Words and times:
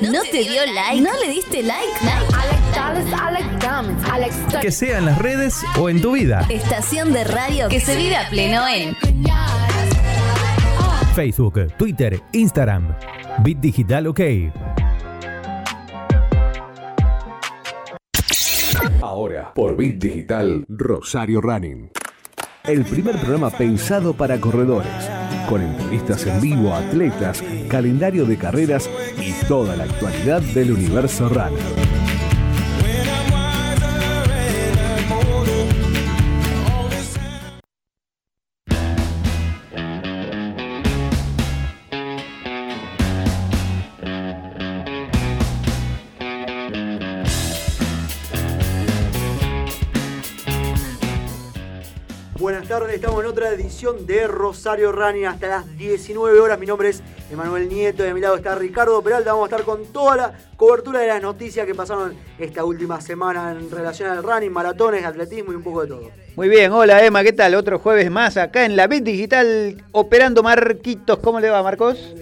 ¿No 0.00 0.22
te 0.22 0.38
dio 0.44 0.62
like? 0.74 1.00
¿No 1.02 1.10
le 1.20 1.30
diste 1.30 1.62
like? 1.62 1.92
Que 4.62 4.70
sea 4.70 4.98
en 4.98 5.04
las 5.04 5.18
redes 5.18 5.62
o 5.78 5.88
en 5.90 6.00
tu 6.00 6.12
vida. 6.12 6.46
Estación 6.48 7.12
de 7.12 7.24
radio 7.24 7.68
que 7.68 7.80
se 7.80 7.96
vive 7.96 8.16
a 8.16 8.28
pleno 8.28 8.66
en 8.66 8.96
Facebook, 11.14 11.74
Twitter, 11.76 12.20
Instagram. 12.32 12.96
Bit 13.42 13.58
Digital 13.60 14.06
OK. 14.06 14.20
Ahora, 19.02 19.52
por 19.54 19.76
Bit 19.76 20.02
Digital, 20.02 20.64
Rosario 20.68 21.40
Running. 21.40 21.90
El 22.64 22.84
primer 22.84 23.16
programa 23.18 23.50
pensado 23.50 24.14
para 24.14 24.40
corredores, 24.40 24.88
con 25.50 25.62
entrevistas 25.62 26.24
en 26.26 26.40
vivo 26.40 26.72
atletas, 26.72 27.42
calendario 27.68 28.24
de 28.24 28.38
carreras 28.38 28.88
y 29.20 29.32
toda 29.48 29.74
la 29.74 29.82
actualidad 29.82 30.40
del 30.40 30.70
universo 30.70 31.28
runner. 31.28 31.79
Otra 53.30 53.50
edición 53.50 54.06
de 54.06 54.26
Rosario 54.26 54.90
Running 54.90 55.26
hasta 55.26 55.46
las 55.46 55.78
19 55.78 56.40
horas. 56.40 56.58
Mi 56.58 56.66
nombre 56.66 56.88
es 56.88 57.00
Emanuel 57.30 57.68
Nieto 57.68 58.04
y 58.04 58.08
a 58.08 58.14
mi 58.14 58.20
lado 58.20 58.34
está 58.34 58.56
Ricardo 58.56 59.00
Peralta. 59.02 59.32
Vamos 59.32 59.44
a 59.44 59.54
estar 59.54 59.64
con 59.64 59.86
toda 59.92 60.16
la 60.16 60.38
cobertura 60.56 60.98
de 60.98 61.06
las 61.06 61.22
noticias 61.22 61.64
que 61.64 61.72
pasaron 61.72 62.14
esta 62.40 62.64
última 62.64 63.00
semana 63.00 63.52
en 63.52 63.70
relación 63.70 64.10
al 64.10 64.24
running, 64.24 64.50
maratones, 64.50 65.04
atletismo 65.04 65.52
y 65.52 65.54
un 65.54 65.62
poco 65.62 65.82
de 65.82 65.88
todo. 65.88 66.10
Muy 66.34 66.48
bien, 66.48 66.72
hola 66.72 67.04
Emma, 67.04 67.22
¿qué 67.22 67.32
tal? 67.32 67.54
Otro 67.54 67.78
jueves 67.78 68.10
más 68.10 68.36
acá 68.36 68.64
en 68.64 68.74
la 68.74 68.88
Bit 68.88 69.04
Digital 69.04 69.84
operando 69.92 70.42
Marquitos. 70.42 71.20
¿Cómo 71.20 71.38
le 71.38 71.50
va, 71.50 71.62
Marcos? 71.62 72.12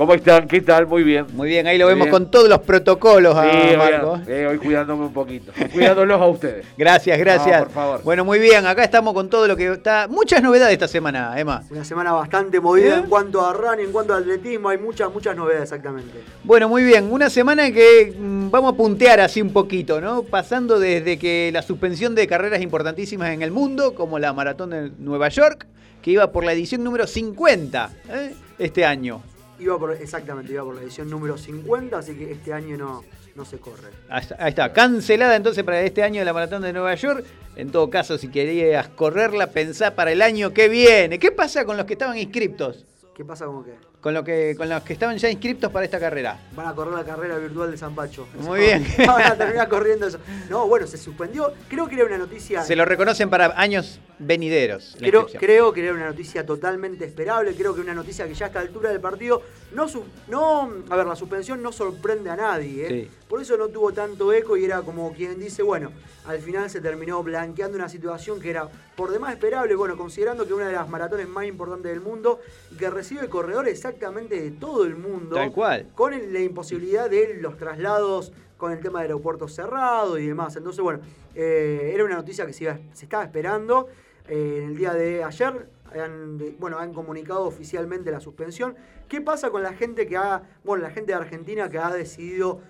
¿Cómo 0.00 0.14
están? 0.14 0.48
¿Qué 0.48 0.62
tal? 0.62 0.86
Muy 0.86 1.02
bien. 1.02 1.26
Muy 1.34 1.50
bien, 1.50 1.66
ahí 1.66 1.76
lo 1.76 1.86
vemos 1.86 2.08
con 2.08 2.30
todos 2.30 2.48
los 2.48 2.60
protocolos 2.60 3.36
a 3.36 3.50
sí, 3.50 3.76
Marco. 3.76 4.18
Eh, 4.26 4.46
hoy 4.46 4.56
cuidándome 4.56 5.04
un 5.04 5.12
poquito. 5.12 5.52
Cuidándolos 5.74 6.18
a 6.18 6.26
ustedes. 6.26 6.66
Gracias, 6.78 7.18
gracias. 7.18 7.64
por 7.64 7.70
favor. 7.70 8.02
Bueno, 8.02 8.24
muy 8.24 8.38
bien, 8.38 8.64
acá 8.66 8.82
estamos 8.82 9.12
con 9.12 9.28
todo 9.28 9.46
lo 9.46 9.58
que 9.58 9.70
está. 9.70 10.08
Muchas 10.08 10.42
novedades 10.42 10.72
esta 10.72 10.88
semana, 10.88 11.38
Emma. 11.38 11.64
Una 11.68 11.84
semana 11.84 12.12
bastante 12.12 12.60
movida 12.60 12.96
¿Eh? 12.96 13.00
en 13.00 13.10
cuanto 13.10 13.44
a 13.44 13.52
run, 13.52 13.78
en 13.78 13.92
cuanto 13.92 14.14
a 14.14 14.16
atletismo, 14.16 14.70
hay 14.70 14.78
muchas, 14.78 15.12
muchas 15.12 15.36
novedades 15.36 15.64
exactamente. 15.64 16.22
Bueno, 16.44 16.70
muy 16.70 16.82
bien. 16.82 17.12
Una 17.12 17.28
semana 17.28 17.70
que 17.70 18.16
mm, 18.18 18.50
vamos 18.50 18.72
a 18.72 18.76
puntear 18.78 19.20
así 19.20 19.42
un 19.42 19.52
poquito, 19.52 20.00
¿no? 20.00 20.22
Pasando 20.22 20.78
desde 20.78 21.18
que 21.18 21.50
la 21.52 21.60
suspensión 21.60 22.14
de 22.14 22.26
carreras 22.26 22.62
importantísimas 22.62 23.34
en 23.34 23.42
el 23.42 23.50
mundo, 23.50 23.94
como 23.94 24.18
la 24.18 24.32
maratón 24.32 24.70
de 24.70 24.92
Nueva 24.98 25.28
York, 25.28 25.66
que 26.00 26.12
iba 26.12 26.32
por 26.32 26.42
la 26.44 26.54
edición 26.54 26.82
número 26.82 27.06
50 27.06 27.90
¿eh? 28.08 28.34
este 28.58 28.86
año. 28.86 29.20
Iba 29.60 29.78
por, 29.78 29.92
exactamente, 29.92 30.52
iba 30.52 30.64
por 30.64 30.74
la 30.74 30.82
edición 30.82 31.10
número 31.10 31.36
50, 31.36 31.98
así 31.98 32.14
que 32.14 32.32
este 32.32 32.52
año 32.52 32.76
no, 32.78 33.04
no 33.34 33.44
se 33.44 33.58
corre. 33.58 33.88
Ahí 34.08 34.48
está, 34.48 34.72
cancelada 34.72 35.36
entonces 35.36 35.62
para 35.64 35.82
este 35.82 36.02
año 36.02 36.24
la 36.24 36.32
maratón 36.32 36.62
de 36.62 36.72
Nueva 36.72 36.94
York. 36.94 37.24
En 37.56 37.70
todo 37.70 37.90
caso, 37.90 38.16
si 38.16 38.28
querías 38.28 38.88
correrla, 38.88 39.48
pensá 39.48 39.94
para 39.94 40.12
el 40.12 40.22
año 40.22 40.52
que 40.52 40.68
viene. 40.68 41.18
¿Qué 41.18 41.30
pasa 41.30 41.64
con 41.66 41.76
los 41.76 41.84
que 41.84 41.92
estaban 41.92 42.16
inscriptos? 42.16 42.86
¿Qué 43.14 43.24
pasa 43.24 43.44
con 43.44 43.64
qué? 43.64 43.89
Con, 44.00 44.14
lo 44.14 44.24
que, 44.24 44.54
con 44.56 44.68
los 44.68 44.82
que 44.82 44.94
estaban 44.94 45.18
ya 45.18 45.30
inscriptos 45.30 45.70
para 45.70 45.84
esta 45.84 46.00
carrera. 46.00 46.38
Van 46.56 46.66
a 46.66 46.74
correr 46.74 46.94
la 46.94 47.04
carrera 47.04 47.36
virtual 47.36 47.70
de 47.70 47.76
San 47.76 47.94
Pacho. 47.94 48.26
Muy 48.38 48.60
bien. 48.60 48.86
Van 49.06 49.22
a 49.22 49.36
terminar 49.36 49.68
corriendo 49.68 50.06
eso. 50.06 50.18
No, 50.48 50.66
bueno, 50.66 50.86
se 50.86 50.96
suspendió. 50.96 51.52
Creo 51.68 51.86
que 51.86 51.96
era 51.96 52.04
una 52.06 52.16
noticia. 52.16 52.62
Se 52.62 52.74
lo 52.74 52.86
reconocen 52.86 53.28
para 53.28 53.52
años 53.60 54.00
venideros. 54.18 54.96
Creo, 54.98 55.26
creo 55.26 55.72
que 55.72 55.84
era 55.84 55.92
una 55.92 56.06
noticia 56.06 56.46
totalmente 56.46 57.04
esperable. 57.04 57.54
Creo 57.54 57.74
que 57.74 57.80
una 57.82 57.94
noticia 57.94 58.26
que 58.26 58.34
ya 58.34 58.46
a 58.46 58.48
esta 58.48 58.60
altura 58.60 58.90
del 58.90 59.00
partido. 59.00 59.42
No, 59.74 59.86
no 60.28 60.72
a 60.88 60.96
ver, 60.96 61.06
la 61.06 61.16
suspensión 61.16 61.62
no 61.62 61.70
sorprende 61.70 62.30
a 62.30 62.36
nadie. 62.36 62.86
¿eh? 62.88 63.10
Por 63.28 63.40
eso 63.40 63.56
no 63.56 63.68
tuvo 63.68 63.92
tanto 63.92 64.32
eco 64.32 64.56
y 64.56 64.64
era 64.64 64.82
como 64.82 65.12
quien 65.12 65.38
dice, 65.38 65.62
bueno, 65.62 65.92
al 66.26 66.40
final 66.40 66.68
se 66.68 66.80
terminó 66.80 67.22
blanqueando 67.22 67.76
una 67.76 67.88
situación 67.88 68.40
que 68.40 68.50
era 68.50 68.68
por 68.96 69.10
demás 69.10 69.32
esperable, 69.32 69.74
bueno, 69.74 69.96
considerando 69.96 70.46
que 70.46 70.52
una 70.52 70.66
de 70.66 70.74
las 70.74 70.88
maratones 70.88 71.28
más 71.28 71.46
importantes 71.46 71.90
del 71.90 72.00
mundo 72.00 72.40
y 72.70 72.76
que 72.76 72.90
recibe 72.90 73.28
corredores 73.28 73.78
exactamente 73.90 74.40
de 74.40 74.50
todo 74.52 74.84
el 74.84 74.96
mundo. 74.96 75.36
Tal 75.36 75.52
cual. 75.52 75.88
Con 75.94 76.32
la 76.32 76.40
imposibilidad 76.40 77.10
de 77.10 77.38
los 77.40 77.56
traslados 77.56 78.32
con 78.56 78.72
el 78.72 78.80
tema 78.80 79.00
del 79.00 79.10
aeropuerto 79.10 79.48
cerrado 79.48 80.18
y 80.18 80.26
demás. 80.26 80.54
Entonces, 80.56 80.82
bueno, 80.82 81.00
eh, 81.34 81.92
era 81.94 82.04
una 82.04 82.16
noticia 82.16 82.46
que 82.46 82.52
se, 82.52 82.68
estaba 83.00 83.24
esperando. 83.24 83.88
Eh, 84.28 84.58
en 84.58 84.70
el 84.70 84.76
día 84.76 84.92
de 84.94 85.24
ayer 85.24 85.68
bueno, 86.58 86.78
han 86.78 86.92
comunicado 86.92 87.44
oficialmente 87.44 88.10
la 88.10 88.20
suspensión. 88.20 88.76
¿Qué 89.08 89.20
pasa 89.20 89.50
con 89.50 89.62
la 89.62 89.72
gente 89.72 90.06
que 90.06 90.16
ha, 90.16 90.42
bueno, 90.62 90.84
la 90.84 90.90
gente 90.90 91.12
de 91.12 91.18
Argentina 91.18 91.68
que 91.68 91.78
ha 91.78 91.90
decidido 91.92 92.60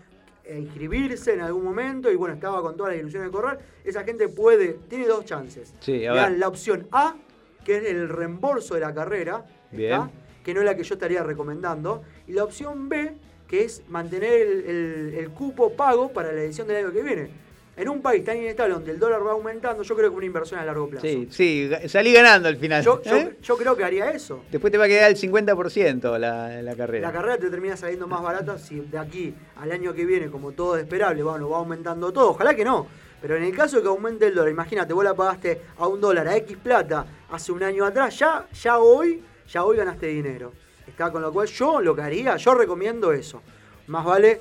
inscribirse 0.49 1.35
en 1.35 1.41
algún 1.41 1.65
momento 1.65 2.11
y 2.11 2.17
bueno, 2.17 2.35
estaba 2.35 2.63
con 2.63 2.77
todas 2.77 2.93
las 2.93 3.01
ilusiones 3.01 3.29
de 3.29 3.33
correr, 3.33 3.59
esa 3.85 4.05
gente 4.05 4.29
puede, 4.29 4.79
tiene 4.89 5.07
dos 5.07 5.25
chances. 5.25 5.75
Sí, 5.81 6.01
la 6.01 6.49
opción 6.49 6.89
A, 6.93 7.15
que 7.65 7.77
es 7.77 7.85
el 7.85 8.09
reembolso 8.09 8.75
de 8.75 8.81
la 8.81 8.95
carrera, 8.95 9.45
que 10.45 10.55
no 10.55 10.61
es 10.61 10.67
la 10.67 10.77
que 10.77 10.83
yo 10.83 10.95
estaría 10.95 11.23
recomendando, 11.23 12.03
y 12.27 12.33
la 12.33 12.45
opción 12.45 12.89
B, 12.89 13.13
que 13.49 13.65
es 13.65 13.83
mantener 13.89 14.33
el, 14.33 15.15
el 15.17 15.31
cupo 15.31 15.73
pago 15.73 16.13
para 16.13 16.33
la 16.33 16.43
edición 16.43 16.67
del 16.69 16.85
año 16.85 16.93
que 16.93 17.03
viene 17.03 17.51
en 17.81 17.89
un 17.89 18.03
país 18.03 18.23
tan 18.23 18.37
inestable 18.37 18.75
donde 18.75 18.91
el 18.93 18.99
dólar 18.99 19.27
va 19.27 19.33
aumentando, 19.33 19.83
yo 19.83 19.97
creo 19.97 20.11
que 20.11 20.17
una 20.17 20.27
inversión 20.27 20.61
a 20.61 20.67
largo 20.67 20.87
plazo. 20.87 21.07
Sí, 21.07 21.29
sí, 21.31 21.71
salí 21.87 22.13
ganando 22.13 22.47
al 22.49 22.59
final. 22.59 22.85
Yo, 22.85 23.01
¿eh? 23.07 23.37
creo 23.59 23.75
que 23.75 23.85
haría 23.85 24.11
eso. 24.11 24.45
Después 24.51 24.71
te 24.71 24.77
va 24.77 24.85
a 24.85 24.89
quedar 24.89 25.11
el 25.11 25.17
50% 25.17 26.19
la, 26.19 26.61
la 26.61 26.77
carrera. 26.77 27.09
La 27.09 27.13
carrera 27.13 27.39
te 27.39 27.49
termina 27.49 27.79
saliendo 27.79 28.07
más 28.07 28.23
barata 28.23 28.59
si 28.59 28.81
de 28.81 28.99
aquí 28.99 29.35
al 29.57 29.73
año 29.73 29.95
que 29.95 30.05
viene, 30.05 30.31
como 30.31 30.53
todo 30.53 30.77
es 30.77 30.83
esperable, 30.83 31.23
bueno, 31.23 31.49
va 31.49 31.57
aumentando 31.57 32.13
todo. 32.13 32.31
Ojalá 32.31 32.55
que 32.55 32.67
no. 32.67 32.87
Pero 33.23 33.37
en 33.37 33.45
el 33.45 33.57
caso 33.57 33.77
de 33.77 33.83
que 33.83 33.89
aumente 33.89 34.27
el 34.27 34.35
dólar, 34.35 34.51
imagínate, 34.51 34.93
vos 34.93 35.05
la 35.05 35.15
pagaste 35.15 35.63
a 35.79 35.87
un 35.87 36.03
dólar, 36.03 36.29
a 36.29 36.37
X 36.37 36.59
plata, 36.63 37.07
hace 37.31 37.51
un 37.51 37.63
año 37.63 37.87
atrás, 37.87 38.19
ya, 38.19 38.47
ya 38.63 38.79
hoy, 38.79 39.23
ya 39.51 39.65
hoy 39.65 39.77
ganaste 39.77 40.07
dinero. 40.07 40.53
Está 40.87 41.11
con 41.11 41.23
lo 41.23 41.33
cual 41.33 41.49
yo 41.49 41.81
lo 41.81 41.95
que 41.95 42.03
haría, 42.03 42.37
yo 42.37 42.55
recomiendo 42.55 43.13
eso. 43.13 43.43
Más 43.89 44.05
vale 44.05 44.41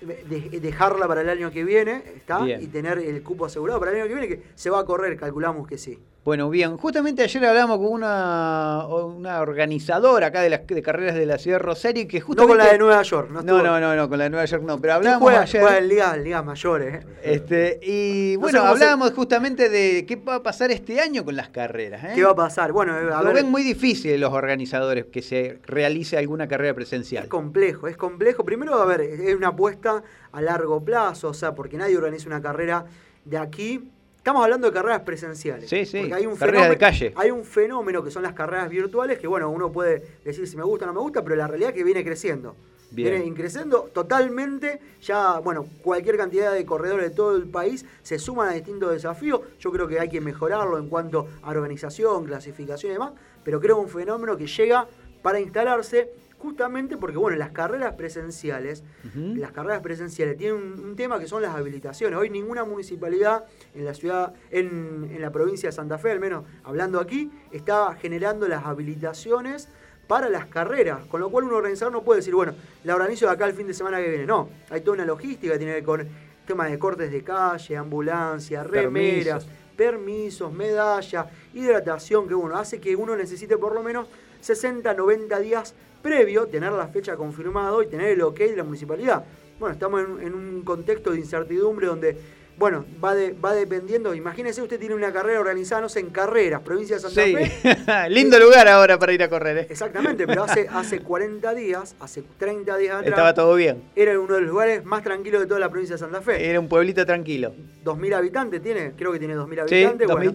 dejarla 0.00 1.06
para 1.06 1.20
el 1.20 1.28
año 1.28 1.50
que 1.50 1.62
viene, 1.64 2.02
¿está? 2.16 2.46
Y 2.48 2.66
tener 2.68 2.98
el 2.98 3.22
cupo 3.22 3.46
asegurado 3.46 3.78
para 3.78 3.92
el 3.92 3.98
año 3.98 4.08
que 4.08 4.14
viene, 4.14 4.28
que 4.28 4.42
se 4.54 4.70
va 4.70 4.80
a 4.80 4.84
correr, 4.84 5.16
calculamos 5.16 5.66
que 5.66 5.76
sí. 5.76 5.98
Bueno, 6.22 6.50
bien, 6.50 6.76
justamente 6.76 7.22
ayer 7.22 7.46
hablamos 7.46 7.78
con 7.78 7.86
una, 7.86 8.84
una 8.86 9.40
organizadora 9.40 10.26
acá 10.26 10.42
de 10.42 10.50
las 10.50 10.66
de 10.66 10.82
carreras 10.82 11.14
de 11.14 11.24
la 11.24 11.38
ciudad 11.38 11.56
de 11.56 11.62
Rosario 11.62 12.06
que 12.06 12.20
justamente... 12.20 12.52
No 12.52 12.58
con 12.58 12.66
la 12.66 12.72
de 12.72 12.78
Nueva 12.78 13.02
York, 13.02 13.30
¿no? 13.30 13.40
No, 13.40 13.62
no, 13.62 13.96
no, 13.96 14.08
con 14.08 14.18
la 14.18 14.24
de 14.24 14.30
Nueva 14.30 14.44
York 14.44 14.62
no, 14.62 14.78
pero 14.78 14.94
hablábamos 14.94 15.32
ayer... 15.32 15.62
Juega 15.62 15.78
en 16.14 16.24
ligas, 16.24 16.44
mayores. 16.44 16.94
¿eh? 16.94 17.06
Este, 17.22 17.80
y 17.82 18.36
bueno, 18.36 18.62
hablábamos 18.62 19.12
justamente 19.12 19.70
de 19.70 20.04
qué 20.04 20.16
va 20.16 20.36
a 20.36 20.42
pasar 20.42 20.70
este 20.70 21.00
año 21.00 21.24
con 21.24 21.36
las 21.36 21.48
carreras. 21.48 22.04
¿eh? 22.04 22.12
¿Qué 22.14 22.22
va 22.22 22.32
a 22.32 22.36
pasar? 22.36 22.70
Bueno, 22.72 22.92
a 22.94 23.22
Lo 23.22 23.32
ven 23.32 23.50
muy 23.50 23.62
difícil 23.62 24.20
los 24.20 24.34
organizadores 24.34 25.06
que 25.06 25.22
se 25.22 25.58
realice 25.64 26.18
alguna 26.18 26.46
carrera 26.48 26.74
presencial. 26.74 27.24
Es 27.24 27.30
complejo, 27.30 27.88
es 27.88 27.96
complejo. 27.96 28.44
Primero, 28.44 28.74
a 28.74 28.84
ver, 28.84 29.00
es 29.00 29.34
una 29.34 29.48
apuesta 29.48 30.02
a 30.32 30.42
largo 30.42 30.84
plazo, 30.84 31.28
o 31.30 31.34
sea, 31.34 31.54
porque 31.54 31.78
nadie 31.78 31.96
organiza 31.96 32.26
una 32.26 32.42
carrera 32.42 32.84
de 33.24 33.38
aquí 33.38 33.90
Estamos 34.20 34.44
hablando 34.44 34.66
de 34.66 34.74
carreras 34.74 35.00
presenciales. 35.00 35.70
Sí, 35.70 35.86
sí. 35.86 36.00
Porque 36.00 36.14
hay 36.14 36.26
un 36.26 36.36
fenómeno, 36.36 36.68
de 36.68 36.76
calle. 36.76 37.12
Hay 37.16 37.30
un 37.30 37.42
fenómeno 37.42 38.04
que 38.04 38.10
son 38.10 38.22
las 38.22 38.34
carreras 38.34 38.68
virtuales 38.68 39.18
que, 39.18 39.26
bueno, 39.26 39.48
uno 39.48 39.72
puede 39.72 40.18
decir 40.22 40.46
si 40.46 40.58
me 40.58 40.62
gusta 40.62 40.84
o 40.84 40.88
no 40.88 40.92
me 40.92 41.00
gusta, 41.00 41.24
pero 41.24 41.36
la 41.36 41.46
realidad 41.46 41.70
es 41.70 41.76
que 41.76 41.84
viene 41.84 42.04
creciendo. 42.04 42.54
Viene 42.90 43.32
creciendo 43.32 43.88
totalmente. 43.94 44.78
Ya, 45.00 45.38
bueno, 45.38 45.66
cualquier 45.82 46.18
cantidad 46.18 46.52
de 46.52 46.66
corredores 46.66 47.08
de 47.08 47.16
todo 47.16 47.34
el 47.34 47.46
país 47.46 47.86
se 48.02 48.18
suman 48.18 48.50
a 48.50 48.52
distintos 48.52 48.92
desafíos. 48.92 49.40
Yo 49.58 49.72
creo 49.72 49.88
que 49.88 49.98
hay 49.98 50.10
que 50.10 50.20
mejorarlo 50.20 50.76
en 50.76 50.90
cuanto 50.90 51.26
a 51.42 51.48
organización, 51.48 52.26
clasificación 52.26 52.90
y 52.90 52.92
demás. 52.96 53.12
Pero 53.42 53.58
creo 53.58 53.76
que 53.76 53.80
es 53.80 53.94
un 53.94 54.00
fenómeno 54.00 54.36
que 54.36 54.46
llega 54.46 54.86
para 55.22 55.40
instalarse 55.40 56.10
justamente 56.40 56.96
porque, 56.96 57.18
bueno, 57.18 57.36
las 57.36 57.50
carreras 57.50 57.94
presenciales, 57.94 58.82
las 59.14 59.52
carreras 59.52 59.82
presenciales 59.82 60.36
tienen 60.36 60.56
un, 60.56 60.96
tema 60.96 61.18
que 61.18 61.26
son 61.26 61.42
las 61.42 61.54
habilitaciones. 61.54 62.18
Hoy 62.18 62.30
ninguna 62.30 62.64
municipalidad 62.64 63.44
en 63.74 63.84
la 63.84 63.94
ciudad, 63.94 64.32
en, 64.50 65.10
en 65.12 65.20
la 65.20 65.30
provincia 65.30 65.68
de 65.68 65.72
Santa 65.72 65.98
Fe, 65.98 66.10
al 66.10 66.20
menos 66.20 66.44
hablando 66.64 66.98
aquí, 66.98 67.30
está 67.52 67.94
generando 68.00 68.48
las 68.48 68.64
habilitaciones 68.64 69.68
para 70.06 70.28
las 70.28 70.46
carreras, 70.46 71.06
con 71.06 71.20
lo 71.20 71.30
cual 71.30 71.44
un 71.44 71.52
organizador 71.52 71.92
no 71.92 72.02
puede 72.02 72.20
decir, 72.20 72.34
bueno, 72.34 72.54
la 72.84 72.96
organizo 72.96 73.26
de 73.26 73.32
acá 73.32 73.46
el 73.46 73.54
fin 73.54 73.66
de 73.66 73.74
semana 73.74 73.98
que 73.98 74.08
viene. 74.08 74.26
No, 74.26 74.48
hay 74.70 74.80
toda 74.80 74.94
una 74.94 75.04
logística 75.04 75.52
que 75.52 75.58
tiene 75.58 75.74
que 75.74 75.80
ver 75.80 75.84
con 75.84 76.08
temas 76.46 76.70
de 76.70 76.78
cortes 76.78 77.12
de 77.12 77.22
calle, 77.22 77.76
ambulancia, 77.76 78.64
remeras, 78.64 79.44
permisos, 79.44 79.60
permisos 79.76 80.52
medallas, 80.52 81.26
hidratación, 81.54 82.26
que 82.26 82.34
bueno, 82.34 82.56
hace 82.56 82.80
que 82.80 82.96
uno 82.96 83.14
necesite 83.14 83.56
por 83.56 83.72
lo 83.72 83.82
menos 83.82 84.08
60, 84.40 84.94
90 84.94 85.38
días 85.38 85.74
previo 86.02 86.46
tener 86.46 86.72
la 86.72 86.88
fecha 86.88 87.16
confirmado 87.16 87.82
y 87.82 87.86
tener 87.86 88.08
el 88.08 88.22
ok 88.22 88.38
de 88.38 88.56
la 88.56 88.64
municipalidad. 88.64 89.24
Bueno, 89.58 89.74
estamos 89.74 90.02
en, 90.02 90.26
en 90.26 90.34
un 90.34 90.62
contexto 90.62 91.10
de 91.10 91.18
incertidumbre 91.18 91.86
donde 91.86 92.16
bueno, 92.60 92.84
va, 93.02 93.14
va 93.42 93.54
dependiendo. 93.54 94.14
Imagínese, 94.14 94.60
usted 94.60 94.78
tiene 94.78 94.94
una 94.94 95.10
carrera 95.10 95.40
organizada, 95.40 95.80
no 95.80 95.88
sé, 95.88 96.00
en 96.00 96.10
carreras, 96.10 96.60
provincia 96.60 96.96
de 96.96 97.00
Santa 97.00 97.22
Fe. 97.22 98.08
Lindo 98.10 98.38
lugar 98.38 98.68
ahora 98.68 98.98
para 98.98 99.14
ir 99.14 99.22
a 99.22 99.30
correr. 99.30 99.56
¿eh? 99.56 99.66
Exactamente, 99.70 100.26
pero 100.26 100.44
hace, 100.44 100.68
hace 100.72 101.00
40 101.00 101.54
días, 101.54 101.96
hace 102.00 102.22
30 102.38 102.76
días 102.76 102.96
atrás. 102.96 103.08
Estaba 103.08 103.32
todo 103.32 103.54
bien. 103.54 103.82
Era 103.96 104.20
uno 104.20 104.34
de 104.34 104.42
los 104.42 104.50
lugares 104.50 104.84
más 104.84 105.02
tranquilos 105.02 105.40
de 105.40 105.46
toda 105.46 105.58
la 105.58 105.70
provincia 105.70 105.94
de 105.94 106.00
Santa 106.00 106.20
Fe. 106.20 106.50
Era 106.50 106.60
un 106.60 106.68
pueblito 106.68 107.06
tranquilo. 107.06 107.54
2.000 107.82 108.14
habitantes 108.14 108.62
tiene, 108.62 108.92
creo 108.94 109.10
que 109.10 109.18
tiene 109.18 109.36
2.000 109.36 109.60
habitantes. 109.60 110.08
bueno, 110.08 110.34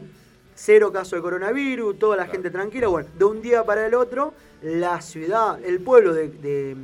cero 0.55 0.91
caso 0.91 1.15
de 1.15 1.21
coronavirus, 1.21 1.99
toda 1.99 2.17
la 2.17 2.25
gente 2.27 2.49
tranquila. 2.49 2.87
Bueno, 2.87 3.09
de 3.15 3.25
un 3.25 3.41
día 3.41 3.63
para 3.63 3.85
el 3.85 3.93
otro, 3.93 4.33
la 4.61 5.01
ciudad, 5.01 5.63
el 5.63 5.81
pueblo 5.81 6.13
de 6.13 6.75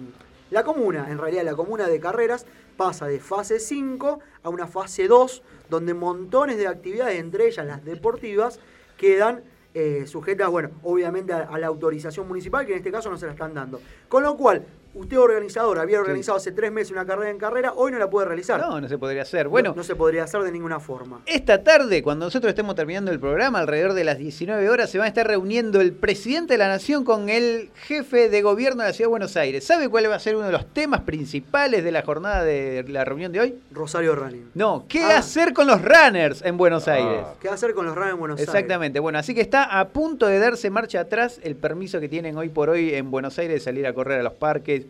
la 0.52 0.64
comuna, 0.64 1.08
en 1.10 1.18
realidad 1.18 1.44
la 1.44 1.56
comuna 1.56 1.88
de 1.88 2.00
Carreras, 2.00 2.46
pasa 2.78 3.08
de 3.08 3.20
fase 3.20 3.60
5 3.60 4.20
a 4.44 4.50
una 4.50 4.68
fase 4.68 5.08
2, 5.08 5.44
donde 5.70 5.94
montones 5.94 6.58
de 6.58 6.68
actividades, 6.68 7.20
entre 7.20 7.48
ellas 7.48 7.66
las 7.66 7.86
deportivas, 7.86 8.60
quedan 8.98 9.44
eh, 9.74 10.06
sujetas, 10.06 10.50
bueno, 10.50 10.72
obviamente 10.84 11.32
a, 11.32 11.58
la 11.58 11.68
autorización 11.68 12.28
municipal, 12.28 12.66
que 12.66 12.74
en 12.74 12.80
este 12.80 12.92
caso 12.92 13.10
no 13.10 13.18
se 13.18 13.26
la 13.26 13.32
están 13.32 13.54
dando. 13.54 13.80
Con 14.10 14.24
lo 14.24 14.36
cual, 14.36 14.66
usted 14.94 15.18
organizador 15.18 15.80
había 15.80 16.00
organizado 16.00 16.38
hace 16.38 16.52
tres 16.52 16.72
meses 16.72 16.92
una 16.92 17.06
carrera 17.06 17.30
en 17.30 17.38
carrera, 17.38 17.74
hoy 17.76 17.92
no 17.92 18.00
la 18.00 18.10
puede 18.10 18.28
realizar. 18.28 18.60
No, 18.60 18.82
no 18.82 18.88
se 18.88 18.98
podría 18.98 19.22
hacer. 19.22 19.48
Bueno, 19.48 19.74
no, 19.76 19.84
se 19.84 19.96
podría 19.96 20.24
hacer 20.24 20.42
de 20.42 20.52
ninguna 20.52 20.80
forma. 20.80 21.22
Esta 21.26 21.64
tarde, 21.64 22.04
cuando 22.04 22.26
nosotros 22.26 22.50
estemos 22.50 22.76
terminando 22.76 23.12
el 23.12 23.20
programa, 23.20 23.60
alrededor 23.60 23.94
de 23.94 24.04
las 24.04 24.18
19 24.18 24.70
horas, 24.70 24.90
se 24.90 24.98
va 24.98 25.06
a 25.06 25.08
estar 25.08 25.28
reuniendo 25.28 25.82
el 25.82 25.94
presidente 25.94 26.54
de 26.54 26.58
la 26.58 26.68
Nación 26.68 27.04
con 27.04 27.30
el 27.30 27.70
jefe 27.76 28.30
de 28.30 28.42
gobierno 28.42 28.84
de 28.84 28.90
la 28.90 28.94
Ciudad 28.94 29.08
de 29.08 29.12
Buenos 29.12 29.38
Aires. 29.38 29.66
¿Sabe 29.66 29.90
cuál 29.90 30.10
va 30.10 30.16
a 30.16 30.20
ser 30.20 30.36
uno 30.36 30.46
de 30.46 30.52
los 30.52 30.66
temas 30.74 31.02
principales 31.02 31.84
de 31.84 31.92
la 31.92 32.02
jornada 32.02 32.44
de 32.44 32.84
la 32.88 33.06
reunión 33.06 33.32
de 33.32 33.40
hoy? 33.40 33.56
Rosario 33.72 34.16
Running. 34.16 34.52
No, 34.54 34.86
¿qué 34.88 35.04
ah. 35.04 35.18
hacer 35.20 35.54
con 35.54 35.68
los 35.68 35.82
runners 35.82 36.42
en 36.42 36.58
Buenos 36.58 36.88
ah. 36.88 36.94
Aires? 36.94 37.26
¿Qué 37.40 37.50
hacer 37.50 37.74
con 37.74 37.86
los 37.86 37.96
runners 37.96 38.14
en 38.14 38.20
Buenos 38.20 38.40
Aires? 38.40 38.54
Exactamente. 38.54 39.00
Bueno, 39.00 39.20
así 39.20 39.34
que 39.34 39.42
está 39.42 39.80
a 39.80 39.90
punto 39.90 40.28
de 40.28 40.40
darse 40.40 40.70
marcha 40.70 41.02
atrás 41.02 41.40
el 41.44 41.56
permiso 41.56 42.00
que 42.00 42.10
tienen 42.10 42.38
hoy 42.38 42.50
por 42.50 42.70
hoy 42.70 42.94
en 42.94 43.12
Buenos 43.12 43.38
Aires 43.40 43.56
de 43.56 43.60
salir 43.60 43.88
a 43.88 43.94
correr 43.94 44.20
a 44.20 44.24
los 44.24 44.34
parques 44.34 44.81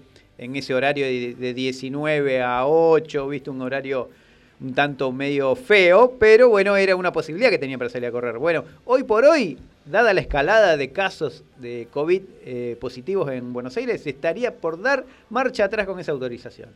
en 0.42 0.56
ese 0.56 0.74
horario 0.74 1.06
de, 1.06 1.54
19 1.54 2.42
a 2.42 2.66
8, 2.66 3.28
viste, 3.28 3.50
un 3.52 3.62
horario 3.62 4.10
un 4.60 4.74
tanto 4.74 5.12
medio 5.12 5.56
feo, 5.56 6.16
pero 6.20 6.50
bueno, 6.50 6.76
era 6.76 6.96
una 6.96 7.12
posibilidad 7.12 7.50
que 7.50 7.58
tenía 7.58 7.78
para 7.78 7.90
salir 7.90 8.10
a 8.10 8.12
correr. 8.12 8.38
Bueno, 8.38 8.64
hoy 8.86 9.04
por 9.04 9.24
hoy, 9.26 9.58
dada 9.86 10.14
la 10.14 10.22
escalada 10.22 10.78
de 10.78 10.92
casos 10.92 11.44
de 11.58 11.88
COVID 11.92 12.22
eh, 12.44 12.78
positivos 12.80 13.32
en 13.32 13.54
Buenos 13.54 13.78
Aires, 13.78 14.06
estaría 14.06 14.56
por 14.56 14.82
dar 14.82 15.06
marcha 15.30 15.66
atrás 15.66 15.88
con 15.88 16.00
esa 16.00 16.12
autorización. 16.12 16.70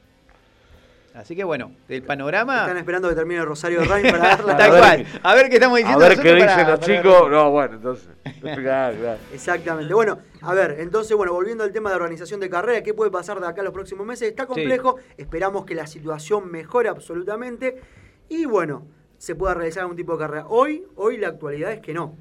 Así 1.15 1.33
que 1.33 1.45
bueno, 1.45 1.71
el 1.87 2.03
panorama. 2.03 2.61
Están 2.61 2.77
esperando 2.77 3.07
que 3.07 3.15
termine 3.15 3.39
el 3.39 3.45
Rosario 3.45 3.83
Rain 3.85 4.11
para 4.11 4.17
darla. 4.35 4.57
Tal 4.57 4.69
cual. 4.69 5.05
A 5.23 5.35
ver 5.35 5.49
qué 5.49 5.55
estamos 5.55 5.77
diciendo. 5.77 6.05
A 6.05 6.09
ver 6.09 6.19
qué 6.19 6.33
dicen 6.35 6.67
los 6.67 6.79
chicos. 6.81 7.31
No, 7.31 7.51
bueno, 7.51 7.75
entonces. 7.75 8.09
Exactamente. 9.33 9.93
Bueno, 9.93 10.19
a 10.41 10.53
ver, 10.53 10.75
entonces, 10.79 11.15
bueno, 11.15 11.31
volviendo 11.31 11.63
al 11.63 11.71
tema 11.71 11.89
de 11.89 11.95
organización 11.95 12.41
de 12.41 12.49
carrera, 12.49 12.83
¿qué 12.83 12.93
puede 12.93 13.11
pasar 13.11 13.39
de 13.39 13.47
acá 13.47 13.63
los 13.63 13.73
próximos 13.73 14.05
meses? 14.05 14.27
Está 14.27 14.45
complejo. 14.45 14.97
Esperamos 15.17 15.65
que 15.65 15.73
la 15.73 15.87
situación 15.87 16.51
mejore 16.51 16.89
absolutamente. 16.89 17.81
Y 18.27 18.45
bueno, 18.45 18.85
se 19.17 19.35
pueda 19.35 19.53
realizar 19.53 19.81
algún 19.81 19.95
tipo 19.95 20.13
de 20.13 20.19
carrera. 20.19 20.47
Hoy, 20.49 20.83
hoy 20.97 21.17
la 21.17 21.29
actualidad 21.29 21.71
es 21.71 21.79
que 21.79 21.93
no. 21.93 22.17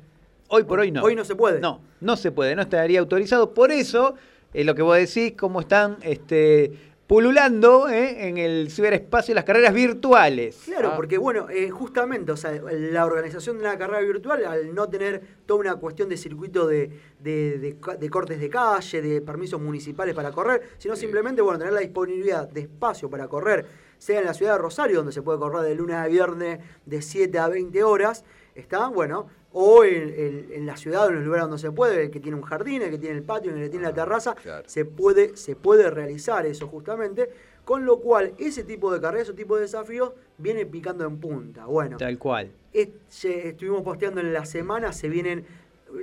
Hoy 0.49 0.63
por 0.63 0.79
hoy 0.79 0.93
no. 0.93 1.03
Hoy 1.03 1.17
no 1.17 1.25
se 1.25 1.35
puede. 1.35 1.59
No, 1.59 1.81
no 2.01 2.17
se 2.17 2.31
puede, 2.31 2.55
no 2.55 2.63
estaría 2.63 3.01
autorizado. 3.01 3.55
Por 3.55 3.73
eso, 3.73 4.15
es 4.53 4.65
lo 4.65 4.77
que 4.77 4.83
vos 4.83 4.97
decís, 4.97 5.35
cómo 5.37 5.61
están 5.61 5.97
este, 6.03 6.94
pululando 7.07 7.89
¿eh? 7.89 8.29
en 8.29 8.39
el 8.39 8.71
ciberespacio 8.71 9.35
las 9.35 9.45
carreras 9.45 9.75
virtuales. 9.75 10.63
Claro, 10.65 10.91
ah. 10.93 10.97
porque 10.97 11.19
bueno, 11.19 11.49
eh, 11.51 11.71
justamente, 11.71 12.33
o 12.33 12.37
sea, 12.37 12.53
la 12.53 13.05
organización 13.05 13.59
de 13.59 13.65
una 13.65 13.77
carrera 13.77 14.01
virtual, 14.01 14.45
al 14.45 14.75
no 14.75 14.89
tener 14.89 15.23
toda 15.47 15.61
una 15.61 15.77
cuestión 15.77 16.09
de 16.09 16.17
circuito 16.17 16.67
de, 16.67 16.91
de, 17.21 18.11
cortes 18.11 18.41
de 18.41 18.49
calle, 18.49 19.03
de 19.03 19.21
permisos 19.21 19.61
municipales 19.61 20.15
para 20.15 20.33
correr, 20.33 20.63
sino 20.79 20.97
simplemente, 20.97 21.43
bueno, 21.43 21.59
tener 21.59 21.75
la 21.75 21.81
disponibilidad 21.81 22.49
de 22.49 22.63
espacio 22.63 23.11
para 23.11 23.29
correr, 23.29 23.67
sea 23.99 24.21
en 24.21 24.27
la 24.27 24.35
ciudad 24.35 24.53
de 24.53 24.59
Rosario, 24.59 24.99
donde 24.99 25.13
se 25.13 25.23
puede 25.23 25.39
correr 25.39 25.63
de 25.63 25.75
lunes 25.75 25.97
a 25.97 26.07
viernes 26.07 26.61
de 26.87 27.03
7 27.03 27.39
a 27.39 27.49
20 27.49 27.83
horas, 27.85 28.25
está, 28.55 28.89
bueno, 28.89 29.29
o 29.57 29.85
en, 29.85 30.67
la 30.67 30.77
ciudad 30.77 31.07
o 31.07 31.09
en 31.11 31.17
los 31.17 31.25
lugares 31.25 31.45
donde 31.45 31.59
se 31.59 31.71
puede, 31.71 32.03
el 32.03 32.11
que 32.11 32.19
tiene 32.19 32.37
un 32.37 32.43
jardín, 32.43 32.83
el 32.83 32.91
que 32.91 32.99
tiene 32.99 33.17
el 33.17 33.23
patio, 33.23 33.53
el 33.53 33.63
que 33.63 33.69
tiene 33.69 33.85
la 33.85 33.91
ah, 33.91 33.95
terraza, 33.95 34.35
se, 34.67 34.85
puede, 34.85 35.37
se 35.37 35.55
puede 35.55 35.91
realizar 35.91 36.45
eso 36.45 36.67
justamente, 36.67 37.31
con 37.65 37.87
lo 37.87 38.01
cual 38.01 38.35
ese 38.39 38.65
tipo 38.65 38.93
de 38.93 39.01
carrera, 39.01 39.23
ese 39.23 39.33
tipo 39.33 39.55
de 39.55 39.63
desafíos 39.63 40.13
viene 40.39 40.67
picando 40.67 41.07
en 41.07 41.19
punta. 41.19 41.67
Bueno, 41.67 41.97
tal 41.99 42.19
cual. 42.19 42.51
estuvimos 42.73 43.83
posteando 43.83 44.21
en 44.21 44.33
la 44.33 44.45
semana, 44.45 44.93
se 44.93 45.09
vienen 45.09 45.47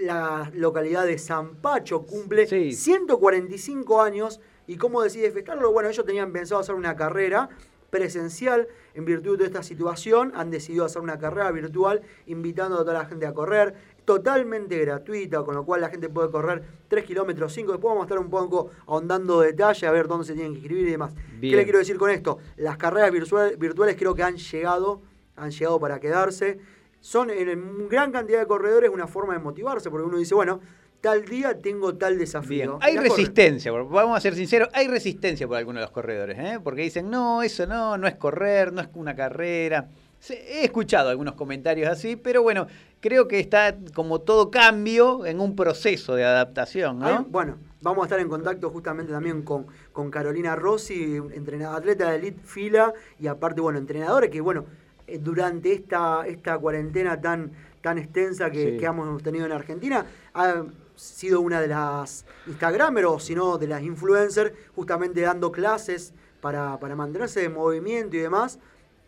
la 0.01 0.49
localidad 0.55 1.05
de 1.05 1.17
San 1.17 1.55
Pacho, 1.55 2.03
cumple 2.03 2.47
145 2.47 4.01
años, 4.01 4.39
y 4.65 4.77
cómo 4.77 5.01
decide 5.01 5.29
festejarlo, 5.31 5.73
bueno, 5.73 5.89
ellos 5.89 6.05
tenían 6.05 6.31
pensado 6.31 6.61
hacer 6.61 6.75
una 6.75 6.95
carrera 6.95 7.49
presencial. 7.91 8.67
En 8.95 9.05
virtud 9.05 9.37
de 9.37 9.45
esta 9.45 9.61
situación, 9.61 10.31
han 10.33 10.49
decidido 10.49 10.85
hacer 10.85 11.03
una 11.03 11.19
carrera 11.19 11.51
virtual 11.51 12.01
invitando 12.25 12.77
a 12.77 12.79
toda 12.79 12.93
la 12.93 13.05
gente 13.05 13.27
a 13.27 13.33
correr, 13.33 13.75
totalmente 14.05 14.79
gratuita, 14.79 15.43
con 15.43 15.53
lo 15.53 15.63
cual 15.63 15.81
la 15.81 15.89
gente 15.89 16.09
puede 16.09 16.31
correr 16.31 16.63
3 16.87 17.05
kilómetros, 17.05 17.53
5. 17.53 17.73
Después 17.73 17.91
vamos 17.91 18.01
a 18.03 18.05
estar 18.05 18.17
un 18.17 18.31
poco 18.31 18.71
ahondando 18.87 19.39
detalle, 19.41 19.85
a 19.85 19.91
ver 19.91 20.07
dónde 20.07 20.25
se 20.25 20.33
tienen 20.33 20.53
que 20.53 20.59
inscribir 20.59 20.87
y 20.87 20.91
demás. 20.91 21.13
¿Qué 21.39 21.55
le 21.55 21.63
quiero 21.63 21.77
decir 21.77 21.97
con 21.97 22.09
esto? 22.09 22.39
Las 22.57 22.77
carreras 22.77 23.11
virtuales 23.11 23.95
creo 23.95 24.15
que 24.15 24.23
han 24.23 24.37
llegado, 24.37 25.01
han 25.35 25.51
llegado 25.51 25.79
para 25.79 25.99
quedarse. 25.99 26.59
Son 26.99 27.29
en 27.29 27.87
gran 27.89 28.11
cantidad 28.11 28.39
de 28.39 28.45
corredores 28.45 28.89
una 28.89 29.07
forma 29.07 29.33
de 29.33 29.39
motivarse, 29.39 29.89
porque 29.89 30.07
uno 30.07 30.17
dice, 30.17 30.35
bueno, 30.35 30.59
tal 31.01 31.25
día 31.25 31.59
tengo 31.59 31.95
tal 31.95 32.17
desafío. 32.17 32.77
Hay 32.81 32.95
resistencia, 32.95 33.71
vamos 33.71 34.15
a 34.15 34.21
ser 34.21 34.35
sinceros, 34.35 34.69
hay 34.71 34.87
resistencia 34.87 35.47
por 35.47 35.57
algunos 35.57 35.79
de 35.79 35.85
los 35.85 35.91
corredores, 35.91 36.37
¿eh? 36.39 36.59
porque 36.63 36.83
dicen, 36.83 37.09
no, 37.09 37.41
eso 37.41 37.65
no, 37.65 37.97
no 37.97 38.07
es 38.07 38.15
correr, 38.15 38.71
no 38.71 38.81
es 38.81 38.87
una 38.93 39.15
carrera. 39.15 39.89
He 40.29 40.63
escuchado 40.63 41.09
algunos 41.09 41.33
comentarios 41.33 41.89
así, 41.89 42.15
pero 42.15 42.43
bueno, 42.43 42.67
creo 42.99 43.27
que 43.27 43.39
está 43.39 43.75
como 43.95 44.21
todo 44.21 44.51
cambio 44.51 45.25
en 45.25 45.39
un 45.39 45.55
proceso 45.55 46.13
de 46.13 46.23
adaptación, 46.23 46.99
¿no? 46.99 47.23
bueno, 47.23 47.57
vamos 47.81 48.03
a 48.03 48.05
estar 48.05 48.19
en 48.19 48.29
contacto 48.29 48.69
justamente 48.69 49.11
también 49.11 49.41
con, 49.41 49.65
con 49.91 50.11
Carolina 50.11 50.55
Rossi, 50.55 51.15
entrenadora, 51.33 51.79
atleta 51.79 52.11
de 52.11 52.17
elite 52.17 52.41
fila 52.43 52.93
y 53.19 53.25
aparte, 53.25 53.61
bueno, 53.61 53.79
entrenadora 53.79 54.29
que, 54.29 54.39
bueno, 54.41 54.65
eh, 55.07 55.17
durante 55.17 55.73
esta, 55.73 56.27
esta 56.27 56.59
cuarentena 56.59 57.19
tan, 57.19 57.51
tan 57.81 57.97
extensa 57.97 58.51
que, 58.51 58.77
que 58.77 58.85
hemos 58.85 59.23
tenido 59.23 59.47
en 59.47 59.53
Argentina, 59.53 60.05
ha 60.35 60.63
sido 61.01 61.41
una 61.41 61.59
de 61.59 61.67
las 61.67 62.25
Instagramers 62.45 63.07
o 63.07 63.19
si 63.19 63.33
no 63.33 63.57
de 63.57 63.67
las 63.67 63.81
influencers, 63.81 64.53
justamente 64.75 65.21
dando 65.21 65.51
clases 65.51 66.13
para, 66.41 66.77
mantenerse 66.95 67.43
en 67.43 67.53
movimiento 67.53 68.15
y 68.15 68.19
demás 68.19 68.59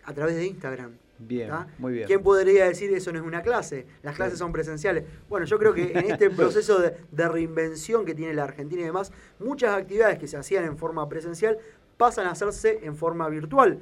a 0.03 0.13
través 0.13 0.35
de 0.35 0.45
Instagram. 0.47 0.97
Bien, 1.19 1.51
muy 1.77 1.93
bien. 1.93 2.07
¿Quién 2.07 2.23
podría 2.23 2.65
decir 2.65 2.91
eso 2.93 3.13
no 3.13 3.19
es 3.19 3.25
una 3.25 3.43
clase? 3.43 3.85
Las 4.01 4.15
clases 4.15 4.39
son 4.39 4.51
presenciales. 4.51 5.05
Bueno, 5.29 5.45
yo 5.45 5.59
creo 5.59 5.73
que 5.73 5.91
en 5.91 6.11
este 6.11 6.29
proceso 6.31 6.79
de, 6.79 6.97
de, 7.11 7.29
reinvención 7.29 8.05
que 8.05 8.15
tiene 8.15 8.33
la 8.33 8.43
Argentina 8.45 8.81
y 8.81 8.85
demás, 8.85 9.11
muchas 9.39 9.77
actividades 9.77 10.17
que 10.17 10.27
se 10.27 10.35
hacían 10.35 10.65
en 10.65 10.77
forma 10.77 11.07
presencial 11.07 11.59
pasan 11.97 12.25
a 12.25 12.31
hacerse 12.31 12.79
en 12.83 12.97
forma 12.97 13.29
virtual. 13.29 13.79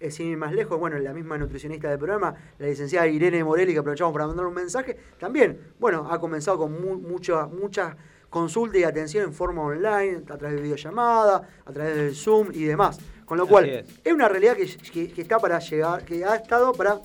Eh, 0.00 0.10
sin 0.10 0.28
ir 0.28 0.38
más 0.38 0.52
lejos, 0.54 0.80
bueno, 0.80 0.98
la 0.98 1.12
misma 1.12 1.36
nutricionista 1.36 1.90
del 1.90 1.98
programa, 1.98 2.34
la 2.58 2.66
licenciada 2.66 3.06
Irene 3.06 3.44
Morelli, 3.44 3.74
que 3.74 3.80
aprovechamos 3.80 4.14
para 4.14 4.26
mandar 4.26 4.46
un 4.46 4.54
mensaje, 4.54 4.96
también, 5.18 5.74
bueno, 5.78 6.08
ha 6.10 6.18
comenzado 6.18 6.56
con 6.56 7.02
mucha, 7.02 7.46
mucha 7.46 7.98
consulta 8.30 8.78
y 8.78 8.84
atención 8.84 9.24
en 9.24 9.34
forma 9.34 9.60
online, 9.60 10.22
a 10.30 10.38
través 10.38 10.56
de 10.56 10.62
videollamada, 10.62 11.46
a 11.66 11.72
través 11.72 11.96
del 11.96 12.14
Zoom 12.14 12.48
y 12.54 12.64
demás. 12.64 12.98
Con 13.26 13.36
lo 13.36 13.46
cual, 13.46 13.68
es. 13.68 14.12
una 14.12 14.26
realidad 14.26 14.56
que, 14.56 15.12
que 15.12 15.20
está 15.20 15.38
para 15.38 15.58
llegar, 15.58 16.02
que 16.04 16.24
ha 16.24 16.34
estado 16.36 16.72
para 16.72 17.00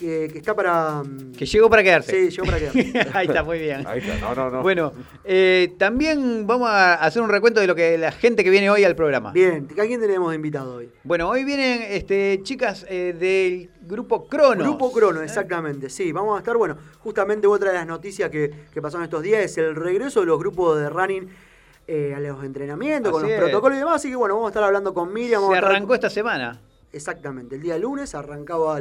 que, 0.00 0.24
está 0.38 0.54
para. 0.54 1.02
Mm, 1.02 1.32
que 1.32 1.46
llegó 1.46 1.68
para 1.68 1.82
quedarse. 1.82 2.10
Sí, 2.10 2.30
llegó 2.30 2.46
para 2.46 2.58
quedarse. 2.58 3.10
Ahí 3.14 3.26
está, 3.26 3.42
muy 3.42 3.58
bien. 3.58 3.86
Ahí 3.86 4.00
está, 4.00 4.18
no, 4.18 4.34
no, 4.34 4.50
no. 4.50 4.62
Bueno, 4.62 4.92
eh, 5.24 5.74
también 5.78 6.46
vamos 6.46 6.68
a 6.68 6.94
hacer 6.94 7.22
un 7.22 7.28
recuento 7.28 7.60
de 7.60 7.66
lo 7.66 7.74
que 7.74 7.98
la 7.98 8.12
gente 8.12 8.42
que 8.42 8.50
viene 8.50 8.70
hoy 8.70 8.84
al 8.84 8.96
programa. 8.96 9.32
Bien, 9.32 9.68
¿a 9.72 9.86
quién 9.86 10.00
tenemos 10.00 10.30
de 10.30 10.36
invitado 10.36 10.76
hoy? 10.76 10.90
Bueno, 11.04 11.28
hoy 11.28 11.44
vienen 11.44 11.82
este, 11.82 12.40
chicas 12.42 12.86
eh, 12.88 13.14
del 13.18 13.70
grupo 13.82 14.26
Crono. 14.26 14.64
Grupo 14.64 14.92
Crono, 14.92 15.22
exactamente, 15.22 15.90
sí. 15.90 16.12
Vamos 16.12 16.36
a 16.36 16.38
estar, 16.38 16.56
bueno, 16.56 16.76
justamente 16.98 17.46
otra 17.46 17.70
de 17.70 17.76
las 17.76 17.86
noticias 17.86 18.30
que, 18.30 18.50
que 18.72 18.82
pasaron 18.82 19.04
estos 19.04 19.22
días 19.22 19.44
es 19.44 19.58
el 19.58 19.76
regreso 19.76 20.20
de 20.20 20.26
los 20.26 20.38
grupos 20.38 20.78
de 20.78 20.88
running. 20.88 21.28
Eh, 21.92 22.14
a 22.14 22.20
los 22.20 22.44
entrenamientos, 22.44 23.10
con 23.10 23.22
los 23.22 23.32
protocolos 23.32 23.74
y 23.74 23.80
demás. 23.80 23.96
Así 23.96 24.10
que 24.10 24.14
bueno, 24.14 24.36
vamos 24.36 24.46
a 24.46 24.50
estar 24.50 24.62
hablando 24.62 24.94
con 24.94 25.12
Miriam. 25.12 25.42
Se 25.50 25.56
arrancó 25.56 25.94
esta 25.94 26.08
semana. 26.08 26.60
Exactamente, 26.92 27.54
el 27.54 27.62
día 27.62 27.78
lunes 27.78 28.14
arrancaba 28.14 28.80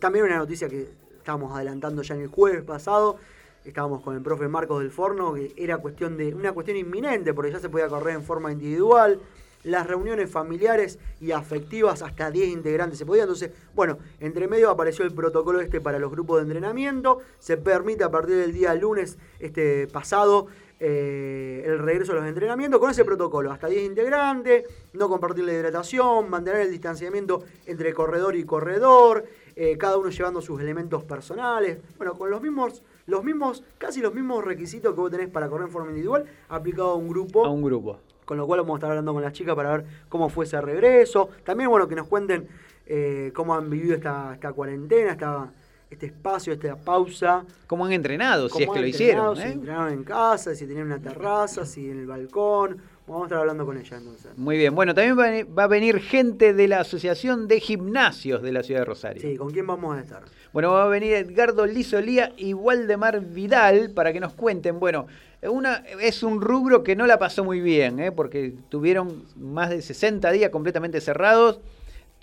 también 0.00 0.24
una 0.24 0.38
noticia 0.38 0.68
que 0.68 0.88
estábamos 1.18 1.54
adelantando 1.54 2.02
ya 2.02 2.14
en 2.16 2.22
el 2.22 2.28
jueves 2.28 2.62
pasado. 2.64 3.18
estábamos 3.64 4.02
con 4.02 4.16
el 4.16 4.22
profe 4.22 4.48
Marcos 4.48 4.80
del 4.80 4.90
Forno, 4.90 5.34
que 5.34 5.52
era 5.56 5.78
cuestión 5.78 6.16
de 6.16 6.34
una 6.34 6.52
cuestión 6.52 6.76
inminente, 6.76 7.34
porque 7.34 7.52
ya 7.52 7.60
se 7.60 7.68
podía 7.68 7.88
correr 7.88 8.16
en 8.16 8.22
forma 8.22 8.50
individual. 8.50 9.20
Las 9.62 9.86
reuniones 9.88 10.30
familiares 10.30 11.00
y 11.20 11.32
afectivas, 11.32 12.02
hasta 12.02 12.30
10 12.30 12.48
integrantes 12.50 12.98
se 12.98 13.06
podían. 13.06 13.24
Entonces, 13.24 13.50
bueno, 13.74 13.98
entre 14.20 14.46
medio 14.46 14.70
apareció 14.70 15.04
el 15.04 15.12
protocolo 15.12 15.60
este 15.60 15.80
para 15.80 15.98
los 15.98 16.12
grupos 16.12 16.36
de 16.36 16.42
entrenamiento. 16.42 17.18
Se 17.40 17.56
permite 17.56 18.04
a 18.04 18.10
partir 18.10 18.36
del 18.36 18.52
día 18.52 18.74
lunes 18.74 19.18
este 19.40 19.88
pasado 19.88 20.46
eh, 20.78 21.62
el 21.64 21.78
regreso 21.78 22.12
a 22.12 22.16
los 22.16 22.26
entrenamientos 22.26 22.78
con 22.78 22.90
ese 22.90 23.04
protocolo, 23.04 23.50
hasta 23.50 23.66
10 23.66 23.84
integrantes, 23.84 24.64
no 24.92 25.08
compartir 25.08 25.44
la 25.44 25.52
hidratación, 25.52 26.28
mantener 26.28 26.62
el 26.62 26.70
distanciamiento 26.70 27.44
entre 27.66 27.94
corredor 27.94 28.36
y 28.36 28.44
corredor, 28.44 29.24
eh, 29.54 29.78
cada 29.78 29.96
uno 29.96 30.10
llevando 30.10 30.42
sus 30.42 30.60
elementos 30.60 31.02
personales, 31.04 31.78
bueno, 31.96 32.12
con 32.14 32.30
los 32.30 32.42
mismos, 32.42 32.82
los 33.06 33.24
mismos, 33.24 33.64
casi 33.78 34.00
los 34.00 34.12
mismos 34.12 34.44
requisitos 34.44 34.94
que 34.94 35.00
vos 35.00 35.10
tenés 35.10 35.28
para 35.28 35.48
correr 35.48 35.66
en 35.66 35.72
forma 35.72 35.88
individual, 35.88 36.26
aplicado 36.50 36.90
a 36.90 36.94
un 36.96 37.08
grupo. 37.08 37.46
A 37.46 37.50
un 37.50 37.62
grupo. 37.62 38.00
Con 38.26 38.36
lo 38.36 38.46
cual 38.46 38.60
vamos 38.60 38.74
a 38.74 38.78
estar 38.78 38.90
hablando 38.90 39.14
con 39.14 39.22
las 39.22 39.32
chicas 39.32 39.54
para 39.54 39.78
ver 39.78 39.86
cómo 40.10 40.28
fue 40.28 40.44
ese 40.44 40.60
regreso. 40.60 41.30
También, 41.44 41.70
bueno, 41.70 41.88
que 41.88 41.94
nos 41.94 42.08
cuenten 42.08 42.48
eh, 42.86 43.30
cómo 43.34 43.54
han 43.54 43.70
vivido 43.70 43.94
esta, 43.94 44.34
esta 44.34 44.52
cuarentena, 44.52 45.12
esta 45.12 45.50
este 45.90 46.06
espacio, 46.06 46.52
esta 46.52 46.76
pausa. 46.76 47.44
¿Cómo 47.66 47.84
han 47.84 47.92
entrenado? 47.92 48.48
Si 48.48 48.62
es 48.62 48.68
que 48.68 48.80
lo 48.80 48.86
hicieron. 48.86 49.36
Si 49.36 49.42
¿eh? 49.42 49.52
entrenaron 49.52 49.92
en 49.92 50.04
casa, 50.04 50.54
si 50.54 50.66
tenían 50.66 50.86
una 50.86 50.98
terraza, 50.98 51.64
si 51.64 51.90
en 51.90 52.00
el 52.00 52.06
balcón. 52.06 52.78
Vamos 53.06 53.22
a 53.22 53.26
estar 53.26 53.38
hablando 53.38 53.64
con 53.64 53.78
ella 53.78 53.96
entonces. 53.96 54.36
Muy 54.36 54.56
bien. 54.56 54.74
Bueno, 54.74 54.92
también 54.92 55.46
va 55.56 55.62
a 55.62 55.66
venir 55.68 56.00
gente 56.00 56.52
de 56.52 56.66
la 56.66 56.80
Asociación 56.80 57.46
de 57.46 57.60
Gimnasios 57.60 58.42
de 58.42 58.50
la 58.50 58.64
Ciudad 58.64 58.80
de 58.80 58.84
Rosario. 58.84 59.22
Sí, 59.22 59.36
¿con 59.36 59.52
quién 59.52 59.64
vamos 59.64 59.96
a 59.96 60.00
estar? 60.00 60.24
Bueno, 60.52 60.72
va 60.72 60.84
a 60.84 60.88
venir 60.88 61.12
Edgardo 61.12 61.66
Lizolía 61.66 62.32
y 62.36 62.52
Waldemar 62.52 63.20
Vidal 63.20 63.90
para 63.90 64.12
que 64.12 64.18
nos 64.18 64.32
cuenten. 64.32 64.80
Bueno, 64.80 65.06
una, 65.42 65.84
es 66.00 66.24
un 66.24 66.40
rubro 66.40 66.82
que 66.82 66.96
no 66.96 67.06
la 67.06 67.18
pasó 67.20 67.44
muy 67.44 67.60
bien, 67.60 68.00
¿eh? 68.00 68.10
porque 68.10 68.54
tuvieron 68.68 69.24
más 69.36 69.70
de 69.70 69.82
60 69.82 70.28
días 70.32 70.50
completamente 70.50 71.00
cerrados 71.00 71.60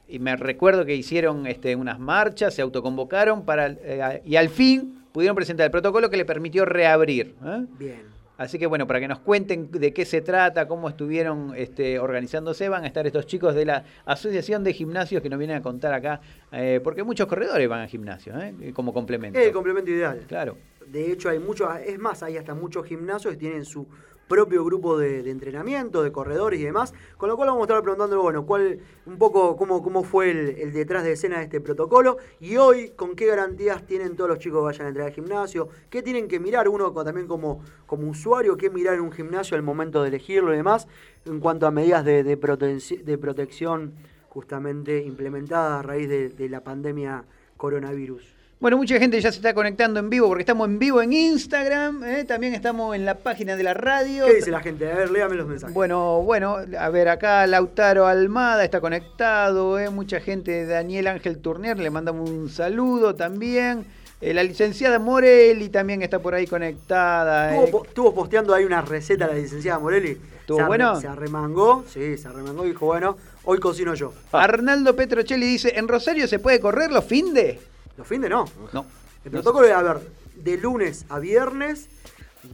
y 0.07 0.19
me 0.19 0.35
recuerdo 0.35 0.85
que 0.85 0.95
hicieron 0.95 1.47
este, 1.47 1.75
unas 1.75 1.99
marchas, 1.99 2.53
se 2.53 2.61
autoconvocaron 2.61 3.45
para 3.45 3.67
eh, 3.67 4.21
y 4.25 4.35
al 4.35 4.49
fin 4.49 5.03
pudieron 5.11 5.35
presentar 5.35 5.65
el 5.65 5.71
protocolo 5.71 6.09
que 6.09 6.17
le 6.17 6.25
permitió 6.25 6.65
reabrir. 6.65 7.35
¿eh? 7.45 7.65
Bien. 7.77 8.13
Así 8.35 8.57
que 8.57 8.65
bueno, 8.65 8.87
para 8.87 8.99
que 8.99 9.07
nos 9.07 9.19
cuenten 9.19 9.69
de 9.71 9.93
qué 9.93 10.05
se 10.05 10.21
trata, 10.21 10.67
cómo 10.67 10.89
estuvieron 10.89 11.53
este, 11.55 11.99
organizándose, 11.99 12.67
van 12.67 12.83
a 12.83 12.87
estar 12.87 13.05
estos 13.05 13.27
chicos 13.27 13.53
de 13.53 13.65
la 13.65 13.85
Asociación 14.05 14.63
de 14.63 14.73
Gimnasios 14.73 15.21
que 15.21 15.29
nos 15.29 15.37
vienen 15.37 15.57
a 15.57 15.61
contar 15.61 15.93
acá, 15.93 16.19
eh, 16.51 16.81
porque 16.83 17.03
muchos 17.03 17.27
corredores 17.27 17.69
van 17.69 17.81
a 17.81 17.87
gimnasio, 17.87 18.33
como 18.73 18.91
complemento. 18.91 19.39
Es 19.39 19.47
el 19.47 19.53
complemento 19.53 19.91
ideal. 19.91 20.25
Claro. 20.27 20.57
De 20.87 21.11
hecho, 21.11 21.29
hay 21.29 21.39
muchos, 21.39 21.69
es 21.85 21.97
más, 21.99 22.23
hay 22.23 22.37
hasta 22.37 22.55
muchos 22.55 22.85
gimnasios 22.85 23.35
que 23.35 23.39
tienen 23.39 23.65
su 23.65 23.87
propio 24.27 24.63
grupo 24.63 24.97
de, 24.97 25.29
entrenamiento, 25.29 26.03
de 26.03 26.11
corredores 26.11 26.59
y 26.59 26.63
demás, 26.63 26.93
con 27.17 27.29
lo 27.29 27.35
cual 27.35 27.49
vamos 27.49 27.61
a 27.61 27.65
estar 27.65 27.81
preguntando, 27.81 28.21
bueno, 28.21 28.45
cuál, 28.45 28.79
un 29.05 29.17
poco 29.17 29.55
cómo, 29.55 29.83
cómo 29.83 30.03
fue 30.03 30.31
el, 30.31 30.73
detrás 30.73 31.03
de 31.03 31.13
escena 31.13 31.37
de 31.37 31.43
este 31.43 31.61
protocolo 31.61 32.17
y 32.39 32.57
hoy 32.57 32.91
con 32.95 33.15
qué 33.15 33.25
garantías 33.27 33.85
tienen 33.85 34.15
todos 34.15 34.29
los 34.29 34.39
chicos 34.39 34.59
que 34.59 34.65
vayan 34.65 34.85
a 34.85 34.89
entrar 34.89 35.07
al 35.07 35.13
gimnasio, 35.13 35.69
qué 35.89 36.01
tienen 36.01 36.27
que 36.27 36.39
mirar 36.39 36.69
uno 36.69 36.91
también 36.91 37.27
como, 37.27 37.61
como 37.85 38.09
usuario, 38.09 38.57
qué 38.57 38.69
mirar 38.69 38.95
en 38.95 39.01
un 39.01 39.11
gimnasio 39.11 39.55
al 39.57 39.63
momento 39.63 40.01
de 40.01 40.09
elegirlo 40.09 40.53
y 40.53 40.57
demás, 40.57 40.87
en 41.25 41.39
cuanto 41.39 41.67
a 41.67 41.71
medidas 41.71 42.03
de, 42.05 42.23
de, 42.23 43.17
protección 43.17 43.93
justamente 44.29 45.03
implementadas 45.03 45.79
a 45.79 45.81
raíz 45.83 46.09
de 46.09 46.49
la 46.49 46.63
pandemia 46.63 47.25
coronavirus. 47.57 48.42
Bueno, 48.63 48.77
mucha 48.77 48.97
gente 48.97 49.19
ya 49.19 49.29
se 49.29 49.39
está 49.39 49.53
conectando 49.53 49.99
en 49.99 50.09
vivo 50.09 50.29
porque 50.29 50.43
estamos 50.43 50.69
en 50.69 50.79
vivo 50.79 51.01
en 51.01 51.11
Instagram, 51.11 52.01
¿eh? 52.05 52.23
también 52.23 52.53
estamos 52.53 52.95
en 52.95 53.03
la 53.03 53.15
página 53.15 53.57
de 53.57 53.63
la 53.63 53.73
radio. 53.73 54.25
¿Qué 54.25 54.35
dice 54.35 54.51
la 54.51 54.61
gente? 54.61 54.89
A 54.89 54.95
ver, 54.95 55.11
léame 55.11 55.35
los 55.35 55.47
mensajes. 55.47 55.73
Bueno, 55.75 56.21
bueno, 56.21 56.59
a 56.79 56.89
ver, 56.89 57.09
acá 57.09 57.45
Lautaro 57.45 58.07
Almada 58.07 58.63
está 58.63 58.79
conectado, 58.79 59.77
¿eh? 59.77 59.89
mucha 59.89 60.21
gente, 60.21 60.65
Daniel 60.65 61.07
Ángel 61.07 61.39
Turnier, 61.39 61.77
le 61.77 61.89
mandamos 61.89 62.29
un 62.29 62.49
saludo 62.49 63.15
también. 63.15 63.85
Eh, 64.21 64.33
la 64.33 64.43
licenciada 64.43 64.97
Morelli 64.97 65.67
también 65.67 66.01
está 66.01 66.19
por 66.19 66.33
ahí 66.33 66.47
conectada. 66.47 67.53
Estuvo, 67.61 68.11
eh. 68.11 68.13
posteando 68.15 68.53
ahí 68.53 68.63
una 68.63 68.81
receta 68.81 69.27
la 69.27 69.33
licenciada 69.33 69.77
Morelli. 69.77 70.17
¿Estuvo 70.39 70.65
bueno? 70.65 71.01
Se 71.01 71.09
arremangó, 71.09 71.83
sí, 71.91 72.17
se 72.17 72.29
arremangó 72.29 72.63
y 72.63 72.69
dijo, 72.69 72.85
bueno, 72.85 73.17
hoy 73.43 73.59
cocino 73.59 73.93
yo. 73.93 74.13
Arnaldo 74.31 74.95
Petrocelli 74.95 75.47
dice, 75.47 75.73
¿en 75.77 75.89
Rosario 75.89 76.29
se 76.29 76.39
puede 76.39 76.61
correr 76.61 76.93
los 76.93 77.03
finde? 77.03 77.72
Los 77.97 78.07
fines 78.07 78.29
no. 78.29 78.45
No. 78.71 78.85
El 79.23 79.31
protocolo 79.31 79.67
es, 79.67 79.73
a 79.73 79.81
ver, 79.81 79.97
de 80.35 80.57
lunes 80.57 81.05
a 81.09 81.19
viernes, 81.19 81.87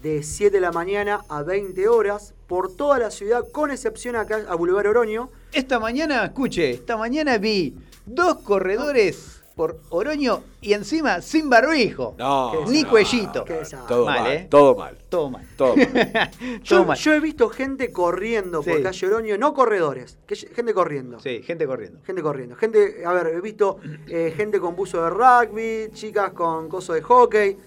de 0.01 0.21
7 0.21 0.51
de 0.51 0.61
la 0.61 0.71
mañana 0.71 1.21
a 1.29 1.43
20 1.43 1.87
horas, 1.87 2.33
por 2.47 2.75
toda 2.75 2.99
la 2.99 3.11
ciudad, 3.11 3.45
con 3.51 3.71
excepción 3.71 4.15
acá 4.15 4.45
a 4.47 4.55
Boulevard 4.55 4.87
Oroño. 4.87 5.29
Esta 5.51 5.79
mañana, 5.79 6.25
escuche, 6.25 6.71
esta 6.71 6.97
mañana 6.97 7.37
vi 7.37 7.75
dos 8.05 8.39
corredores 8.39 9.38
por 9.59 9.77
Oroño 9.89 10.41
y 10.61 10.71
encima 10.71 11.21
sin 11.21 11.49
barbijo. 11.49 12.15
No. 12.17 12.65
Ni 12.67 12.85
cuellito. 12.85 13.43
todo 13.89 14.05
mal, 14.05 14.31
¿eh? 14.31 14.47
Todo 14.49 14.73
mal. 14.73 14.97
Todo 15.09 15.29
mal. 15.29 15.45
Todo 15.57 15.75
mal. 15.75 16.99
yo, 17.03 17.13
he 17.13 17.19
visto 17.19 17.49
gente 17.49 17.91
corriendo 17.91 18.63
por 18.63 18.81
calle 18.81 19.07
Oroño, 19.07 19.37
no 19.37 19.53
corredores, 19.53 20.17
gente 20.55 20.73
corriendo. 20.73 21.19
Sí, 21.19 21.43
gente 21.43 21.67
corriendo. 21.67 21.99
Gente 22.05 22.21
corriendo. 22.21 22.55
Gente, 22.55 23.03
a 23.05 23.11
ver, 23.11 23.35
he 23.35 23.41
visto 23.41 23.79
eh, 24.07 24.33
gente 24.33 24.61
con 24.61 24.77
buzo 24.77 25.03
de 25.03 25.09
rugby, 25.09 25.91
chicas 25.91 26.31
con 26.31 26.69
coso 26.69 26.93
de 26.93 27.01
hockey 27.01 27.57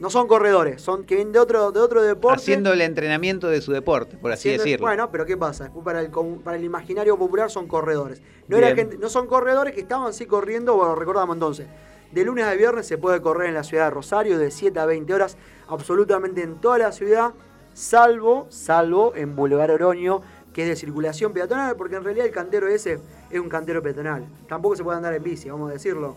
no 0.00 0.08
son 0.08 0.26
corredores, 0.26 0.80
son 0.80 1.04
que 1.04 1.14
vienen 1.14 1.32
de 1.32 1.38
otro, 1.38 1.72
de 1.72 1.80
otro 1.80 2.02
deporte. 2.02 2.36
Haciendo 2.36 2.72
el 2.72 2.80
entrenamiento 2.80 3.48
de 3.48 3.60
su 3.60 3.70
deporte, 3.70 4.16
por 4.16 4.32
así 4.32 4.48
decirlo. 4.48 4.86
Bueno, 4.86 5.10
pero 5.10 5.26
¿qué 5.26 5.36
pasa? 5.36 5.70
Para 5.84 6.00
el, 6.00 6.10
para 6.42 6.56
el 6.56 6.64
imaginario 6.64 7.18
popular 7.18 7.50
son 7.50 7.68
corredores. 7.68 8.22
No, 8.48 8.56
era 8.56 8.74
gente, 8.74 8.96
no 8.96 9.10
son 9.10 9.26
corredores 9.26 9.74
que 9.74 9.82
estaban 9.82 10.08
así 10.08 10.24
corriendo, 10.24 10.74
bueno, 10.74 10.94
recordamos 10.94 11.36
entonces. 11.36 11.66
De 12.12 12.24
lunes 12.24 12.46
a 12.46 12.54
viernes 12.54 12.86
se 12.86 12.98
puede 12.98 13.20
correr 13.20 13.50
en 13.50 13.54
la 13.54 13.62
ciudad 13.62 13.84
de 13.84 13.90
Rosario 13.90 14.38
de 14.38 14.50
7 14.50 14.80
a 14.80 14.86
20 14.86 15.14
horas, 15.14 15.36
absolutamente 15.68 16.42
en 16.42 16.56
toda 16.56 16.78
la 16.78 16.92
ciudad, 16.92 17.32
salvo, 17.74 18.46
salvo 18.48 19.12
en 19.14 19.36
Boulevard 19.36 19.70
Oroño, 19.70 20.22
que 20.52 20.62
es 20.62 20.68
de 20.68 20.76
circulación 20.76 21.32
peatonal, 21.32 21.76
porque 21.76 21.96
en 21.96 22.04
realidad 22.04 22.26
el 22.26 22.32
cantero 22.32 22.66
ese 22.66 22.98
es 23.30 23.38
un 23.38 23.48
cantero 23.48 23.82
peatonal. 23.82 24.24
Tampoco 24.48 24.76
se 24.76 24.82
puede 24.82 24.96
andar 24.96 25.14
en 25.14 25.22
bici, 25.22 25.50
vamos 25.50 25.70
a 25.70 25.74
decirlo. 25.74 26.16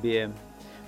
Bien. 0.00 0.32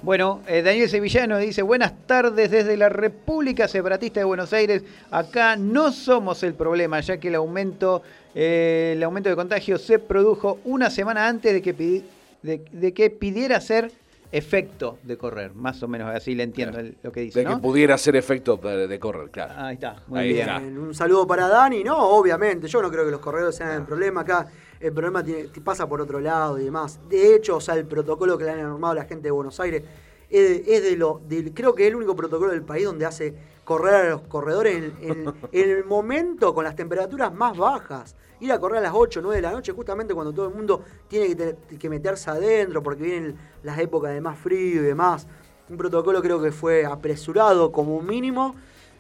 Bueno, 0.07 0.41
eh, 0.47 0.63
Daniel 0.63 0.89
Sevillano 0.89 1.37
dice, 1.37 1.63
buenas 1.63 2.07
tardes 2.07 2.53
desde 2.53 2.77
la 2.77 2.89
República 2.89 3.67
Separatista 3.67 4.21
de 4.21 4.25
Buenos 4.25 4.53
Aires. 4.53 4.85
Acá 5.11 5.57
no 5.57 5.91
somos 5.91 6.45
el 6.45 6.55
problema, 6.55 7.01
ya 7.01 7.17
que 7.17 7.27
el 7.27 7.35
aumento, 7.35 8.05
eh, 8.33 8.93
el 8.95 9.03
aumento 9.03 9.31
de 9.31 9.35
contagio 9.35 9.79
se 9.79 9.99
produjo 9.99 10.61
una 10.65 10.91
semana 10.91 11.27
antes 11.27 11.53
de 11.53 11.61
que, 11.61 12.05
de, 12.41 12.93
que 12.93 13.11
pidiera 13.11 13.61
ser 13.61 13.91
efecto 14.31 15.01
de 15.03 15.17
correr, 15.17 15.53
más 15.55 15.83
o 15.83 15.89
menos 15.89 16.15
así 16.15 16.37
le 16.37 16.45
entiendo 16.45 16.79
lo 17.03 17.11
que 17.11 17.23
dice. 17.23 17.41
De 17.41 17.47
que 17.47 17.57
pudiera 17.57 17.99
ser 17.99 18.15
efecto 18.15 18.59
de, 18.59 18.99
correr, 19.01 19.31
claro. 19.31 19.55
Ahí 19.57 19.75
está, 19.75 20.05
muy 20.07 20.29
bien. 20.29 20.79
Un 20.79 20.95
saludo 20.95 21.27
para 21.27 21.49
Dani, 21.49 21.83
no, 21.83 21.99
obviamente, 21.99 22.69
yo 22.69 22.81
no 22.81 22.93
creo 22.93 23.07
que 23.07 23.11
los 23.11 23.21
corredores 23.21 23.57
sean 23.57 23.73
el 23.73 23.83
problema 23.83 24.21
acá 24.21 24.47
el 24.81 24.93
problema 24.93 25.25
pasa 25.65 25.89
por 25.89 26.01
otro 26.01 26.21
lado 26.21 26.59
y 26.59 26.65
demás. 26.65 27.01
De 27.09 27.35
hecho, 27.35 27.57
o 27.57 27.61
sea, 27.61 27.75
el 27.75 27.87
protocolo 27.87 28.37
que 28.37 28.45
le 28.45 28.51
han 28.51 28.61
armado 28.61 28.95
la 28.95 29.05
gente 29.05 29.25
de 29.25 29.31
Buenos 29.31 29.59
Aires 29.61 29.83
es 30.29 30.83
de, 30.83 30.97
lo. 30.97 31.21
creo 31.55 31.75
que 31.75 31.85
es 31.85 31.89
el 31.89 31.97
único 31.97 32.17
protocolo 32.17 32.51
del 32.51 32.63
país 32.63 32.85
donde 32.85 33.07
hace 33.07 33.35
correr 33.65 33.95
a 33.95 34.11
los 34.11 34.23
corredores 34.23 34.93
en, 35.01 35.35
el 35.53 35.85
momento 35.85 36.55
con 36.55 36.65
las 36.65 36.77
temperaturas 36.77 37.33
más 37.35 37.57
bajas. 37.57 38.17
Ir 38.39 38.53
a 38.53 38.59
correr 38.59 38.79
a 38.79 38.83
las 38.83 38.93
8, 38.95 39.21
9 39.23 39.37
de 39.37 39.43
la 39.43 39.53
noche, 39.53 39.73
justamente 39.73 40.13
cuando 40.15 40.33
todo 40.33 40.49
el 40.49 40.55
mundo 40.55 40.83
tiene 41.09 41.35
que, 41.79 41.89
meterse 41.89 42.29
adentro 42.29 42.83
porque 42.83 43.03
vienen 43.03 43.37
las 43.63 43.79
épocas 43.79 44.13
de 44.13 44.21
más 44.21 44.39
frío 44.39 44.83
y 44.83 44.85
demás. 44.85 45.27
Un 45.71 45.77
protocolo 45.77 46.21
creo 46.21 46.41
que 46.41 46.53
fue 46.53 46.85
apresurado 46.85 47.73
como 47.73 48.01
mínimo. 48.03 48.55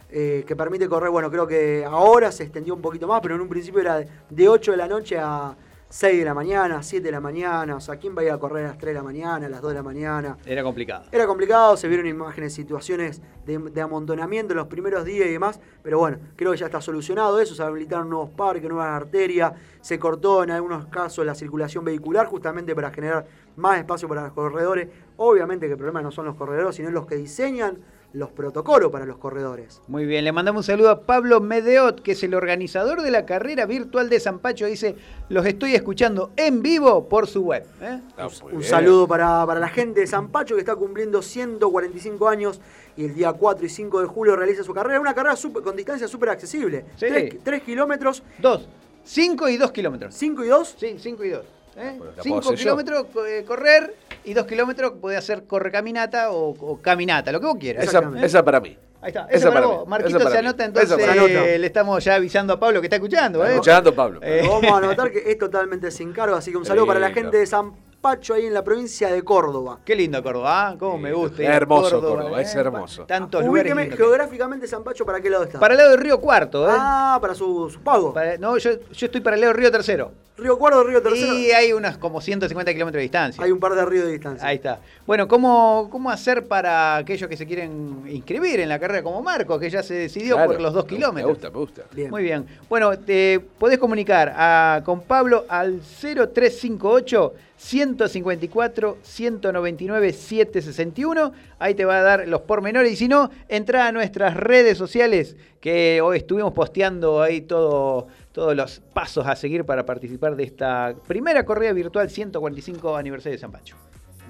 Eh, 0.09 0.45
que 0.47 0.55
permite 0.55 0.89
correr, 0.89 1.11
bueno, 1.11 1.29
creo 1.33 1.49
que 1.49 1.85
ahora 1.85 2.31
se 2.31 2.45
extendió 2.45 2.73
un 2.75 2.81
poquito 2.81 3.09
más, 3.09 3.21
pero 3.21 3.35
en 3.35 3.41
un 3.41 3.49
principio 3.49 3.81
era 3.81 4.05
de 4.31 4.49
8 4.49 4.71
de 4.71 4.77
la 4.77 4.87
noche 4.87 5.19
a 5.19 5.57
6 5.89 6.19
de 6.19 6.25
la 6.25 6.35
mañana, 6.35 6.83
7 6.83 7.05
de 7.05 7.13
la 7.13 7.21
mañana, 7.21 7.77
o 7.77 7.81
sea, 7.81 7.97
¿quién 7.97 8.17
va 8.17 8.23
a 8.23 8.25
ir 8.25 8.31
a 8.33 8.39
correr 8.39 8.65
a 8.65 8.69
las 8.71 8.79
3 8.79 8.93
de 8.93 8.95
la 8.95 9.05
mañana, 9.05 9.47
a 9.47 9.49
las 9.49 9.63
2 9.63 9.71
de 9.71 9.75
la 9.77 9.83
mañana? 9.85 10.37
Era 10.45 10.65
complicado. 10.65 11.05
Era 11.13 11.27
complicado, 11.29 11.77
se 11.77 11.87
vieron 11.87 12.07
imágenes, 12.07 12.55
situaciones 12.55 13.23
de, 13.45 13.81
amontonamiento 13.81 14.53
en 14.53 14.57
los 14.57 14.67
primeros 14.67 15.05
días 15.05 15.29
y 15.29 15.31
demás, 15.31 15.61
pero 15.85 16.01
bueno, 16.01 16.19
creo 16.35 16.51
que 16.51 16.59
ya 16.59 16.67
está 16.67 16.81
solucionado 16.81 17.39
eso, 17.41 17.55
se 17.55 17.63
habilitaron 17.63 18.11
nuevos 18.11 18.31
parques, 18.31 18.69
nuevas 18.69 18.89
arterias, 18.89 19.53
se 19.81 19.99
cortó 20.01 20.43
en 20.43 20.51
algunos 20.51 20.87
casos 20.87 21.25
la 21.25 21.37
circulación 21.37 21.85
vehicular 21.85 22.27
justamente 22.27 22.75
para 22.75 22.91
generar 22.91 23.27
más 23.55 23.79
espacio 23.79 24.09
para 24.09 24.25
los 24.25 24.33
corredores. 24.33 24.89
Obviamente 25.17 25.67
que 25.67 25.73
el 25.73 25.79
problema 25.79 26.03
no 26.03 26.11
son 26.11 26.27
los 26.27 26.35
corredores, 26.35 26.75
sino 26.75 26.91
los 26.91 27.07
que 27.07 27.15
diseñan 27.15 27.79
los 28.13 28.31
protocolos 28.31 28.91
para 28.91 29.05
los 29.05 29.19
corredores. 29.19 29.83
Muy 29.89 30.07
bien, 30.07 30.25
le 30.25 30.33
mandamos 30.33 30.61
un 30.61 30.65
saludo 30.65 30.91
a 30.91 31.01
Pablo 31.03 31.41
Medeot, 31.41 32.01
que 32.03 32.13
es 32.13 32.23
el 32.23 32.35
organizador 32.35 33.03
de 33.03 33.11
la 33.11 33.27
carrera 33.27 33.67
virtual 33.67 34.09
de 34.09 34.21
San 34.21 34.39
Pacho. 34.39 34.67
Dice, 34.67 34.97
los 35.29 35.45
estoy 35.45 35.75
escuchando 35.75 36.31
en 36.37 36.63
vivo 36.63 37.09
por 37.09 37.27
su 37.27 37.43
web. 37.43 37.67
¿eh? 37.83 38.01
Ah, 38.17 38.29
Un 38.45 38.51
bien. 38.59 38.63
saludo 38.63 39.07
para, 39.07 39.45
para 39.47 39.61
la 39.61 39.69
gente 39.69 40.01
de 40.01 40.07
San 40.07 40.29
Pacho 40.29 40.55
que 40.55 40.61
está 40.61 40.75
cumpliendo 40.77 41.21
145 41.21 42.29
años 42.29 42.61
y 42.97 43.05
el 43.05 43.15
día 43.15 43.33
4 43.33 43.67
y 43.67 43.69
5 43.69 44.01
de 44.01 44.07
julio 44.07 44.37
realiza 44.37 44.63
su 44.63 44.73
carrera. 44.73 44.99
Una 45.01 45.15
carrera 45.15 45.37
con 45.63 45.77
distancia 45.77 46.09
súper 46.09 46.31
accesible. 46.31 46.87
Sí. 46.97 47.07
3 47.43 47.63
kilómetros, 47.63 48.23
Dos, 48.39 48.67
cinco 49.05 49.49
y 49.49 49.57
dos 49.57 49.73
kilómetros. 49.73 50.15
5 50.15 50.45
y 50.45 50.49
2. 50.49 50.77
Sí, 50.79 50.97
5 50.99 51.25
y 51.25 51.29
2. 51.31 51.45
¿Eh? 51.77 51.95
Bueno, 51.99 52.13
la 52.17 52.23
5 52.23 52.37
puedo 52.37 52.39
hacer 52.39 52.57
yo. 52.57 52.77
kilómetros 52.77 53.07
eh, 53.29 53.45
correr 53.47 53.95
y 54.25 54.35
2 54.35 54.47
kilómetros 54.47 54.93
podés 55.01 55.19
hacer 55.19 55.45
correcaminata 55.45 56.31
o, 56.31 56.51
o 56.51 56.81
caminata, 56.81 57.31
lo 57.33 57.41
que 57.41 57.47
vos 57.47 57.57
quieras. 57.59 57.85
Esa, 57.85 58.11
esa 58.23 58.45
para 58.45 58.61
mí. 58.61 58.77
Ahí 59.03 59.09
está, 59.11 59.27
esa 59.27 59.37
esa 59.37 59.53
para 59.53 59.67
vos. 59.67 59.87
Marquito 59.87 60.17
esa 60.17 60.25
para 60.25 60.31
se 60.31 60.39
anota, 60.39 60.65
entonces 60.65 60.99
eh, 60.99 61.59
le 61.59 61.67
estamos 61.67 62.03
ya 62.03 62.15
avisando 62.17 62.55
a 62.55 62.59
Pablo 62.59 62.81
que 62.81 62.87
está 62.87 62.97
escuchando. 62.97 63.45
¿eh? 63.47 63.53
Escuchando, 63.53 63.95
Pablo. 63.95 64.21
Eh, 64.23 64.43
vamos 64.49 64.73
a 64.73 64.77
anotar 64.79 65.11
que 65.13 65.31
es 65.31 65.39
totalmente 65.39 65.91
sin 65.91 66.13
cargo, 66.13 66.35
así 66.35 66.51
que 66.51 66.57
un 66.57 66.65
saludo 66.65 66.85
Sí, 66.85 66.89
para 66.89 67.01
la 67.01 67.07
claro. 67.13 67.23
gente 67.23 67.37
de 67.39 67.47
San 67.47 67.73
Pacho 68.01 68.35
ahí 68.35 68.47
en 68.47 68.55
la 68.55 68.63
provincia 68.63 69.09
de 69.13 69.23
Córdoba. 69.25 69.81
Qué 69.85 69.97
lindo 69.97 70.23
Córdoba, 70.23 70.69
¿ah? 70.69 70.77
cómo 70.79 70.97
me 70.99 71.13
gusta. 71.13 71.43
Hermoso 71.43 72.01
Córdoba, 72.01 72.41
es 72.41 72.55
hermoso. 72.55 73.05
Tantos. 73.05 73.45
Ubíqueme 73.45 73.91
geográficamente 73.91 74.67
San 74.69 74.85
Pacho, 74.85 75.05
¿para 75.05 75.21
qué 75.21 75.29
lado 75.31 75.45
está? 75.45 75.59
Para 75.59 75.75
el 75.75 75.79
lado 75.79 75.91
del 75.91 76.01
Río 76.01 76.21
Cuarto, 76.21 76.69
¿eh? 76.71 76.75
Ah, 76.77 77.19
para 77.21 77.35
su, 77.35 77.69
su 77.69 77.81
pago. 77.81 78.13
Para- 78.13 78.39
no, 78.39 78.57
yo, 78.59 78.71
yo 78.93 79.07
estoy 79.07 79.21
para 79.21 79.35
el 79.35 79.41
lado 79.41 79.53
del 79.55 79.61
Río 79.61 79.71
Tercero. 79.73 80.13
Río 80.39 80.59
Cuarto, 80.59 80.85
Río 80.85 81.03
Tercero. 81.03 81.33
Y 81.33 81.51
hay 81.51 81.73
unas 81.73 81.97
como 81.97 82.21
150 82.21 82.73
kilómetros 82.75 82.99
de 82.99 83.03
distancia. 83.03 83.43
Hay 83.43 83.51
un 83.51 83.59
par 83.59 83.75
de 83.75 83.85
ríos 83.87 84.05
de 84.05 84.13
distancia. 84.13 84.47
Ahí 84.47 84.57
está. 84.57 84.81
Bueno, 85.07 85.27
¿cómo, 85.27 85.89
¿cómo 85.91 86.11
hacer 86.11 86.47
para 86.47 86.97
aquellos 86.97 87.29
que 87.29 87.39
se 87.39 87.47
quieren 87.47 88.03
inscribir 88.07 88.61
en 88.61 88.69
la 88.69 88.79
carrera 88.79 89.03
como 89.03 89.23
Marcos, 89.23 89.59
que 89.59 89.71
ya 89.71 89.83
se 89.83 89.95
decidió 89.95 90.35
Claro, 90.35 90.53
por 90.53 90.61
los 90.61 90.75
dos 90.75 90.85
me- 90.85 90.91
kilómetros? 90.91 91.25
Me 91.27 91.33
gusta, 91.33 91.51
me 91.51 91.57
gusta. 91.59 91.83
Bien. 91.93 92.11
Muy 92.11 92.23
bien. 92.23 92.47
Bueno, 92.69 92.97
te 92.99 93.41
podés 93.59 93.79
comunicar 93.79 94.33
a- 94.37 94.83
con 94.85 95.01
Pablo 95.01 95.47
al 95.49 95.81
0358 95.81 97.33
154 97.57 98.99
199 99.03 100.13
761. 100.13 101.33
Ahí 101.59 101.75
te 101.75 101.85
va 101.85 101.99
a 101.99 102.03
dar 102.03 102.29
los 102.29 102.43
pormenores. 102.43 102.93
Y 102.93 102.97
si 102.97 103.09
no, 103.09 103.31
entra 103.49 103.87
a 103.87 103.93
nuestras 103.93 104.37
redes 104.37 104.79
sociales 104.79 105.37
que 105.61 106.01
hoy 106.01 106.19
estuvimos 106.19 106.53
posteando 106.53 107.23
ahí 107.23 107.41
todo, 107.41 108.09
todos 108.33 108.55
los 108.55 108.81
pasos 108.93 109.27
a 109.27 109.35
seguir 109.37 109.65
para 109.65 109.85
participar 109.85 110.37
de 110.37 110.45
esta 110.45 110.95
primera 111.07 111.45
corrida 111.45 111.73
virtual 111.73 112.11
145 112.11 112.97
aniversario 112.97 113.37
de 113.37 113.41
San 113.41 113.53
Pacho. 113.53 113.77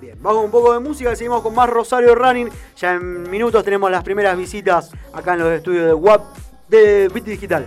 Bien, 0.01 0.17
vamos 0.21 0.37
con 0.37 0.45
un 0.47 0.51
poco 0.51 0.73
de 0.75 0.81
música, 0.81 1.17
seguimos 1.17 1.43
con 1.43 1.55
más 1.55 1.71
Rosario 1.71 2.15
Running. 2.15 2.51
Ya 2.77 2.95
en 2.95 3.31
minutos 3.31 3.65
tenemos 3.65 3.91
las 3.91 4.05
primeras 4.05 4.37
visitas 4.37 4.93
acá 5.13 5.35
en 5.35 5.41
los 5.41 5.53
estudios 5.53 5.87
de 5.87 5.95
WAP 5.95 6.23
de 6.69 7.09
Bit 7.09 7.25
Digital. 7.25 7.67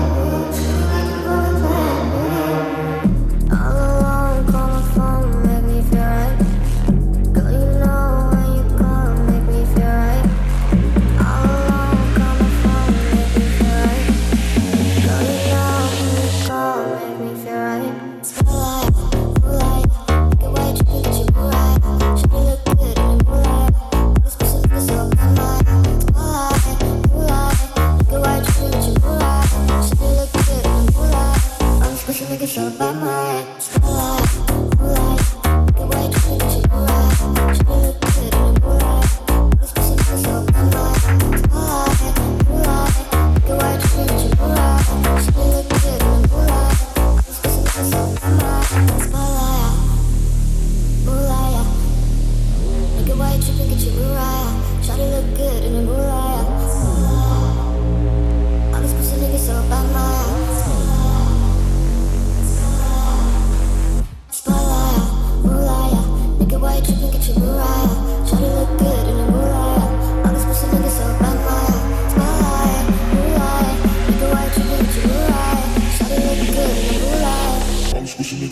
on 32.61 32.77
my 32.77 32.91
mind 32.93 33.60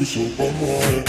so 0.09 0.27
bad, 0.35 1.08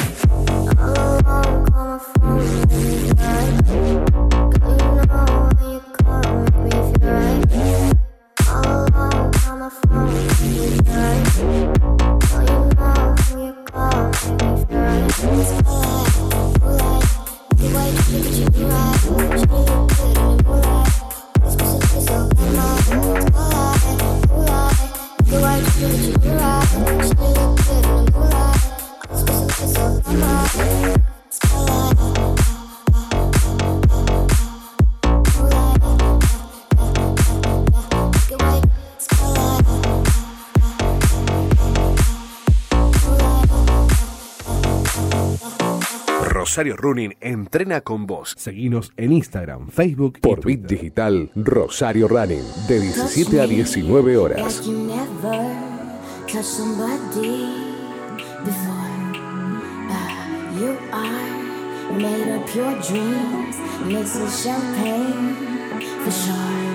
Rosario 46.51 46.77
Running 46.77 47.15
entrena 47.21 47.81
con 47.81 48.09
vos. 48.09 48.35
Seguinos 48.37 48.91
en 48.97 49.13
Instagram, 49.13 49.69
Facebook 49.69 50.19
por 50.21 50.45
Bit 50.45 50.63
Digital 50.63 51.31
Rosario 51.37 52.09
Running 52.09 52.43
de 52.67 52.81
17 52.81 53.41
a 53.41 53.47
19 53.47 54.17
horas. 54.17 54.69
Made 61.93 62.47
dreams, 62.83 63.57
with 63.87 64.43
champagne 64.43 65.35
for 66.05 66.11
sure. 66.11 66.70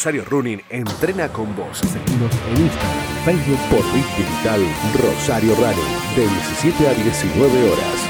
Rosario 0.00 0.24
Running 0.30 0.62
entrena 0.70 1.28
con 1.28 1.54
vos. 1.54 1.76
Seguimos 1.76 2.32
en 2.48 2.62
Instagram, 2.62 3.04
Facebook 3.22 3.58
por 3.68 3.84
Bit 3.92 4.06
Digital 4.16 4.62
Rosario 4.94 5.54
Running 5.56 5.92
de 6.16 6.22
17 6.22 6.88
a 6.88 6.94
19 6.94 7.70
horas. 7.70 8.08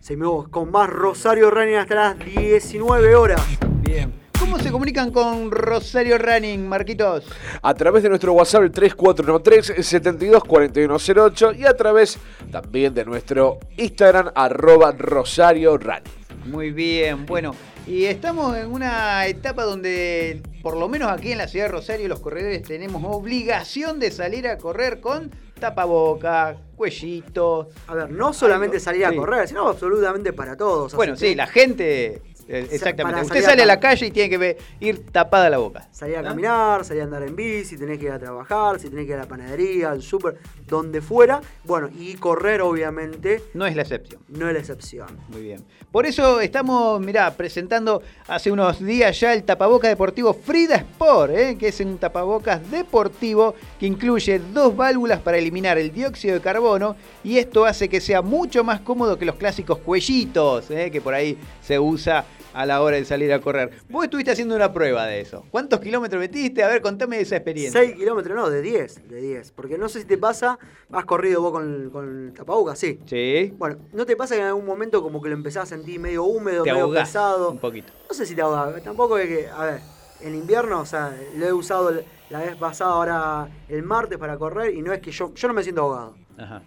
Seguimos 0.00 0.48
con 0.48 0.70
más 0.70 0.90
Rosario 0.90 1.50
Running 1.50 1.76
hasta 1.76 1.94
las 1.94 2.18
19 2.18 3.14
horas. 3.14 3.40
Bien. 3.80 4.22
¿Cómo 4.42 4.58
se 4.58 4.72
comunican 4.72 5.12
con 5.12 5.52
Rosario 5.52 6.18
Running, 6.18 6.68
Marquitos? 6.68 7.24
A 7.62 7.74
través 7.74 8.02
de 8.02 8.08
nuestro 8.08 8.32
WhatsApp 8.32 8.64
el 8.64 8.72
3493-724108 8.72 11.58
y 11.58 11.64
a 11.64 11.76
través 11.76 12.18
también 12.52 12.94
de 12.94 13.04
nuestro 13.04 13.58
Instagram 13.76 14.30
arroba 14.36 14.92
Rosario 14.92 15.78
Running. 15.78 16.02
Muy 16.46 16.70
bien, 16.70 17.26
bueno. 17.26 17.54
Y 17.86 18.04
estamos 18.04 18.56
en 18.56 18.70
una 18.70 19.26
etapa 19.26 19.64
donde, 19.64 20.40
por 20.62 20.76
lo 20.76 20.88
menos 20.88 21.10
aquí 21.10 21.32
en 21.32 21.38
la 21.38 21.48
ciudad 21.48 21.64
de 21.66 21.72
Rosario, 21.72 22.06
los 22.06 22.20
corredores 22.20 22.62
tenemos 22.62 23.02
obligación 23.04 23.98
de 23.98 24.12
salir 24.12 24.46
a 24.46 24.58
correr 24.58 25.00
con 25.00 25.32
tapaboca, 25.58 26.56
cuellito. 26.76 27.70
A 27.86 27.94
ver, 27.94 28.10
no 28.10 28.32
solamente 28.32 28.76
Algo, 28.76 28.84
salir 28.84 29.06
a 29.06 29.10
sí. 29.10 29.16
correr, 29.16 29.48
sino 29.48 29.68
absolutamente 29.68 30.32
para 30.32 30.56
todos. 30.56 30.94
Bueno, 30.94 31.14
Así 31.14 31.26
sí, 31.26 31.30
que 31.32 31.36
la 31.36 31.46
gente. 31.46 32.22
Eh, 32.52 32.68
Exactamente. 32.70 33.22
Usted 33.22 33.44
a 33.44 33.48
sale 33.50 33.62
a 33.62 33.66
la 33.66 33.80
calle 33.80 34.06
y 34.06 34.10
tiene 34.10 34.38
que 34.38 34.56
ir 34.80 35.06
tapada 35.10 35.48
la 35.50 35.58
boca. 35.58 35.88
Salir 35.90 36.16
a 36.18 36.22
¿no? 36.22 36.28
caminar, 36.28 36.84
salir 36.84 37.02
a 37.02 37.04
andar 37.06 37.22
en 37.22 37.34
bici, 37.34 37.76
tenés 37.76 37.98
que 37.98 38.06
ir 38.06 38.12
a 38.12 38.18
trabajar, 38.18 38.78
si 38.78 38.88
tenés 38.88 39.06
que 39.06 39.12
ir 39.12 39.18
a 39.18 39.22
la 39.22 39.28
panadería, 39.28 39.90
al 39.90 40.02
súper, 40.02 40.38
donde 40.66 41.00
fuera. 41.00 41.40
Bueno, 41.64 41.88
y 41.98 42.14
correr, 42.14 42.60
obviamente, 42.62 43.42
No 43.54 43.66
es 43.66 43.74
la 43.76 43.82
excepción. 43.82 44.20
no 44.28 44.48
es 44.48 44.54
la 44.54 44.60
excepción. 44.60 45.08
Muy 45.28 45.42
bien. 45.42 45.64
Por 45.90 46.06
eso 46.06 46.40
estamos, 46.40 47.00
mirá, 47.00 47.34
presentando 47.34 48.02
hace 48.26 48.50
unos 48.50 48.80
días 48.82 49.18
ya 49.18 49.32
el 49.34 49.44
tapabocas 49.44 49.90
deportivo 49.90 50.32
Frida 50.34 50.76
Sport, 50.76 51.32
¿eh? 51.34 51.56
que 51.58 51.68
es 51.68 51.80
un 51.80 51.98
tapabocas 51.98 52.70
deportivo 52.70 53.54
que 53.78 53.86
incluye 53.86 54.38
dos 54.52 54.74
válvulas 54.76 55.20
para 55.20 55.38
eliminar 55.38 55.78
el 55.78 55.92
dióxido 55.92 56.34
de 56.34 56.40
carbono 56.40 56.96
y 57.22 57.38
esto 57.38 57.64
hace 57.64 57.88
que 57.88 58.00
sea 58.00 58.22
mucho 58.22 58.64
más 58.64 58.80
cómodo 58.80 59.18
que 59.18 59.24
los 59.24 59.36
clásicos 59.36 59.78
cuellitos, 59.78 60.70
¿eh? 60.70 60.90
que 60.90 61.00
por 61.00 61.14
ahí 61.14 61.36
se 61.62 61.78
usa 61.78 62.24
a 62.54 62.66
la 62.66 62.82
hora 62.82 62.96
de 62.96 63.04
salir 63.04 63.32
a 63.32 63.40
correr. 63.40 63.70
Vos 63.88 64.04
estuviste 64.04 64.30
haciendo 64.30 64.54
una 64.54 64.72
prueba 64.72 65.06
de 65.06 65.20
eso. 65.20 65.44
¿Cuántos 65.50 65.80
kilómetros 65.80 66.20
metiste? 66.20 66.62
A 66.62 66.68
ver, 66.68 66.82
contame 66.82 67.20
esa 67.20 67.36
experiencia. 67.36 67.80
6 67.80 67.96
kilómetros, 67.96 68.36
no, 68.36 68.50
de 68.50 68.62
10, 68.62 69.08
de 69.08 69.20
10. 69.20 69.52
Porque 69.52 69.78
no 69.78 69.88
sé 69.88 70.00
si 70.00 70.06
te 70.06 70.18
pasa, 70.18 70.58
has 70.92 71.04
corrido 71.04 71.40
vos 71.42 71.52
con, 71.52 71.90
con 71.90 72.26
el 72.28 72.32
tapabocas, 72.34 72.78
sí. 72.78 73.00
Sí. 73.06 73.52
Bueno, 73.58 73.78
¿no 73.92 74.06
te 74.06 74.16
pasa 74.16 74.34
que 74.34 74.40
en 74.40 74.48
algún 74.48 74.66
momento 74.66 75.02
como 75.02 75.22
que 75.22 75.28
lo 75.28 75.34
empezás 75.34 75.64
a 75.64 75.66
sentir 75.66 75.98
medio 76.00 76.24
húmedo, 76.24 76.62
Te 76.64 76.72
medio 76.72 76.84
ahogás 76.84 77.08
pesado? 77.08 77.50
un 77.50 77.58
poquito. 77.58 77.92
No 78.08 78.14
sé 78.14 78.26
si 78.26 78.34
te 78.34 78.42
ahogás, 78.42 78.82
tampoco 78.82 79.18
es 79.18 79.28
que, 79.28 79.48
a 79.48 79.64
ver, 79.64 79.80
en 80.20 80.34
invierno, 80.34 80.80
o 80.80 80.86
sea, 80.86 81.16
lo 81.36 81.46
he 81.46 81.52
usado 81.52 81.90
la 82.30 82.40
vez 82.40 82.56
pasada, 82.56 82.92
ahora 82.92 83.48
el 83.68 83.82
martes 83.82 84.18
para 84.18 84.36
correr 84.38 84.74
y 84.74 84.82
no 84.82 84.92
es 84.92 85.00
que 85.00 85.10
yo, 85.10 85.34
yo 85.34 85.48
no 85.48 85.54
me 85.54 85.62
siento 85.62 85.82
ahogado. 85.82 86.14
Ajá. 86.38 86.62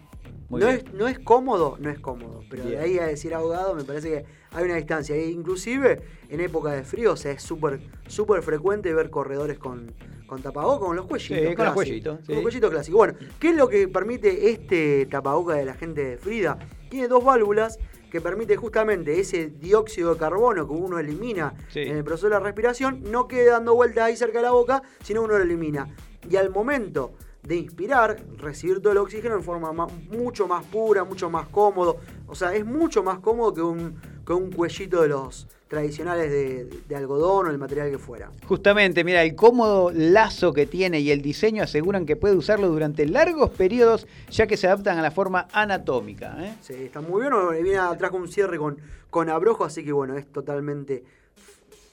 Muy 0.48 0.60
No 0.60 0.66
bien. 0.68 0.78
es, 0.86 0.94
no 0.94 1.08
es 1.08 1.18
cómodo, 1.18 1.76
no 1.80 1.90
es 1.90 1.98
cómodo, 1.98 2.42
pero 2.48 2.64
Bien. 2.64 2.76
de 2.78 2.84
ahí 2.84 2.98
a 2.98 3.06
decir 3.06 3.34
ahogado 3.34 3.74
me 3.74 3.84
parece 3.84 4.08
que 4.10 4.24
hay 4.52 4.64
una 4.64 4.76
distancia. 4.76 5.14
E 5.16 5.26
inclusive 5.30 6.00
en 6.28 6.40
época 6.40 6.70
de 6.72 6.84
frío, 6.84 7.12
o 7.12 7.16
sea, 7.16 7.32
es 7.32 7.42
súper 7.42 7.80
súper 8.06 8.42
frecuente 8.42 8.92
ver 8.94 9.10
corredores 9.10 9.58
con, 9.58 9.92
con 10.26 10.42
tapabocas, 10.42 10.86
con 10.86 10.96
los 10.96 11.06
cuellitos. 11.06 11.36
Sí, 11.38 11.42
con 11.42 11.48
los 11.48 11.54
clásicos. 11.56 11.74
cuellitos, 11.74 12.16
Con 12.18 12.26
sí. 12.26 12.32
los 12.34 12.42
cuellitos 12.42 12.70
clásicos. 12.70 12.96
Bueno, 12.98 13.14
¿qué 13.40 13.48
es 13.50 13.56
lo 13.56 13.68
que 13.68 13.88
permite 13.88 14.50
este 14.50 15.06
tapabocas 15.06 15.56
de 15.56 15.64
la 15.64 15.74
gente 15.74 16.04
de 16.04 16.16
Frida? 16.16 16.58
Tiene 16.88 17.08
dos 17.08 17.24
válvulas 17.24 17.78
que 18.12 18.20
permite 18.20 18.56
justamente 18.56 19.18
ese 19.18 19.48
dióxido 19.48 20.14
de 20.14 20.20
carbono 20.20 20.66
que 20.68 20.72
uno 20.72 21.00
elimina 21.00 21.54
Sí. 21.70 21.80
en 21.80 21.96
el 21.96 22.04
proceso 22.04 22.28
de 22.28 22.34
la 22.34 22.40
respiración, 22.40 23.02
no 23.10 23.26
quede 23.26 23.46
dando 23.50 23.74
vueltas 23.74 24.04
ahí 24.04 24.16
cerca 24.16 24.38
de 24.38 24.44
la 24.44 24.52
boca, 24.52 24.80
sino 25.02 25.22
uno 25.22 25.36
lo 25.36 25.42
elimina. 25.42 25.88
Y 26.30 26.36
al 26.36 26.50
momento 26.50 27.12
de 27.46 27.56
inspirar, 27.56 28.18
recibir 28.38 28.80
todo 28.80 28.92
el 28.92 28.98
oxígeno 28.98 29.36
en 29.36 29.42
forma 29.42 29.72
ma- 29.72 29.86
mucho 30.10 30.48
más 30.48 30.64
pura, 30.64 31.04
mucho 31.04 31.30
más 31.30 31.46
cómodo. 31.48 31.96
O 32.26 32.34
sea, 32.34 32.54
es 32.54 32.64
mucho 32.66 33.02
más 33.04 33.20
cómodo 33.20 33.54
que 33.54 33.62
un, 33.62 33.94
que 34.26 34.32
un 34.32 34.50
cuellito 34.50 35.00
de 35.02 35.08
los 35.08 35.46
tradicionales 35.68 36.30
de, 36.30 36.64
de 36.88 36.96
algodón 36.96 37.46
o 37.46 37.50
el 37.50 37.58
material 37.58 37.90
que 37.90 37.98
fuera. 37.98 38.30
Justamente, 38.46 39.04
mira, 39.04 39.22
el 39.22 39.34
cómodo 39.36 39.90
lazo 39.92 40.52
que 40.52 40.66
tiene 40.66 40.98
y 41.00 41.10
el 41.12 41.22
diseño 41.22 41.62
aseguran 41.62 42.04
que 42.06 42.16
puede 42.16 42.34
usarlo 42.36 42.68
durante 42.68 43.06
largos 43.06 43.50
periodos, 43.50 44.06
ya 44.30 44.46
que 44.48 44.56
se 44.56 44.66
adaptan 44.66 44.98
a 44.98 45.02
la 45.02 45.10
forma 45.12 45.46
anatómica. 45.52 46.36
¿eh? 46.44 46.54
Sí, 46.62 46.74
está 46.74 47.00
muy 47.00 47.20
bien. 47.22 47.32
Viene 47.62 47.78
atrás 47.78 48.10
con 48.10 48.22
un 48.22 48.28
cierre 48.28 48.58
con, 48.58 48.76
con 49.10 49.28
abrojo, 49.28 49.64
así 49.64 49.84
que 49.84 49.92
bueno, 49.92 50.16
es 50.16 50.26
totalmente 50.32 51.04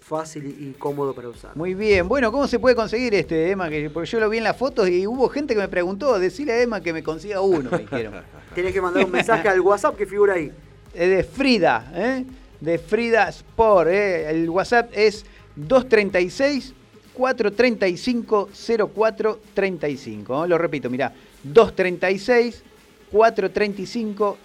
fácil 0.04 0.46
y 0.60 0.74
cómodo 0.74 1.16
para 1.16 1.30
usar. 1.30 1.56
Muy 1.56 1.74
bien, 1.74 2.08
bueno, 2.08 2.32
¿cómo 2.32 2.48
se 2.48 2.60
puede 2.60 2.76
conseguir 2.76 3.16
este, 3.16 3.52
Emma? 3.52 3.70
Que, 3.70 3.89
porque 3.89 4.10
yo 4.10 4.20
lo 4.20 4.30
vi 4.30 4.38
en 4.38 4.44
las 4.44 4.58
fotos 4.58 4.89
y 4.89 5.08
hubo 5.08 5.30
gente 5.30 5.54
que 5.54 5.62
me 5.62 5.68
preguntó, 5.68 6.20
decirle 6.20 6.54
a 6.54 6.62
Emma 6.62 6.82
que 6.82 6.94
me 6.94 7.02
consiga 7.02 7.42
uno, 7.42 7.70
me 7.72 7.80
dijeron. 7.80 8.13
Tienes 8.54 8.74
que 8.74 8.82
mandar 8.82 9.06
un 9.06 9.12
mensaje 9.12 9.48
al 9.48 9.62
WhatsApp 9.62 9.96
que 9.96 10.06
figura 10.06 10.34
ahí. 10.34 10.52
Es 10.94 11.10
de 11.10 11.24
Frida, 11.24 11.92
¿eh? 11.96 12.26
de 12.60 12.78
Frida 12.78 13.30
Sport. 13.30 13.89
¿eh? 13.89 14.30
El 14.30 14.50
WhatsApp 14.50 14.92
es 14.94 15.26
236 15.56 16.74
435 17.13 18.50
0435. 18.54 20.46
¿eh? 20.46 20.48
Lo 20.48 20.58
repito, 20.58 20.89
mirá, 20.89 21.13
236 21.44 22.63
435 23.12 24.38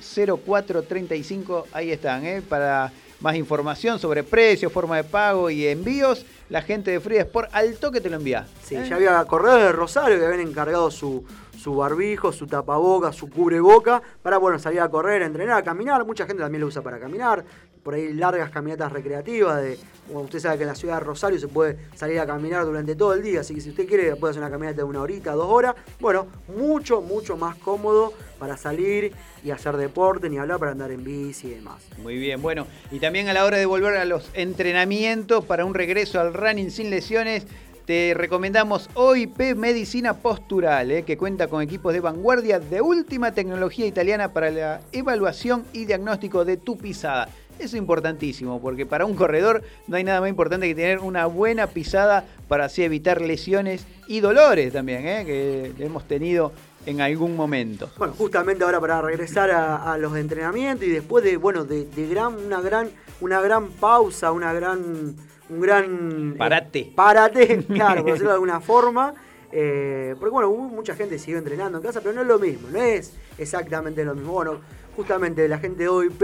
0435. 0.45 1.67
Ahí 1.73 1.91
están, 1.91 2.25
¿eh? 2.25 2.43
para 2.47 2.93
más 3.21 3.37
información 3.37 3.99
sobre 3.99 4.23
precios, 4.23 4.73
forma 4.73 4.97
de 4.97 5.05
pago 5.05 5.51
y 5.51 5.67
envíos. 5.67 6.25
La 6.49 6.63
gente 6.63 6.91
de 6.91 7.01
Frida 7.01 7.23
Sport 7.23 7.51
al 7.53 7.77
toque 7.77 8.01
te 8.01 8.09
lo 8.09 8.17
envía. 8.17 8.47
Sí, 8.63 8.77
¿eh? 8.77 8.87
ya 8.89 8.97
había 8.97 9.25
corredores 9.25 9.67
de 9.67 9.73
Rosario 9.73 10.19
que 10.19 10.25
habían 10.25 10.49
encargado 10.49 10.91
su, 10.91 11.25
su 11.59 11.75
barbijo, 11.77 12.33
su 12.33 12.47
tapaboca, 12.47 13.13
su 13.13 13.29
cubreboca 13.29 14.01
para 14.23 14.39
bueno, 14.39 14.59
salir 14.59 14.81
a 14.81 14.89
correr, 14.89 15.23
a 15.23 15.27
entrenar, 15.27 15.59
a 15.59 15.63
caminar. 15.63 16.05
Mucha 16.07 16.27
gente 16.27 16.43
también 16.43 16.61
lo 16.61 16.69
usa 16.69 16.81
para 16.81 16.99
caminar. 16.99 17.45
Por 17.89 17.95
ahí 17.95 18.13
largas 18.13 18.51
caminatas 18.51 18.93
recreativas. 18.93 19.63
De, 19.63 19.79
usted 20.13 20.41
sabe 20.41 20.59
que 20.59 20.65
en 20.65 20.69
la 20.69 20.75
ciudad 20.75 20.99
de 20.99 21.01
Rosario 21.01 21.39
se 21.39 21.49
puede 21.49 21.79
salir 21.95 22.21
a 22.21 22.27
caminar 22.27 22.67
durante 22.67 22.95
todo 22.95 23.15
el 23.15 23.23
día. 23.23 23.41
Así 23.41 23.55
que 23.55 23.63
si 23.63 23.71
usted 23.71 23.89
quiere 23.89 24.15
puede 24.17 24.33
hacer 24.33 24.43
una 24.43 24.51
caminata 24.51 24.77
de 24.77 24.83
una 24.83 25.01
horita, 25.01 25.33
dos 25.33 25.51
horas. 25.51 25.75
Bueno, 25.99 26.27
mucho, 26.55 27.01
mucho 27.01 27.39
más 27.39 27.57
cómodo 27.57 28.13
para 28.39 28.59
salir 28.59 29.15
y 29.43 29.53
hacer 29.53 29.79
deporte, 29.79 30.29
ni 30.29 30.37
hablar 30.37 30.59
para 30.59 30.73
andar 30.73 30.91
en 30.91 31.03
bici 31.03 31.47
y 31.47 31.51
demás. 31.53 31.83
Muy 31.97 32.19
bien, 32.19 32.43
bueno, 32.43 32.67
y 32.91 33.01
también 33.01 33.27
a 33.31 33.33
la 33.33 33.47
hora 33.47 33.57
de 33.57 33.65
volver 33.65 33.97
a 33.97 34.05
los 34.05 34.29
entrenamientos 34.35 35.47
para 35.47 35.65
un 35.65 35.73
regreso 35.73 36.21
al 36.21 36.35
running 36.35 36.71
sin 36.71 36.91
lesiones, 36.91 37.47
te 37.87 38.13
recomendamos 38.15 38.91
OIP 38.93 39.57
Medicina 39.57 40.13
Postural, 40.13 40.91
eh, 40.91 41.05
que 41.05 41.17
cuenta 41.17 41.49
con 41.49 41.63
equipos 41.63 41.95
de 41.95 42.01
vanguardia 42.01 42.61
de 42.61 42.83
última 42.83 43.33
tecnología 43.33 43.87
italiana 43.87 44.35
para 44.35 44.51
la 44.51 44.83
evaluación 44.93 45.65
y 45.73 45.87
diagnóstico 45.87 46.45
de 46.45 46.59
tu 46.59 46.77
pisada. 46.77 47.31
Es 47.59 47.75
importantísimo, 47.75 48.61
porque 48.61 48.87
para 48.87 49.05
un 49.05 49.15
corredor 49.15 49.63
no 49.89 49.97
hay 49.97 50.05
nada 50.05 50.21
más 50.21 50.31
importante 50.31 50.69
que 50.69 50.75
tener 50.75 51.01
una 51.01 51.27
buena 51.27 51.67
pisada 51.67 52.25
para 52.47 52.67
así 52.67 52.83
evitar 52.85 53.21
lesiones 53.21 53.87
y 54.07 54.21
dolores 54.21 54.73
también, 54.73 55.07
¿eh? 55.07 55.25
que 55.27 55.85
hemos 55.85 56.07
tenido 56.07 56.53
en 56.87 57.01
algún 57.01 57.37
momento. 57.37 57.91
Bueno, 57.99 58.15
justamente 58.17 58.65
ahora 58.65 58.81
para 58.81 59.03
regresar 59.03 59.51
a, 59.51 59.93
a 59.93 59.99
los 59.99 60.17
entrenamientos 60.17 60.87
y 60.87 60.91
después 60.91 61.25
de, 61.25 61.37
bueno, 61.37 61.65
de, 61.65 61.85
de 61.87 62.07
gran, 62.07 62.35
una 62.37 62.61
gran, 62.61 62.91
una 63.21 63.41
gran 63.41 63.69
pausa, 63.73 64.31
una 64.33 64.53
gran, 64.53 65.17
un 65.51 65.61
gran 65.61 66.33
eh, 66.35 66.39
Parate. 66.39 66.93
parate, 66.95 67.65
claro, 67.75 68.03
por 68.03 68.13
decirlo 68.13 68.31
de 68.31 68.35
alguna 68.35 68.61
forma. 68.61 69.15
eh, 69.51 70.15
porque 70.19 70.31
bueno, 70.31 70.51
mucha 70.53 70.95
gente 70.95 71.19
sigue 71.19 71.39
entrenando 71.39 71.79
en 71.79 71.85
casa, 71.85 72.01
pero 72.01 72.15
no 72.15 72.23
es 72.23 72.27
lo 72.29 72.39
mismo, 72.39 72.69
no 72.71 72.79
es 72.81 73.13
exactamente 73.37 74.05
lo 74.05 74.15
mismo. 74.15 74.33
Bueno, 74.33 74.61
justamente 74.97 75.47
la 75.49 75.59
gente 75.59 75.83
de 75.83 75.89
OIP 75.89 76.23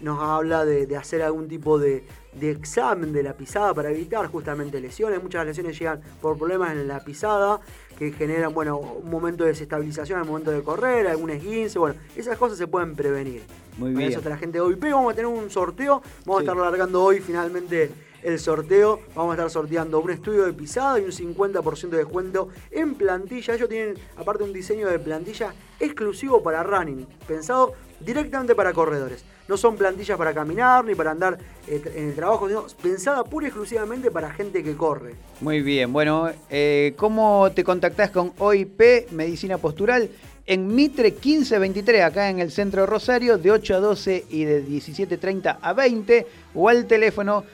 nos 0.00 0.20
habla 0.20 0.64
de, 0.64 0.86
de 0.86 0.96
hacer 0.96 1.22
algún 1.22 1.48
tipo 1.48 1.78
de, 1.78 2.04
de 2.32 2.50
examen 2.50 3.12
de 3.12 3.22
la 3.22 3.32
pisada 3.34 3.74
para 3.74 3.90
evitar 3.90 4.26
justamente 4.28 4.80
lesiones. 4.80 5.22
Muchas 5.22 5.44
lesiones 5.44 5.78
llegan 5.78 6.00
por 6.20 6.36
problemas 6.38 6.72
en 6.72 6.86
la 6.86 7.00
pisada 7.04 7.60
que 7.98 8.12
generan, 8.12 8.54
bueno, 8.54 8.78
un 8.78 9.10
momento 9.10 9.42
de 9.44 9.50
desestabilización 9.50 10.20
al 10.20 10.24
momento 10.26 10.50
de 10.52 10.62
correr, 10.62 11.08
algún 11.08 11.30
esguince, 11.30 11.78
bueno, 11.78 11.96
esas 12.14 12.36
cosas 12.38 12.56
se 12.58 12.66
pueden 12.68 12.94
prevenir. 12.94 13.42
Muy 13.76 13.90
Para 13.92 13.98
bien. 13.98 14.10
eso 14.10 14.18
está 14.18 14.30
la 14.30 14.38
gente 14.38 14.58
de 14.58 14.62
OIP, 14.62 14.84
vamos 14.84 15.12
a 15.12 15.16
tener 15.16 15.26
un 15.30 15.50
sorteo, 15.50 16.00
vamos 16.24 16.42
Sí. 16.42 16.48
a 16.48 16.52
estar 16.52 16.56
largando 16.56 17.02
hoy 17.02 17.20
finalmente 17.20 17.90
el 18.22 18.38
sorteo, 18.40 19.00
vamos 19.14 19.32
a 19.32 19.34
estar 19.34 19.50
sorteando 19.50 20.00
un 20.00 20.10
estudio 20.10 20.44
de 20.44 20.52
pisada 20.52 20.98
y 21.00 21.04
un 21.04 21.12
50% 21.12 21.96
de 21.96 21.98
descuento 21.98 22.48
en 22.70 22.94
plantilla. 22.94 23.54
Ellos 23.54 23.68
tienen 23.68 23.94
aparte 24.16 24.42
un 24.44 24.52
diseño 24.52 24.88
de 24.88 24.98
plantilla 24.98 25.52
exclusivo 25.78 26.42
para 26.42 26.62
running, 26.64 27.06
pensado 27.26 27.74
directamente 28.00 28.54
para 28.56 28.72
corredores. 28.72 29.24
No 29.48 29.56
son 29.56 29.76
plantillas 29.76 30.18
para 30.18 30.34
caminar 30.34 30.84
ni 30.84 30.94
para 30.94 31.10
andar 31.10 31.38
eh, 31.66 31.82
en 31.94 32.08
el 32.10 32.14
trabajo, 32.14 32.48
sino 32.48 32.66
pensada 32.82 33.24
pura 33.24 33.46
y 33.46 33.48
exclusivamente 33.48 34.10
para 34.10 34.30
gente 34.30 34.62
que 34.62 34.76
corre. 34.76 35.14
Muy 35.40 35.62
bien, 35.62 35.92
bueno, 35.92 36.30
eh, 36.50 36.92
¿cómo 36.96 37.50
te 37.52 37.64
contactás 37.64 38.10
con 38.10 38.32
OIP 38.38 39.10
Medicina 39.10 39.56
Postural? 39.56 40.10
En 40.46 40.74
Mitre 40.74 41.10
1523, 41.10 42.02
acá 42.02 42.30
en 42.30 42.38
el 42.40 42.50
centro 42.50 42.82
de 42.82 42.86
Rosario, 42.86 43.38
de 43.38 43.50
8 43.50 43.74
a 43.74 43.80
12 43.80 44.26
y 44.30 44.44
de 44.44 44.64
17.30 44.64 45.58
a 45.60 45.72
20, 45.72 46.26
o 46.54 46.68
al 46.68 46.86
teléfono 46.86 47.44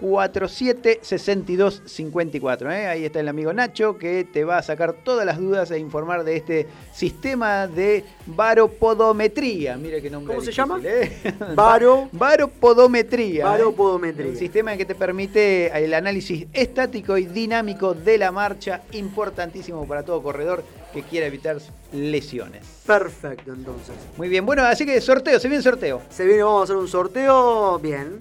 347-6254. 0.00 2.72
¿eh? 2.72 2.86
Ahí 2.86 3.04
está 3.04 3.20
el 3.20 3.28
amigo 3.28 3.52
Nacho 3.52 3.98
que 3.98 4.24
te 4.24 4.44
va 4.44 4.58
a 4.58 4.62
sacar 4.62 4.92
todas 5.04 5.26
las 5.26 5.38
dudas 5.38 5.70
e 5.70 5.78
informar 5.78 6.24
de 6.24 6.36
este 6.36 6.66
sistema 6.92 7.66
de 7.66 8.04
varopodometría. 8.26 9.76
Mire 9.76 10.00
qué 10.02 10.10
nombre 10.10 10.34
¿Cómo 10.34 10.44
se 10.44 10.52
llama? 10.52 10.80
¿eh? 10.82 11.34
Varo- 11.54 12.08
Varopodometría. 12.12 13.40
¿eh? 13.40 13.44
Varopodometría. 13.44 14.30
Un 14.30 14.36
sistema 14.36 14.76
que 14.76 14.84
te 14.84 14.94
permite 14.94 15.66
el 15.84 15.94
análisis 15.94 16.46
estático 16.52 17.16
y 17.18 17.26
dinámico 17.26 17.94
de 17.94 18.18
la 18.18 18.32
marcha, 18.32 18.82
importantísimo 18.92 19.86
para 19.86 20.02
todo 20.02 20.22
corredor 20.22 20.64
que 20.92 21.02
quiera 21.02 21.26
evitar 21.26 21.58
lesiones. 21.92 22.66
Perfecto, 22.86 23.52
entonces. 23.52 23.94
Muy 24.16 24.28
bien, 24.28 24.44
bueno, 24.44 24.62
así 24.64 24.84
que 24.84 25.00
sorteo, 25.00 25.38
se 25.38 25.48
viene 25.48 25.62
sorteo. 25.62 26.02
Se 26.10 26.24
viene, 26.26 26.42
vamos 26.42 26.62
a 26.62 26.64
hacer 26.64 26.76
un 26.76 26.88
sorteo 26.88 27.78
bien. 27.78 28.18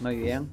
Muy 0.00 0.16
bien. 0.16 0.48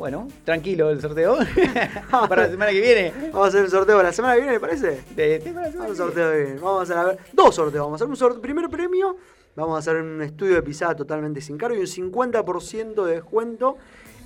Bueno, 0.00 0.28
tranquilo 0.46 0.88
el 0.88 0.98
sorteo. 0.98 1.36
para 2.10 2.44
la 2.44 2.50
semana 2.50 2.70
que 2.72 2.80
viene. 2.80 3.12
Vamos 3.30 3.44
a 3.44 3.48
hacer 3.48 3.64
el 3.66 3.70
sorteo 3.70 4.02
la 4.02 4.14
semana 4.14 4.32
que 4.34 4.40
viene, 4.40 4.54
¿me 4.54 4.60
parece? 4.60 5.02
De- 5.14 5.38
de- 5.38 5.52
para 5.52 5.66
la 5.66 5.70
semana 5.70 5.72
Vamos 5.74 5.90
que 5.90 5.96
sorteo 5.96 6.32
bien. 6.32 6.54
Vamos 6.56 6.80
a 6.80 6.82
hacer 6.84 6.96
a 6.96 7.04
ver, 7.04 7.18
dos 7.34 7.54
sorteos. 7.54 7.84
Vamos 7.84 8.00
a 8.00 8.04
hacer 8.04 8.08
un 8.08 8.16
sorteo. 8.16 8.40
Primer 8.40 8.70
premio, 8.70 9.18
vamos 9.54 9.76
a 9.76 9.78
hacer 9.80 9.96
un 10.02 10.22
estudio 10.22 10.54
de 10.54 10.62
pisada 10.62 10.96
totalmente 10.96 11.42
sin 11.42 11.58
cargo 11.58 11.76
y 11.76 11.80
un 11.80 11.86
50% 11.86 13.04
de 13.04 13.12
descuento 13.12 13.76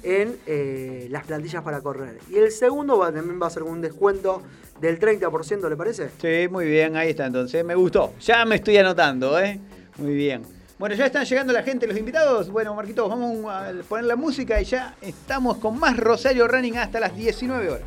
en 0.04 0.36
eh, 0.46 1.08
las 1.10 1.26
plantillas 1.26 1.64
para 1.64 1.80
correr. 1.80 2.18
Y 2.30 2.36
el 2.36 2.52
segundo 2.52 2.96
va, 2.96 3.10
también 3.12 3.42
va 3.42 3.48
a 3.48 3.50
ser 3.50 3.64
un 3.64 3.80
descuento 3.80 4.42
del 4.80 5.00
30%, 5.00 5.68
¿le 5.68 5.76
parece? 5.76 6.10
Sí, 6.20 6.46
muy 6.48 6.66
bien, 6.66 6.94
ahí 6.94 7.08
está 7.10 7.26
entonces. 7.26 7.64
Me 7.64 7.74
gustó. 7.74 8.12
Ya 8.20 8.44
me 8.44 8.54
estoy 8.54 8.76
anotando, 8.76 9.36
¿eh? 9.40 9.58
Muy 9.98 10.14
bien. 10.14 10.42
Bueno, 10.84 10.96
ya 10.96 11.06
están 11.06 11.24
llegando 11.24 11.50
la 11.50 11.62
gente, 11.62 11.86
los 11.86 11.96
invitados. 11.96 12.50
Bueno, 12.50 12.74
Marquitos, 12.74 13.08
vamos 13.08 13.50
a 13.50 13.72
poner 13.88 14.04
la 14.04 14.16
música 14.16 14.60
y 14.60 14.66
ya 14.66 14.94
estamos 15.00 15.56
con 15.56 15.78
más 15.80 15.96
Rosario 15.96 16.46
Running 16.46 16.76
hasta 16.76 17.00
las 17.00 17.16
19 17.16 17.70
horas. 17.70 17.86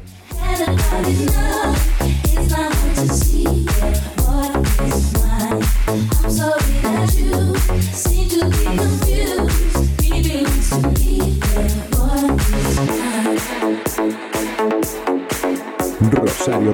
Rosario 16.10 16.74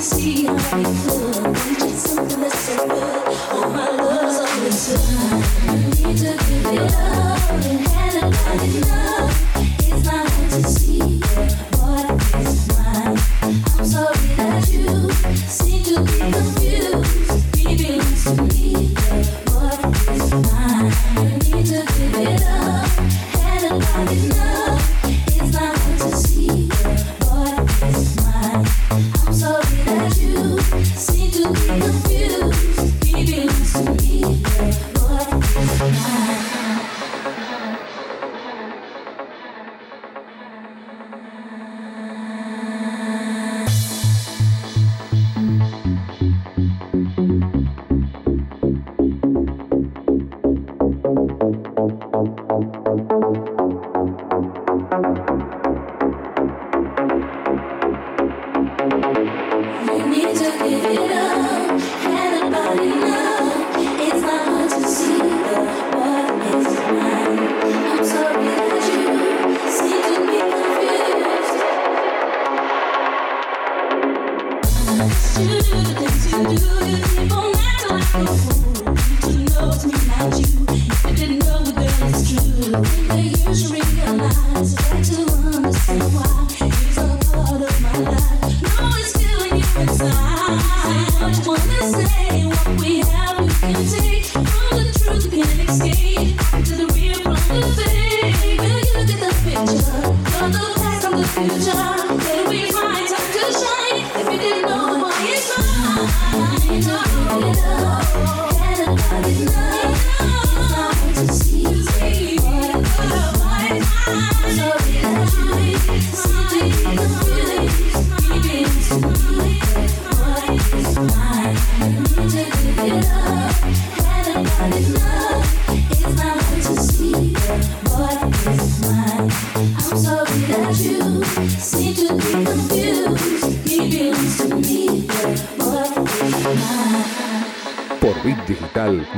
see 0.00 0.44
how 0.44 0.54
it 0.56 1.08
looks. 1.08 1.37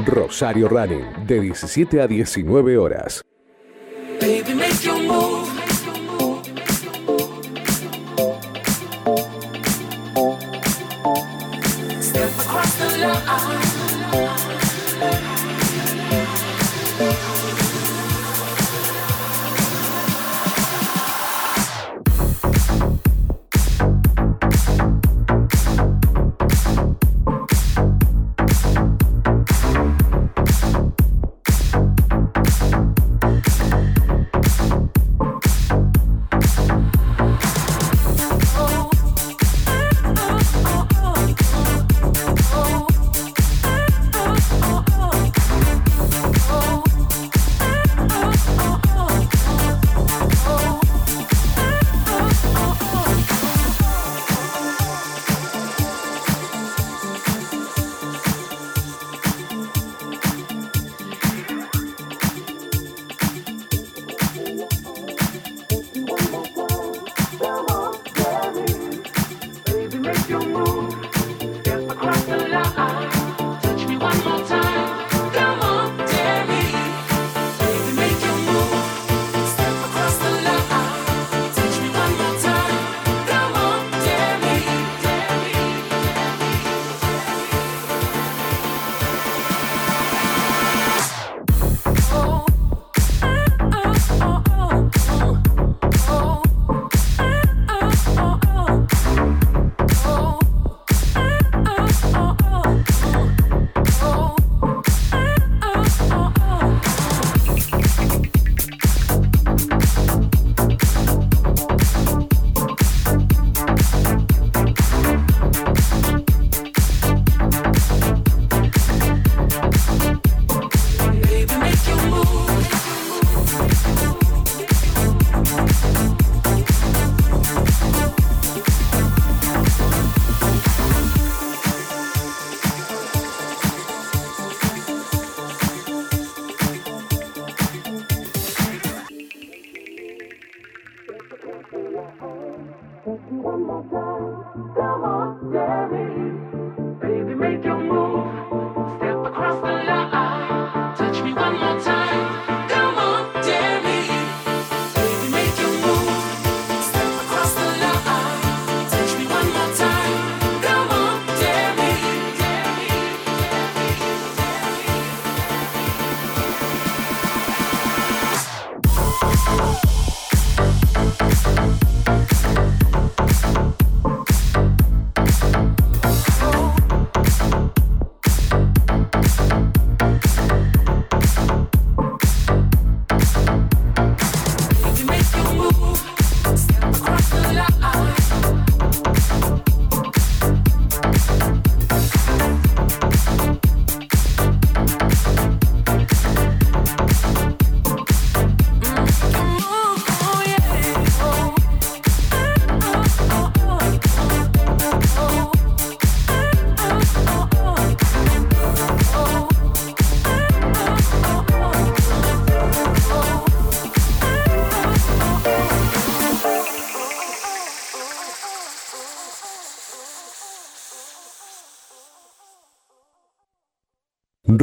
Rosario 0.07 0.69
Running, 0.69 1.27
de 1.27 1.41
17 1.41 2.01
a 2.01 2.07
19 2.07 2.79
horas. 2.79 3.23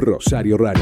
Rosario 0.07 0.57
Rari. 0.57 0.79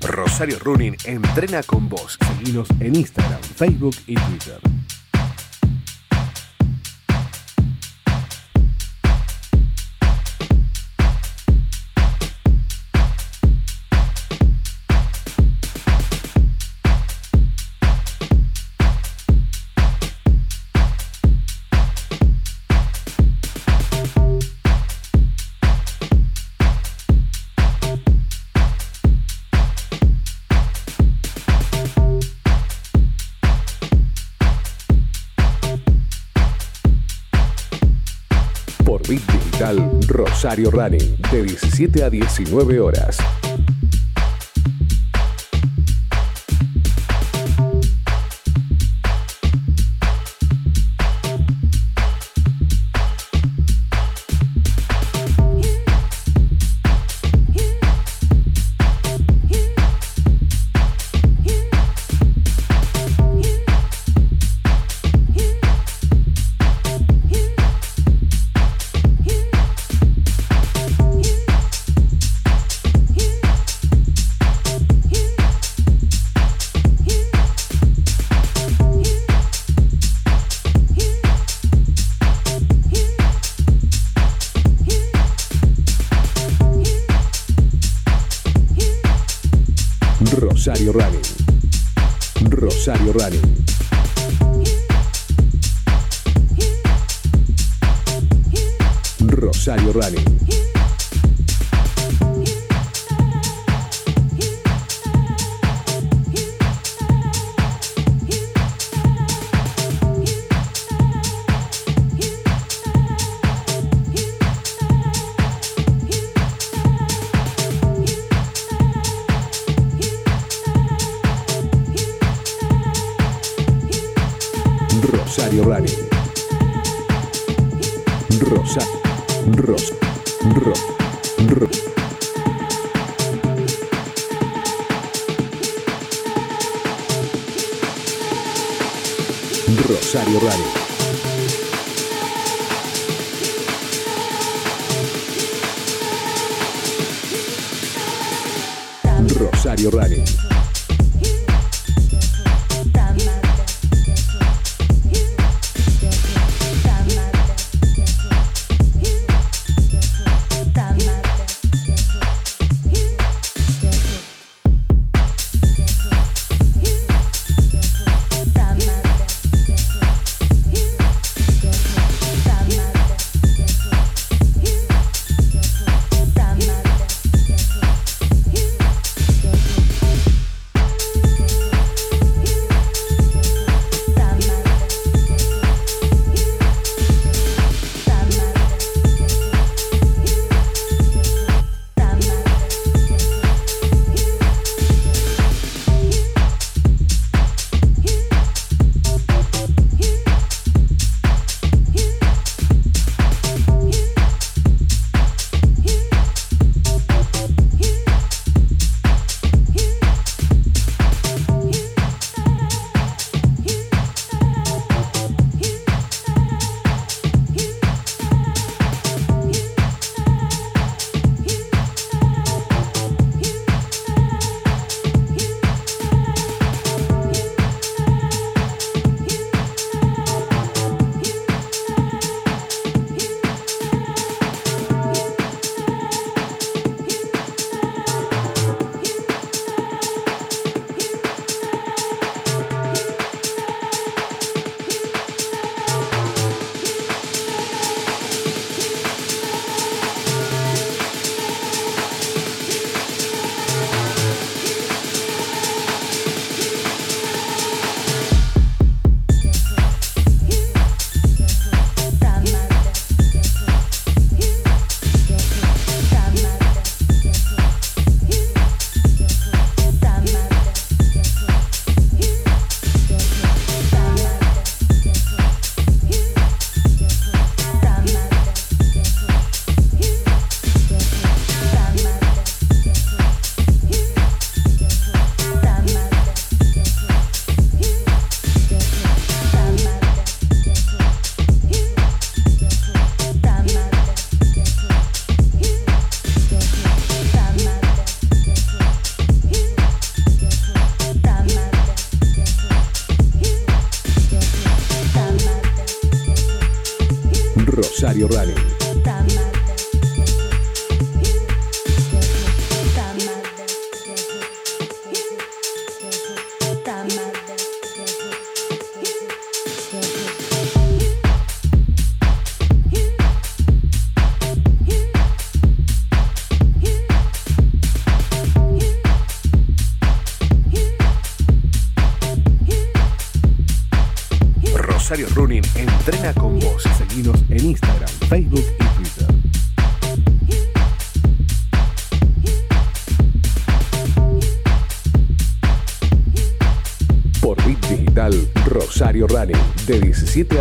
Rosario 0.00 0.58
Running 0.64 0.96
entrena 1.04 1.62
con 1.62 1.88
vos. 1.88 2.18
Seguinos 2.20 2.66
en 2.80 2.96
Instagram, 2.96 3.40
Facebook 3.40 3.94
y 4.08 4.16
Twitter. 4.16 4.83
Rosario 40.44 40.70
Running 40.70 41.16
de 41.30 41.42
17 41.42 42.04
a 42.04 42.10
19 42.10 42.78
horas. 42.78 43.43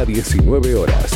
A 0.04 0.06
19 0.06 0.76
horas. 0.76 1.12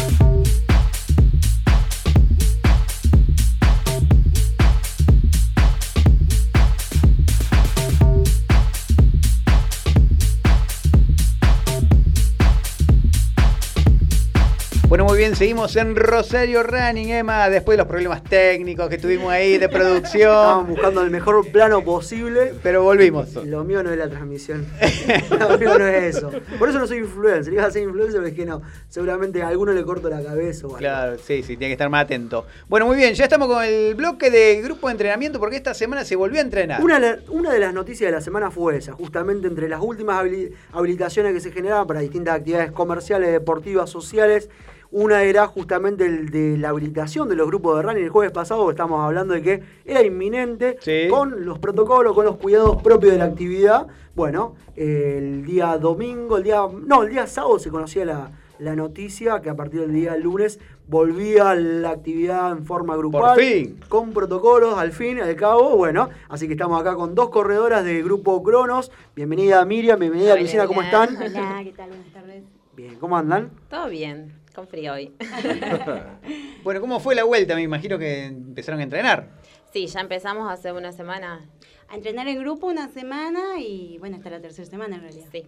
Bueno, 14.88 15.04
muy 15.04 15.18
bien, 15.18 15.36
seguimos 15.36 15.76
en 15.76 15.98
Rosario 15.98 16.64
Running, 16.64 17.10
Emma, 17.10 17.50
después 17.50 17.74
de 17.74 17.84
los 17.84 17.88
problemas 17.88 18.24
técnicos 18.24 18.88
que 18.88 18.98
tuvimos 18.98 19.30
ahí 19.30 19.58
de 19.58 19.68
producción. 19.68 20.32
Estábamos 20.32 20.70
buscando 20.70 21.02
el 21.02 21.12
mejor 21.12 21.52
plano 21.52 21.84
posible. 21.84 22.54
Pero 22.64 22.84
volvimos. 22.84 23.36
Lo 23.36 23.66
mío 23.66 23.84
no 23.84 23.92
es 23.92 23.98
la 23.98 24.10
transmisión. 24.10 24.66
Lo 25.30 25.58
mío 25.58 25.78
no 25.78 25.86
es 25.86 26.16
eso. 26.16 26.32
Por 26.58 26.70
eso 26.70 26.80
no 26.80 26.88
soy 26.88 26.98
influencer. 27.00 27.54
Iba 27.54 27.66
a 27.66 27.72
ser 27.72 27.84
influencer, 27.84 28.16
pero 28.22 28.28
es 28.28 28.34
que 28.34 28.46
no. 28.46 28.62
Seguramente 28.90 29.42
a 29.44 29.48
alguno 29.50 29.72
le 29.74 29.84
corto 29.84 30.10
la 30.10 30.22
cabeza 30.24 30.66
o 30.68 30.70
algo. 30.70 30.78
Claro, 30.80 31.18
sí, 31.18 31.42
sí, 31.44 31.58
tiene 31.58 31.68
que 31.68 31.74
estar 31.74 31.90
más 31.90 32.06
atento. 32.06 32.46
Bueno, 32.68 32.86
muy 32.88 32.98
bien, 32.98 33.14
ya 33.14 33.24
estamos 33.26 33.48
con 33.48 33.64
el 33.64 33.96
bloque 33.96 34.30
de 34.32 34.62
grupo 34.62 34.88
de 34.88 34.92
entrenamiento 34.94 35.40
porque 35.40 35.56
esta 35.58 35.74
semana 35.74 36.04
se 36.06 36.16
volvió 36.16 36.40
a 36.40 36.44
entrenar. 36.44 36.82
Una, 36.84 37.00
de 37.00 37.08
la- 37.12 37.20
una 37.30 37.52
de 37.52 37.60
las 37.60 37.74
noticias 37.74 38.08
de 38.10 38.12
la 38.16 38.22
semana 38.22 38.52
fue 38.52 38.78
esa, 38.78 38.94
justamente 38.94 39.48
entre 39.48 39.70
las 39.70 39.82
últimas 39.82 40.24
habili- 40.24 40.52
habilitaciones 40.72 41.34
que 41.34 41.40
se 41.40 41.52
generaban 41.52 41.88
para 41.88 42.00
distintas 42.00 42.36
actividades 42.36 42.72
comerciales, 42.72 43.32
deportivas, 43.32 43.90
sociales. 43.90 44.50
Una 44.92 45.24
era 45.24 45.48
justamente 45.48 46.06
el 46.06 46.30
de 46.30 46.58
la 46.58 46.70
habilitación 46.70 47.28
de 47.28 47.36
los 47.36 47.48
grupos 47.48 47.76
de 47.78 47.84
running. 47.84 48.04
El 48.06 48.10
jueves 48.10 48.32
pasado 48.32 48.70
estamos 48.70 49.04
hablando 49.04 49.34
de 49.34 49.42
que 49.42 49.64
era 49.86 50.02
inminente 50.04 50.78
Sí. 50.82 51.08
con 51.10 51.46
los 51.46 51.60
protocolos, 51.60 52.14
con 52.14 52.26
los 52.26 52.38
cuidados 52.38 52.82
propios 52.82 53.12
de 53.14 53.20
la 53.20 53.26
actividad. 53.26 53.88
Bueno, 54.16 54.56
el 54.76 55.46
día 55.46 55.78
domingo, 55.78 56.38
el 56.38 56.44
día. 56.44 56.62
No, 56.86 57.04
el 57.04 57.10
día 57.10 57.28
sábado 57.28 57.60
se 57.60 57.70
conocía 57.70 58.06
la, 58.06 58.32
la 58.60 58.76
noticia 58.76 59.42
que 59.42 59.50
a 59.50 59.56
partir 59.56 59.82
del 59.82 59.94
día 59.94 60.16
lunes 60.16 60.60
volvía 60.88 61.54
la 61.54 61.90
actividad 61.90 62.52
en 62.54 62.66
forma 62.66 62.96
grupal. 62.96 63.38
fin. 63.38 63.80
Con 63.90 64.14
protocolos, 64.14 64.78
al 64.78 64.94
fin, 64.94 65.20
al 65.20 65.36
cabo. 65.36 65.76
Bueno, 65.76 66.10
así 66.30 66.48
que 66.48 66.54
estamos 66.54 66.80
acá 66.80 66.96
con 66.96 67.14
dos 67.14 67.30
corredoras 67.30 67.84
del 67.84 68.04
grupo 68.06 68.42
Cronos. 68.42 68.92
Bienvenida 69.16 69.64
Miriam, 69.66 70.00
bienvenida 70.00 70.36
Cristina, 70.36 70.66
¿cómo 70.66 70.82
están? 70.82 71.10
Hola, 71.18 71.62
¿qué 71.64 71.74
tal? 71.74 71.90
Buenas 71.90 72.14
tardes. 72.14 72.44
Bien, 72.76 72.96
¿cómo 73.00 73.18
andan? 73.18 73.50
Todo 73.70 73.90
bien, 73.90 74.34
con 74.58 74.68
frío 74.68 74.94
hoy. 74.94 75.14
Bueno, 76.64 76.82
¿cómo 76.82 77.00
fue 77.00 77.16
la 77.16 77.24
vuelta? 77.24 77.56
Me 77.56 77.62
imagino 77.62 77.98
que 77.98 78.26
empezaron 78.26 78.82
a 78.82 78.84
entrenar. 78.84 79.30
Sí, 79.72 79.88
ya 79.88 80.02
empezamos 80.02 80.52
hace 80.52 80.74
una 80.74 80.92
semana. 80.92 81.48
A 81.88 81.96
entrenar 81.96 82.28
en 82.28 82.40
grupo 82.40 82.68
una 82.68 82.90
semana 82.90 83.60
y 83.60 83.98
bueno, 84.00 84.18
hasta 84.18 84.32
la 84.32 84.42
tercera 84.42 84.68
semana 84.68 84.96
en 84.98 85.02
realidad. 85.04 85.28
Sí. 85.32 85.46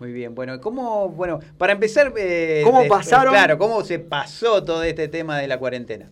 Muy 0.00 0.10
bien, 0.12 0.34
bueno, 0.34 0.60
¿cómo, 0.60 1.10
bueno, 1.10 1.38
para 1.58 1.74
empezar, 1.74 2.12
eh, 2.16 2.62
¿Cómo 2.64 2.80
de- 2.82 2.88
pasaron? 2.88 3.32
Claro, 3.32 3.56
¿cómo 3.56 3.84
se 3.84 4.00
pasó 4.00 4.64
todo 4.64 4.82
este 4.82 5.06
tema 5.06 5.38
de 5.38 5.46
la 5.46 5.58
cuarentena? 5.60 6.10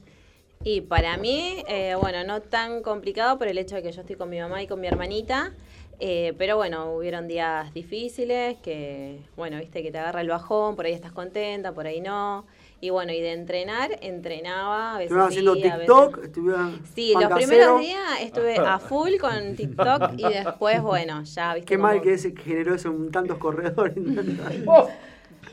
Y 0.62 0.83
para 0.83 1.16
mí, 1.16 1.64
eh, 1.66 1.97
bueno, 2.01 2.23
no 2.23 2.41
tan 2.43 2.83
complicado 2.83 3.37
por 3.39 3.49
el 3.49 3.59
hecho 3.59 3.75
de 3.77 3.83
que 3.83 3.91
yo 3.91 4.03
estoy 4.03 4.14
con 4.14 4.29
mi 4.29 4.39
mamá 4.39 4.62
y 4.62 4.68
con 4.68 4.79
mi 4.81 4.87
hermanita. 4.87 5.55
Eh, 6.01 6.35
pero 6.39 6.57
bueno, 6.57 6.93
hubieron 6.95 7.29
días 7.29 7.73
difíciles 7.75 8.57
que, 8.63 9.21
bueno, 9.37 9.59
viste 9.59 9.83
que 9.83 9.91
te 9.93 9.99
agarra 9.99 10.23
el 10.23 10.29
bajón, 10.29 10.75
por 10.77 10.87
ahí 10.87 10.93
estás 10.93 11.13
contenta, 11.13 11.73
por 11.73 11.87
ahí 11.87 12.01
no. 12.01 12.47
Y 12.83 12.89
bueno, 12.89 13.13
y 13.13 13.21
de 13.21 13.33
entrenar, 13.33 13.91
entrenaba, 14.01 14.95
a 14.95 14.99
veces 14.99 15.13
¿Estuvieron 15.13 15.29
haciendo 15.29 15.55
sí, 15.55 15.61
a 15.61 15.77
veces- 15.77 15.81
TikTok? 15.87 16.25
¿Estuvieron 16.25 16.81
Sí, 16.95 17.13
los 17.21 17.33
primeros 17.33 17.81
días 17.81 18.01
estuve 18.23 18.57
a 18.57 18.79
full 18.89 19.17
con 19.21 19.55
TikTok 19.55 20.13
y 20.17 20.23
después, 20.23 20.81
bueno, 20.83 21.23
ya, 21.25 21.55
viste. 21.55 21.69
Qué 21.69 21.77
mal 21.77 22.01
que 22.01 22.15
ese 22.15 22.35
generó 22.35 22.75
eso 22.75 22.89
en 22.89 23.11
tantos 23.11 23.37
corredores. 23.37 23.95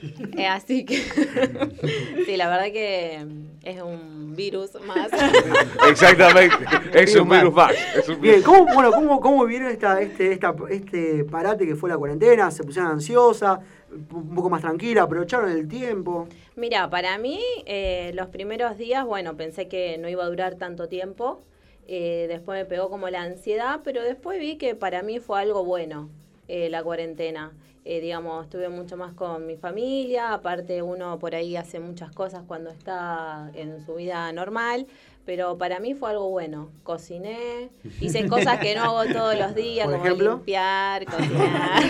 Eh, 0.38 0.46
así 0.46 0.86
que 0.86 0.98
sí, 2.26 2.38
la 2.38 2.50
verdad 2.50 2.66
que 2.72 3.26
es 3.64 3.82
un 3.82 4.36
virus 4.36 4.76
más. 4.86 5.10
Exactamente. 5.90 6.56
Es 6.94 7.16
un 7.16 7.28
Virus 7.28 7.54
más. 7.54 7.74
Es 7.96 8.08
un 8.08 8.22
Bien. 8.22 8.42
¿cómo, 8.44 8.66
bueno, 8.74 8.92
cómo, 8.92 9.20
cómo 9.20 9.46
vivieron 9.46 9.70
esta, 9.70 10.00
este, 10.00 10.32
esta, 10.32 10.56
este 10.70 11.26
parate 11.26 11.66
que 11.66 11.76
fue 11.76 11.90
la 11.90 11.98
cuarentena? 11.98 12.50
¿Se 12.52 12.64
pusieron 12.64 12.92
ansiosas? 12.92 13.60
¿Un 13.92 14.36
poco 14.36 14.50
más 14.50 14.62
tranquila? 14.62 15.04
¿Aprovecharon 15.04 15.50
el 15.52 15.68
tiempo? 15.68 16.28
Mira, 16.56 16.90
para 16.90 17.18
mí 17.18 17.40
eh, 17.66 18.12
los 18.14 18.28
primeros 18.28 18.78
días, 18.78 19.06
bueno, 19.06 19.36
pensé 19.36 19.68
que 19.68 19.98
no 19.98 20.08
iba 20.08 20.24
a 20.24 20.28
durar 20.28 20.56
tanto 20.56 20.88
tiempo. 20.88 21.42
Eh, 21.88 22.26
después 22.28 22.60
me 22.60 22.66
pegó 22.66 22.90
como 22.90 23.10
la 23.10 23.22
ansiedad, 23.22 23.82
pero 23.84 24.02
después 24.04 24.40
vi 24.40 24.58
que 24.58 24.76
para 24.76 25.04
mí 25.04 25.20
fue 25.20 25.40
algo 25.40 25.64
bueno 25.64 26.10
eh, 26.48 26.70
la 26.70 26.84
cuarentena. 26.84 27.54
Eh, 27.90 28.02
digamos, 28.02 28.44
estuve 28.44 28.68
mucho 28.68 28.98
más 28.98 29.14
con 29.14 29.48
mi 29.48 29.56
familia, 29.56 30.34
aparte 30.34 30.82
uno 30.82 31.18
por 31.20 31.34
ahí 31.36 31.56
hace 31.56 31.80
muchas 31.80 32.12
cosas 32.12 32.42
cuando 32.46 32.70
está 32.70 33.50
en 33.54 33.86
su 33.86 33.96
vida 33.96 34.30
normal, 34.34 34.88
pero 35.26 35.58
para 35.58 35.80
mí 35.80 35.94
fue 35.94 36.10
algo 36.10 36.28
bueno. 36.30 36.70
Cociné, 36.84 37.70
hice 38.02 38.28
cosas 38.30 38.60
que 38.60 38.76
no 38.76 38.84
hago 38.84 39.14
todos 39.14 39.40
los 39.40 39.56
días, 39.56 39.86
¿Por 39.86 39.94
como 39.96 40.06
ejemplo? 40.06 40.32
limpiar, 40.34 41.06
cocinar. 41.12 41.84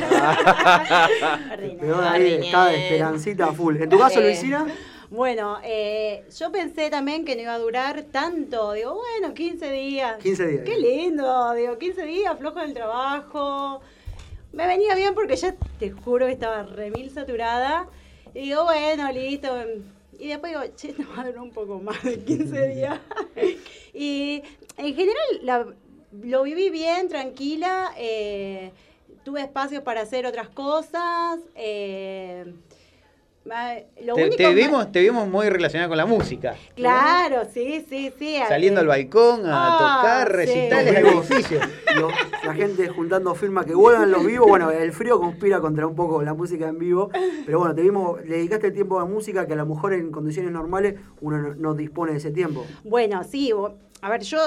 Pero 1.80 2.00
ahí 2.00 2.34
está 2.44 2.76
Esperancita 2.76 3.46
a 3.48 3.54
full. 3.54 3.78
¿En 3.82 3.90
tu 3.90 3.98
caso, 3.98 4.20
Eh, 4.20 4.26
Luisina? 4.26 4.68
Bueno, 5.10 5.58
eh, 5.64 6.26
yo 6.38 6.52
pensé 6.52 6.92
también 6.92 7.26
que 7.26 7.36
no 7.36 7.42
iba 7.42 7.56
a 7.56 7.60
durar 7.60 8.04
tanto. 8.12 8.74
Digo, 8.74 8.94
bueno, 9.20 9.34
15 9.34 9.72
días. 9.72 10.18
15 10.22 10.46
días. 10.48 10.62
Qué 10.64 10.78
lindo. 10.78 11.54
Digo, 11.54 11.76
15 11.80 12.04
días, 12.06 12.38
flojo 12.38 12.60
del 12.60 12.76
trabajo. 12.76 13.82
Me 14.58 14.66
venía 14.66 14.96
bien 14.96 15.14
porque 15.14 15.36
ya 15.36 15.54
te 15.80 15.92
juro 15.92 16.26
que 16.26 16.32
estaba 16.32 16.64
remil 16.64 17.12
saturada. 17.12 17.88
Y 18.34 18.42
digo, 18.42 18.64
bueno, 18.64 19.12
listo. 19.12 19.56
Y 20.20 20.30
después 20.30 20.52
digo, 20.52 20.64
che, 20.76 20.96
no 20.98 21.08
va 21.16 21.22
a 21.22 21.26
durar 21.28 21.44
un 21.44 21.52
poco 21.52 21.80
más 21.80 22.04
de 22.04 22.18
15 22.24 22.68
días. 22.76 23.00
y 23.94 24.42
en 24.78 24.96
general 24.96 25.28
la- 25.44 25.68
lo 26.24 26.42
viví 26.44 26.72
bien, 26.72 27.08
tranquila. 27.08 27.92
eh, 27.98 28.72
tuve 29.24 29.42
espacio 29.42 29.84
para 29.84 30.02
hacer 30.02 30.26
otras 30.26 30.50
cosas. 30.50 31.40
eh, 31.56 32.52
lo 34.04 34.16
Te, 34.16 34.22
único 34.22 34.36
te 34.38 34.44
ma- 34.48 34.54
vimos, 34.54 34.92
te 34.92 35.00
vimos 35.02 35.28
muy 35.28 35.50
relacionada 35.50 35.88
con 35.88 35.98
la 35.98 36.06
música. 36.06 36.56
Claro, 36.76 37.44
sí, 37.54 37.86
sí, 37.90 38.12
sí. 38.18 38.38
Saliendo 38.48 38.82
al 38.82 38.88
balcón 38.88 39.46
a 39.46 39.68
Ah, 39.68 39.78
tocar 39.78 40.28
sí. 40.30 40.34
recitales 40.34 40.96
al 40.96 41.04
Vivos. 41.04 41.30
edificio. 41.32 41.60
La 42.44 42.54
gente 42.54 42.88
juntando 42.90 43.34
firmas 43.36 43.66
que 43.66 43.74
vuelvan 43.74 44.12
los 44.12 44.26
vivos. 44.26 44.48
Bueno, 44.48 44.70
el 44.72 44.92
frío 44.94 45.20
conspira 45.20 45.60
contra 45.60 45.88
un 45.88 45.96
poco 45.96 46.22
la 46.22 46.34
música 46.34 46.68
en 46.68 46.78
vivo. 46.78 47.10
Pero 47.46 47.60
bueno, 47.60 47.74
te 47.76 47.82
vimos, 47.82 48.24
le 48.26 48.38
dedicaste 48.38 48.72
tiempo 48.72 49.00
a 49.00 49.06
música 49.06 49.48
que 49.48 49.54
a 49.54 49.58
lo 49.58 49.66
mejor 49.66 49.94
en 49.94 50.12
condiciones 50.12 50.52
normales 50.52 50.96
uno 51.22 51.38
no, 51.40 51.56
no 51.56 51.74
dispone 51.74 52.12
de 52.12 52.20
ese 52.20 52.32
tiempo. 52.32 52.66
Bueno, 52.84 53.24
sí, 53.24 53.52
a 54.02 54.10
ver, 54.10 54.22
yo 54.22 54.38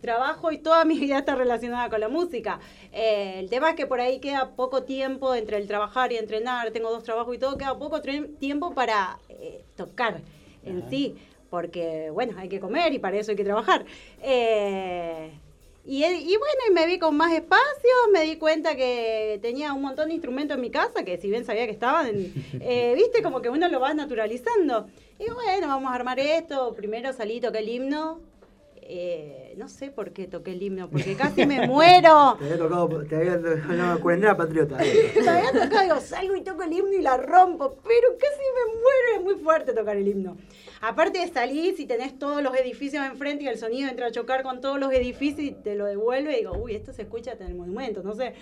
trabajo 0.00 0.52
y 0.52 0.58
toda 0.58 0.84
mi 0.84 0.98
vida 0.98 1.18
está 1.18 1.34
relacionada 1.34 1.88
con 1.88 2.00
la 2.00 2.08
música. 2.08 2.60
Eh, 2.92 3.36
el 3.38 3.50
tema 3.50 3.70
es 3.70 3.76
que 3.76 3.86
por 3.86 4.00
ahí 4.00 4.20
queda 4.20 4.50
poco 4.56 4.84
tiempo 4.84 5.34
entre 5.34 5.56
el 5.56 5.66
trabajar 5.66 6.12
y 6.12 6.16
entrenar, 6.16 6.70
tengo 6.70 6.90
dos 6.90 7.04
trabajos 7.04 7.34
y 7.34 7.38
todo, 7.38 7.56
queda 7.58 7.78
poco 7.78 8.00
tiempo 8.00 8.74
para 8.74 9.18
eh, 9.28 9.64
tocar 9.76 10.20
en 10.64 10.88
sí, 10.90 11.16
porque 11.50 12.10
bueno, 12.10 12.38
hay 12.38 12.48
que 12.48 12.60
comer 12.60 12.92
y 12.92 12.98
para 12.98 13.18
eso 13.18 13.30
hay 13.30 13.36
que 13.36 13.44
trabajar. 13.44 13.84
Eh, 14.22 15.32
y, 15.88 16.04
y 16.04 16.36
bueno, 16.36 16.60
y 16.68 16.72
me 16.74 16.86
vi 16.86 16.98
con 16.98 17.16
más 17.16 17.32
espacio, 17.32 17.90
me 18.12 18.22
di 18.24 18.36
cuenta 18.36 18.76
que 18.76 19.38
tenía 19.40 19.72
un 19.72 19.80
montón 19.80 20.08
de 20.08 20.14
instrumentos 20.14 20.56
en 20.56 20.60
mi 20.60 20.70
casa, 20.70 21.02
que 21.02 21.16
si 21.16 21.30
bien 21.30 21.46
sabía 21.46 21.64
que 21.64 21.72
estaban, 21.72 22.08
eh, 22.60 22.92
viste, 22.94 23.22
como 23.22 23.40
que 23.40 23.48
uno 23.48 23.68
lo 23.68 23.80
va 23.80 23.94
naturalizando. 23.94 24.86
Y 25.18 25.30
bueno, 25.30 25.66
vamos 25.66 25.90
a 25.90 25.94
armar 25.94 26.20
esto. 26.20 26.74
Primero 26.74 27.14
salí, 27.14 27.40
toqué 27.40 27.60
el 27.60 27.70
himno. 27.70 28.20
Eh, 28.82 29.47
no 29.58 29.68
sé 29.68 29.90
por 29.90 30.12
qué 30.12 30.28
toqué 30.28 30.52
el 30.52 30.62
himno, 30.62 30.88
porque 30.88 31.16
casi 31.16 31.44
me 31.44 31.66
muero. 31.66 32.36
Te 32.38 32.44
había 32.44 32.58
tocado, 32.58 33.04
te 33.04 33.16
había 33.16 33.42
tocado 33.42 34.00
cuarentena 34.00 34.36
patriota. 34.36 34.76
Me 35.24 35.28
había 35.28 35.52
tocado, 35.52 35.82
digo, 35.82 36.00
salgo 36.00 36.36
y 36.36 36.42
toco 36.42 36.62
el 36.62 36.72
himno 36.72 36.92
y 36.92 37.02
la 37.02 37.16
rompo, 37.16 37.76
pero 37.82 38.08
casi 38.20 38.42
me 38.54 38.72
muero, 38.72 39.16
es 39.16 39.24
muy 39.24 39.44
fuerte 39.44 39.72
tocar 39.72 39.96
el 39.96 40.06
himno. 40.06 40.36
Aparte 40.80 41.18
de 41.18 41.28
salir, 41.28 41.74
si 41.76 41.86
tenés 41.86 42.18
todos 42.18 42.42
los 42.42 42.54
edificios 42.56 43.04
enfrente 43.04 43.44
y 43.44 43.48
el 43.48 43.58
sonido 43.58 43.88
entra 43.90 44.06
a 44.06 44.10
chocar 44.12 44.42
con 44.42 44.60
todos 44.60 44.78
los 44.78 44.92
edificios 44.92 45.40
y 45.40 45.50
te 45.52 45.74
lo 45.74 45.86
devuelve, 45.86 46.34
y 46.34 46.38
digo, 46.38 46.52
uy, 46.56 46.74
esto 46.76 46.92
se 46.92 47.02
escucha 47.02 47.32
hasta 47.32 47.44
en 47.44 47.50
el 47.50 47.56
monumento, 47.56 48.02
no 48.02 48.14
sé. 48.14 48.34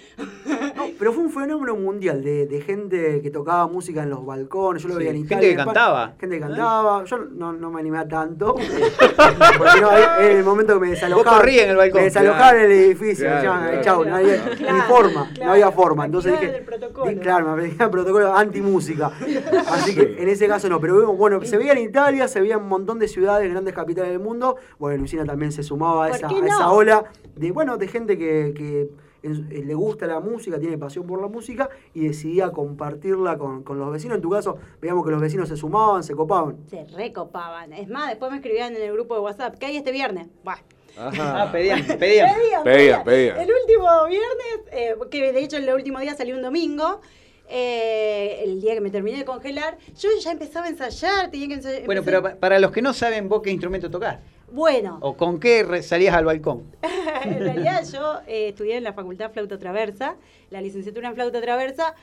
No, 0.76 0.86
pero 0.98 1.12
fue 1.12 1.22
un 1.24 1.30
fenómeno 1.30 1.74
mundial 1.76 2.22
de, 2.22 2.46
de 2.46 2.60
gente 2.60 3.20
que 3.22 3.30
tocaba 3.30 3.66
música 3.68 4.02
en 4.02 4.10
los 4.10 4.24
balcones. 4.24 4.82
Yo 4.82 4.88
lo 4.88 4.94
Sí, 4.94 4.98
veía 4.98 5.10
en 5.12 5.26
gente 5.26 5.34
Italia. 5.34 5.40
que 5.48 5.52
en 5.54 5.58
España. 5.60 5.74
cantaba. 5.74 6.14
Gente 6.20 6.36
que 6.36 6.40
cantaba. 6.42 7.04
Yo 7.04 7.18
no, 7.18 7.52
no 7.52 7.70
me 7.70 7.80
animé 7.80 7.98
a 7.98 8.08
tanto. 8.08 8.54
porque 8.54 9.80
no, 9.80 9.90
en 10.20 10.36
el 10.36 10.44
momento 10.44 10.74
que 10.74 10.80
me 10.80 10.90
desalojaba. 10.90 11.38
corrías 11.38 11.64
en 11.64 11.70
el 11.70 11.76
balcón. 11.76 12.00
Me 12.00 12.04
desalojaban 12.04 12.36
Claro. 12.50 12.58
en 12.58 12.64
el 12.64 12.78
edificio. 12.84 13.26
Claro, 13.26 13.42
ya, 13.44 13.58
claro. 13.66 13.82
chau, 13.82 14.04
no 14.04 14.16
había 14.16 14.36
ni 14.46 14.56
Claro, 14.56 14.82
forma. 14.88 15.30
claro. 15.32 15.44
No 15.46 15.52
había 15.52 15.70
forma. 15.72 16.04
Entonces 16.06 16.32
dije. 16.40 16.56
el 16.58 16.64
protocolo. 16.64 17.10
di- 17.10 17.16
claro, 17.18 17.56
me 17.56 17.64
el 17.64 17.76
protocolo 17.90 18.34
anti-música. 18.36 19.10
Así 19.68 19.94
que 19.94 20.16
en 20.22 20.28
ese 20.28 20.46
caso 20.46 20.68
no. 20.68 20.80
Pero 20.80 21.12
bueno, 21.14 21.42
se 21.44 21.56
veía 21.56 21.72
en 21.72 21.78
Italia, 21.78 22.25
se 22.28 22.40
veía 22.40 22.58
un 22.58 22.68
montón 22.68 22.98
de 22.98 23.08
ciudades, 23.08 23.50
grandes 23.50 23.74
capitales 23.74 24.10
del 24.10 24.20
mundo. 24.20 24.56
Bueno, 24.78 24.98
Lucina 24.98 25.24
también 25.24 25.52
se 25.52 25.62
sumaba 25.62 26.06
a 26.06 26.08
¿Por 26.08 26.16
esa, 26.16 26.28
a 26.28 26.46
esa 26.46 26.72
ola 26.72 27.04
de, 27.34 27.50
bueno, 27.50 27.76
de 27.76 27.88
gente 27.88 28.18
que, 28.18 28.90
eh, 29.22 29.64
le 29.64 29.74
gusta 29.74 30.06
la 30.06 30.20
música, 30.20 30.58
tiene 30.58 30.78
pasión 30.78 31.06
por 31.06 31.20
la 31.20 31.28
música 31.28 31.68
y 31.94 32.06
decidía 32.06 32.50
compartirla 32.50 33.38
con, 33.38 33.62
con 33.62 33.78
los 33.78 33.90
vecinos. 33.90 34.16
En 34.16 34.22
tu 34.22 34.30
caso, 34.30 34.58
veíamos 34.80 35.04
que 35.04 35.10
los 35.10 35.20
vecinos 35.20 35.48
se 35.48 35.56
sumaban, 35.56 36.02
se 36.02 36.14
copaban. 36.14 36.58
Se 36.68 36.84
recopaban. 36.84 37.72
Es 37.72 37.88
más, 37.88 38.08
después 38.08 38.30
me 38.30 38.38
escribían 38.38 38.76
en 38.76 38.82
el 38.82 38.92
grupo 38.92 39.14
de 39.14 39.20
WhatsApp, 39.20 39.56
¿qué 39.58 39.66
hay 39.66 39.76
este 39.76 39.92
viernes? 39.92 40.28
Buah. 40.44 40.58
Ajá. 40.96 41.42
Ah, 41.42 41.52
pedían, 41.52 41.84
pedían. 41.84 41.98
Pedían, 42.34 42.64
Pedían, 42.64 43.04
pedían. 43.04 43.40
El 43.40 43.50
último 43.52 44.06
viernes, 44.08 44.72
eh, 44.72 44.94
que 45.10 45.32
de 45.32 45.40
hecho 45.40 45.58
el 45.58 45.68
último 45.74 46.00
día 46.00 46.14
salió 46.14 46.34
un 46.34 46.42
domingo, 46.42 47.00
eh, 47.48 48.40
el 48.44 48.60
día 48.60 48.74
que 48.74 48.80
me 48.80 48.90
terminé 48.90 49.18
de 49.18 49.24
congelar, 49.24 49.78
yo 49.98 50.08
ya 50.20 50.32
empezaba 50.32 50.66
a 50.66 50.68
ensayar, 50.68 51.30
tenía 51.30 51.48
que 51.48 51.54
ensayar. 51.54 51.84
Bueno, 51.86 52.00
empecé- 52.02 52.04
pero 52.04 52.22
pa- 52.22 52.34
para 52.40 52.58
los 52.58 52.70
que 52.72 52.82
no 52.82 52.92
saben 52.92 53.28
vos 53.28 53.42
qué 53.42 53.50
instrumento 53.50 53.90
tocás, 53.90 54.18
Bueno, 54.50 54.98
o 55.02 55.16
con 55.16 55.38
qué 55.40 55.82
salías 55.82 56.14
al 56.14 56.24
balcón. 56.24 56.64
en 57.24 57.38
realidad 57.40 57.84
yo 57.92 58.20
eh, 58.26 58.48
estudié 58.48 58.76
en 58.76 58.84
la 58.84 58.92
facultad 58.92 59.30
flauta 59.32 59.58
traversa, 59.58 60.16
la 60.50 60.60
licenciatura 60.60 61.08
en 61.08 61.14
flauta 61.14 61.40
traversa, 61.40 61.94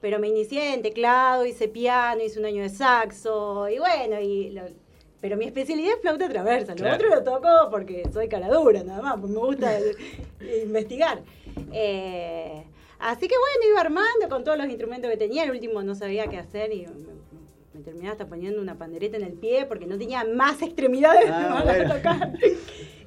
pero 0.00 0.18
me 0.18 0.28
inicié 0.28 0.72
en 0.74 0.82
teclado, 0.82 1.44
hice 1.44 1.68
piano, 1.68 2.22
hice 2.22 2.38
un 2.38 2.46
año 2.46 2.62
de 2.62 2.70
saxo, 2.70 3.68
y 3.68 3.78
bueno, 3.78 4.20
y 4.20 4.50
lo- 4.50 4.62
pero 5.20 5.36
mi 5.36 5.44
especialidad 5.44 5.92
es 5.96 6.00
flauta 6.00 6.28
traversa, 6.30 6.72
lo 6.72 6.78
Claro. 6.78 6.94
otro 6.96 7.08
lo 7.10 7.22
toco 7.22 7.48
porque 7.70 8.04
soy 8.10 8.26
caradura, 8.28 8.82
nada 8.82 9.02
más, 9.02 9.20
porque 9.20 9.34
me 9.34 9.40
gusta 9.40 9.78
investigar. 10.64 11.20
Eh, 11.72 12.64
así 13.00 13.28
que 13.28 13.34
bueno, 13.38 13.72
iba 13.72 13.80
armando 13.80 14.28
con 14.28 14.44
todos 14.44 14.58
los 14.58 14.66
instrumentos 14.68 15.10
que 15.10 15.16
tenía, 15.16 15.44
el 15.44 15.50
último 15.50 15.82
no 15.82 15.94
sabía 15.94 16.26
qué 16.28 16.38
hacer 16.38 16.72
y 16.72 16.86
me, 16.86 16.92
me 17.74 17.80
terminaba 17.82 18.12
hasta 18.12 18.26
poniendo 18.26 18.60
una 18.60 18.76
pandereta 18.76 19.16
en 19.16 19.24
el 19.24 19.32
pie 19.34 19.66
porque 19.66 19.86
no 19.86 19.98
tenía 19.98 20.24
más 20.24 20.60
extremidades 20.62 21.30
Ah, 21.32 21.62
para 21.64 21.78
bueno. 21.78 21.94
tocar. 21.94 22.32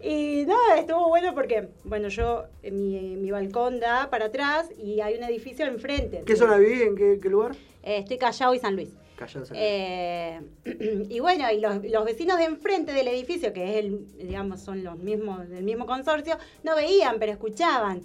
Y 0.05 0.43
no, 0.45 0.57
estuvo 0.77 1.07
bueno 1.07 1.33
porque, 1.33 1.69
bueno, 1.85 2.09
yo, 2.09 2.43
eh, 2.61 2.71
mi, 2.71 3.15
mi 3.15 3.31
balcón 3.31 3.79
da 3.79 4.09
para 4.09 4.25
atrás 4.25 4.69
y 4.77 4.99
hay 4.99 5.15
un 5.15 5.23
edificio 5.23 5.65
enfrente. 5.65 6.23
¿Qué 6.25 6.35
zona 6.35 6.57
vivís? 6.57 6.81
¿En 6.81 6.97
qué, 6.97 7.19
qué 7.23 7.29
lugar? 7.29 7.53
Eh, 7.83 7.99
estoy 7.99 8.17
Callao 8.17 8.53
y 8.53 8.59
San 8.59 8.75
Luis. 8.75 8.89
Callao, 9.15 9.45
San 9.45 9.55
Luis. 9.55 9.65
Eh, 9.65 10.41
y 11.09 11.19
bueno, 11.21 11.49
y 11.53 11.61
los, 11.61 11.81
los 11.85 12.03
vecinos 12.03 12.37
de 12.37 12.43
enfrente 12.43 12.91
del 12.91 13.07
edificio, 13.07 13.53
que 13.53 13.63
es 13.79 13.85
el, 13.85 14.05
digamos, 14.17 14.59
son 14.59 14.83
los 14.83 14.97
mismos, 14.99 15.47
del 15.47 15.63
mismo 15.63 15.85
consorcio, 15.85 16.37
no 16.63 16.75
veían, 16.75 17.15
pero 17.17 17.31
escuchaban. 17.31 18.01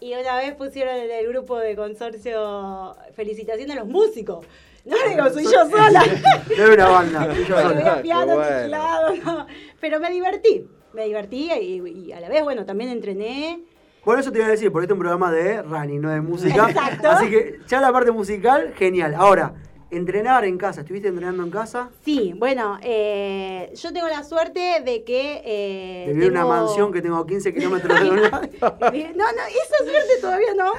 Y 0.00 0.14
una 0.14 0.36
vez 0.36 0.54
pusieron 0.54 0.96
en 0.96 1.10
el 1.10 1.28
grupo 1.28 1.58
de 1.58 1.76
consorcio 1.76 2.96
felicitaciones 3.14 3.76
a 3.76 3.80
los 3.80 3.88
músicos. 3.88 4.46
No 4.84 4.96
digo, 5.08 5.28
soy 5.30 5.44
yo 5.44 5.68
sola. 5.68 6.02
No 6.56 6.64
era 6.64 6.72
una 6.72 6.88
banda. 6.88 7.24
fui 7.34 7.44
yo 7.44 7.60
sola. 7.60 8.02
piano, 8.02 8.34
bueno. 8.34 8.56
teclado, 8.62 9.16
no. 9.16 9.46
Pero 9.80 10.00
me 10.00 10.10
divertí. 10.10 10.66
Me 10.94 11.04
divertí 11.04 11.50
y, 11.52 12.06
y 12.06 12.12
a 12.12 12.20
la 12.20 12.28
vez, 12.28 12.42
bueno, 12.42 12.64
también 12.64 12.90
entrené. 12.90 13.62
Bueno, 14.04 14.22
eso 14.22 14.32
te 14.32 14.38
iba 14.38 14.46
a 14.46 14.50
decir, 14.50 14.72
porque 14.72 14.84
este 14.84 14.94
es 14.94 14.96
un 14.96 15.00
programa 15.00 15.30
de 15.30 15.62
running, 15.62 16.00
no 16.00 16.10
de 16.10 16.22
música. 16.22 16.66
Exacto. 16.70 17.10
Así 17.10 17.28
que 17.28 17.58
ya 17.68 17.80
la 17.80 17.92
parte 17.92 18.10
musical, 18.10 18.72
genial. 18.74 19.14
Ahora, 19.14 19.52
entrenar 19.90 20.44
en 20.44 20.56
casa. 20.58 20.80
¿Estuviste 20.82 21.08
entrenando 21.08 21.42
en 21.42 21.50
casa? 21.50 21.90
Sí, 22.04 22.32
bueno, 22.36 22.78
eh, 22.82 23.72
yo 23.74 23.92
tengo 23.92 24.08
la 24.08 24.22
suerte 24.24 24.82
de 24.84 25.04
que... 25.04 25.42
Eh, 25.44 26.04
De 26.08 26.12
vivir 26.14 26.30
una 26.30 26.44
mansión 26.44 26.92
que 26.92 27.02
tengo 27.02 27.24
15 27.26 27.52
kilómetros 27.54 28.00
de 28.00 28.10
un 28.10 28.22
lado. 28.22 28.40
No, 28.60 28.68
no, 28.70 29.42
esa 29.48 29.78
suerte 29.84 30.20
todavía 30.20 30.54
no. 30.56 30.72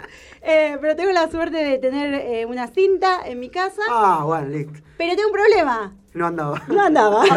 Eh, 0.44 0.78
pero 0.82 0.96
tengo 0.96 1.12
la 1.12 1.30
suerte 1.30 1.58
de 1.58 1.78
tener 1.78 2.14
eh, 2.16 2.46
una 2.46 2.68
cinta 2.68 3.20
en 3.26 3.40
mi 3.40 3.50
casa. 3.50 3.82
Ah, 3.90 4.24
bueno, 4.26 4.48
listo. 4.48 4.74
Pero 4.98 5.16
tengo 5.16 5.28
un 5.30 5.34
problema. 5.34 5.96
No 6.14 6.28
andaba. 6.28 6.62
No 6.68 6.82
andaba. 6.82 7.24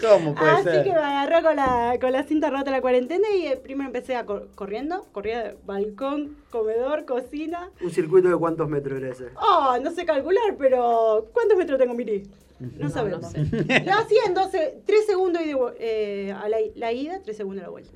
Oh, 0.00 0.16
¿Cómo 0.18 0.34
puede 0.34 0.50
Así 0.52 0.62
ser? 0.64 0.84
que 0.84 0.90
me 0.92 0.98
agarró 0.98 1.42
con 1.46 1.56
la, 1.56 1.96
con 2.00 2.12
la 2.12 2.22
cinta 2.22 2.50
rota 2.50 2.70
la 2.70 2.80
cuarentena 2.80 3.26
y 3.36 3.46
eh, 3.46 3.56
primero 3.56 3.88
empecé 3.88 4.14
a 4.16 4.24
cor- 4.24 4.48
corriendo. 4.54 5.04
Corría 5.12 5.42
de 5.42 5.56
balcón, 5.66 6.36
comedor, 6.50 7.04
cocina. 7.04 7.70
¿Un 7.82 7.90
circuito 7.90 8.28
de 8.28 8.36
cuántos 8.36 8.68
metros 8.68 8.98
era 9.00 9.10
ese? 9.12 9.26
Oh, 9.36 9.76
no 9.82 9.90
sé 9.90 10.06
calcular, 10.06 10.54
pero 10.58 11.26
¿cuántos 11.32 11.58
metros 11.58 11.78
tengo, 11.78 11.94
Miri? 11.94 12.22
No, 12.60 12.88
sabemos. 12.90 13.22
no 13.22 13.28
sé. 13.30 13.38
Lo 13.84 13.92
hacía 13.94 14.22
en 14.26 14.34
12, 14.34 14.82
3 14.86 15.06
segundos 15.06 15.42
y 15.42 15.48
de 15.48 15.56
eh, 15.80 16.32
a 16.32 16.48
la, 16.48 16.56
la 16.76 16.92
ida, 16.92 17.20
3 17.22 17.36
segundos 17.36 17.62
a 17.62 17.66
la 17.66 17.70
vuelta. 17.70 17.90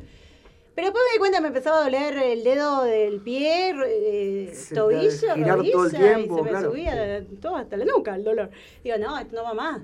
Pero 0.74 0.86
después 0.86 1.04
me 1.06 1.12
di 1.12 1.18
cuenta, 1.18 1.40
me 1.40 1.48
empezaba 1.48 1.80
a 1.80 1.84
doler 1.84 2.16
el 2.16 2.44
dedo 2.44 2.84
del 2.84 3.20
pie, 3.20 3.74
eh, 3.86 4.52
tobillo, 4.74 5.10
rodilla, 5.46 5.72
todo 5.72 5.84
el 5.84 5.90
tiempo, 5.92 6.34
y 6.34 6.38
se 6.38 6.44
me 6.44 6.50
claro. 6.50 6.70
subía 6.70 7.24
todo 7.40 7.56
hasta 7.56 7.76
la 7.76 7.84
nuca 7.84 8.14
el 8.14 8.24
dolor. 8.24 8.50
Digo, 8.82 8.96
no, 8.98 9.18
esto 9.18 9.36
no 9.36 9.42
va 9.44 9.54
más. 9.54 9.82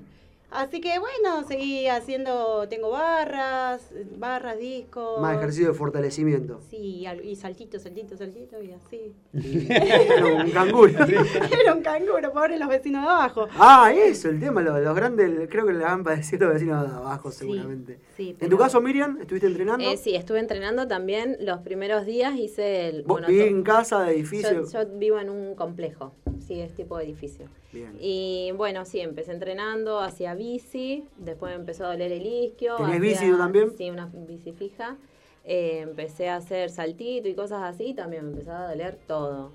Así 0.51 0.81
que 0.81 0.99
bueno, 0.99 1.47
seguí 1.47 1.89
haciendo, 1.89 2.67
tengo 2.69 2.91
barras, 2.91 3.83
barras, 4.17 4.59
discos. 4.59 5.21
Más 5.21 5.37
ejercicio 5.37 5.69
de 5.69 5.75
fortalecimiento. 5.75 6.61
Sí, 6.71 7.05
y 7.23 7.37
saltito, 7.37 7.79
saltito, 7.79 8.17
saltito, 8.17 8.57
y 8.63 8.73
así. 8.73 9.13
Era 9.69 10.25
un 10.43 10.51
canguro. 10.51 10.93
Era 11.63 11.75
un 11.75 11.83
canguro, 11.83 12.33
pobre 12.33 12.59
los 12.59 12.69
vecinos 12.69 13.03
de 13.03 13.09
abajo. 13.11 13.47
Ah, 13.59 13.93
eso, 13.95 14.31
el 14.31 14.41
tema, 14.41 14.63
los, 14.63 14.81
los 14.81 14.97
grandes, 14.97 15.49
creo 15.51 15.67
que 15.67 15.75
le 15.75 15.85
han 15.85 16.03
padecido 16.03 16.47
los 16.47 16.55
vecinos 16.55 16.89
de 16.89 16.97
abajo, 16.97 17.31
seguramente. 17.31 17.99
sí, 18.17 18.31
¿En 18.31 18.37
pero- 18.37 18.51
tu 18.51 18.57
caso, 18.57 18.81
Miriam, 18.81 19.19
estuviste 19.21 19.49
entrenando? 19.49 19.85
Eh, 19.85 19.99
sí, 19.99 20.15
estuve 20.15 20.39
entrenando 20.39 20.89
también 20.89 21.37
los 21.41 21.59
primeros 21.61 22.07
días, 22.07 22.35
hice 22.37 22.89
el... 22.89 23.03
¿Vos 23.03 23.21
bueno, 23.21 23.29
en 23.29 23.63
casa, 23.63 24.01
de 24.03 24.13
edificio? 24.15 24.65
Yo, 24.65 24.85
yo 24.85 24.89
vivo 24.99 25.19
en 25.19 25.29
un 25.29 25.55
complejo, 25.55 26.15
sí, 26.41 26.61
es 26.61 26.75
tipo 26.75 26.97
de 26.97 27.05
edificio. 27.05 27.47
Bien. 27.73 27.97
Y 28.01 28.53
bueno, 28.57 28.85
sí, 28.85 29.01
empecé 29.01 29.33
entrenando, 29.33 30.01
hacía 30.01 30.35
bici, 30.35 31.05
después 31.17 31.53
me 31.53 31.61
empezó 31.61 31.87
a 31.87 31.93
doler 31.93 32.13
el 32.13 32.27
isquio. 32.27 32.77
¿Tenés 32.77 33.01
bici 33.01 33.31
tú 33.31 33.39
también? 33.39 33.77
Sí, 33.77 33.91
una 33.91 34.11
bici 34.13 34.53
fija. 34.53 34.97
Eh, 35.45 35.81
empecé 35.81 36.29
a 36.29 36.37
hacer 36.37 36.71
saltito 36.71 37.29
y 37.29 37.35
cosas 37.35 37.63
así, 37.63 37.95
también 37.95 38.25
me 38.25 38.33
empezó 38.33 38.53
a 38.53 38.69
doler 38.69 38.99
todo. 39.07 39.53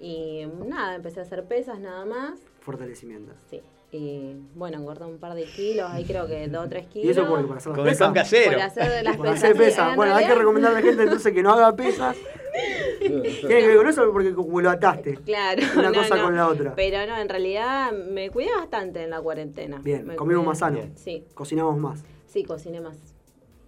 Y 0.00 0.46
nada, 0.66 0.96
empecé 0.96 1.20
a 1.20 1.22
hacer 1.22 1.44
pesas 1.44 1.78
nada 1.78 2.04
más. 2.04 2.40
Fortalecimiento. 2.60 3.32
Sí. 3.48 3.62
Y 3.96 4.36
bueno, 4.54 4.78
engordé 4.78 5.04
un 5.06 5.18
par 5.18 5.34
de 5.34 5.44
kilos, 5.44 5.88
ahí 5.90 6.04
creo 6.04 6.26
que 6.26 6.48
dos 6.48 6.66
o 6.66 6.68
tres 6.68 6.86
kilos. 6.86 7.06
¿Y 7.06 7.10
eso 7.10 7.26
por? 7.26 7.46
¿Para 7.46 7.58
hacer 7.58 7.70
las 7.70 7.76
Con 7.78 7.86
el 7.86 7.92
pesas? 7.92 8.12
casero. 8.12 8.52
Por 8.52 8.60
hacer 8.62 9.04
las 9.04 9.16
Por 9.16 9.26
pesas. 9.26 9.38
hacer 9.42 9.52
sí, 9.52 9.58
pesas. 9.58 9.90
en 9.90 9.96
Bueno, 9.96 10.14
hay 10.14 10.26
que 10.26 10.34
recomendar 10.34 10.72
a 10.72 10.74
la 10.74 10.82
gente 10.82 11.02
entonces 11.02 11.32
que 11.32 11.42
no 11.42 11.52
haga 11.52 11.74
pesas. 11.74 12.16
Tiene 13.00 13.22
que 13.60 13.66
ver 13.68 13.76
con 13.76 13.88
eso 13.88 14.10
porque 14.12 14.34
como 14.34 14.60
lo 14.60 14.70
ataste. 14.70 15.14
Claro. 15.24 15.62
Una 15.76 15.90
no, 15.90 15.94
cosa 15.94 16.16
no. 16.16 16.24
con 16.24 16.36
la 16.36 16.48
otra. 16.48 16.74
Pero 16.74 17.06
no, 17.06 17.16
en 17.18 17.28
realidad 17.28 17.92
me 17.92 18.30
cuidé 18.30 18.50
bastante 18.56 19.02
en 19.04 19.10
la 19.10 19.20
cuarentena. 19.20 19.78
Bien, 19.82 20.06
Me 20.06 20.16
comimos 20.16 20.40
cuidé. 20.42 20.48
más 20.48 20.58
sano. 20.58 20.80
Sí, 20.96 21.24
Cocinamos 21.34 21.76
más. 21.78 22.02
sí, 22.26 22.44
cociné 22.44 22.80
más. 22.80 22.96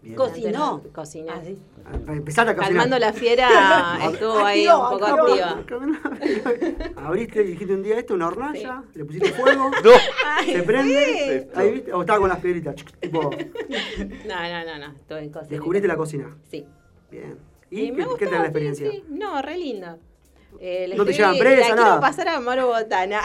Bien. 0.00 0.14
Cocinó. 0.14 0.82
Cociné. 0.94 1.30
Ah, 1.32 1.40
sí. 1.44 1.58
Empezaste 2.06 2.52
a 2.52 2.54
cocinar. 2.54 2.68
Calmando 2.86 2.98
la 2.98 3.12
fiera 3.12 3.98
estuvo 4.12 4.38
ahí 4.44 4.66
Activó, 4.66 4.90
un 4.90 4.98
poco 4.98 5.06
activa. 5.06 5.62
Abriste 6.96 7.42
y 7.42 7.46
dijiste 7.48 7.74
un 7.74 7.82
día 7.82 7.98
esto, 7.98 8.14
una 8.14 8.28
hornalla, 8.28 8.84
le 8.94 9.04
pusiste 9.04 9.32
fuego, 9.32 9.70
No. 9.84 9.90
se 10.44 10.62
prende, 10.62 11.50
ahí 11.54 11.70
viste, 11.72 11.92
o 11.92 12.00
estaba 12.02 12.20
con 12.20 12.28
las 12.28 12.38
piedritas, 12.38 12.76
tipo, 13.00 13.22
No, 13.22 14.48
no, 14.48 14.64
no, 14.64 14.78
no, 14.86 14.94
estuve 14.96 15.18
en 15.20 15.30
cocina. 15.32 15.50
descubriste 15.50 15.88
la 15.88 15.96
cocina. 15.96 16.36
Sí. 16.48 16.64
Bien. 17.10 17.36
¿Y, 17.70 17.92
qué, 17.92 18.02
gustó, 18.02 18.16
qué 18.16 18.26
tal 18.28 18.38
la 18.38 18.44
experiencia? 18.44 18.90
sí. 18.90 19.04
No, 19.08 19.42
re 19.42 19.56
linda. 19.58 19.98
Eh, 20.60 20.92
No 20.96 21.04
te 21.04 21.12
llevan 21.12 21.36
presa, 21.38 21.68
la 21.70 21.74
nada. 21.74 21.86
quiero 21.88 22.00
pasar 22.00 22.28
a 22.28 22.40
Maru 22.40 22.66
Botana. 22.66 23.20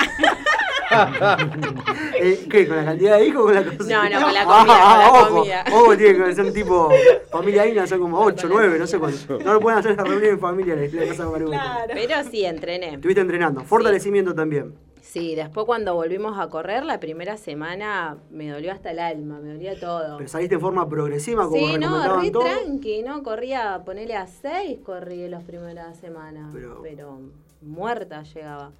Eh, 2.19 2.45
¿Qué? 2.49 2.67
¿Con 2.67 2.77
la 2.77 2.85
cantidad 2.85 3.17
de 3.17 3.25
hijos 3.27 3.41
o 3.41 3.45
con 3.45 3.55
la 3.55 3.63
cocina? 3.63 4.09
No, 4.09 4.19
no, 4.19 4.25
con 4.25 4.33
la 4.33 4.45
comida, 4.45 4.57
con 4.65 4.67
la 4.67 5.09
ojo, 5.11 5.35
comida. 5.35 5.65
Ojo, 5.73 5.97
tiene 5.97 6.25
que 6.25 6.35
ser 6.35 6.53
tipo 6.53 6.89
familia 7.31 7.65
Ina, 7.67 7.87
son 7.87 7.99
como 7.99 8.19
8, 8.21 8.47
9, 8.49 8.79
no 8.79 8.87
sé 8.87 8.99
cuánto. 8.99 9.39
No 9.39 9.53
lo 9.53 9.59
pueden 9.59 9.79
hacer 9.79 9.95
la 9.97 10.03
reunión 10.03 10.33
en 10.33 10.39
familia 10.39 10.75
Maruja. 10.75 11.51
Claro. 11.51 11.91
Pero 11.93 12.29
sí, 12.29 12.45
entrené. 12.45 12.95
Estuviste 12.95 13.21
entrenando, 13.21 13.61
fortalecimiento 13.61 14.33
también. 14.33 14.73
Sí, 15.01 15.35
después 15.35 15.67
cuando 15.67 15.93
volvimos 15.93 16.39
a 16.39 16.49
correr, 16.49 16.83
la 16.85 16.99
primera 16.99 17.37
semana 17.37 18.17
me 18.31 18.49
dolió 18.49 18.71
hasta 18.71 18.89
el 18.91 18.99
alma, 18.99 19.39
me 19.39 19.53
dolía 19.53 19.79
todo. 19.79 20.17
Pero 20.17 20.27
saliste 20.27 20.55
en 20.55 20.61
forma 20.61 20.89
progresiva 20.89 21.43
como 21.43 21.55
Sí, 21.55 21.77
no, 21.77 21.87
recomendaban 21.87 22.21
re 22.21 22.31
todos. 22.31 22.45
tranqui, 22.49 23.03
¿no? 23.03 23.21
Corría, 23.21 23.81
ponele 23.85 24.15
a 24.15 24.25
seis, 24.25 24.79
corrí 24.83 25.27
las 25.27 25.43
primeras 25.43 25.97
semanas, 25.97 26.49
Pero- 26.51 26.79
pero, 26.81 27.19
muerta 27.61 28.23
llegaba. 28.23 28.71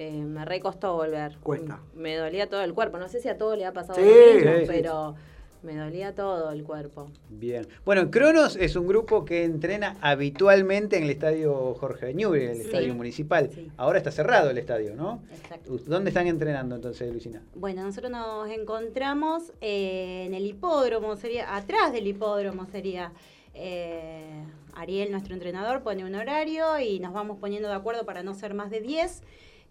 Eh, 0.00 0.12
me 0.12 0.44
recostó 0.44 0.94
volver. 0.94 1.36
Cuesta. 1.42 1.80
Me 1.96 2.14
dolía 2.16 2.48
todo 2.48 2.62
el 2.62 2.72
cuerpo. 2.72 2.98
No 2.98 3.08
sé 3.08 3.20
si 3.20 3.28
a 3.28 3.36
todo 3.36 3.56
le 3.56 3.64
ha 3.66 3.72
pasado 3.72 3.98
Sí, 3.98 4.04
lo 4.06 4.34
mismo, 4.36 4.52
sí, 4.52 4.60
sí. 4.60 4.66
pero 4.68 5.16
me 5.64 5.74
dolía 5.76 6.14
todo 6.14 6.52
el 6.52 6.62
cuerpo. 6.62 7.10
Bien. 7.28 7.66
Bueno, 7.84 8.08
Cronos 8.08 8.54
es 8.54 8.76
un 8.76 8.86
grupo 8.86 9.24
que 9.24 9.42
entrena 9.42 9.96
habitualmente 10.00 10.98
en 10.98 11.02
el 11.02 11.10
estadio 11.10 11.74
Jorge 11.74 12.14
Newbery, 12.14 12.44
el 12.46 12.54
Sí. 12.58 12.62
estadio 12.66 12.94
municipal. 12.94 13.50
Sí. 13.52 13.72
Ahora 13.76 13.98
está 13.98 14.12
cerrado 14.12 14.50
el 14.50 14.58
estadio, 14.58 14.94
¿no? 14.94 15.20
Exacto. 15.32 15.76
¿Dónde 15.86 16.10
están 16.10 16.28
entrenando 16.28 16.76
entonces, 16.76 17.10
Luisina? 17.10 17.42
Bueno, 17.56 17.82
nosotros 17.82 18.12
nos 18.12 18.48
encontramos 18.50 19.52
eh, 19.60 20.26
en 20.26 20.34
el 20.34 20.46
hipódromo, 20.46 21.16
sería 21.16 21.56
atrás 21.56 21.92
del 21.92 22.06
hipódromo 22.06 22.66
sería. 22.66 23.10
eh, 23.60 24.44
Ariel, 24.76 25.10
nuestro 25.10 25.34
entrenador, 25.34 25.82
pone 25.82 26.04
un 26.04 26.14
horario 26.14 26.78
y 26.78 27.00
nos 27.00 27.12
vamos 27.12 27.38
poniendo 27.40 27.68
de 27.68 27.74
acuerdo 27.74 28.06
para 28.06 28.22
no 28.22 28.32
ser 28.34 28.54
más 28.54 28.70
de 28.70 28.80
10. 28.80 29.22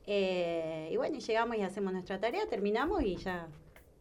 Eh, 0.08 0.90
y 0.92 0.98
bueno, 0.98 1.18
y 1.18 1.20
llegamos 1.20 1.58
y 1.58 1.62
hacemos 1.62 1.94
nuestra 1.94 2.20
tarea, 2.20 2.48
terminamos 2.48 3.04
y 3.04 3.18
ya 3.18 3.48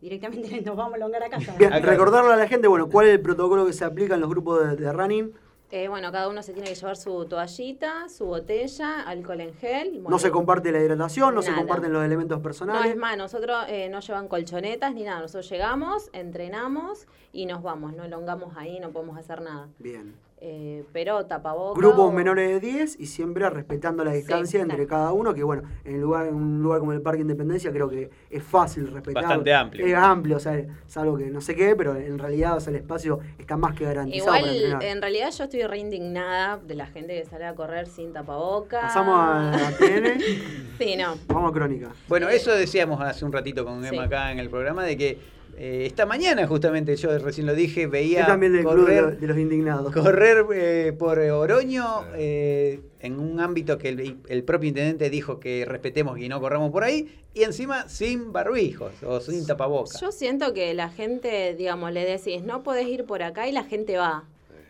directamente 0.00 0.60
nos 0.64 0.76
vamos 0.76 0.94
a 0.94 0.98
longar 0.98 1.22
a 1.24 1.28
casa. 1.28 1.54
Recordarle 1.58 2.32
a 2.32 2.36
la 2.36 2.48
gente, 2.48 2.68
bueno, 2.68 2.88
cuál 2.88 3.06
es 3.08 3.12
el 3.14 3.20
protocolo 3.20 3.66
que 3.66 3.72
se 3.72 3.84
aplica 3.84 4.14
en 4.14 4.20
los 4.20 4.30
grupos 4.30 4.64
de, 4.66 4.76
de 4.76 4.92
running. 4.92 5.32
Eh, 5.72 5.88
bueno, 5.88 6.12
cada 6.12 6.28
uno 6.28 6.44
se 6.44 6.52
tiene 6.52 6.68
que 6.68 6.76
llevar 6.76 6.96
su 6.96 7.26
toallita, 7.26 8.08
su 8.08 8.24
botella, 8.26 9.00
alcohol 9.02 9.40
en 9.40 9.52
gel. 9.54 10.00
No 10.04 10.16
se 10.20 10.30
comparte 10.30 10.70
la 10.70 10.78
hidratación, 10.78 11.34
no 11.34 11.42
se 11.42 11.52
comparten 11.52 11.92
los 11.92 12.04
elementos 12.04 12.38
No, 12.38 12.42
personales. 12.42 12.92
es 12.92 12.96
más, 12.96 13.18
nosotros 13.18 13.64
eh, 13.66 13.88
no 13.88 13.98
llevan 13.98 14.28
colchonetas 14.28 14.94
ni 14.94 15.02
nada. 15.02 15.22
Nosotros 15.22 15.50
llegamos, 15.50 16.08
entrenamos 16.12 17.08
y 17.32 17.46
nos 17.46 17.64
vamos. 17.64 17.94
No 17.94 18.04
elongamos 18.04 18.56
ahí, 18.56 18.78
no 18.78 18.90
podemos 18.90 19.18
hacer 19.18 19.40
nada. 19.42 19.66
Bien. 19.80 20.14
Eh, 20.38 20.84
pero 20.92 21.24
tapabocas. 21.24 21.78
Grupos 21.82 22.10
o- 22.10 22.12
menores 22.12 22.48
de 22.48 22.60
10 22.60 23.00
y 23.00 23.06
siempre 23.06 23.48
respetando 23.48 24.04
la 24.04 24.12
distancia 24.12 24.60
entre 24.60 24.86
claro. 24.86 24.88
cada 24.90 25.12
uno, 25.12 25.32
que 25.32 25.42
bueno, 25.42 25.62
en, 25.82 25.94
el 25.94 26.00
lugar, 26.02 26.26
en 26.26 26.34
un 26.34 26.62
lugar 26.62 26.80
como 26.80 26.92
el 26.92 27.00
Parque 27.00 27.22
Independencia 27.22 27.72
creo 27.72 27.88
que 27.88 28.10
es 28.28 28.42
fácil 28.42 28.86
respetar. 28.88 29.22
Bastante 29.22 29.54
amplio. 29.54 29.86
Es 29.86 29.94
amplio, 29.94 30.36
o 30.36 30.40
sea, 30.40 30.58
es 30.58 30.96
algo 30.98 31.16
que 31.16 31.30
no 31.30 31.40
sé 31.40 31.54
qué, 31.56 31.74
pero 31.74 31.96
en 31.96 32.18
realidad 32.18 32.54
o 32.56 32.60
sea, 32.60 32.70
el 32.70 32.76
espacio 32.76 33.18
está 33.38 33.56
más 33.56 33.74
que 33.74 33.86
garantizado 33.86 34.36
Igual, 34.36 34.82
en 34.82 35.00
realidad 35.00 35.30
yo 35.30 35.44
estoy 35.44 35.62
re 35.62 35.78
indignada 35.78 36.58
de 36.58 36.74
la 36.74 36.86
gente 36.86 37.14
que 37.18 37.24
sale 37.24 37.46
a 37.46 37.54
correr 37.54 37.86
sin 37.86 38.12
tapabocas. 38.12 38.82
Pasamos 38.82 39.16
a, 39.18 39.68
a 39.68 39.70
TN, 39.78 40.20
Sí, 40.78 40.96
no. 40.96 41.14
vamos 41.28 41.50
a 41.50 41.54
Crónica. 41.54 41.88
Bueno, 42.08 42.28
eso 42.28 42.52
decíamos 42.52 43.00
hace 43.00 43.24
un 43.24 43.32
ratito 43.32 43.64
con 43.64 43.76
Emma 43.78 43.88
Sí. 43.88 43.98
acá 43.98 44.30
en 44.32 44.38
el 44.38 44.50
programa, 44.50 44.84
de 44.84 44.98
que 44.98 45.35
eh, 45.56 45.86
esta 45.86 46.06
mañana 46.06 46.46
justamente, 46.46 46.94
yo 46.96 47.18
recién 47.18 47.46
lo 47.46 47.54
dije, 47.54 47.82
Yo 47.82 47.90
veía 47.90 48.26
también 48.26 48.52
del 48.52 48.64
correr, 48.64 49.18
de 49.18 49.26
los 49.26 49.38
indignados. 49.38 49.92
correr 49.92 50.44
eh, 50.54 50.92
por 50.92 51.18
Oroño 51.18 52.04
eh, 52.14 52.80
en 53.00 53.18
un 53.18 53.40
ámbito 53.40 53.78
que 53.78 53.88
el, 53.88 54.18
el 54.28 54.44
propio 54.44 54.68
intendente 54.68 55.08
dijo 55.10 55.40
que 55.40 55.64
respetemos 55.64 56.18
y 56.18 56.28
no 56.28 56.40
corramos 56.40 56.70
por 56.70 56.84
ahí, 56.84 57.08
y 57.32 57.44
encima 57.44 57.88
sin 57.88 58.32
barbijos 58.32 59.02
o 59.02 59.20
sin 59.20 59.46
tapabocas. 59.46 60.00
Yo 60.00 60.12
siento 60.12 60.52
que 60.54 60.74
la 60.74 60.90
gente, 60.90 61.54
digamos, 61.54 61.92
le 61.92 62.04
decís, 62.04 62.42
no 62.42 62.62
podés 62.62 62.86
ir 62.88 63.04
por 63.04 63.22
acá 63.22 63.48
y 63.48 63.52
la 63.52 63.64
gente 63.64 63.96
va. 63.96 64.24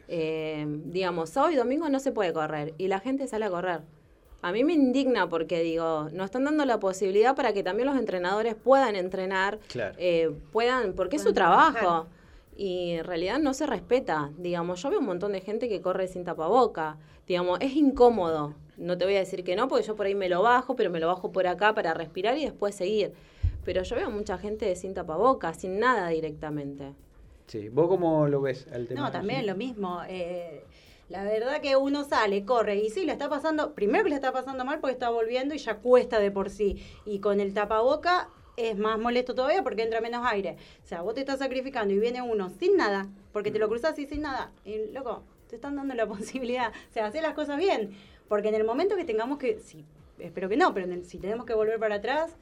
Eh, 0.09 0.64
digamos, 0.84 1.30
sábado 1.30 1.53
y 1.53 1.57
domingo 1.57 1.89
no 1.89 1.99
se 1.99 2.12
puede 2.12 2.32
correr 2.32 2.74
y 2.78 2.89
la 2.89 3.01
gente 3.01 3.26
sale 3.26 3.47
a 3.47 3.51
correr. 3.51 3.80
A 4.47 4.53
mí 4.53 4.62
me 4.62 4.74
indigna 4.74 5.28
porque 5.28 5.61
digo, 5.61 6.09
nos 6.12 6.26
están 6.26 6.44
dando 6.44 6.64
la 6.64 6.78
posibilidad 6.78 7.34
para 7.34 7.53
que 7.53 7.64
también 7.64 7.88
los 7.88 7.99
entrenadores 7.99 8.55
puedan 8.55 8.94
entrenar, 8.94 9.59
Claro. 9.66 9.97
eh, 9.99 10.30
puedan, 10.53 10.92
porque 10.92 11.16
es 11.16 11.22
su 11.22 11.32
trabajo. 11.32 12.07
Y 12.57 12.92
en 12.92 13.05
realidad 13.05 13.40
no 13.40 13.55
se 13.55 13.66
respeta. 13.66 14.30
Digamos, 14.38 14.80
yo 14.80 14.90
veo 14.90 15.01
un 15.01 15.07
montón 15.07 15.32
de 15.32 15.40
gente 15.40 15.68
que 15.68 15.80
corre 15.80 16.07
sin 16.07 16.22
tapaboca. 16.22 16.97
Digamos, 17.26 17.59
es 17.61 17.74
incómodo. 17.74 18.55
No 18.76 18.97
te 18.97 19.05
voy 19.05 19.16
a 19.16 19.18
decir 19.18 19.42
que 19.42 19.57
no, 19.57 19.66
porque 19.66 19.84
yo 19.84 19.97
por 19.97 20.07
ahí 20.07 20.14
me 20.14 20.28
lo 20.28 20.42
bajo, 20.42 20.76
pero 20.76 20.90
me 20.90 21.01
lo 21.01 21.09
bajo 21.09 21.32
por 21.32 21.49
acá 21.49 21.74
para 21.74 21.92
respirar 21.92 22.38
y 22.38 22.44
después 22.44 22.76
seguir. 22.76 23.12
Pero 23.64 23.82
yo 23.82 23.97
veo 23.97 24.11
mucha 24.11 24.38
gente 24.38 24.76
sin 24.76 24.94
tapaboca, 24.94 25.55
sin 25.55 25.80
nada 25.80 26.07
directamente. 26.09 26.92
Sí, 27.49 27.68
¿vos 27.68 27.88
cómo 27.88 28.28
lo 28.28 28.40
ves 28.40 28.68
al 28.72 28.86
tema? 28.86 29.01
No, 29.01 29.11
también 29.11 29.44
lo 29.44 29.57
mismo. 29.57 30.03
eh, 30.09 30.62
la 31.09 31.22
verdad 31.24 31.61
que 31.61 31.76
uno 31.76 32.04
sale, 32.04 32.44
corre 32.44 32.76
y 32.76 32.90
sí, 32.90 33.04
le 33.04 33.12
está 33.12 33.28
pasando, 33.28 33.74
primero 33.74 34.04
que 34.04 34.11
le 34.11 34.16
está 34.16 34.32
pasando 34.32 34.64
mal 34.64 34.80
porque 34.80 34.94
está 34.94 35.09
volviendo 35.11 35.54
y 35.54 35.59
ya 35.59 35.76
cuesta 35.76 36.18
de 36.18 36.30
por 36.30 36.50
sí. 36.50 36.84
Y 37.04 37.20
con 37.20 37.40
el 37.40 37.54
tapaboca 37.54 38.28
es 38.57 38.76
más 38.76 38.98
molesto 38.98 39.34
todavía 39.34 39.62
porque 39.62 39.82
entra 39.82 40.00
menos 40.00 40.26
aire. 40.26 40.57
O 40.84 40.86
sea, 40.86 41.02
vos 41.02 41.14
te 41.14 41.20
estás 41.20 41.38
sacrificando 41.38 41.92
y 41.94 41.98
viene 41.98 42.22
uno 42.22 42.50
sin 42.50 42.76
nada, 42.76 43.07
porque 43.32 43.50
te 43.50 43.59
lo 43.59 43.68
cruzas 43.68 43.92
así 43.92 44.07
sin 44.07 44.22
nada. 44.22 44.50
Y 44.64 44.90
loco, 44.92 45.22
te 45.48 45.57
están 45.57 45.76
dando 45.76 45.94
la 45.94 46.07
posibilidad. 46.09 46.70
O 46.70 46.92
sea, 46.92 47.07
hacer 47.07 47.22
las 47.22 47.34
cosas 47.34 47.59
bien. 47.59 47.90
Porque 48.28 48.48
en 48.48 48.54
el 48.57 48.64
momento 48.64 48.96
que 48.96 49.04
tengamos 49.04 49.38
que, 49.38 49.61
sí, 49.61 49.84
espero 50.18 50.48
que 50.48 50.57
no, 50.57 50.74
pero 50.74 50.86
en 50.86 50.92
el- 50.92 51.04
si 51.04 51.18
tenemos 51.18 51.46
que 51.46 51.54
volver 51.54 51.78
para 51.78 51.96
atrás, 51.96 52.34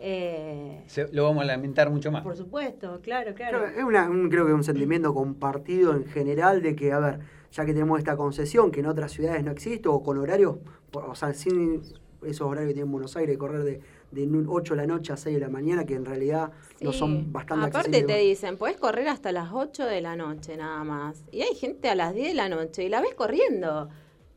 eh, 0.00 0.82
Se- 0.86 1.08
lo 1.12 1.24
vamos 1.24 1.42
a 1.42 1.46
lamentar 1.46 1.90
mucho 1.90 2.10
más. 2.10 2.22
por 2.22 2.36
supuesto, 2.36 3.00
claro, 3.02 3.34
claro. 3.34 3.58
Creo, 3.58 3.78
es 3.78 3.84
una- 3.84 4.08
un- 4.08 4.28
creo 4.30 4.44
que 4.44 4.50
es 4.52 4.56
un 4.56 4.64
sentimiento 4.64 5.12
compartido 5.14 5.92
en 5.94 6.04
general 6.06 6.62
de 6.62 6.74
que, 6.76 6.92
a 6.92 6.98
ver, 6.98 7.20
ya 7.52 7.64
que 7.64 7.72
tenemos 7.72 7.98
esta 7.98 8.16
concesión 8.16 8.70
que 8.70 8.80
en 8.80 8.86
otras 8.86 9.12
ciudades 9.12 9.44
no 9.44 9.52
existe, 9.52 9.88
o 9.88 10.02
con 10.02 10.18
horarios, 10.18 10.56
o 10.92 11.14
sea, 11.14 11.32
sin 11.34 11.82
esos 12.22 12.42
horarios 12.42 12.70
que 12.70 12.74
tiene 12.74 12.90
Buenos 12.90 13.16
Aires, 13.16 13.38
correr 13.38 13.62
de, 13.62 13.80
de 14.10 14.44
8 14.46 14.74
de 14.74 14.80
la 14.80 14.86
noche 14.86 15.12
a 15.12 15.16
6 15.16 15.34
de 15.34 15.40
la 15.40 15.48
mañana, 15.48 15.84
que 15.84 15.94
en 15.94 16.04
realidad 16.04 16.50
no 16.80 16.92
son 16.92 17.32
bastante 17.32 17.66
Aparte 17.66 17.88
accesibles. 17.90 18.16
te 18.16 18.22
dicen, 18.22 18.56
puedes 18.56 18.76
correr 18.76 19.08
hasta 19.08 19.32
las 19.32 19.50
8 19.52 19.84
de 19.84 20.00
la 20.00 20.16
noche 20.16 20.56
nada 20.56 20.82
más. 20.84 21.24
Y 21.30 21.42
hay 21.42 21.54
gente 21.54 21.88
a 21.88 21.94
las 21.94 22.14
10 22.14 22.28
de 22.28 22.34
la 22.34 22.48
noche 22.48 22.84
y 22.84 22.88
la 22.88 23.00
ves 23.00 23.14
corriendo. 23.14 23.88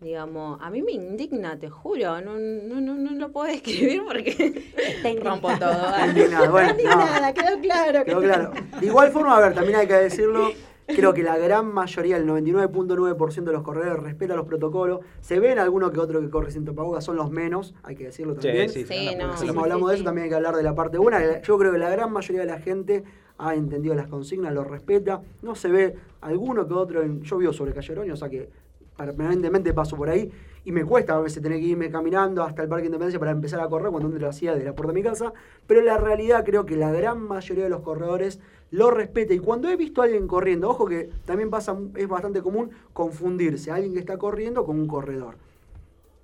Digamos, 0.01 0.59
a 0.61 0.71
mí 0.71 0.81
me 0.81 0.93
indigna, 0.93 1.59
te 1.59 1.69
juro. 1.69 2.21
No, 2.21 2.35
no, 2.39 2.81
no, 2.81 2.95
no 2.95 3.11
lo 3.11 3.31
puedo 3.31 3.47
describir 3.51 4.01
porque 4.03 4.63
rompo 5.23 5.49
todo. 5.59 5.71
Está 5.71 6.07
indignado, 6.07 6.51
bueno, 6.51 6.69
no. 6.73 7.33
quedó 7.33 7.61
claro. 7.61 8.03
Quedó 8.05 8.19
claro. 8.19 8.51
De 8.79 8.85
igual 8.87 9.11
forma, 9.11 9.37
a 9.37 9.41
ver, 9.41 9.53
también 9.53 9.77
hay 9.77 9.87
que 9.87 9.93
decirlo, 9.93 10.49
creo 10.87 11.13
que 11.13 11.23
la 11.23 11.37
gran 11.37 11.73
mayoría, 11.73 12.17
el 12.17 12.27
99.9% 12.27 13.43
de 13.43 13.51
los 13.51 13.63
corredores 13.63 14.01
respeta 14.01 14.35
los 14.35 14.45
protocolos. 14.45 15.01
Se 15.21 15.39
ven 15.39 15.59
algunos 15.59 15.91
que 15.91 15.99
otros 15.99 16.21
que 16.23 16.29
corre 16.29 16.51
sin 16.51 16.65
tapabocas, 16.65 17.03
son 17.03 17.15
los 17.15 17.31
menos, 17.31 17.73
hay 17.83 17.95
que 17.95 18.05
decirlo 18.05 18.35
también. 18.35 18.69
sí, 18.69 18.85
Sí, 18.85 19.15
no. 19.17 19.33
poner 19.33 19.37
Si 19.37 19.47
hablamos 19.57 19.89
de 19.89 19.95
eso, 19.95 20.03
también 20.03 20.23
hay 20.25 20.29
que 20.29 20.35
hablar 20.35 20.55
de 20.55 20.63
la 20.63 20.75
parte 20.75 20.97
buena. 20.97 21.41
Yo 21.41 21.57
creo 21.57 21.71
que 21.71 21.77
la 21.77 21.89
gran 21.89 22.11
mayoría 22.11 22.41
de 22.41 22.47
la 22.47 22.59
gente 22.59 23.03
ha 23.37 23.55
entendido 23.55 23.95
las 23.95 24.07
consignas, 24.07 24.53
lo 24.53 24.63
respeta. 24.63 25.21
No 25.41 25.55
se 25.55 25.69
ve 25.69 25.95
alguno 26.21 26.67
que 26.67 26.73
otro. 26.73 27.01
En, 27.01 27.21
yo 27.23 27.37
vivo 27.37 27.53
sobre 27.53 27.73
Calle 27.73 27.93
Oroño, 27.93 28.13
o 28.13 28.17
sea 28.17 28.29
que 28.29 28.49
permanentemente 28.97 29.73
paso 29.73 29.95
por 29.95 30.09
ahí 30.09 30.31
y 30.63 30.71
me 30.71 30.85
cuesta 30.85 31.15
a 31.15 31.19
veces 31.19 31.41
tener 31.41 31.59
que 31.59 31.65
irme 31.65 31.89
caminando 31.89 32.43
hasta 32.43 32.61
el 32.61 32.69
Parque 32.69 32.85
Independencia 32.85 33.19
para 33.19 33.31
empezar 33.31 33.59
a 33.61 33.67
correr 33.67 33.89
cuando 33.89 34.07
antes 34.07 34.21
lo 34.21 34.29
hacía 34.29 34.53
de 34.53 34.63
la 34.63 34.73
puerta 34.73 34.93
de 34.93 34.99
mi 34.99 35.03
casa. 35.03 35.33
Pero 35.65 35.81
la 35.81 35.97
realidad 35.97 36.43
creo 36.45 36.65
que 36.65 36.75
la 36.75 36.91
gran 36.91 37.19
mayoría 37.19 37.63
de 37.63 37.69
los 37.69 37.81
corredores 37.81 38.39
lo 38.71 38.89
respeta. 38.91 39.33
Y 39.33 39.39
cuando 39.39 39.69
he 39.69 39.75
visto 39.77 40.01
a 40.01 40.05
alguien 40.05 40.27
corriendo, 40.27 40.69
ojo 40.69 40.85
que 40.85 41.09
también 41.25 41.49
pasa, 41.49 41.77
es 41.95 42.07
bastante 42.07 42.41
común 42.41 42.71
confundirse 42.93 43.71
a 43.71 43.75
alguien 43.75 43.93
que 43.93 43.99
está 43.99 44.17
corriendo 44.17 44.65
con 44.65 44.79
un 44.79 44.87
corredor. 44.87 45.35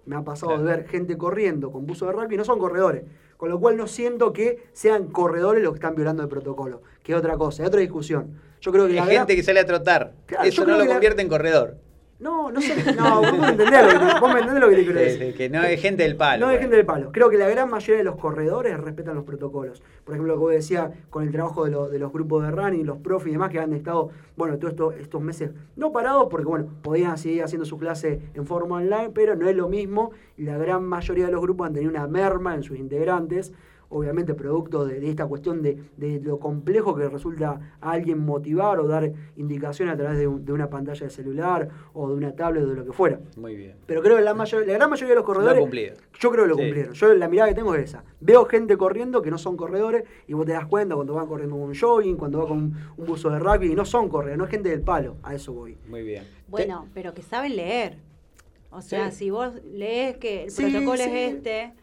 Me 0.06 0.16
ha 0.16 0.24
pasado 0.24 0.54
Claro. 0.54 0.64
de 0.64 0.70
ver 0.78 0.88
gente 0.88 1.18
corriendo 1.18 1.72
con 1.72 1.86
buzo 1.86 2.06
de 2.06 2.14
rugby 2.14 2.36
y 2.36 2.38
no 2.38 2.46
son 2.46 2.60
corredores. 2.60 3.04
Con 3.36 3.50
lo 3.50 3.60
cual 3.60 3.78
no 3.78 3.86
siento 3.88 4.34
que 4.34 4.68
sean 4.74 5.08
corredores 5.08 5.62
los 5.62 5.74
que 5.74 5.78
están 5.78 5.96
violando 5.96 6.24
el 6.24 6.30
protocolo. 6.30 6.82
Que 7.04 7.12
es 7.12 7.18
otra 7.20 7.38
cosa, 7.38 7.62
es 7.64 7.68
otra 7.68 7.82
discusión. 7.82 8.32
Yo 8.62 8.72
creo 8.72 8.86
que 8.88 8.94
Hay 8.94 8.96
la 8.98 9.04
gente 9.06 9.16
gran- 9.16 9.28
que 9.28 9.44
sale 9.44 9.60
a 9.60 9.66
trotar. 9.66 10.14
Claro, 10.26 10.44
Eso 10.46 10.66
no 10.66 10.78
lo 10.78 10.86
la- 10.86 10.88
convierte 10.88 11.22
en 11.22 11.28
corredor. 11.28 11.76
No, 12.20 12.52
no 12.52 12.60
sé. 12.60 12.74
No, 12.96 13.22
vos 13.22 13.38
me 13.38 13.50
entendés 13.50 13.82
lo 13.84 13.90
que 13.90 14.00
te, 14.00 14.20
vos 14.20 14.34
me 14.34 14.40
entendés 14.40 14.62
lo 14.62 14.70
que 14.70 14.76
te 14.76 14.86
quiero 14.86 15.38
que 15.38 15.50
no 15.50 15.62
hay 15.62 15.78
gente 15.78 16.02
del 16.04 16.16
palo. 16.16 16.40
No 16.42 16.48
hay 16.48 16.56
bueno. 16.56 16.62
gente 16.62 16.76
del 16.78 16.86
palo. 16.86 17.12
Creo 17.12 17.30
que 17.30 17.38
la 17.38 17.48
gran 17.48 17.70
mayoría 17.70 17.98
de 17.98 18.04
los 18.04 18.16
corredores 18.16 18.80
respetan 18.80 19.14
los 19.16 19.24
protocolos. 19.24 19.84
Por 20.04 20.16
ejemplo, 20.16 20.34
lo 20.34 20.40
que 20.40 20.44
vos 20.46 20.52
decía 20.54 20.92
con 21.12 21.24
el 21.24 21.32
trabajo 21.32 21.66
de, 21.66 21.72
lo- 21.72 21.90
de 21.90 22.00
los 22.00 22.12
grupos 22.12 22.44
de 22.44 22.52
running, 22.52 22.86
los 22.88 22.98
profes 22.98 23.28
y 23.28 23.32
demás 23.34 23.52
que 23.52 23.60
han 23.60 23.72
estado, 23.74 24.10
bueno, 24.36 24.58
todos 24.58 24.72
estos, 24.74 24.96
estos 24.96 25.22
meses 25.22 25.52
no 25.76 25.92
parados 25.92 26.28
porque, 26.32 26.46
bueno, 26.48 26.68
podían 26.82 27.18
seguir 27.20 27.44
haciendo 27.44 27.66
su 27.66 27.78
clase 27.78 28.20
en 28.34 28.48
forma 28.48 28.78
online, 28.78 29.12
pero 29.14 29.36
no 29.36 29.48
es 29.48 29.56
lo 29.56 29.70
mismo. 29.70 30.12
Y 30.38 30.44
la 30.44 30.58
gran 30.58 30.84
mayoría 30.86 31.28
de 31.28 31.32
los 31.32 31.42
grupos 31.42 31.68
han 31.68 31.74
tenido 31.74 31.92
una 31.92 32.08
merma 32.08 32.56
en 32.56 32.64
sus 32.64 32.80
integrantes. 32.80 33.54
Obviamente, 33.90 34.34
producto 34.34 34.86
de, 34.86 35.00
de 35.00 35.10
esta 35.10 35.26
cuestión 35.28 35.62
de, 35.62 35.82
de 35.96 36.20
lo 36.20 36.40
complejo 36.40 36.94
que 36.94 37.08
resulta 37.08 37.76
a 37.80 37.92
alguien 37.92 38.20
motivar 38.20 38.80
o 38.80 38.88
dar 38.88 39.14
indicaciones 39.38 39.94
a 39.94 39.98
través 39.98 40.18
de, 40.18 40.28
un- 40.28 40.44
de 40.44 40.52
una 40.52 40.70
pantalla 40.70 41.06
de 41.06 41.10
celular 41.10 41.70
o 41.94 42.10
de 42.10 42.16
una 42.16 42.36
tablet 42.36 42.64
o 42.64 42.68
de 42.68 42.76
lo 42.76 42.86
que 42.86 42.92
fuera. 42.92 43.20
Muy 43.38 43.56
bien. 43.56 43.76
Pero 43.86 44.02
creo 44.02 44.18
que 44.18 44.24
la, 44.24 44.34
mayor, 44.34 44.68
la 44.68 44.74
gran 44.74 44.90
mayoría 44.90 45.10
de 45.10 45.16
los 45.16 45.24
Lo 45.24 45.26
corredores. 45.34 45.60
cumplido. 45.62 45.96
Yo 46.20 46.32
creo 46.32 46.44
que 46.44 46.50
lo 46.50 46.56
Sí. 46.56 46.62
cumplieron. 46.64 46.94
Yo 46.94 47.14
la 47.14 47.30
mirada 47.30 47.50
que 47.50 47.56
tengo 47.56 47.74
es 47.76 47.84
esa. 47.86 48.04
Veo 48.20 48.44
gente 48.46 48.76
corriendo 48.76 49.22
que 49.22 49.32
no 49.32 49.38
son 49.38 49.56
corredores 49.56 50.04
y 50.28 50.34
vos 50.34 50.46
te 50.46 50.52
das 50.52 50.66
cuenta 50.66 50.96
cuando 50.96 51.14
van 51.14 51.28
corriendo 51.28 51.56
con 51.56 51.70
un 51.70 51.76
jogging, 51.76 52.18
cuando 52.18 52.40
va 52.40 52.48
con 52.50 52.58
un, 52.58 52.78
un 52.98 53.06
buzo 53.06 53.30
de 53.30 53.40
rugby 53.40 53.72
y 53.72 53.76
no 53.76 53.86
son 53.86 54.10
corredores, 54.10 54.38
no 54.38 54.44
es 54.44 54.52
gente 54.52 54.68
del 54.70 54.82
palo. 54.82 55.16
A 55.24 55.34
eso 55.34 55.54
voy. 55.54 55.78
Muy 55.88 56.04
bien. 56.04 56.26
Bueno, 56.50 56.88
pero 56.94 57.14
que 57.14 57.22
saben 57.22 57.56
leer. 57.56 58.00
O 58.70 58.82
sea, 58.82 59.12
Sí. 59.12 59.18
si 59.20 59.30
vos 59.30 59.54
lees 59.64 60.18
que 60.18 60.44
el 60.44 60.52
Sí, 60.52 60.64
protocolo 60.70 60.98
sí. 61.02 61.10
es 61.10 61.34
este, 61.36 61.74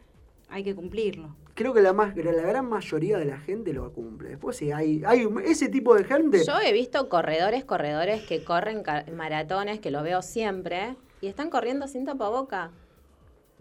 hay 0.51 0.63
que 0.65 0.75
cumplirlo. 0.75 1.35
Creo 1.55 1.73
que 1.73 1.81
la, 1.81 1.93
más, 1.93 2.17
la 2.17 2.33
gran 2.33 2.69
mayoría 2.69 3.17
de 3.17 3.27
la 3.27 3.39
gente 3.39 3.73
lo 3.73 3.93
cumple. 3.93 4.31
Después 4.31 4.57
sí, 4.57 4.73
hay, 4.73 5.03
hay 5.07 5.29
ese 5.45 5.69
tipo 5.69 5.95
de 5.95 6.03
gente. 6.03 6.45
Yo 6.45 6.59
he 6.61 6.73
visto 6.73 7.09
corredores, 7.09 7.65
corredores 7.65 8.23
que 8.23 8.43
corren 8.43 8.83
maratones, 9.15 9.79
que 9.79 9.93
lo 9.93 10.03
veo 10.03 10.21
siempre, 10.21 10.97
y 11.21 11.29
están 11.29 11.51
corriendo 11.51 11.87
sin 11.87 12.05
tapaboca. 12.05 12.73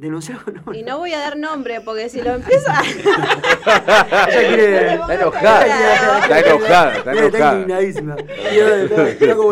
Denunciar 0.03 0.37
con 0.65 0.75
Y 0.75 0.83
no 0.83 0.97
voy 0.97 1.13
a 1.13 1.19
dar 1.19 1.37
nombre 1.37 1.79
porque 1.79 2.09
si 2.09 2.21
lo 2.21 2.31
empieza. 2.33 2.73
Ella 2.83 4.27
quiere. 4.49 4.93
Está 4.95 5.13
enojada. 5.15 6.19
Está 6.23 6.39
enojada, 6.41 6.93
está 6.97 7.53
indignadísima. 7.53 8.15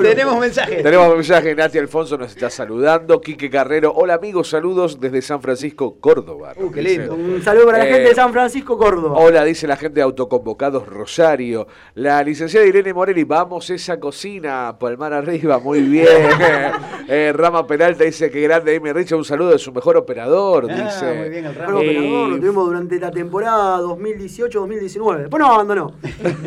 Tenemos 0.04 0.40
mensajes. 0.42 0.84
Tenemos 0.84 1.16
mensaje, 1.16 1.56
Nati 1.56 1.78
Alfonso 1.78 2.18
nos 2.18 2.32
está 2.32 2.50
saludando. 2.50 3.22
Quique 3.22 3.50
Carrero, 3.50 3.94
hola 3.96 4.16
amigos, 4.16 4.50
saludos 4.50 5.00
desde 5.00 5.22
San 5.22 5.42
Francisco, 5.42 5.98
Córdoba. 6.02 6.52
Uh, 6.58 6.70
qué 6.70 6.82
Dice. 6.82 6.98
lindo. 6.98 7.14
Un 7.16 7.42
saludo 7.42 7.68
para 7.68 7.78
la 7.78 7.86
Eh, 7.88 7.94
gente 7.94 8.10
de 8.10 8.16
San 8.16 8.34
Francisco, 8.34 8.78
Córdoba. 8.78 9.18
Hola, 9.20 9.46
dice 9.46 9.68
la 9.68 9.78
gente 9.78 9.96
de 9.96 10.02
Autoconvocados 10.02 10.86
Rosario. 10.86 11.66
La 11.96 12.22
licenciada 12.24 12.66
Irene 12.66 12.94
Morelli, 12.94 13.24
vamos 13.24 13.70
esa 13.70 14.02
cocina, 14.02 14.76
palmar 14.78 15.14
arriba, 15.14 15.60
muy 15.60 15.80
bien. 15.82 16.08
Eh, 17.14 17.34
Rama 17.36 17.68
Peralta 17.68 18.06
dice 18.06 18.32
que 18.32 18.40
grande 18.42 18.74
Amy 18.78 18.94
Richard, 18.94 19.18
un 19.18 19.26
saludo 19.26 19.50
de 19.50 19.60
su 19.60 19.74
mejor 19.74 19.98
operador, 19.98 20.41
Ah, 20.70 20.84
dice. 20.84 21.14
muy 21.14 21.30
bien 21.30 21.46
el 21.46 21.52
Mejor 21.52 21.68
Rama. 21.68 21.78
operador, 21.80 22.30
lo 22.30 22.36
tuvimos 22.38 22.66
durante 22.66 23.00
la 23.00 23.12
temporada 23.12 23.80
2018-2019. 23.82 25.18
Después 25.20 25.40
nos 25.42 25.50
abandonó. 25.50 25.94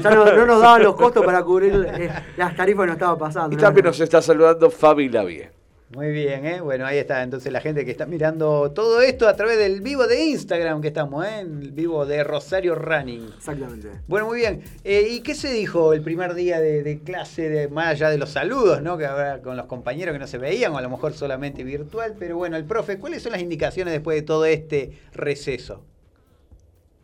Ya 0.03 0.11
no, 0.11 0.25
no 0.25 0.47
nos 0.47 0.61
daban 0.61 0.83
los 0.83 0.95
costos 0.97 1.25
para 1.25 1.43
cubrir 1.43 1.87
eh, 1.95 2.11
las 2.37 2.57
tarifas 2.57 2.83
que 2.83 2.87
nos 2.89 2.97
estaba 2.97 3.19
pasando. 3.19 3.55
Y 3.55 3.59
también 3.59 3.87
nos 3.87 4.01
está 4.01 4.21
saludando 4.21 4.71
Fabi 4.71 5.09
Lavie. 5.09 5.51
Muy 5.95 6.11
bien, 6.11 6.45
¿eh? 6.45 6.61
Bueno, 6.61 6.87
ahí 6.87 6.99
está 6.99 7.23
entonces 7.23 7.53
la 7.53 7.61
gente 7.61 7.85
que 7.85 7.93
está 7.93 8.05
mirando 8.05 8.73
todo 8.73 9.01
esto 9.01 9.29
a 9.29 9.37
través 9.37 9.59
del 9.59 9.81
vivo 9.81 10.09
de 10.09 10.25
Instagram 10.25 10.81
que 10.81 10.89
estamos, 10.89 11.25
¿eh? 11.25 11.39
El 11.39 11.71
vivo 11.71 12.05
de 12.05 12.25
Rosario 12.25 12.75
Running. 12.75 13.31
Exactamente. 13.37 13.91
Bueno, 14.09 14.27
muy 14.27 14.39
bien. 14.39 14.65
Eh, 14.83 15.07
¿Y 15.09 15.21
qué 15.21 15.37
se 15.37 15.53
dijo 15.53 15.93
el 15.93 16.03
primer 16.03 16.35
día 16.35 16.59
de, 16.59 16.83
de 16.83 16.99
clase, 16.99 17.49
de, 17.49 17.69
más 17.69 17.91
allá 17.91 18.11
de 18.11 18.19
los 18.19 18.31
saludos, 18.31 18.83
¿no? 18.83 18.99
Que 18.99 19.07
habrá 19.07 19.41
con 19.41 19.57
los 19.57 19.67
compañeros 19.67 20.13
que 20.15 20.19
no 20.19 20.27
se 20.27 20.39
veían, 20.39 20.73
o 20.73 20.79
a 20.79 20.83
lo 20.83 20.91
mejor 20.91 21.13
solamente 21.13 21.63
virtual? 21.63 22.17
Pero 22.19 22.39
bueno, 22.39 22.57
el 22.57 22.65
profe, 22.65 22.99
¿cuáles 22.99 23.23
son 23.23 23.31
las 23.31 23.41
indicaciones 23.41 23.93
después 23.93 24.17
de 24.17 24.23
todo 24.23 24.47
este 24.47 24.99
receso? 25.13 25.85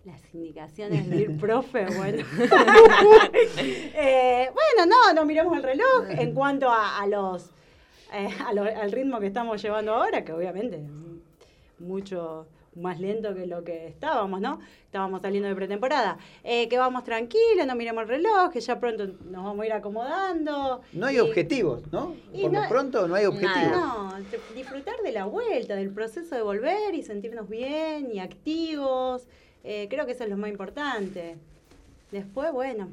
Las 0.05 0.21
indicaciones 0.35 1.09
del 1.09 1.37
profe, 1.39 1.87
bueno. 1.97 2.25
Eh, 4.03 4.51
bueno, 4.53 4.91
no, 4.91 5.15
no 5.15 5.27
miramos 5.27 5.57
el 5.59 5.63
reloj 5.63 6.07
en 6.09 6.35
cuanto 6.35 6.69
a, 6.69 7.01
a 7.01 7.07
los 7.07 7.51
eh, 8.13 8.29
al 8.81 8.93
ritmo 8.93 9.21
que 9.21 9.27
estamos 9.27 9.61
llevando 9.63 9.95
ahora, 9.95 10.25
que 10.25 10.33
obviamente 10.33 10.77
es 10.77 11.81
mucho 11.81 12.47
más 12.77 13.01
lento 13.01 13.35
que 13.35 13.47
lo 13.47 13.65
que 13.65 13.89
estábamos, 13.89 14.41
¿no? 14.41 14.61
Estábamos 14.85 15.23
saliendo 15.23 15.49
de 15.49 15.57
pretemporada. 15.57 16.19
Eh, 16.45 16.69
que 16.69 16.79
vamos 16.79 17.03
tranquilos, 17.03 17.67
no 17.67 17.75
miremos 17.75 18.03
el 18.03 18.09
reloj, 18.09 18.51
que 18.53 18.61
ya 18.61 18.79
pronto 18.79 19.07
nos 19.29 19.45
vamos 19.45 19.61
a 19.61 19.67
ir 19.67 19.73
acomodando. 19.73 20.81
No 20.93 21.07
hay 21.07 21.17
Y- 21.17 21.21
objetivos, 21.21 21.83
¿no? 21.93 22.15
y 22.33 22.43
Por 22.43 22.53
no- 22.53 22.63
lo 22.63 22.69
pronto 22.69 23.09
no 23.09 23.15
hay 23.17 23.27
objetivos. 23.27 23.73
No, 23.73 24.13
disfrutar 24.55 24.97
de 25.03 25.11
la 25.13 25.25
vuelta, 25.25 25.75
del 25.75 25.91
proceso 25.91 26.35
de 26.37 26.43
volver 26.43 26.95
y 26.95 27.03
sentirnos 27.03 27.49
bien 27.49 28.11
y 28.13 28.21
activos. 28.21 29.27
Eh, 29.65 29.89
creo 29.91 30.07
que 30.07 30.13
eso 30.13 30.23
es 30.25 30.31
lo 30.31 30.37
más 30.37 30.51
importante. 30.51 31.37
Después, 32.13 32.53
bueno, 32.53 32.89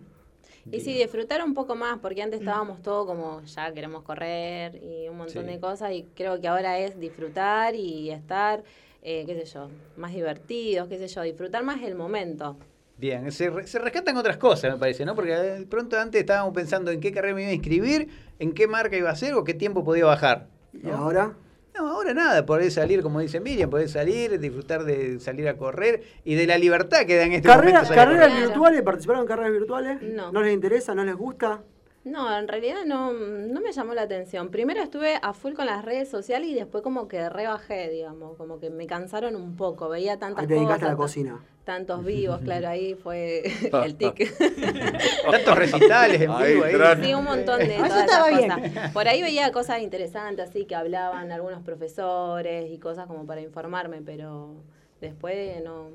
Y 0.72 0.80
sí, 0.82 0.93
disfrutar 0.93 1.43
un 1.43 1.53
poco 1.53 1.76
más, 1.76 1.99
porque 1.99 2.22
antes 2.22 2.39
estábamos 2.41 2.82
todo 2.82 3.05
como 3.05 3.41
ya 3.43 3.72
queremos 3.74 4.03
correr 4.03 4.76
y 4.84 5.07
un 5.07 5.18
montón 5.18 5.45
Sí. 5.45 5.51
de 5.51 5.59
cosas, 5.59 5.91
y 5.93 6.05
creo 6.15 6.39
que 6.41 6.47
ahora 6.47 6.78
es 6.80 6.99
disfrutar 6.99 7.74
y 7.76 8.09
estar, 8.11 8.63
eh, 9.01 9.24
qué 9.26 9.36
sé 9.36 9.45
yo, 9.53 9.70
más 9.95 10.13
divertidos, 10.13 10.88
qué 10.89 10.97
sé 10.97 11.07
yo, 11.07 11.22
disfrutar 11.22 11.63
más 11.63 11.82
el 11.84 11.95
momento. 11.95 12.57
Bien, 12.97 13.32
se, 13.32 13.49
re- 13.49 13.68
se 13.68 13.78
rescatan 13.80 14.18
otras 14.18 14.38
cosas, 14.38 14.74
me 14.74 14.80
parece, 14.80 15.05
¿no? 15.05 15.13
Porque 15.15 15.32
de 15.36 15.65
pronto 15.68 15.97
antes 15.99 16.20
estábamos 16.20 16.53
pensando 16.53 16.91
en 16.91 16.99
qué 16.99 17.11
carrera 17.11 17.36
me 17.36 17.43
iba 17.43 17.51
a 17.51 17.53
inscribir, 17.53 18.09
en 18.39 18.53
qué 18.53 18.68
marca 18.68 18.97
iba 18.97 19.09
a 19.09 19.13
hacer 19.13 19.36
o 19.36 19.43
qué 19.43 19.53
tiempo 19.53 19.84
podía 19.84 20.05
bajar. 20.05 20.47
Y 20.84 20.89
ahora, 20.89 21.36
No, 21.78 21.88
ahora 21.89 22.13
nada, 22.13 22.45
podés 22.45 22.73
salir, 22.73 23.01
como 23.03 23.19
dice 23.19 23.39
Miriam, 23.39 23.69
podés 23.69 23.91
salir, 23.91 24.39
disfrutar 24.39 24.84
de 24.84 25.19
salir 25.19 25.47
a 25.47 25.57
correr 25.57 26.01
y 26.23 26.36
de 26.36 26.47
la 26.47 26.57
libertad 26.57 27.05
que 27.05 27.15
da 27.17 27.23
en 27.23 27.34
este 27.34 27.47
carrera, 27.47 27.82
momento. 27.84 27.95
carreras 27.95 28.36
virtuales, 28.36 28.82
¿participaron 28.82 29.21
en 29.23 29.28
carreras 29.28 29.51
virtuales? 29.51 30.01
No. 30.01 30.32
¿No 30.32 30.41
les 30.41 30.53
interesa? 30.53 30.95
¿No 30.95 31.03
les 31.05 31.15
gusta? 31.15 31.61
No, 32.03 32.36
en 32.38 32.47
realidad 32.47 32.86
no, 32.86 33.11
no 33.11 33.59
me 33.61 33.71
llamó 33.73 33.93
la 33.93 34.03
atención. 34.03 34.49
Primero 34.49 34.82
estuve 34.82 35.19
a 35.21 35.34
full 35.34 35.53
con 35.53 35.65
las 35.65 35.84
redes 35.84 36.09
sociales 36.09 36.49
y 36.49 36.53
después 36.55 36.82
como 36.82 37.07
que 37.09 37.28
rebajé, 37.30 37.89
digamos, 37.89 38.38
como 38.38 38.59
que 38.59 38.69
me 38.69 38.88
cansaron 38.88 39.36
un 39.36 39.55
poco, 39.57 39.89
veía 39.89 40.17
tantas 40.17 40.41
Ahí 40.41 40.47
te 40.47 40.53
dedicaste 40.53 40.86
a 40.86 40.89
la 40.89 40.95
cosas, 40.95 41.11
cocina. 41.15 41.43
Tantos 41.68 42.03
vivos, 42.05 42.39
claro, 42.41 42.70
ahí 42.70 42.95
fue 42.95 43.43
el 43.86 43.95
tic. 43.97 44.34
Tantos 45.32 45.55
recitales 45.57 46.22
en 46.22 46.32
Ahí 46.32 46.53
vivo 46.53 46.63
ahí. 46.65 46.72
entran. 46.74 47.03
Sí, 47.03 47.13
un 47.13 47.24
montón 47.26 47.59
de 47.59 47.76
Ah, 47.76 47.88
todas 47.88 48.32
esas 48.32 48.59
cosas. 48.72 48.91
Por 48.93 49.07
ahí 49.07 49.22
veía 49.22 49.51
cosas 49.51 49.82
interesantes, 49.82 50.49
así 50.49 50.65
que 50.65 50.76
hablaban 50.76 51.30
algunos 51.32 51.61
profesores 51.63 52.72
y 52.72 52.78
cosas 52.80 53.05
como 53.07 53.26
para 53.26 53.41
informarme, 53.41 54.01
pero 54.01 54.55
después 55.01 55.61
no, 55.61 55.89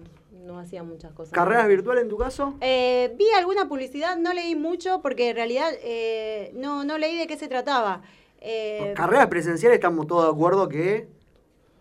no 0.44 0.58
hacía 0.58 0.82
muchas 0.82 1.12
cosas. 1.12 1.32
¿Carreras 1.32 1.66
virtuales 1.68 2.02
en 2.04 2.10
tu 2.10 2.18
caso? 2.18 2.54
Eh, 2.60 3.14
vi 3.16 3.24
alguna 3.36 3.66
publicidad, 3.66 4.16
no 4.18 4.34
leí 4.34 4.54
mucho 4.54 5.00
porque 5.00 5.30
en 5.30 5.36
realidad 5.36 5.70
eh, 5.82 6.52
no, 6.54 6.84
no 6.84 6.98
leí 6.98 7.16
de 7.16 7.26
qué 7.26 7.36
se 7.38 7.48
trataba. 7.48 8.02
Eh, 8.42 8.92
Carreras 8.94 9.28
presenciales 9.28 9.76
estamos 9.76 10.06
todos 10.06 10.26
de 10.26 10.32
acuerdo 10.32 10.68
que 10.68 11.08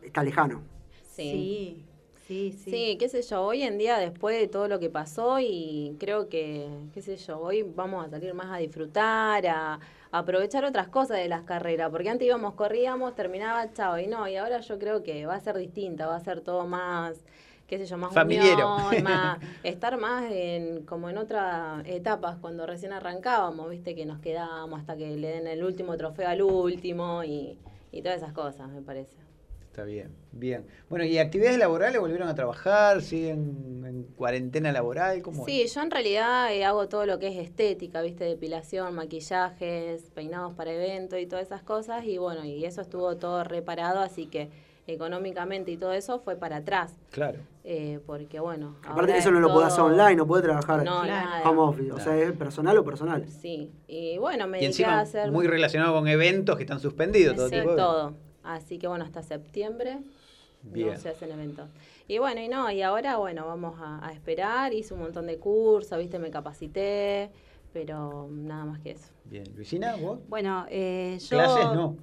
está 0.02 0.24
lejano. 0.24 0.62
Sí. 1.14 1.24
sí, 1.32 1.86
sí, 2.32 2.52
sí. 2.54 2.72
Sí, 2.72 2.98
qué 2.98 3.10
sé 3.10 3.22
yo, 3.24 3.44
hoy 3.44 3.64
en 3.64 3.78
día 3.78 3.98
después 3.98 4.40
de 4.40 4.48
todo 4.48 4.68
lo 4.70 4.80
que 4.80 4.90
pasó 4.90 5.40
y 5.40 5.98
creo 6.00 6.30
que, 6.30 6.68
qué 6.94 7.02
sé 7.02 7.18
yo, 7.18 7.40
hoy 7.40 7.64
vamos 7.64 8.06
a 8.06 8.10
salir 8.10 8.34
más 8.34 8.48
a 8.48 8.58
disfrutar, 8.58 9.46
a, 9.48 9.74
a 9.74 9.80
aprovechar 10.18 10.64
otras 10.64 10.88
cosas 10.88 11.18
de 11.18 11.28
las 11.28 11.42
carreras, 11.44 11.90
porque 11.92 12.10
antes 12.10 12.26
íbamos, 12.26 12.54
corríamos, 12.54 13.16
terminaba, 13.16 13.72
chao, 13.74 14.00
y 14.00 14.08
no, 14.08 14.28
y 14.30 14.38
ahora 14.38 14.62
yo 14.62 14.80
creo 14.80 15.04
que 15.04 15.26
va 15.26 15.36
a 15.36 15.40
ser 15.42 15.58
distinta, 15.58 16.08
va 16.08 16.16
a 16.16 16.20
ser 16.22 16.40
todo 16.42 16.66
más, 16.66 17.26
qué 17.68 17.78
sé 17.78 17.86
yo, 17.86 17.98
más 17.98 18.14
Familiero. 18.14 18.76
unión, 18.76 19.04
más, 19.04 19.40
estar 19.64 19.98
más 19.98 20.32
en, 20.32 20.86
como 20.86 21.10
en 21.10 21.18
otras 21.18 21.86
etapas, 21.86 22.38
cuando 22.40 22.66
recién 22.66 22.94
arrancábamos, 22.94 23.70
viste, 23.70 23.94
que 23.94 24.06
nos 24.06 24.20
quedábamos 24.20 24.80
hasta 24.80 24.96
que 24.96 25.18
le 25.18 25.28
den 25.28 25.48
el 25.48 25.64
último 25.66 25.98
trofeo 25.98 26.30
al 26.30 26.42
último 26.42 27.24
y, 27.26 27.58
y 27.92 28.02
todas 28.02 28.18
esas 28.20 28.32
cosas, 28.34 28.70
me 28.70 28.82
parece. 28.82 29.21
Está 29.72 29.86
bien, 29.86 30.10
bien. 30.34 30.66
Bueno, 30.90 31.06
¿y 31.06 31.18
actividades 31.18 31.58
laborales 31.58 31.98
volvieron 32.02 32.28
a 32.28 32.36
trabajar? 32.36 33.02
¿Siguen 33.02 33.84
en 33.88 34.04
cuarentena 34.18 34.70
laboral? 34.74 35.22
¿Cómo 35.22 35.46
Sí, 35.46 35.66
yo 35.74 35.82
en 35.82 35.90
realidad 35.92 36.54
eh, 36.54 36.66
hago 36.66 36.90
todo 36.90 37.06
lo 37.06 37.20
que 37.20 37.28
es 37.30 37.38
estética, 37.38 38.02
viste, 38.02 38.26
depilación, 38.26 38.94
maquillajes, 38.96 40.10
peinados 40.14 40.54
para 40.56 40.74
eventos 40.74 41.20
y 41.20 41.26
todas 41.26 41.46
esas 41.46 41.64
cosas. 41.64 42.04
Y 42.04 42.18
bueno, 42.18 42.44
y 42.44 42.66
eso 42.66 42.82
estuvo 42.82 43.16
todo 43.16 43.46
reparado, 43.46 44.02
así 44.02 44.26
que 44.26 44.50
económicamente 44.88 45.72
y 45.72 45.78
todo 45.78 45.94
eso 45.94 46.20
fue 46.20 46.36
para 46.36 46.58
atrás. 46.58 46.94
Claro. 47.10 47.40
eh, 47.64 48.00
porque 48.06 48.42
bueno. 48.42 48.76
Aparte 48.86 49.16
eso 49.18 49.30
es 49.30 49.34
no 49.34 49.40
lo 49.40 49.54
podés 49.54 49.68
hacer 49.68 49.78
todo- 49.86 49.94
online, 49.94 50.16
no 50.18 50.28
podés 50.28 50.44
trabajar 50.44 50.84
No, 50.84 51.06
nada. 51.06 51.50
home 51.50 51.62
office. 51.62 51.92
O 51.94 52.00
sea, 52.00 52.18
¿es 52.18 52.34
personal 52.34 52.78
o 52.78 52.84
personal? 52.84 53.26
Sí, 53.30 53.72
y 53.88 54.18
bueno, 54.18 54.48
me 54.48 54.58
Y 54.58 54.64
dediqué 54.64 54.84
a 54.84 55.00
hacer. 55.00 55.32
muy 55.32 55.48
relacionado 55.48 55.94
con 55.94 56.10
eventos 56.10 56.58
que 56.58 56.64
están 56.64 56.82
suspendidos. 56.82 57.38
Todo 57.38 57.48
Sí, 57.48 57.56
tipo 57.56 57.70
de- 57.72 57.78
todo. 57.78 58.14
Así 58.44 58.78
que 58.78 58.88
bueno, 58.88 59.06
hasta 59.06 59.22
septiembre 59.24 60.00
Bien. 60.64 60.90
no 60.90 60.98
se 60.98 61.10
hacen 61.10 61.32
eventos. 61.32 61.70
Y 62.08 62.18
bueno, 62.18 62.42
y 62.42 62.48
no, 62.48 62.70
y 62.72 62.82
ahora 62.82 63.18
bueno, 63.18 63.46
vamos 63.46 63.80
a, 63.80 64.06
a 64.06 64.12
esperar. 64.14 64.74
Hice 64.74 64.94
un 64.94 65.02
montón 65.02 65.28
de 65.28 65.38
cursos, 65.38 65.98
viste, 65.98 66.20
me 66.20 66.30
capacité, 66.32 67.30
pero 67.74 68.28
nada 68.32 68.66
más 68.66 68.80
que 68.82 68.92
eso. 68.92 69.08
Bien. 69.26 69.46
Luisina, 69.56 69.96
vos. 69.96 70.20
Bueno, 70.28 70.66
eh, 70.70 71.18
yo 71.22 71.30
Clases 71.30 71.66
no. 71.74 71.96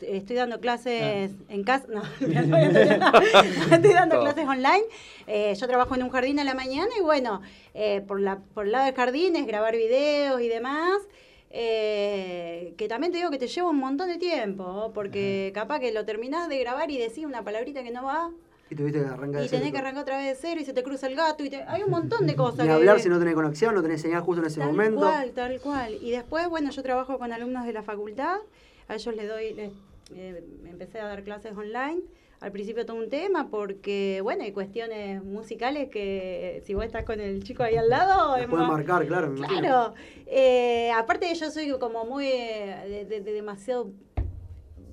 estoy 0.00 0.36
dando 0.36 0.60
clases 0.60 1.32
en 1.48 1.64
casa. 1.64 1.86
No, 1.88 2.02
estoy 2.10 3.92
dando 3.92 4.20
clases 4.20 4.46
online. 4.46 4.84
Eh, 5.26 5.54
yo 5.54 5.66
trabajo 5.66 5.94
en 5.94 6.02
un 6.02 6.10
jardín 6.10 6.38
a 6.38 6.44
la 6.44 6.54
mañana 6.54 6.90
y 6.98 7.02
bueno, 7.02 7.40
eh, 7.74 8.02
por, 8.06 8.20
la, 8.20 8.38
por 8.54 8.66
el 8.66 8.72
lado 8.72 8.86
del 8.86 8.94
jardín 8.94 9.36
es 9.36 9.46
grabar 9.46 9.74
videos 9.76 10.40
y 10.40 10.48
demás. 10.48 10.98
Eh, 11.50 12.74
que 12.76 12.88
también 12.88 13.12
te 13.12 13.18
digo 13.18 13.30
que 13.30 13.38
te 13.38 13.46
lleva 13.48 13.70
un 13.70 13.76
montón 13.78 14.08
de 14.08 14.18
tiempo, 14.18 14.90
porque 14.94 15.50
capaz 15.54 15.80
que 15.80 15.92
lo 15.92 16.04
terminás 16.04 16.48
de 16.48 16.58
grabar 16.60 16.90
y 16.90 16.98
decís 16.98 17.24
una 17.24 17.42
palabrita 17.44 17.82
que 17.82 17.90
no 17.90 18.04
va, 18.04 18.30
Y 18.70 18.74
tuviste 18.76 19.00
que 19.00 19.06
arrancar 19.06 19.44
y 19.44 19.48
tenés 19.48 19.62
cero. 19.64 19.72
que 19.72 19.78
arrancar 19.78 20.02
otra 20.02 20.16
vez 20.18 20.26
de 20.28 20.34
cero 20.48 20.60
y 20.60 20.64
se 20.64 20.72
te 20.72 20.82
cruza 20.82 21.06
el 21.08 21.16
gato. 21.16 21.44
y 21.44 21.50
te- 21.50 21.64
Hay 21.64 21.82
un 21.82 21.90
montón 21.90 22.26
de 22.26 22.36
cosas. 22.36 22.64
Que- 22.66 22.72
hablar 22.72 23.00
si 23.00 23.08
no 23.08 23.18
tenés 23.18 23.34
conexión, 23.34 23.74
no 23.74 23.82
tenés 23.82 24.00
señal 24.00 24.22
justo 24.22 24.40
en 24.42 24.46
ese 24.46 24.60
Tal 24.60 24.68
momento. 24.70 25.00
cual, 25.00 25.30
tal 25.32 25.60
cual. 25.60 25.94
Y 26.00 26.10
después, 26.12 26.48
bueno, 26.48 26.70
yo 26.70 26.82
trabajo 26.82 27.18
con 27.18 27.32
alumnos 27.32 27.66
de 27.66 27.72
la 27.72 27.82
facultad. 27.82 28.36
A 28.88 28.94
ellos 28.94 29.14
les 29.16 29.28
doy, 29.28 29.54
les, 29.54 29.70
eh, 30.14 30.44
empecé 30.68 31.00
a 31.00 31.06
dar 31.06 31.22
clases 31.24 31.56
online. 31.56 32.00
Al 32.40 32.52
principio 32.52 32.86
todo 32.86 32.96
un 32.96 33.10
tema 33.10 33.48
porque, 33.50 34.20
bueno, 34.22 34.44
hay 34.44 34.52
cuestiones 34.52 35.22
musicales 35.22 35.90
que 35.90 36.62
si 36.64 36.72
vos 36.72 36.84
estás 36.86 37.04
con 37.04 37.20
el 37.20 37.44
chico 37.44 37.62
ahí 37.62 37.76
al 37.76 37.90
lado... 37.90 38.34
Es 38.36 38.48
más- 38.48 38.66
marcar, 38.66 39.06
claro. 39.06 39.34
Claro. 39.34 39.94
Eh, 40.26 40.90
aparte 40.96 41.34
yo 41.34 41.50
soy 41.50 41.70
como 41.78 42.06
muy 42.06 42.26
eh, 42.28 42.76
de, 42.88 43.04
de- 43.04 43.20
de 43.20 43.32
demasiado 43.34 43.90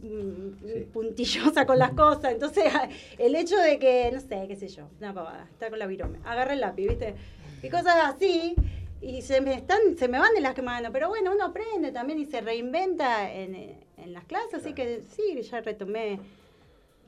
mm, 0.02 0.68
Sí. 0.68 0.88
puntillosa 0.92 1.66
con 1.66 1.80
las 1.80 1.92
cosas. 1.94 2.34
Entonces, 2.34 2.66
el 3.18 3.34
hecho 3.36 3.56
de 3.58 3.80
que, 3.80 4.10
no 4.12 4.20
sé, 4.20 4.46
qué 4.48 4.56
sé 4.58 4.68
yo, 4.68 4.90
una 5.00 5.14
pavada, 5.14 5.48
está 5.52 5.70
con 5.70 5.80
la 5.80 5.88
virome, 5.88 6.20
agarra 6.26 6.54
el 6.54 6.60
lápiz, 6.60 6.88
¿viste? 6.88 7.16
Y 7.64 7.70
cosas 7.70 7.96
así. 8.14 8.56
Y 9.00 9.22
se 9.22 9.42
me 9.42 9.54
están, 9.54 9.80
se 9.98 10.08
me 10.08 10.18
van 10.20 10.34
de 10.34 10.42
las 10.42 10.62
manos, 10.62 10.90
pero 10.92 11.08
bueno, 11.10 11.32
uno 11.32 11.46
aprende 11.46 11.92
también 11.92 12.18
y 12.20 12.26
se 12.26 12.42
reinventa 12.42 13.32
en, 13.32 13.54
en 13.56 14.12
las 14.14 14.26
clases, 14.26 14.56
así 14.56 14.74
que 14.74 15.02
sí, 15.16 15.40
ya 15.44 15.62
retomé 15.62 16.20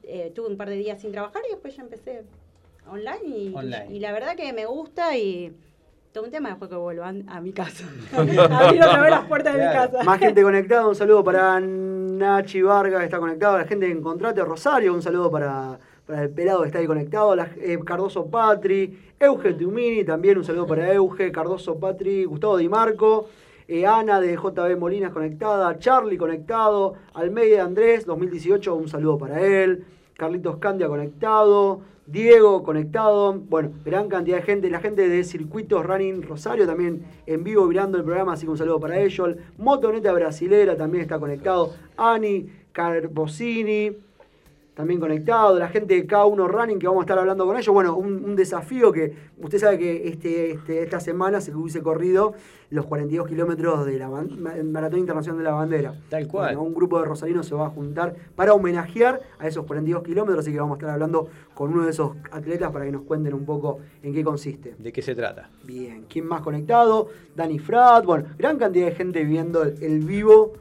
eh, 0.09 0.31
tuve 0.33 0.47
un 0.47 0.57
par 0.57 0.69
de 0.69 0.75
días 0.75 0.99
sin 1.01 1.11
trabajar 1.11 1.41
y 1.47 1.51
después 1.51 1.75
ya 1.75 1.83
empecé 1.83 2.23
online 2.89 3.19
y, 3.25 3.53
Online. 3.55 3.85
y 3.89 3.99
la 3.99 4.11
verdad 4.11 4.35
que 4.35 4.51
me 4.53 4.65
gusta 4.65 5.15
y 5.17 5.53
todo 6.11 6.23
un 6.25 6.31
tema 6.31 6.49
después 6.49 6.69
que 6.69 6.75
vuelvan 6.75 7.25
a 7.29 7.39
mi 7.39 7.51
casa. 7.53 7.85
Abrir 8.17 8.81
otra 8.81 9.01
vez 9.01 9.11
las 9.11 9.25
puertas 9.27 9.53
de 9.55 9.59
mi 9.65 9.71
casa. 9.71 10.03
Más 10.03 10.19
gente 10.19 10.41
conectada, 10.49 10.87
un 10.87 10.95
saludo 10.95 11.23
para 11.23 11.59
Nachi 11.59 12.61
Vargas 12.61 12.99
que 12.99 13.05
está 13.05 13.19
conectado, 13.19 13.57
la 13.57 13.65
gente 13.65 13.89
en 13.89 14.01
Contrate 14.01 14.43
Rosario, 14.43 14.93
un 14.93 15.01
saludo 15.01 15.29
para, 15.29 15.77
para 16.07 16.23
el 16.23 16.29
pelado 16.31 16.61
que 16.61 16.67
está 16.67 16.79
ahí 16.79 16.87
conectado, 16.87 17.35
la- 17.35 17.49
eh, 17.61 17.77
Cardoso 17.85 18.25
Patri, 18.25 18.97
Euge 19.19 19.53
Tumini, 19.53 20.03
también 20.03 20.37
un 20.37 20.43
saludo 20.43 20.65
para 20.65 20.91
Euge, 20.93 21.31
Cardoso 21.31 21.79
Patri, 21.79 22.25
Gustavo 22.25 22.57
Di 22.57 22.67
Marco, 22.67 23.29
eh, 23.67 23.85
Ana 23.85 24.19
de 24.19 24.33
JB 24.35 24.77
Molinas 24.77 25.11
conectada, 25.13 25.77
Charlie 25.77 26.17
conectado, 26.17 26.95
Almeida 27.13 27.63
Andrés 27.63 28.03
2018, 28.07 28.73
un 28.73 28.87
saludo 28.89 29.19
para 29.19 29.41
él, 29.41 29.85
Carlitos 30.19 30.57
Candia 30.57 30.89
conectado, 30.89 31.79
Diego 32.05 32.61
conectado, 32.61 33.33
bueno, 33.33 33.71
gran 33.85 34.09
cantidad 34.09 34.37
de 34.37 34.43
gente, 34.43 34.69
la 34.69 34.81
gente 34.81 35.07
de 35.07 35.23
Circuitos 35.23 35.85
Running 35.85 36.23
Rosario 36.23 36.67
también 36.67 37.05
en 37.25 37.43
vivo 37.43 37.65
mirando 37.65 37.97
el 37.97 38.03
programa, 38.03 38.33
así 38.33 38.45
que 38.45 38.51
un 38.51 38.57
saludo 38.57 38.79
para 38.79 38.99
ellos. 38.99 39.35
Motoneta 39.57 40.11
Brasilera 40.11 40.75
también 40.75 41.03
está 41.03 41.19
conectado, 41.19 41.73
Ani 41.95 42.49
Carbosini 42.73 43.95
también 44.79 45.01
conectado, 45.01 45.59
la 45.59 45.67
gente 45.67 45.93
de 45.93 46.07
K1 46.07 46.47
Running 46.47 46.79
que 46.79 46.87
vamos 46.87 47.01
a 47.01 47.03
estar 47.03 47.19
hablando 47.19 47.45
con 47.45 47.57
ellos. 47.57 47.73
Bueno, 47.73 47.97
un, 47.97 48.23
un 48.23 48.33
desafío 48.37 48.93
que 48.93 49.13
usted 49.37 49.57
sabe 49.59 49.77
que 49.77 50.07
este, 50.07 50.51
este- 50.51 50.81
esta 50.83 51.01
semana 51.01 51.41
se 51.41 51.53
hubiese 51.53 51.81
corrido 51.81 52.33
los 52.69 52.85
42 52.85 53.27
kilómetros 53.27 53.85
de 53.85 53.99
la 53.99 54.07
Maratón 54.63 54.99
Internacional 54.99 55.37
de 55.39 55.43
la 55.43 55.51
Bandera. 55.51 55.95
Tal 56.07 56.29
cual. 56.29 56.55
Bueno, 56.55 56.61
un 56.69 56.73
grupo 56.73 56.97
de 56.97 57.03
rosarinos 57.03 57.45
se 57.45 57.55
va 57.55 57.65
a 57.65 57.69
juntar 57.69 58.15
para 58.37 58.53
homenajear 58.53 59.19
a 59.37 59.47
esos 59.49 59.65
42 59.65 60.01
kilómetros, 60.01 60.45
así 60.45 60.53
que 60.53 60.61
vamos 60.61 60.75
a 60.75 60.77
estar 60.77 60.91
hablando 60.91 61.27
con 61.55 61.73
uno 61.73 61.83
de 61.83 61.89
esos 61.89 62.15
atletas 62.31 62.71
para 62.71 62.85
que 62.85 62.93
nos 62.93 63.01
cuenten 63.01 63.33
un 63.33 63.43
poco 63.43 63.79
en 64.01 64.13
qué 64.13 64.23
consiste. 64.23 64.75
¿De 64.79 64.93
qué 64.93 65.01
se 65.01 65.13
trata? 65.13 65.49
Bien, 65.65 66.05
¿quién 66.07 66.25
más 66.25 66.39
conectado? 66.39 67.09
Dani 67.35 67.59
Frat, 67.59 68.05
bueno, 68.05 68.27
gran 68.37 68.57
cantidad 68.57 68.85
de 68.85 68.93
gente 68.93 69.25
viendo 69.25 69.61
el, 69.63 69.75
el 69.83 69.99
vivo 70.05 70.53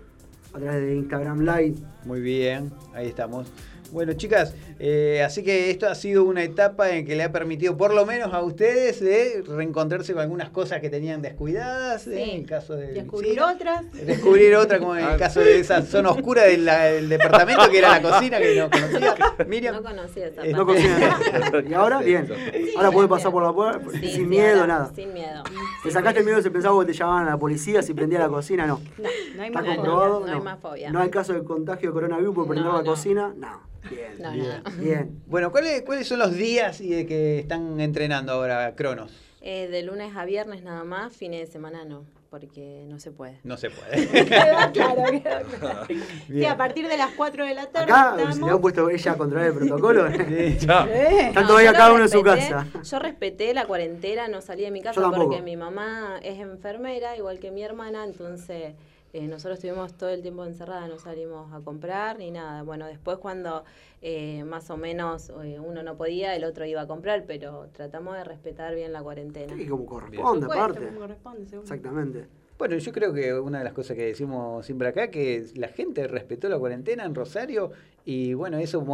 a 0.55 0.59
través 0.59 0.81
de 0.81 0.97
Instagram 0.97 1.43
Live. 1.43 1.75
Muy 2.05 2.21
bien, 2.21 2.73
ahí 2.95 3.07
estamos. 3.07 3.53
Bueno, 3.91 4.13
chicas, 4.13 4.55
eh, 4.81 5.23
así 5.25 5.43
que 5.43 5.71
esto 5.71 5.89
ha 5.89 5.95
sido 5.95 6.25
una 6.25 6.43
etapa 6.43 6.91
en 6.91 7.05
que 7.05 7.17
le 7.17 7.25
ha 7.25 7.33
permitido, 7.33 7.77
por 7.77 7.93
lo 7.95 8.07
menos 8.07 8.33
a 8.33 8.43
ustedes, 8.43 9.01
de 9.01 9.43
reencontrarse 9.47 10.13
con 10.13 10.23
algunas 10.23 10.51
cosas 10.51 10.81
que 10.81 10.89
tenían 10.91 11.21
descuidadas. 11.23 12.03
Sí. 12.03 12.13
eh, 12.13 12.33
En 12.35 12.41
el 12.41 12.47
caso 12.47 12.77
de 12.77 12.89
Descubrir 12.93 13.35
sí, 13.35 13.39
otras. 13.41 13.93
Descubrir 13.93 14.55
otra, 14.57 14.79
como 14.79 14.97
en 14.97 15.05
el 15.07 15.17
caso 15.19 15.41
de 15.41 15.59
esa 15.61 15.83
zona 15.83 16.11
oscura 16.11 16.45
del, 16.45 17.09
departamento, 17.09 17.69
que 17.71 17.79
era 17.79 18.01
la 18.01 18.03
cocina, 18.03 18.39
que 18.39 18.57
no 18.57 18.71
conocía. 18.71 19.15
Miriam. 19.47 19.75
No 19.77 19.83
conocía 19.83 20.27
esa 20.29 20.45
Eh, 20.47 20.53
No 20.53 20.65
cocina. 20.67 21.19
Y 21.69 21.75
ahora, 21.75 22.01
bien. 22.01 22.29
Ahora 22.77 22.91
puede 22.91 23.09
pasar 23.09 23.33
por 23.33 23.43
la 23.43 23.53
puerta 23.53 23.81
Sí, 23.93 23.99
sin 24.01 24.11
sí, 24.13 24.21
miedo, 24.27 24.61
ahora, 24.61 24.67
nada. 24.67 24.93
Sin 24.95 25.13
miedo. 25.13 25.43
Te 25.83 25.91
sacaste 25.91 26.21
el 26.21 26.25
miedo 26.27 26.41
si 26.43 26.51
pensaba 26.51 26.79
que 26.81 26.87
te 26.93 26.99
llamaban 26.99 27.27
a 27.27 27.31
la 27.31 27.37
policía 27.39 27.83
si 27.83 27.95
prendía 27.95 28.19
la 28.21 28.29
cocina, 28.29 28.67
no. 28.67 28.81
No, 28.99 29.09
no 29.37 29.43
hay 29.43 29.49
¿Está 29.49 29.63
más 29.63 29.77
no, 29.79 30.21
no 30.21 30.33
hay 30.33 30.41
más 30.41 30.61
fobia. 30.61 30.91
No 30.91 31.01
hay 31.01 31.11
caso 31.11 31.33
de 31.33 31.43
contagio 31.45 31.89
de 31.91 31.93
coronavirus 31.95 32.35
por 32.35 32.47
prender 32.47 32.67
No, 32.67 32.73
la 32.79 32.83
no. 32.83 32.91
cocina, 32.91 33.35
no. 33.37 33.61
Bien. 33.91 34.13
No, 34.21 34.33
Bien. 34.33 34.63
Bien. 34.77 35.21
Bueno, 35.27 35.51
¿cuáles, 35.53 35.83
¿cuáles 35.83 36.09
son 36.09 36.19
los 36.21 36.35
días 36.35 36.81
y 36.81 36.89
de 36.91 37.07
que 37.07 37.39
están 37.41 37.81
entrenando 37.81 38.33
ahora, 38.33 38.75
Cronos? 38.75 39.13
Eh, 39.41 39.69
de 39.69 39.83
lunes 39.83 40.17
a 40.17 40.25
viernes 40.25 40.63
nada 40.63 40.85
más, 40.85 41.15
fines 41.15 41.41
de 41.41 41.47
semana 41.53 41.85
no, 41.85 42.05
porque 42.31 42.85
no 42.89 42.99
se 42.99 43.11
puede. 43.13 43.39
No 43.45 43.57
se 43.57 43.71
puede. 43.71 44.07
Queda 44.27 44.73
claro, 44.73 45.03
claro. 45.61 45.87
Sí, 46.27 46.45
a 46.45 46.57
partir 46.57 46.89
de 46.89 46.97
las 46.97 47.11
4 47.13 47.45
de 47.47 47.55
la 47.55 47.67
tarde 47.67 47.93
Acá 47.93 48.15
se 48.17 48.23
estamos. 48.23 48.49
le 48.49 48.55
han 48.55 48.61
puesto 48.61 48.91
ella 48.91 49.13
a 49.13 49.17
controlar 49.19 49.47
el 49.49 49.55
protocolo. 49.55 50.09
Sí. 50.11 50.17
Eh, 50.19 50.57
Están 50.59 51.43
No, 51.43 51.47
todavía 51.47 51.71
yo 51.73 51.77
cada 51.77 51.93
uno 51.93 52.03
en 52.05 52.09
su 52.09 52.23
respeté, 52.23 52.51
casa. 52.53 52.83
Yo 52.83 52.99
respeté 52.99 53.55
la 53.55 53.67
cuarentena, 53.67 54.29
no 54.29 54.41
salí 54.41 54.63
de 54.63 54.71
mi 54.71 54.81
casa 54.83 55.11
porque 55.15 55.41
mi 55.43 55.57
mamá 55.57 56.19
es 56.23 56.39
enfermera, 56.41 57.17
igual 57.17 57.39
que 57.39 57.51
mi 57.51 57.63
hermana, 57.63 58.03
entonces 58.05 58.75
eh, 59.19 59.29
nosotros 59.29 59.55
estuvimos 59.59 59.95
todo 59.95 60.11
el 60.11 60.23
tiempo 60.23 60.45
encerrada, 60.45 60.87
no 60.89 60.99
salimos 60.99 61.53
a 61.53 61.61
comprar 61.61 62.19
ni 62.19 62.31
nada. 62.31 62.63
Bueno, 62.63 62.87
después 62.87 63.19
cuando 63.19 63.65
eh, 64.03 64.45
más 64.45 64.71
o 64.71 64.77
menos 64.77 65.31
eh, 65.43 65.59
uno 65.61 65.83
no 65.83 65.97
podía, 65.97 66.35
el 66.37 66.45
otro 66.45 66.65
iba 66.65 66.83
a 66.83 66.87
comprar, 66.87 67.25
pero 67.27 67.69
tratamos 67.73 68.15
de 68.17 68.25
respetar 68.25 68.75
bien 68.75 68.93
la 68.93 69.03
cuarentena. 69.03 69.55
Sí, 69.57 69.67
como 69.67 69.87
corresponde, 69.87 70.43
supuesto, 70.43 70.65
aparte. 70.65 70.87
como 70.87 71.01
corresponde, 71.01 71.47
seguro. 71.47 71.63
Exactamente. 71.63 72.27
Bueno, 72.59 72.77
yo 72.77 72.93
creo 72.93 73.13
que 73.13 73.33
una 73.35 73.59
de 73.59 73.65
las 73.65 73.73
cosas 73.73 73.97
que 73.97 74.05
decimos 74.07 74.67
siempre 74.67 74.89
acá, 74.89 75.11
que 75.11 75.47
la 75.55 75.69
gente 75.69 76.09
respetó 76.09 76.49
la 76.49 76.59
cuarentena 76.59 77.05
en 77.05 77.15
Rosario 77.15 77.71
y 78.05 78.35
bueno, 78.35 78.59
eso 78.59 78.85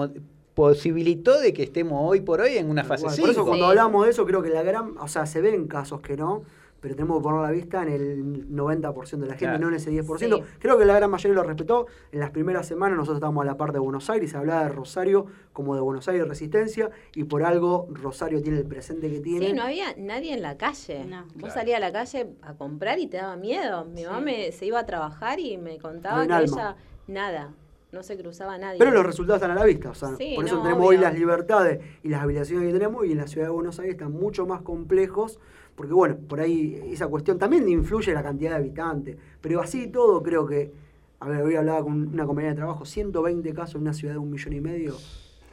posibilitó 0.55 1.41
de 1.41 1.53
que 1.53 1.62
estemos 1.64 1.99
hoy 2.09 2.20
por 2.20 2.41
hoy 2.41 2.57
en 2.59 2.70
una 2.70 2.85
fase 2.85 3.03
Igual, 3.03 3.14
5. 3.16 3.27
Por 3.27 3.31
eso 3.33 3.45
cuando 3.47 3.64
Sí. 3.64 3.70
hablamos 3.70 4.05
de 4.05 4.11
eso, 4.11 4.25
creo 4.27 4.43
que 4.43 4.51
la 4.51 4.62
gran, 4.62 4.97
o 4.99 5.09
sea, 5.09 5.27
se 5.27 5.41
ven 5.41 5.66
casos 5.66 6.01
que 6.01 6.16
no, 6.16 6.43
pero 6.85 6.97
tenemos 6.97 7.16
que 7.16 7.22
poner 7.22 7.41
la 7.41 7.51
vista 7.51 7.82
en 7.82 7.89
el 7.89 8.49
90% 8.55 9.11
de 9.22 9.26
la 9.26 9.32
gente, 9.32 9.45
Claro. 9.47 9.59
no 9.59 9.68
en 9.68 9.74
ese 9.76 9.91
10%. 9.91 10.37
Sí. 10.37 10.43
Creo 10.59 10.76
que 10.76 10.85
la 10.85 10.95
gran 10.97 11.11
mayoría 11.11 11.35
lo 11.35 11.43
respetó. 11.43 11.87
En 12.12 12.20
las 12.20 12.30
primeras 12.30 12.66
semanas 12.66 12.99
nosotros 12.99 13.16
estábamos 13.16 13.41
a 13.41 13.47
la 13.47 13.57
par 13.57 13.72
de 13.72 13.78
Buenos 13.78 14.11
Aires, 14.11 14.30
se 14.30 14.37
hablaba 14.37 14.64
de 14.64 14.68
Rosario 14.68 15.24
como 15.55 15.74
de 15.74 15.80
Buenos 15.80 16.07
Aires 16.09 16.28
Resistencia, 16.28 16.91
y 17.14 17.24
por 17.24 17.43
algo 17.43 17.87
Rosario 17.91 18.43
tiene 18.43 18.59
el 18.59 18.66
presente 18.66 19.11
que 19.11 19.20
tiene. 19.20 19.47
Sí, 19.47 19.53
no 19.55 19.62
había 19.62 19.95
nadie 19.97 20.35
en 20.35 20.43
la 20.43 20.59
calle. 20.59 21.07
No. 21.07 21.22
Vos 21.22 21.32
Claro. 21.39 21.55
salías 21.55 21.78
a 21.78 21.80
la 21.80 21.91
calle 21.93 22.35
a 22.43 22.53
comprar 22.53 22.99
y 22.99 23.07
te 23.07 23.16
daba 23.16 23.37
miedo. 23.37 23.87
Mi 23.87 24.03
Sí. 24.03 24.05
mamá 24.07 24.20
me- 24.20 24.53
se 24.53 24.66
iba 24.66 24.78
a 24.80 24.85
trabajar 24.85 25.41
y 25.41 25.57
me 25.57 25.78
contaba 25.78 26.26
que 26.26 26.32
alma. 26.35 26.45
ella 26.45 26.76
nada, 27.07 27.55
no 27.93 28.03
se 28.03 28.18
cruzaba 28.18 28.59
nadie. 28.59 28.78
Pero 28.78 28.91
los 28.91 29.07
resultados 29.07 29.41
están 29.41 29.57
a 29.57 29.61
la 29.61 29.64
vista, 29.64 29.89
o 29.89 29.95
sea, 29.95 30.16
Sí, 30.16 30.32
por 30.35 30.45
eso 30.45 30.57
no, 30.57 30.62
tenemos 30.64 30.87
hoy 30.87 30.99
las 30.99 31.14
libertades 31.14 31.80
y 32.03 32.09
las 32.11 32.20
habilitaciones 32.22 32.66
que 32.66 32.72
tenemos 32.72 33.07
y 33.07 33.12
en 33.12 33.18
la 33.18 33.26
ciudad 33.26 33.47
de 33.47 33.53
Buenos 33.53 33.78
Aires 33.78 33.95
están 33.95 34.12
mucho 34.12 34.45
más 34.47 34.61
complejos, 34.62 35.39
porque 35.75 35.93
bueno, 35.93 36.16
por 36.29 36.41
ahí 36.41 36.81
esa 36.87 37.09
cuestión 37.09 37.39
también 37.39 37.68
influye 37.68 38.12
la 38.12 38.22
cantidad 38.22 38.51
de 38.51 38.57
habitantes, 38.57 39.16
pero 39.41 39.61
así 39.61 39.85
y 39.85 39.87
todo 39.89 40.22
creo 40.22 40.47
que, 40.47 40.72
a 41.20 41.29
ver, 41.29 41.43
hoy 41.43 41.57
hablaba 41.57 41.83
con 41.83 42.09
una 42.09 42.27
compañía 42.27 42.51
de 42.51 42.57
trabajo, 42.57 42.85
120 42.85 43.53
casos 43.55 43.77
en 43.77 43.83
una 43.83 43.93
ciudad 43.93 44.14
de 44.14 44.18
un 44.18 44.31
millón 44.31 44.53
y 44.55 44.61
medio 44.61 44.95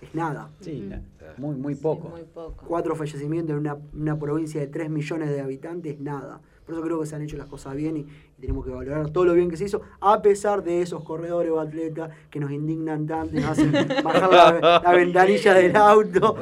es 0.02 0.14
nada. 0.16 0.50
Sí, 0.60 0.80
Ujú. 0.80 0.90
na- 0.90 1.02
muy, 1.38 1.56
muy 1.56 1.76
Sí, 1.76 1.82
poco. 1.82 2.10
muy 2.10 2.24
poco. 2.24 2.66
Cuatro 2.68 2.96
fallecimientos 2.96 3.54
en 3.54 3.60
una, 3.60 3.78
una 3.94 4.18
provincia 4.20 4.60
de 4.60 4.68
3 4.68 4.90
millones 4.90 5.30
de 5.30 5.40
habitantes, 5.42 6.00
nada. 6.00 6.42
Por 6.66 6.76
eso 6.76 6.84
creo 6.84 7.00
que 7.00 7.06
se 7.06 7.16
han 7.16 7.22
hecho 7.22 7.38
las 7.38 7.48
cosas 7.48 7.76
bien 7.76 7.98
y 7.98 8.08
tenemos 8.42 8.66
que 8.66 8.72
valorar 8.72 9.10
todo 9.12 9.26
lo 9.26 9.34
bien 9.34 9.50
que 9.50 9.56
se 9.58 9.66
hizo, 9.66 9.82
a 10.02 10.22
pesar 10.22 10.64
de 10.64 10.82
esos 10.82 11.04
corredores 11.04 11.52
o 11.52 11.60
atletas 11.60 12.10
que 12.30 12.40
nos 12.40 12.52
indignan 12.52 13.06
tanto 13.08 13.38
y 13.38 13.40
nos 13.40 13.52
hacen 13.52 13.72
bajar 14.04 14.32
la, 14.62 14.82
la 14.84 14.92
ventanilla 14.92 15.54
del 15.54 15.76
auto. 15.76 16.36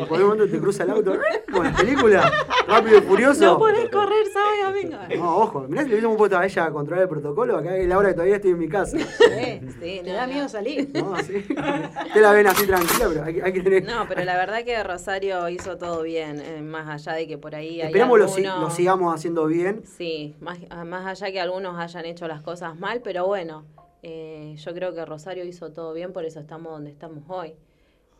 Y 0.00 0.04
por 0.04 0.18
un 0.20 0.28
momento 0.28 0.48
te 0.48 0.58
cruza 0.60 0.84
el 0.84 0.90
auto, 0.90 1.18
como 1.50 1.64
en 1.64 1.72
la 1.72 1.76
película, 1.76 2.32
rápido 2.68 2.98
y 2.98 3.00
furioso. 3.02 3.44
No 3.44 3.58
podés 3.58 3.88
correr, 3.90 4.16
y 4.26 4.64
domingo. 4.64 4.96
No, 5.18 5.36
ojo, 5.38 5.66
mirá 5.68 5.82
si 5.82 5.88
le 5.88 5.94
hubiésemos 5.94 6.16
puesto 6.16 6.38
a 6.38 6.44
ella 6.46 6.64
a 6.66 6.70
controlar 6.70 7.02
el 7.04 7.08
protocolo, 7.08 7.56
acá 7.56 7.76
es 7.76 7.88
la 7.88 7.98
hora 7.98 8.08
que 8.08 8.14
todavía 8.14 8.36
estoy 8.36 8.52
en 8.52 8.58
mi 8.58 8.68
casa. 8.68 8.96
Sí, 8.98 9.60
Sí, 9.80 10.00
te 10.04 10.12
da 10.12 10.26
miedo 10.26 10.48
salir. 10.48 10.88
No, 10.94 11.16
sí. 11.18 11.44
Usted 11.48 12.22
la 12.22 12.32
ven 12.32 12.46
así 12.46 12.66
tranquila, 12.66 13.06
pero 13.08 13.24
hay, 13.24 13.34
que- 13.34 13.42
hay 13.42 13.52
que 13.52 13.60
tener. 13.62 13.84
No, 13.84 14.06
pero 14.08 14.24
la 14.24 14.36
verdad 14.36 14.64
que 14.64 14.80
Rosario 14.82 15.48
hizo 15.48 15.76
todo 15.76 16.02
bien, 16.02 16.40
eh, 16.40 16.62
más 16.62 16.88
allá 16.88 17.16
de 17.16 17.26
que 17.26 17.36
por 17.38 17.54
ahí 17.54 17.80
hay 17.80 17.88
Esperamos 17.88 18.18
lo, 18.18 18.28
si- 18.28 18.44
algunos- 18.46 18.70
lo 18.70 18.74
sigamos 18.74 19.14
haciendo 19.14 19.46
bien. 19.46 19.82
Sí, 19.84 20.36
más, 20.40 20.58
ah, 20.70 20.84
más 20.84 21.06
allá 21.06 21.15
que 21.24 21.40
algunos 21.40 21.78
hayan 21.78 22.04
hecho 22.04 22.28
las 22.28 22.42
cosas 22.42 22.78
mal, 22.78 23.00
pero 23.02 23.26
bueno, 23.26 23.64
eh, 24.02 24.54
yo 24.58 24.74
creo 24.74 24.94
que 24.94 25.04
Rosario 25.04 25.44
hizo 25.44 25.72
todo 25.72 25.92
bien, 25.92 26.12
por 26.12 26.24
eso 26.24 26.38
estamos 26.40 26.72
donde 26.72 26.90
estamos 26.90 27.24
hoy. 27.28 27.54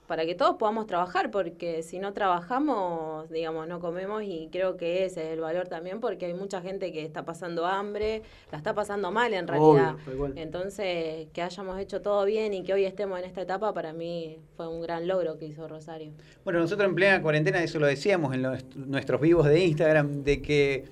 Para 0.08 0.24
que 0.24 0.36
todos 0.36 0.54
podamos 0.56 0.86
trabajar, 0.86 1.32
porque 1.32 1.82
si 1.82 1.98
no 1.98 2.12
trabajamos, 2.12 3.28
digamos, 3.28 3.66
no 3.66 3.80
comemos 3.80 4.22
y 4.22 4.48
creo 4.52 4.76
que 4.76 5.04
ese 5.04 5.26
es 5.26 5.32
el 5.32 5.40
valor 5.40 5.66
también, 5.66 5.98
porque 6.00 6.26
hay 6.26 6.34
mucha 6.34 6.60
gente 6.60 6.92
que 6.92 7.04
está 7.04 7.24
pasando 7.24 7.66
hambre, 7.66 8.22
la 8.52 8.58
está 8.58 8.72
pasando 8.72 9.10
mal 9.10 9.34
en 9.34 9.48
realidad. 9.48 9.96
Obvio. 10.06 10.32
Entonces, 10.36 11.26
que 11.32 11.42
hayamos 11.42 11.78
hecho 11.80 12.02
todo 12.02 12.24
bien 12.24 12.54
y 12.54 12.62
que 12.62 12.72
hoy 12.72 12.84
estemos 12.84 13.18
en 13.18 13.24
esta 13.24 13.42
etapa, 13.42 13.72
para 13.74 13.92
mí 13.92 14.38
fue 14.56 14.68
un 14.68 14.80
gran 14.80 15.08
logro 15.08 15.38
que 15.38 15.46
hizo 15.46 15.66
Rosario. 15.66 16.12
Bueno, 16.44 16.60
nosotros 16.60 16.88
en 16.88 16.94
plena 16.94 17.20
cuarentena, 17.20 17.60
eso 17.62 17.80
lo 17.80 17.86
decíamos 17.88 18.32
en 18.32 18.42
los- 18.42 18.64
nuestros 18.76 19.20
vivos 19.20 19.46
de 19.46 19.64
Instagram, 19.64 20.22
de 20.22 20.40
que 20.40 20.84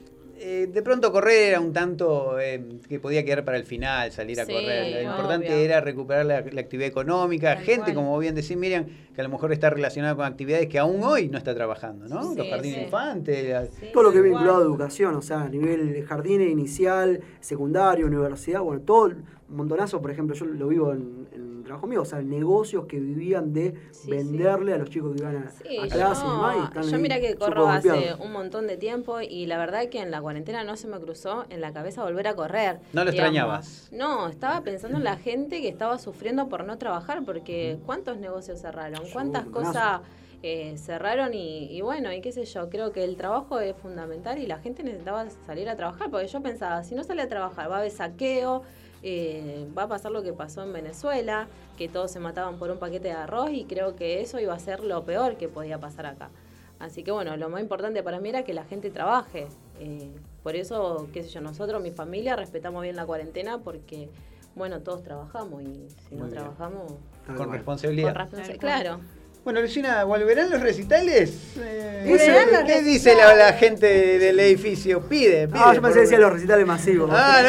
eh, 0.46 0.66
de 0.66 0.82
pronto 0.82 1.10
correr 1.10 1.48
era 1.50 1.60
un 1.60 1.72
tanto 1.72 2.38
eh, 2.38 2.62
que 2.88 3.00
podía 3.00 3.24
quedar 3.24 3.44
para 3.44 3.56
el 3.56 3.64
final, 3.64 4.12
salir 4.12 4.38
a 4.40 4.44
Sí, 4.44 4.52
correr. 4.52 4.90
Lo 4.92 4.98
obvio. 4.98 5.10
importante 5.10 5.64
era 5.64 5.80
recuperar 5.80 6.26
la, 6.26 6.40
la 6.42 6.60
actividad 6.60 6.88
económica. 6.88 7.54
Tal 7.54 7.64
Gente, 7.64 7.84
cual. 7.94 7.94
como 8.04 8.18
bien 8.18 8.34
decía 8.34 8.56
Miriam, 8.56 8.84
que 9.14 9.20
a 9.20 9.24
lo 9.24 9.30
mejor 9.30 9.52
está 9.52 9.70
relacionada 9.70 10.14
con 10.14 10.26
actividades 10.26 10.66
que 10.68 10.78
aún 10.78 11.02
hoy 11.02 11.28
no 11.28 11.38
está 11.38 11.54
trabajando, 11.54 12.06
¿no? 12.08 12.22
Sí, 12.32 12.36
Los 12.36 12.48
jardines 12.48 12.78
sí. 12.78 12.84
infantes. 12.84 13.48
la- 13.48 13.64
Sí, 13.66 13.86
todo 13.92 14.02
lo 14.02 14.12
que 14.12 14.18
es 14.18 14.24
vinculado 14.24 14.58
a 14.58 14.62
educación, 14.62 15.14
o 15.14 15.22
sea, 15.22 15.42
a 15.42 15.48
nivel 15.48 16.04
jardín 16.04 16.42
inicial, 16.42 17.20
secundario, 17.40 18.06
universidad, 18.06 18.60
bueno, 18.60 18.82
todo, 18.82 19.06
un 19.06 19.56
montonazo, 19.56 20.02
por 20.02 20.10
ejemplo, 20.10 20.34
yo 20.36 20.44
lo 20.46 20.68
vivo 20.68 20.92
en, 20.92 21.26
trabajo 21.64 21.86
mío, 21.86 22.02
o 22.02 22.04
sea, 22.04 22.20
negocios 22.22 22.86
que 22.86 23.00
vivían 23.00 23.52
de 23.52 23.74
Sí, 23.90 24.10
venderle 24.10 24.74
a 24.74 24.78
los 24.78 24.90
chicos 24.90 25.14
que 25.14 25.22
iban 25.22 25.36
a, 25.36 25.50
Sí, 25.50 25.78
a 25.78 25.88
clase 25.88 26.22
y 26.26 26.28
yo, 26.28 26.32
demás. 26.34 26.56
y 26.60 26.64
están 26.64 26.82
yo 26.84 26.96
ahí 26.96 27.02
mira 27.02 27.20
que 27.20 27.34
corro 27.36 27.68
hace 27.68 28.14
un 28.20 28.32
montón 28.32 28.66
de 28.66 28.76
tiempo 28.76 29.20
y 29.20 29.46
la 29.46 29.58
verdad 29.58 29.88
que 29.88 30.00
en 30.00 30.10
la 30.10 30.20
cuarentena 30.20 30.62
no 30.64 30.76
se 30.76 30.86
me 30.88 30.98
cruzó 31.00 31.44
en 31.50 31.60
la 31.60 31.72
cabeza 31.72 32.02
volver 32.04 32.28
a 32.28 32.34
correr. 32.34 32.80
No 32.92 33.04
lo 33.04 33.10
digamos. 33.10 33.14
extrañabas. 33.14 33.88
No, 33.92 34.28
estaba 34.28 34.60
pensando 34.62 34.98
en 34.98 35.04
la 35.04 35.16
gente 35.16 35.60
que 35.62 35.68
estaba 35.68 35.98
sufriendo 35.98 36.48
por 36.48 36.64
no 36.64 36.78
trabajar 36.78 37.24
porque 37.24 37.78
¿cuántos 37.86 38.18
negocios 38.18 38.60
cerraron? 38.60 39.02
¿Cuántas 39.12 39.46
cosas 39.46 40.00
eh, 40.42 40.76
cerraron? 40.76 41.32
Y, 41.34 41.68
y 41.74 41.80
bueno, 41.80 42.12
y 42.12 42.20
qué 42.20 42.32
sé 42.32 42.44
yo, 42.44 42.68
creo 42.68 42.92
que 42.92 43.04
el 43.04 43.16
trabajo 43.16 43.60
es 43.60 43.74
fundamental 43.76 44.38
y 44.38 44.46
la 44.46 44.58
gente 44.58 44.82
necesitaba 44.82 45.26
salir 45.46 45.68
a 45.68 45.76
trabajar 45.76 46.10
porque 46.10 46.26
yo 46.26 46.42
pensaba, 46.42 46.82
si 46.84 46.94
no 46.94 47.02
sale 47.04 47.22
a 47.22 47.28
trabajar 47.28 47.70
va 47.70 47.76
a 47.76 47.78
haber 47.78 47.90
saqueo, 47.90 48.62
eh, 49.06 49.68
va 49.76 49.82
a 49.82 49.88
pasar 49.88 50.10
lo 50.12 50.22
que 50.22 50.32
pasó 50.32 50.62
en 50.62 50.72
Venezuela, 50.72 51.46
que 51.76 51.88
todos 51.88 52.10
se 52.10 52.20
mataban 52.20 52.58
por 52.58 52.70
un 52.70 52.78
paquete 52.78 53.08
de 53.08 53.14
arroz 53.14 53.50
y 53.52 53.64
creo 53.64 53.96
que 53.96 54.22
eso 54.22 54.40
iba 54.40 54.54
a 54.54 54.58
ser 54.58 54.82
lo 54.82 55.04
peor 55.04 55.36
que 55.36 55.46
podía 55.46 55.78
pasar 55.78 56.06
acá. 56.06 56.30
Así 56.78 57.02
que 57.04 57.12
bueno, 57.12 57.36
lo 57.36 57.50
más 57.50 57.60
importante 57.60 58.02
para 58.02 58.18
mí 58.18 58.30
era 58.30 58.44
que 58.44 58.54
la 58.54 58.64
gente 58.64 58.90
trabaje. 58.90 59.46
Eh, 59.78 60.10
por 60.42 60.56
eso, 60.56 61.06
qué 61.12 61.22
sé 61.22 61.28
yo, 61.28 61.42
nosotros, 61.42 61.82
mi 61.82 61.90
familia, 61.90 62.34
respetamos 62.34 62.82
bien 62.82 62.96
la 62.96 63.04
cuarentena 63.04 63.58
porque, 63.58 64.08
bueno, 64.54 64.80
todos 64.80 65.02
trabajamos 65.02 65.62
y 65.62 65.88
si 66.08 66.14
no 66.14 66.24
bien. 66.24 66.30
trabajamos... 66.30 66.94
Con 67.36 67.52
responsabilidad. 67.52 68.14
con 68.14 68.22
responsa- 68.22 68.58
claro. 68.58 69.00
Bueno, 69.44 69.60
Lucina, 69.60 70.04
¿volverán 70.04 70.48
los 70.50 70.62
recitales? 70.62 71.52
Eh, 71.58 72.06
¿Volverán 72.08 72.46
¿qué- 72.48 72.52
los 72.56 72.62
¿Qué 72.64 72.82
dice 72.82 73.14
la, 73.14 73.34
la 73.34 73.52
gente 73.52 74.18
del 74.18 74.40
edificio? 74.40 75.02
Pide, 75.02 75.48
pide. 75.48 75.60
Ah, 75.62 75.74
yo 75.74 75.82
pensé 75.82 75.96
que 75.96 76.00
decía 76.02 76.18
los 76.18 76.32
recitales 76.32 76.66
masivos. 76.66 77.10
Ah, 77.12 77.42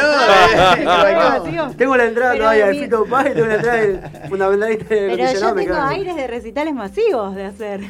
no. 0.84 1.46
Digo, 1.50 1.70
Tengo 1.78 1.96
la 1.96 2.06
entrada 2.06 2.36
todavía 2.36 2.66
de 2.68 2.74
mi- 2.74 2.80
Fito 2.82 3.06
Páez, 3.06 3.34
tengo 3.34 3.48
la 3.48 3.56
entrada 3.56 3.78
del 3.80 4.00
fundamentalista 4.28 4.94
de 4.94 5.10
Pero 5.16 5.34
yo 5.34 5.40
No, 5.40 5.56
me 5.56 5.64
tengo 5.66 5.78
aires 5.82 6.16
de 6.18 6.28
recitales 6.28 6.74
masivos 6.74 7.34
de 7.36 7.46
hacer. 7.46 7.82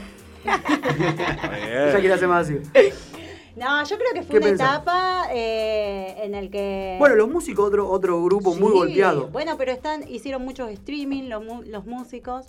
Ella 0.45 1.99
quiere 1.99 2.13
hacer 2.13 2.27
más 2.27 2.45
así. 2.47 2.59
No, 3.55 3.83
yo 3.85 3.97
creo 3.97 4.13
que 4.13 4.19
¿Qué 4.19 4.25
fue 4.27 4.37
una 4.37 4.47
pensás? 4.49 4.69
etapa 4.75 5.23
eh, 5.33 6.15
en 6.23 6.35
el 6.35 6.51
que... 6.51 6.97
Bueno, 6.99 7.15
los 7.15 7.29
músicos, 7.29 7.65
otro, 7.65 7.89
otro 7.89 8.21
grupo 8.23 8.53
muy 8.53 8.71
golpeado. 8.71 9.29
Bueno, 9.29 9.57
pero 9.57 9.71
están 9.71 10.07
hicieron 10.07 10.43
muchos 10.43 10.69
streaming 10.71 11.29
los, 11.29 11.43
mu- 11.43 11.63
los 11.63 11.85
músicos. 11.85 12.45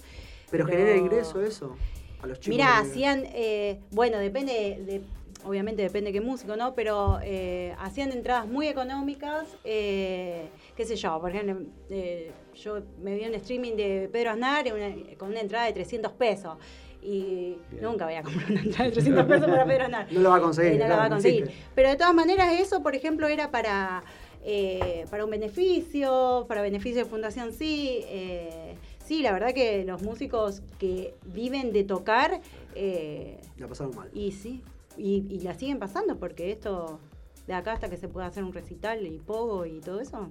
Pero 0.51 0.67
genera 0.67 0.97
ingreso 0.97 1.43
eso. 1.43 1.77
A 2.23 2.27
los 2.27 2.39
chicos. 2.41 2.57
Mira, 2.57 2.67
que- 2.83 2.89
hacían, 2.89 3.25
eh, 3.35 3.81
bueno, 3.91 4.19
depende 4.19 4.53
de, 4.53 5.03
obviamente 5.45 5.83
depende 5.83 6.13
qué 6.13 6.21
músico, 6.21 6.57
¿no? 6.57 6.75
Pero 6.75 7.19
eh, 7.23 7.75
hacían 7.79 8.13
entradas 8.13 8.47
muy 8.47 8.69
económicas, 8.69 9.47
eh, 9.65 10.49
qué 10.77 10.85
sé 10.85 10.97
yo, 10.97 11.21
por 11.21 11.31
ejemplo, 11.31 11.67
eh, 11.91 12.31
yo 12.55 12.81
me 13.03 13.15
vi 13.15 13.27
un 13.27 13.35
streaming 13.35 13.73
de 13.77 14.09
Pedro 14.11 14.31
Aznar 14.31 14.65
una- 14.73 15.17
con 15.19 15.29
una 15.31 15.41
entrada 15.41 15.67
de 15.67 15.73
300 15.73 16.13
pesos. 16.13 16.57
Y 17.03 17.59
nunca 17.81 18.05
voy 18.07 18.15
a 18.15 18.23
comprar 18.23 18.51
una 18.51 18.63
entrada 18.63 18.85
de 18.87 18.93
300 18.93 19.27
pesos 19.27 19.47
para 19.49 19.65
Pedro 19.67 19.85
Aznar. 19.85 20.07
No 20.13 20.21
lo 20.21 20.31
va 20.31 20.37
a 20.37 20.41
conseguir, 20.41 20.73
Eh, 20.73 20.79
no 20.79 20.89
lo 20.89 20.97
va 20.97 21.05
a 21.05 21.09
conseguir. 21.11 21.51
Pero 21.75 21.91
de 21.91 21.97
todas 21.97 22.15
maneras, 22.15 22.53
eso, 22.59 22.83
por 22.83 22.97
ejemplo, 22.97 23.29
era 23.29 23.51
para, 23.53 24.03
eh, 24.45 25.05
para 25.11 25.25
un 25.25 25.31
beneficio, 25.31 26.47
para 26.49 26.63
beneficio 26.63 27.05
de 27.05 27.09
Fundación 27.11 27.53
Sí. 27.53 28.01
eh, 28.07 28.75
sí, 29.07 29.23
la 29.23 29.33
verdad 29.33 29.55
que 29.55 29.85
los 29.85 30.03
músicos 30.03 30.63
que 30.79 31.15
viven 31.27 31.73
de 31.73 31.85
tocar, 31.85 32.41
eh, 32.75 33.41
La 33.57 33.69
pasaron 33.69 33.95
mal. 33.97 34.11
y 34.13 34.33
sí, 34.33 34.63
y, 34.99 35.25
y 35.31 35.41
la 35.41 35.55
siguen 35.55 35.79
pasando, 35.79 36.19
porque 36.19 36.51
esto, 36.51 36.99
de 37.47 37.55
acá 37.55 37.73
hasta 37.73 37.89
que 37.89 37.97
se 37.97 38.09
pueda 38.09 38.27
hacer 38.27 38.45
un 38.45 38.53
recital 38.53 39.07
y 39.07 39.19
pogo 39.19 39.65
y 39.67 39.81
todo 39.81 40.01
eso. 40.01 40.29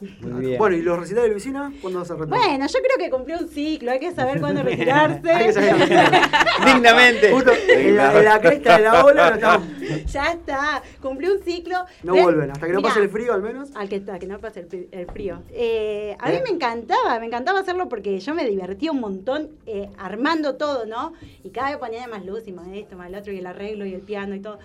Muy 0.00 0.46
bien. 0.46 0.58
Bueno, 0.58 0.76
¿y 0.76 0.82
los 0.82 0.98
recitales 0.98 1.28
de 1.28 1.32
Luisina? 1.32 1.72
¿Cuándo 1.80 2.00
vas 2.00 2.10
a 2.10 2.14
retomar? 2.14 2.38
Bueno, 2.38 2.66
yo 2.66 2.78
creo 2.80 2.98
que 2.98 3.10
cumplió 3.10 3.38
un 3.38 3.48
ciclo, 3.48 3.90
hay 3.90 4.00
que 4.00 4.12
saber 4.12 4.40
cuándo 4.40 4.62
retirarse. 4.62 5.30
Hay 5.30 5.46
que 5.46 5.52
saber 5.52 6.20
Dignamente. 6.64 7.32
Justo 7.32 7.52
en 7.68 7.96
la, 7.96 8.18
en 8.18 8.24
la 8.24 8.40
cresta 8.40 8.76
de 8.78 8.84
la 8.84 9.04
ola 9.04 9.30
no 9.30 9.34
estamos. 9.34 9.68
ya 10.06 10.32
está, 10.32 10.82
cumplió 11.00 11.32
un 11.32 11.42
ciclo. 11.42 11.84
No 12.02 12.14
vuelven, 12.14 12.50
hasta 12.50 12.66
que 12.66 12.72
no 12.72 12.78
Mirá, 12.78 12.88
pase 12.88 13.02
el 13.02 13.10
frío 13.10 13.32
al 13.34 13.42
menos. 13.42 13.70
Al 13.74 13.88
que, 13.88 13.96
hasta 13.96 14.18
que 14.18 14.26
no 14.26 14.38
pase 14.38 14.66
el, 14.90 15.06
frío. 15.06 15.42
Eh, 15.50 16.16
a 16.18 16.28
mí 16.28 16.36
¿Eh? 16.36 16.42
me 16.44 16.50
encantaba, 16.50 17.18
me 17.20 17.26
encantaba 17.26 17.60
hacerlo 17.60 17.88
porque 17.88 18.18
yo 18.18 18.34
me 18.34 18.46
divertía 18.46 18.92
un 18.92 19.00
montón 19.00 19.50
eh, 19.66 19.90
armando 19.98 20.56
todo, 20.56 20.86
¿no? 20.86 21.12
Y 21.44 21.50
cada 21.50 21.70
vez 21.70 21.78
ponía 21.78 22.06
más 22.08 22.24
luz 22.24 22.46
y 22.46 22.52
más 22.52 22.68
esto, 22.72 22.96
más 22.96 23.08
el 23.08 23.14
otro, 23.16 23.32
y 23.32 23.38
el 23.38 23.46
arreglo 23.46 23.84
y 23.84 23.94
el 23.94 24.00
piano 24.00 24.34
y 24.34 24.40
todo. 24.40 24.58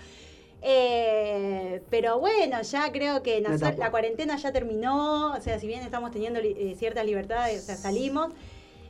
Eh, 0.68 1.82
pero 1.92 2.20
bueno, 2.20 2.60
ya 2.64 2.92
creo 2.92 3.22
que 3.22 3.40
nos- 3.40 3.62
etapa. 3.62 3.78
la 3.78 3.92
cuarentena 3.92 4.36
ya 4.38 4.52
terminó, 4.52 5.34
o 5.34 5.40
sea, 5.42 5.60
si 5.60 5.68
bien 5.68 5.82
estamos 5.82 6.10
teniendo 6.12 6.40
eh, 6.40 6.76
ciertas 6.78 7.06
libertades, 7.06 7.62
o 7.62 7.66
sea, 7.66 7.76
salimos. 7.76 8.32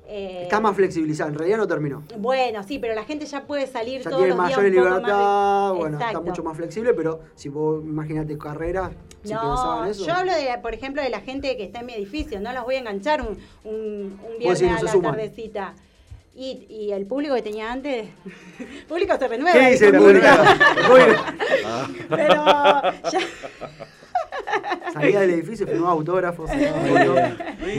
eh, 0.07 0.43
Está 0.43 0.59
más 0.61 0.75
flexibilizado, 0.75 1.31
en 1.31 1.35
realidad 1.37 1.57
no 1.57 1.67
terminó. 1.67 2.03
Bueno, 2.17 2.63
sí, 2.63 2.79
pero 2.79 2.93
la 2.95 3.03
gente 3.03 3.25
ya 3.25 3.45
puede 3.45 3.67
salir 3.67 4.03
Ya 4.03 4.09
todos 4.09 4.21
tiene 4.23 4.35
los 4.35 4.47
días 4.47 4.57
mayor 4.57 4.71
más 4.71 4.85
libertad, 5.01 5.73
bueno, 5.73 5.99
está 5.99 6.21
mucho 6.21 6.43
más 6.43 6.55
flexible, 6.57 6.93
pero 6.93 7.19
si 7.35 7.49
vos 7.49 7.83
imagínate 7.83 8.37
carrera, 8.37 8.91
si 9.23 9.33
No, 9.33 9.83
eso. 9.85 10.05
yo 10.05 10.13
hablo, 10.13 10.31
de, 10.33 10.57
por 10.61 10.73
ejemplo, 10.73 11.01
de 11.01 11.09
la 11.09 11.19
gente 11.21 11.57
que 11.57 11.63
está 11.65 11.79
en 11.81 11.87
mi 11.87 11.93
edificio. 11.93 12.39
No 12.39 12.53
los 12.53 12.63
voy 12.63 12.75
a 12.75 12.79
enganchar 12.79 13.21
un, 13.21 13.37
un, 13.63 14.17
un 14.23 14.37
viernes 14.39 14.61
a 14.79 14.81
la 14.83 15.01
tardecita. 15.01 15.73
Y, 16.37 16.65
y 16.69 16.91
el 16.91 17.05
público 17.05 17.33
que 17.33 17.41
tenía 17.41 17.71
antes, 17.71 18.09
el 18.59 18.85
público 18.87 19.17
se 19.17 19.27
renueva. 19.27 19.57
¿Qué 19.57 19.71
dice 19.71 19.87
el 19.87 19.97
público? 19.97 20.27
Pero 22.09 22.33
ya, 22.35 23.19
Salía 24.93 25.19
del 25.21 25.31
edificio, 25.31 25.67
firmaba 25.67 25.91
autógrafos. 25.91 26.49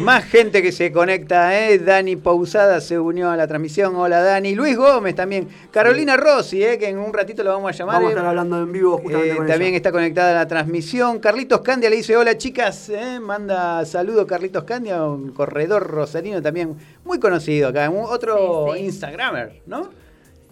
Más 0.01 0.25
gente 0.25 0.63
que 0.63 0.73
se 0.73 0.93
conecta, 0.93 1.59
¿eh? 1.59 1.79
Dani 1.79 2.17
Pausada 2.17 2.81
se 2.81 2.99
unió 2.99 3.31
a 3.31 3.37
la 3.37 3.47
transmisión. 3.47 3.97
Hola 3.97 4.21
Dani. 4.23 4.55
Luis 4.55 4.77
Gómez 4.77 5.15
también. 5.15 5.49
Carolina 5.71 6.17
Rossi, 6.17 6.63
¿eh? 6.63 6.79
que 6.79 6.89
en 6.89 6.99
un 6.99 7.13
ratito 7.15 7.43
lo 7.43 7.51
vamos 7.51 7.71
a 7.71 7.73
llamar. 7.73 7.95
Vamos 7.97 8.09
a 8.09 8.11
¿eh? 8.11 8.15
estar 8.17 8.27
hablando 8.27 8.61
en 8.63 8.73
vivo 8.73 8.99
justamente 8.99 9.33
Eh, 9.33 9.37
con 9.37 9.47
también 9.47 9.69
ella. 9.71 9.77
está 9.79 9.93
conectada 9.93 10.33
a 10.33 10.35
la 10.35 10.49
transmisión. 10.49 11.19
Carlitos 11.19 11.61
Candia 11.63 11.89
le 11.89 11.97
dice, 11.97 12.17
hola 12.17 12.37
chicas, 12.37 12.89
¿eh? 12.91 13.19
manda 13.21 13.85
saludos 13.87 14.27
Carlitos 14.27 14.65
Candia, 14.65 15.03
un 15.05 15.31
corredor 15.33 15.87
rosarino 15.87 16.43
también 16.43 16.77
muy 17.05 17.19
conocido 17.19 17.69
acá, 17.69 17.89
un 17.89 18.05
otro 18.05 18.73
Sí, 18.75 18.81
sí. 18.81 18.85
Instagramer, 18.87 19.63
¿no? 19.67 19.89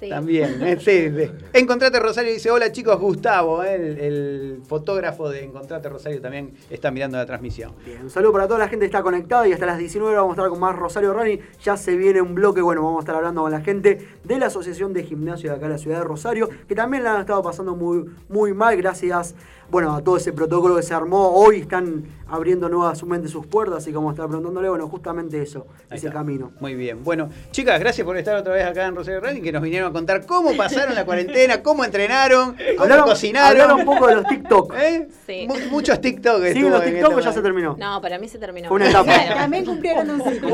Sí. 0.05 0.11
También, 0.11 0.63
¿eh? 0.63 0.77
sí, 0.81 1.11
sí. 1.11 1.31
Encontrate 1.53 1.99
Rosario 1.99 2.33
dice, 2.33 2.51
hola 2.51 2.71
chicos, 2.71 2.99
Gustavo, 3.01 3.65
¿eh? 3.65 3.75
el, 3.75 3.99
el 3.99 4.63
fotógrafo 4.67 5.31
de 5.31 5.45
Encontrate 5.45 5.89
Rosario 5.89 6.21
también 6.21 6.55
está 6.69 6.91
mirando 6.91 7.17
la 7.17 7.25
transmisión. 7.25 7.73
Bien, 7.85 8.03
un 8.03 8.11
saludo 8.11 8.33
para 8.33 8.47
toda 8.47 8.59
la 8.59 8.69
gente 8.69 8.85
que 8.85 8.87
está 8.87 9.03
conectada 9.03 9.49
y 9.49 9.53
hasta 9.53 9.65
las 9.65 9.79
19 9.79 10.15
vamos 10.15 10.33
a 10.33 10.35
estar 10.35 10.51
con 10.51 10.61
más 10.61 10.77
Rosario 10.77 11.15
Running. 11.15 11.41
Ya 11.63 11.77
se 11.77 11.97
viene 11.97 12.21
un 12.21 12.35
bloque, 12.35 12.61
bueno, 12.61 12.83
vamos 12.83 12.99
a 12.99 13.01
estar 13.01 13.17
hablando 13.17 13.43
con 13.43 13.53
la 13.53 13.63
gente 13.63 14.07
de 14.23 14.39
la 14.39 14.47
Asociación 14.47 14.93
de 14.93 15.05
Gimnasio 15.05 15.51
de 15.51 15.57
acá 15.57 15.67
en 15.67 15.73
la 15.73 15.79
ciudad 15.79 15.99
de 15.99 16.05
Rosario, 16.05 16.51
que 16.69 16.75
también 16.75 17.03
la 17.03 17.15
han 17.15 17.21
estado 17.21 17.43
pasando 17.43 17.75
muy, 17.75 18.05
muy 18.29 18.53
mal 18.53 18.77
gracias, 18.77 19.35
bueno, 19.75 19.93
a 19.97 20.03
todo 20.05 20.17
ese 20.17 20.33
protocolo 20.33 20.77
que 20.77 20.83
se 20.85 20.95
armó. 20.95 21.31
Hoy 21.31 21.59
están 21.59 22.05
abriendo 22.29 22.69
nuevamente 22.69 23.27
sus 23.29 23.45
puertas, 23.45 23.79
así 23.79 23.93
como 23.93 24.11
está 24.13 24.25
preguntándole, 24.29 24.69
bueno, 24.69 24.89
justamente 24.89 25.43
eso, 25.43 25.67
Ahí 25.91 25.99
ese 25.99 26.07
está. 26.07 26.21
camino. 26.21 26.53
Muy 26.61 26.77
bien. 26.77 27.03
Bueno, 27.03 27.29
chicas, 27.51 27.81
gracias 27.81 28.05
por 28.05 28.17
estar 28.17 28.37
otra 28.37 28.55
vez 28.55 28.65
acá 28.65 28.87
en 28.87 28.95
Rosario 28.95 29.19
Running, 29.21 29.43
que 29.43 29.51
nos 29.51 29.63
vinieron 29.63 29.91
a 29.91 29.93
contar 29.93 30.25
cómo 30.27 30.57
pasaron 30.57 30.95
la 30.95 31.05
cuarentena, 31.07 31.61
cómo 31.61 31.85
entrenaron, 31.85 32.53
cómo 32.55 32.83
Hablaron, 32.83 33.05
cocinaron. 33.07 33.51
hablaron 33.51 33.81
un 33.81 33.85
poco 33.85 34.07
de 34.07 34.15
los 34.15 34.25
TikTok. 34.29 34.75
¿Eh? 34.79 35.09
Sí. 35.27 35.47
Mu- 35.49 35.71
muchos 35.71 36.01
TikTok. 36.01 36.41
Sí, 36.53 36.61
los 36.61 36.85
TikTok 36.85 37.11
esta 37.11 37.21
ya 37.21 37.33
se 37.33 37.43
terminó. 37.43 37.77
No, 37.77 38.01
para 38.01 38.17
mí 38.19 38.29
se 38.29 38.39
terminó. 38.39 38.69
Fue 38.69 38.77
una 38.77 38.91
etapa. 38.91 39.13
También 39.35 39.65
cumplieron 39.65 40.09
un 40.09 40.23
ciclo. 40.23 40.49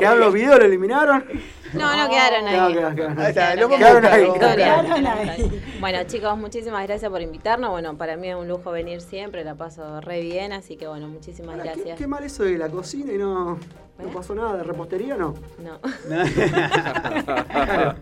Quedaron 0.00 0.20
los 0.20 0.32
videos, 0.34 0.58
lo 0.58 0.64
eliminaron. 0.64 1.24
No, 1.74 1.96
no 1.96 2.10
quedaron 2.10 2.46
ahí. 2.46 2.72
Quedaron, 2.72 2.94
quedaron, 2.94 2.96
quedaron. 2.96 3.18
Ahí 3.18 3.28
está, 3.28 3.54
Quedaron 3.54 4.02
quedaron. 4.02 4.96
Quedaron. 4.96 5.62
Bueno, 5.80 5.98
chicos, 6.04 6.36
muchísimas 6.36 6.86
gracias 6.86 7.10
por 7.10 7.22
invitarnos. 7.22 7.70
Bueno, 7.70 7.96
para 7.96 8.16
mí 8.16 8.28
es 8.28 8.36
un 8.36 8.48
lujo 8.48 8.70
venir 8.70 9.00
siempre, 9.00 9.44
la 9.44 9.54
paso 9.54 10.00
re 10.00 10.20
bien, 10.20 10.52
así 10.52 10.76
que 10.76 10.86
bueno, 10.86 11.08
muchísimas 11.08 11.58
Ahora, 11.58 11.72
¿qué, 11.72 11.76
gracias. 11.76 11.98
qué 11.98 12.06
mal 12.06 12.24
eso 12.24 12.44
de 12.44 12.58
la 12.58 12.68
cocina 12.68 13.12
y 13.12 13.18
no, 13.18 13.58
no 14.02 14.08
¿Eh? 14.08 14.12
pasó 14.14 14.34
nada 14.34 14.56
de 14.56 14.62
repostería, 14.64 15.16
¿no? 15.16 15.34
No. 15.62 15.78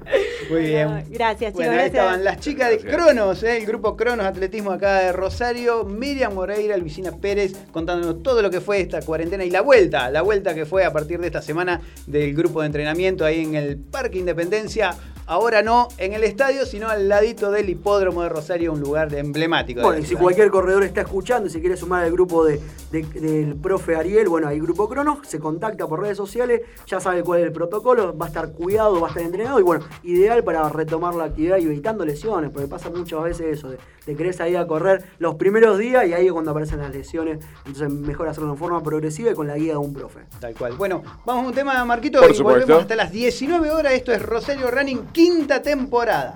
Muy 0.50 0.62
bien. 0.62 1.04
Gracias, 1.10 1.52
chicos, 1.52 1.54
Bueno, 1.54 1.70
ahí 1.72 1.76
gracias. 1.76 1.94
estaban 1.94 2.24
las 2.24 2.40
chicas 2.40 2.70
de. 2.70 2.78
Cronos, 2.78 3.42
¿eh? 3.42 3.58
el 3.58 3.66
grupo 3.66 3.96
Cronos 3.96 4.26
Atletismo 4.26 4.72
acá 4.72 5.00
de 5.00 5.12
Rosario, 5.12 5.84
Miriam 5.84 6.34
Moreira, 6.34 6.76
Luisina 6.76 7.12
Pérez, 7.12 7.52
contándonos 7.72 8.22
todo 8.22 8.42
lo 8.42 8.50
que 8.50 8.60
fue 8.60 8.80
esta 8.80 9.02
cuarentena 9.02 9.44
y 9.44 9.50
la 9.50 9.60
vuelta, 9.60 10.10
la 10.10 10.22
vuelta 10.22 10.54
que 10.54 10.66
fue 10.66 10.84
a 10.84 10.92
partir 10.92 11.20
de 11.20 11.26
esta 11.26 11.42
semana 11.42 11.80
del 12.06 12.34
grupo 12.34 12.60
de 12.60 12.66
entrenamiento 12.66 13.24
ahí 13.24 13.42
en 13.42 13.54
el 13.54 13.76
Parque 13.76 14.18
Independencia 14.18 14.94
ahora 15.28 15.62
no 15.62 15.88
en 15.98 16.14
el 16.14 16.24
estadio, 16.24 16.66
sino 16.66 16.88
al 16.88 17.08
ladito 17.08 17.50
del 17.50 17.68
hipódromo 17.68 18.22
de 18.22 18.30
Rosario, 18.30 18.72
un 18.72 18.80
lugar 18.80 19.14
emblemático. 19.14 19.82
Bueno, 19.82 20.00
y 20.00 20.06
si 20.06 20.16
cualquier 20.16 20.50
corredor 20.50 20.82
está 20.82 21.02
escuchando 21.02 21.48
y 21.48 21.50
se 21.50 21.60
quiere 21.60 21.76
sumar 21.76 22.02
al 22.04 22.10
grupo 22.10 22.44
de, 22.44 22.60
del 22.90 23.54
profe 23.56 23.94
Ariel, 23.94 24.28
bueno, 24.28 24.48
hay 24.48 24.58
grupo 24.58 24.88
Cronos, 24.88 25.18
se 25.26 25.38
contacta 25.38 25.86
por 25.86 26.00
redes 26.00 26.16
sociales, 26.16 26.62
ya 26.86 26.98
sabe 26.98 27.22
cuál 27.22 27.40
es 27.40 27.46
el 27.46 27.52
protocolo, 27.52 28.16
va 28.16 28.26
a 28.26 28.28
estar 28.28 28.52
cuidado, 28.52 29.00
va 29.00 29.08
a 29.08 29.10
estar 29.10 29.22
entrenado 29.22 29.60
y 29.60 29.62
bueno, 29.62 29.84
ideal 30.02 30.42
para 30.42 30.66
retomar 30.70 31.14
la 31.14 31.24
actividad 31.24 31.58
y 31.58 31.64
evitando 31.64 32.04
lesiones, 32.04 32.50
porque 32.50 32.66
pasa 32.66 32.88
muchas 32.88 33.22
veces 33.22 33.58
eso, 33.58 33.68
de, 33.70 33.78
de 34.06 34.16
querer 34.16 34.32
salir 34.32 34.56
a 34.56 34.66
correr 34.66 35.04
los 35.18 35.34
primeros 35.34 35.78
días 35.78 36.06
y 36.06 36.14
ahí 36.14 36.26
es 36.26 36.32
cuando 36.32 36.52
aparecen 36.52 36.78
las 36.78 36.94
lesiones, 36.94 37.44
entonces 37.66 37.90
mejor 37.90 38.28
hacerlo 38.28 38.50
en 38.50 38.56
forma 38.56 38.82
progresiva 38.82 39.30
y 39.30 39.34
con 39.34 39.46
la 39.46 39.56
guía 39.56 39.72
de 39.72 39.78
un 39.78 39.92
profe. 39.92 40.20
Tal 40.40 40.54
cual. 40.54 40.72
Bueno, 40.78 41.02
vamos 41.26 41.44
a 41.44 41.48
un 41.48 41.54
tema, 41.54 41.84
Marquito, 41.84 42.20
por 42.20 42.30
y 42.30 42.34
supuesto. 42.34 42.60
volvemos 42.62 42.82
hasta 42.82 42.96
las 42.96 43.12
19 43.12 43.70
horas, 43.70 43.92
esto 43.92 44.12
es 44.12 44.22
Rosario 44.22 44.70
Running 44.70 45.08
quinta 45.18 45.58
temporada. 45.58 46.32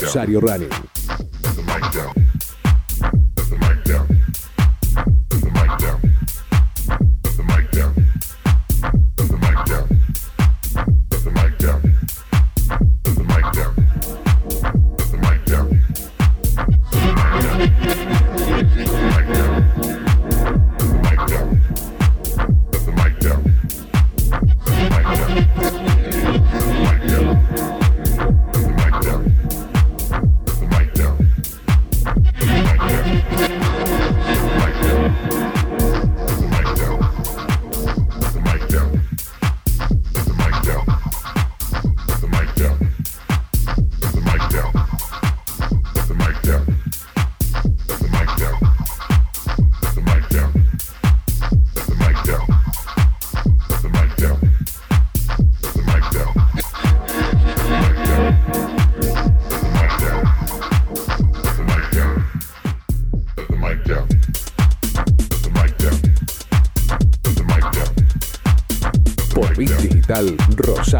Rosario 0.00 0.40
Running. 0.40 0.70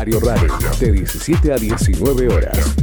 Radio, 0.05 0.21
de 0.81 0.91
17 0.91 1.53
a 1.53 1.57
19 1.57 2.29
horas. 2.29 2.82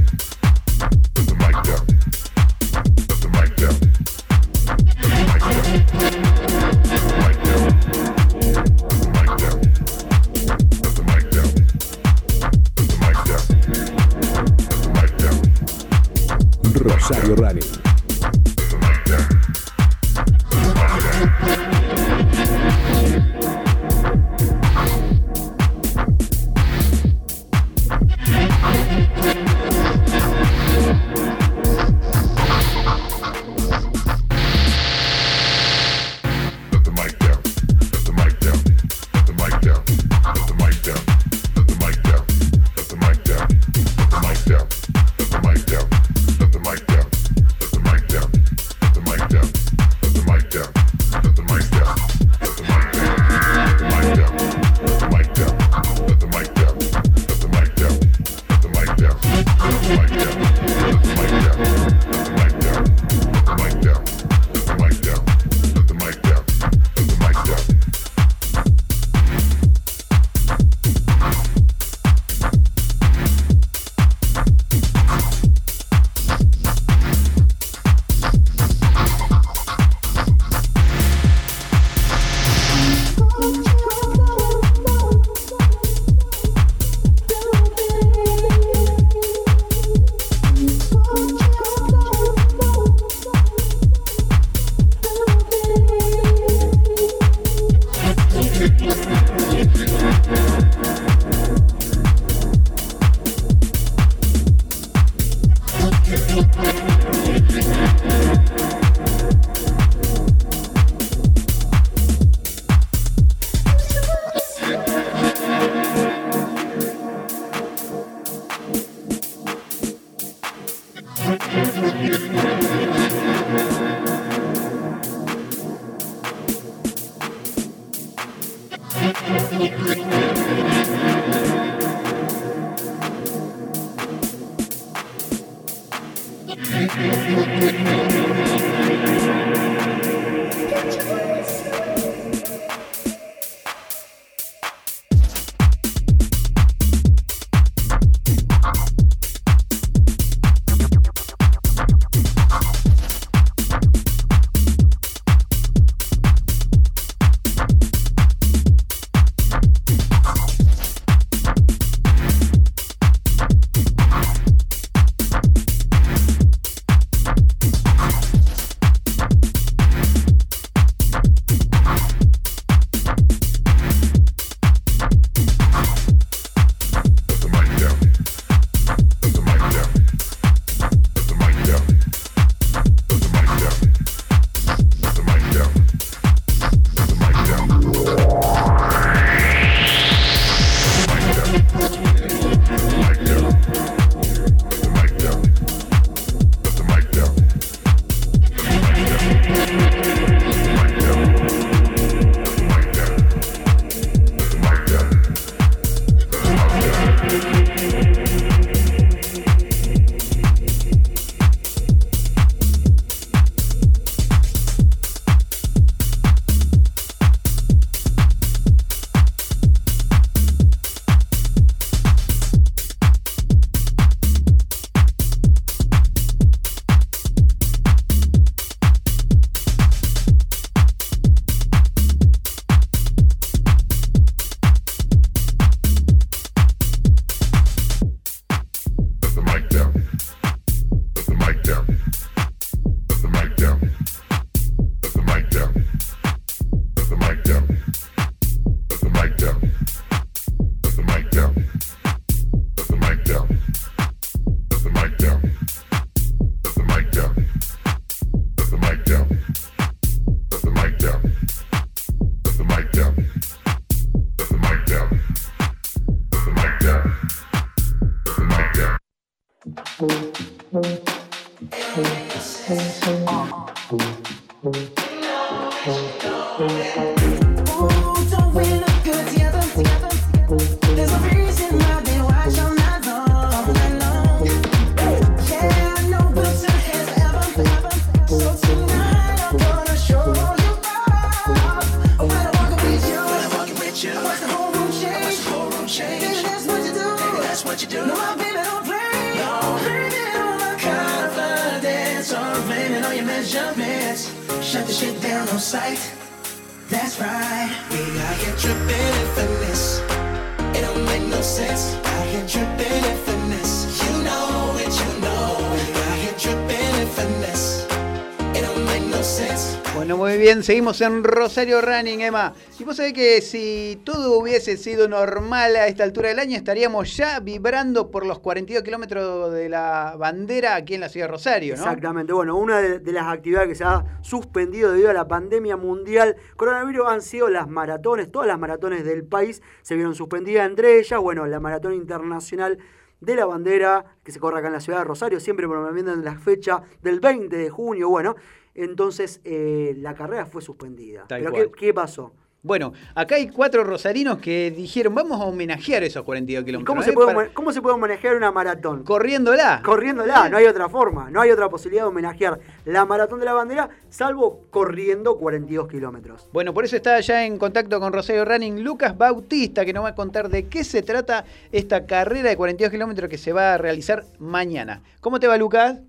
Bien, 320.50 320.64
seguimos 320.64 321.00
en 321.02 321.24
Rosario 321.24 321.80
Running, 321.80 322.22
Emma. 322.22 322.56
Y 322.80 322.84
vos 322.84 322.96
sabés 322.96 323.14
que 323.14 323.40
si 323.40 324.02
todo 324.04 324.40
hubiese 324.40 324.78
sido 324.78 325.08
normal 325.08 325.76
a 325.76 325.86
esta 325.86 326.04
altura 326.04 326.30
del 326.30 326.40
año, 326.40 326.58
estaríamos 326.58 327.16
ya 327.16 327.40
vibrando 327.40 328.10
por 328.10 328.26
los 328.26 328.40
42 328.40 328.82
kilómetros 328.82 329.54
de 329.54 329.70
la 329.70 330.16
bandera 330.18 330.74
aquí 330.74 330.96
en 330.96 331.02
la 331.02 331.10
ciudad 331.10 331.28
de 331.28 331.34
Rosario, 331.34 331.76
¿no? 331.76 331.84
Exactamente. 331.84 332.34
Bueno, 332.34 332.58
una 332.58 332.80
de, 332.80 333.12
las 333.12 333.28
actividades 333.28 333.68
que 333.68 333.76
se 333.76 333.84
ha 333.84 334.04
suspendido 334.24 334.92
debido 334.92 335.12
a 335.12 335.14
la 335.14 335.28
pandemia 335.28 335.78
mundial 335.78 336.36
coronavirus 336.56 337.08
han 337.10 337.22
sido 337.22 337.48
las 337.48 337.68
maratones. 337.68 338.32
Todas 338.32 338.48
las 338.48 338.58
maratones 338.58 339.06
del 339.06 339.26
país 339.26 339.62
se 339.84 339.94
vieron 339.94 340.16
suspendidas, 340.16 340.68
entre 340.68 340.98
ellas, 340.98 341.20
bueno, 341.20 341.46
la 341.46 341.60
maratón 341.60 341.94
internacional 341.94 342.80
de 343.22 343.36
la 343.36 343.46
bandera 343.46 344.04
que 344.24 344.32
se 344.32 344.40
corre 344.40 344.58
acá 344.58 344.68
en 344.68 344.74
la 344.74 344.80
ciudad 344.80 345.00
de 345.00 345.06
Rosario, 345.06 345.40
siempre 345.40 345.68
promoviendo 345.68 346.12
en 346.12 346.26
la 346.26 346.40
fecha 346.40 346.82
del 347.04 347.20
20 347.20 347.56
de 347.56 347.70
junio. 347.70 348.10
Bueno, 348.10 348.36
entonces 348.84 349.42
eh, 349.44 349.96
la 349.98 350.16
carrera 350.16 350.46
fue 350.46 350.62
suspendida. 350.62 351.26
Tal 351.28 351.42
¿Pero 351.42 351.54
qué, 351.54 351.72
qué 351.72 351.94
pasó? 351.94 352.34
Bueno, 352.62 352.92
acá 353.16 353.36
hay 353.36 353.48
cuatro 353.48 353.86
rosarinos 353.86 354.40
que 354.40 354.70
dijeron, 354.70 355.16
vamos 355.16 355.40
a 355.40 355.46
homenajear 355.46 356.04
esos 356.04 356.24
42 356.24 356.66
kilómetros. 356.66 356.88
¿Cómo 356.88 357.02
¿eh? 357.02 357.06
se, 357.06 357.14
puede, 357.14 357.34
Para- 357.34 357.54
¿Cómo 357.54 357.72
se 357.72 357.82
puede 357.82 357.96
manejar 357.96 358.36
una 358.36 358.52
maratón? 358.52 359.06
Corriéndola. 359.06 359.82
Corriéndola, 359.82 360.50
no 360.50 360.58
hay 360.58 360.66
otra 360.66 360.90
forma, 360.90 361.30
no 361.30 361.40
hay 361.40 361.52
otra 361.52 361.70
posibilidad 361.70 362.04
de 362.04 362.10
homenajear 362.10 362.60
la 362.84 363.06
maratón 363.06 363.40
de 363.40 363.46
la 363.46 363.54
bandera, 363.54 363.90
salvo 364.10 364.66
corriendo 364.72 365.38
42 365.38 365.88
kilómetros. 365.88 366.50
Bueno, 366.52 366.74
por 366.74 366.84
eso 366.84 366.98
está 366.98 367.18
ya 367.22 367.46
en 367.46 367.58
contacto 367.58 367.98
con 368.02 368.12
Rosario 368.12 368.44
Running 368.44 368.84
Lucas 368.84 369.18
Bautista, 369.18 369.86
que 369.86 369.94
nos 369.94 370.04
va 370.04 370.10
a 370.10 370.16
contar 370.16 370.50
de 370.50 370.68
qué 370.68 370.84
se 370.84 371.02
trata 371.02 371.46
esta 371.72 372.06
carrera 372.06 372.50
de 372.50 372.58
42 372.58 372.92
kilómetros 372.92 373.30
que 373.30 373.38
se 373.38 373.54
va 373.54 373.76
a 373.76 373.78
realizar 373.78 374.26
mañana. 374.38 375.02
¿Cómo 375.22 375.40
te 375.40 375.48
va, 375.48 375.56
Lucas? 375.56 376.02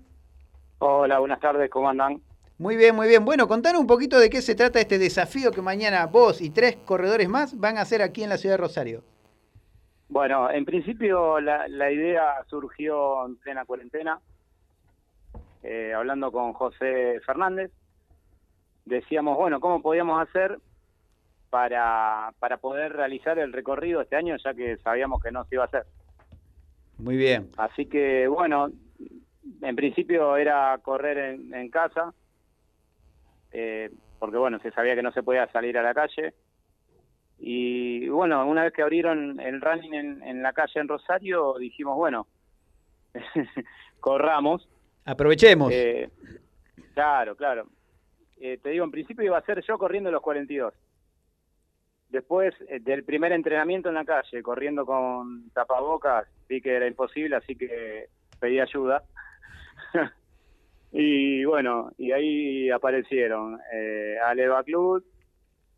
Hola, 0.79 1.19
buenas 1.19 1.39
tardes, 1.39 1.69
¿cómo 1.69 1.87
andan? 1.87 2.21
Muy 2.61 2.77
bien, 2.77 2.95
muy 2.95 3.07
bien. 3.07 3.25
Bueno, 3.25 3.47
contanos 3.47 3.81
un 3.81 3.87
poquito 3.87 4.19
de 4.19 4.29
qué 4.29 4.39
se 4.39 4.53
trata 4.53 4.79
este 4.79 4.99
desafío 4.99 5.49
que 5.49 5.63
mañana 5.63 6.05
vos 6.05 6.41
y 6.41 6.51
tres 6.51 6.75
corredores 6.85 7.27
más 7.27 7.59
van 7.59 7.79
a 7.79 7.81
hacer 7.81 8.03
aquí 8.03 8.21
en 8.21 8.29
la 8.29 8.37
ciudad 8.37 8.53
de 8.53 8.61
Rosario. 8.61 9.03
Bueno, 10.09 10.47
en 10.51 10.63
principio 10.63 11.39
la, 11.39 11.67
la 11.67 11.91
idea 11.91 12.35
surgió 12.45 13.25
en 13.25 13.37
plena 13.37 13.65
cuarentena, 13.65 14.19
eh, 15.63 15.91
hablando 15.95 16.31
con 16.31 16.53
José 16.53 17.19
Fernández. 17.25 17.71
Decíamos, 18.85 19.37
bueno, 19.37 19.59
¿cómo 19.59 19.81
podíamos 19.81 20.21
hacer 20.21 20.59
para, 21.49 22.31
para 22.37 22.57
poder 22.57 22.93
realizar 22.93 23.39
el 23.39 23.53
recorrido 23.53 24.01
este 24.01 24.17
año, 24.17 24.37
ya 24.37 24.53
que 24.53 24.77
sabíamos 24.83 25.19
que 25.23 25.31
no 25.31 25.45
se 25.45 25.55
iba 25.55 25.63
a 25.63 25.67
hacer? 25.67 25.85
Muy 26.99 27.17
bien. 27.17 27.49
Así 27.57 27.87
que, 27.87 28.27
bueno, 28.27 28.69
en 29.63 29.75
principio 29.75 30.37
era 30.37 30.77
correr 30.83 31.17
en, 31.17 31.55
en 31.55 31.67
casa, 31.71 32.13
eh, 33.51 33.89
porque, 34.19 34.37
bueno, 34.37 34.59
se 34.59 34.71
sabía 34.71 34.95
que 34.95 35.03
no 35.03 35.11
se 35.11 35.23
podía 35.23 35.47
salir 35.51 35.77
a 35.77 35.83
la 35.83 35.93
calle. 35.93 36.33
Y 37.39 38.07
bueno, 38.09 38.45
una 38.45 38.63
vez 38.63 38.73
que 38.73 38.83
abrieron 38.83 39.39
el 39.39 39.61
running 39.61 39.93
en, 39.93 40.23
en 40.23 40.43
la 40.43 40.53
calle 40.53 40.79
en 40.79 40.87
Rosario, 40.87 41.55
dijimos, 41.57 41.97
bueno, 41.97 42.27
corramos. 43.99 44.67
Aprovechemos. 45.05 45.71
Eh, 45.71 46.09
claro, 46.93 47.35
claro. 47.35 47.67
Eh, 48.39 48.57
te 48.61 48.69
digo, 48.69 48.85
en 48.85 48.91
principio 48.91 49.25
iba 49.25 49.37
a 49.37 49.45
ser 49.45 49.63
yo 49.63 49.77
corriendo 49.77 50.11
los 50.11 50.21
42. 50.21 50.73
Después 52.09 52.53
eh, 52.67 52.79
del 52.79 53.03
primer 53.03 53.31
entrenamiento 53.31 53.89
en 53.89 53.95
la 53.95 54.05
calle, 54.05 54.43
corriendo 54.43 54.85
con 54.85 55.49
tapabocas, 55.51 56.27
vi 56.49 56.61
que 56.61 56.75
era 56.75 56.87
imposible, 56.87 57.35
así 57.35 57.55
que 57.55 58.07
pedí 58.39 58.59
ayuda. 58.59 59.03
y 60.91 61.45
bueno, 61.45 61.91
y 61.97 62.11
ahí 62.11 62.69
aparecieron 62.69 63.59
eh, 63.73 64.17
Ale 64.25 64.47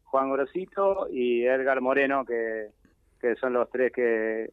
Juan 0.06 0.31
Grosito 0.31 1.07
y 1.11 1.45
Edgar 1.45 1.81
Moreno, 1.81 2.26
que, 2.26 2.69
que 3.19 3.35
son 3.35 3.53
los 3.53 3.69
tres 3.69 3.91
que, 3.91 4.52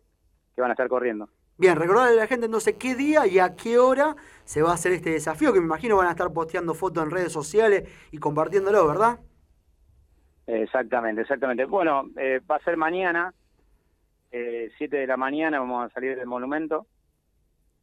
que 0.55 0.61
van 0.61 0.71
a 0.71 0.75
estar 0.75 0.89
corriendo. 0.89 1.29
Bien, 1.57 1.77
recordarle 1.77 2.13
a 2.13 2.23
la 2.23 2.27
gente 2.27 2.47
entonces 2.47 2.77
qué 2.79 2.95
día 2.95 3.27
y 3.27 3.39
a 3.39 3.55
qué 3.55 3.79
hora 3.79 4.17
se 4.45 4.63
va 4.63 4.71
a 4.71 4.75
hacer 4.75 4.93
este 4.93 5.11
desafío, 5.11 5.53
que 5.53 5.61
me 5.61 5.67
imagino 5.67 5.97
van 5.97 6.09
a 6.09 6.13
estar 6.13 6.33
posteando 6.33 6.75
fotos 6.75 7.05
en 7.05 7.11
redes 7.11 7.33
sociales 7.33 7.89
y 8.11 8.19
compartiéndolo, 8.19 8.87
¿verdad? 8.87 9.19
Exactamente, 10.47 11.23
exactamente. 11.23 11.65
Bueno, 11.67 12.05
eh, 12.17 12.41
va 12.51 12.57
a 12.57 12.65
ser 12.65 12.77
mañana, 12.77 13.35
eh, 14.33 14.71
7 14.79 14.97
de 14.97 15.07
la 15.07 15.17
mañana, 15.17 15.61
vamos 15.61 15.85
a 15.85 15.95
salir 15.95 16.17
del 16.17 16.27
monumento 16.27 16.87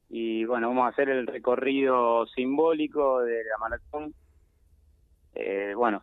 y 0.09 0.45
bueno, 0.45 0.69
vamos 0.69 0.85
a 0.85 0.89
hacer 0.89 1.09
el 1.09 1.27
recorrido 1.27 2.25
simbólico 2.27 3.21
de 3.21 3.43
la 3.43 3.57
maratón. 3.59 4.13
Eh, 5.35 5.73
bueno, 5.75 6.01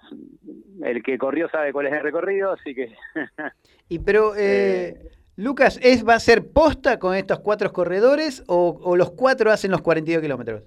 el 0.82 1.02
que 1.02 1.18
corrió 1.18 1.48
sabe 1.48 1.72
cuál 1.72 1.86
es 1.86 1.93
el 1.94 2.02
recorrido, 2.02 2.52
así 2.52 2.74
que 2.74 2.94
Y 3.89 3.98
pero, 3.98 4.35
eh, 4.36 5.10
Lucas, 5.36 5.81
¿es, 5.82 6.06
¿va 6.06 6.14
a 6.14 6.20
ser 6.20 6.52
posta 6.52 6.98
con 6.98 7.14
estos 7.14 7.40
cuatro 7.40 7.72
corredores 7.72 8.44
o, 8.47 8.78
o 8.82 8.97
los 8.97 9.10
cuatro 9.12 9.51
hacen 9.51 9.70
los 9.70 9.82
42 9.82 10.22
kilómetros? 10.22 10.62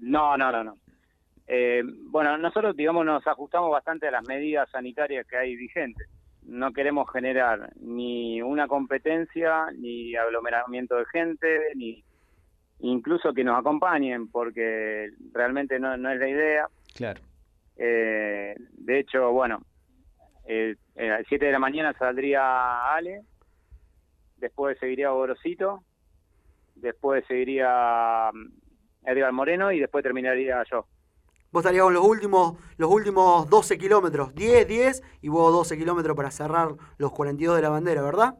no, 0.00 0.36
no, 0.36 0.50
no, 0.50 0.64
no. 0.64 0.76
Eh, 1.46 1.82
bueno, 1.84 2.38
nosotros, 2.38 2.76
digamos, 2.76 3.04
nos 3.04 3.26
ajustamos 3.26 3.70
bastante 3.70 4.08
a 4.08 4.10
las 4.10 4.26
medidas 4.26 4.70
sanitarias 4.70 5.26
que 5.26 5.36
hay 5.36 5.56
vigentes. 5.56 6.08
No 6.42 6.72
queremos 6.72 7.10
generar 7.10 7.72
ni 7.80 8.42
una 8.42 8.66
competencia, 8.66 9.66
ni 9.76 10.16
aglomeramiento 10.16 10.96
de 10.96 11.04
gente, 11.06 11.58
ni 11.74 12.02
incluso 12.82 13.32
que 13.32 13.44
nos 13.44 13.58
acompañen, 13.58 14.28
porque 14.28 15.10
realmente 15.32 15.78
no, 15.78 15.96
no 15.96 16.10
es 16.10 16.18
la 16.18 16.28
idea. 16.28 16.66
Claro. 16.94 17.20
Eh, 17.76 18.54
de 18.72 18.98
hecho, 18.98 19.30
bueno, 19.32 19.62
eh, 20.46 20.76
eh, 20.96 21.10
a 21.10 21.18
las 21.18 21.26
7 21.28 21.46
de 21.46 21.52
la 21.52 21.58
mañana 21.58 21.94
saldría 21.98 22.92
Ale, 22.92 23.22
después 24.36 24.78
seguiría 24.78 25.10
Gorosito, 25.10 25.82
después 26.74 27.24
seguiría 27.26 28.30
mm, 28.32 29.08
Edgar 29.08 29.32
Moreno 29.32 29.72
y 29.72 29.80
después 29.80 30.02
terminaría 30.02 30.62
yo. 30.70 30.86
Vos 31.52 31.60
estarías 31.60 31.84
con 31.84 31.94
los 31.94 32.04
últimos, 32.04 32.56
los 32.78 32.90
últimos 32.90 33.48
12 33.48 33.78
kilómetros, 33.78 34.34
10, 34.34 34.66
10 34.66 35.02
y 35.20 35.28
vos 35.28 35.52
12 35.52 35.76
kilómetros 35.76 36.16
para 36.16 36.30
cerrar 36.30 36.70
los 36.96 37.12
42 37.12 37.56
de 37.56 37.62
la 37.62 37.68
bandera, 37.68 38.02
¿verdad? 38.02 38.38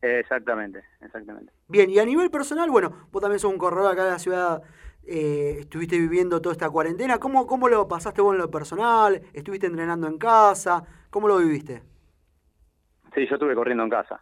Exactamente, 0.00 0.84
exactamente. 1.00 1.52
Bien, 1.66 1.90
y 1.90 1.98
a 1.98 2.04
nivel 2.04 2.30
personal, 2.30 2.70
bueno, 2.70 3.08
vos 3.10 3.20
también 3.20 3.40
sos 3.40 3.52
un 3.52 3.58
corredor 3.58 3.92
acá 3.92 4.04
de 4.04 4.10
la 4.12 4.18
ciudad, 4.18 4.62
eh, 5.04 5.56
estuviste 5.60 5.98
viviendo 5.98 6.40
toda 6.40 6.52
esta 6.52 6.70
cuarentena, 6.70 7.18
¿Cómo, 7.18 7.46
¿cómo 7.46 7.68
lo 7.68 7.88
pasaste 7.88 8.20
vos 8.20 8.34
en 8.34 8.40
lo 8.40 8.50
personal? 8.50 9.22
¿Estuviste 9.32 9.66
entrenando 9.66 10.06
en 10.06 10.18
casa? 10.18 10.84
¿Cómo 11.10 11.26
lo 11.28 11.38
viviste? 11.38 11.82
Sí, 13.14 13.26
yo 13.26 13.34
estuve 13.34 13.54
corriendo 13.54 13.84
en 13.84 13.90
casa. 13.90 14.20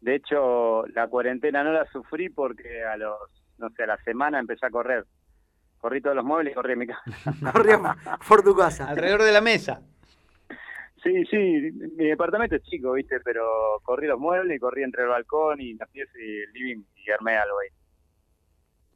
De 0.00 0.14
hecho, 0.14 0.86
la 0.88 1.08
cuarentena 1.08 1.64
no 1.64 1.72
la 1.72 1.86
sufrí 1.90 2.28
porque 2.28 2.84
a 2.84 2.96
los, 2.96 3.18
no 3.58 3.70
sé, 3.70 3.82
a 3.82 3.86
la 3.86 3.96
semana 4.04 4.38
empecé 4.38 4.66
a 4.66 4.70
correr. 4.70 5.04
Corrí 5.78 6.00
todos 6.00 6.16
los 6.16 6.24
muebles 6.24 6.52
y 6.52 6.54
corrí 6.54 6.74
en 6.74 6.78
mi 6.78 6.86
casa. 6.86 7.02
Corría 7.52 7.96
por 8.28 8.42
tu 8.42 8.54
casa. 8.54 8.88
Alrededor 8.88 9.22
de 9.22 9.32
la 9.32 9.40
mesa. 9.40 9.80
Sí, 11.02 11.24
sí, 11.26 11.36
mi 11.96 12.06
departamento 12.06 12.56
es 12.56 12.62
chico, 12.62 12.92
¿viste? 12.92 13.20
Pero 13.20 13.80
corrí 13.82 14.06
los 14.06 14.18
muebles 14.20 14.56
y 14.56 14.60
corrí 14.60 14.82
entre 14.82 15.02
el 15.04 15.08
balcón 15.08 15.60
y 15.60 15.74
la 15.74 15.86
pieza 15.86 16.12
y 16.18 16.38
el 16.42 16.52
living 16.52 16.82
y 16.96 17.10
armé 17.10 17.36
algo 17.36 17.58
ahí. 17.58 17.68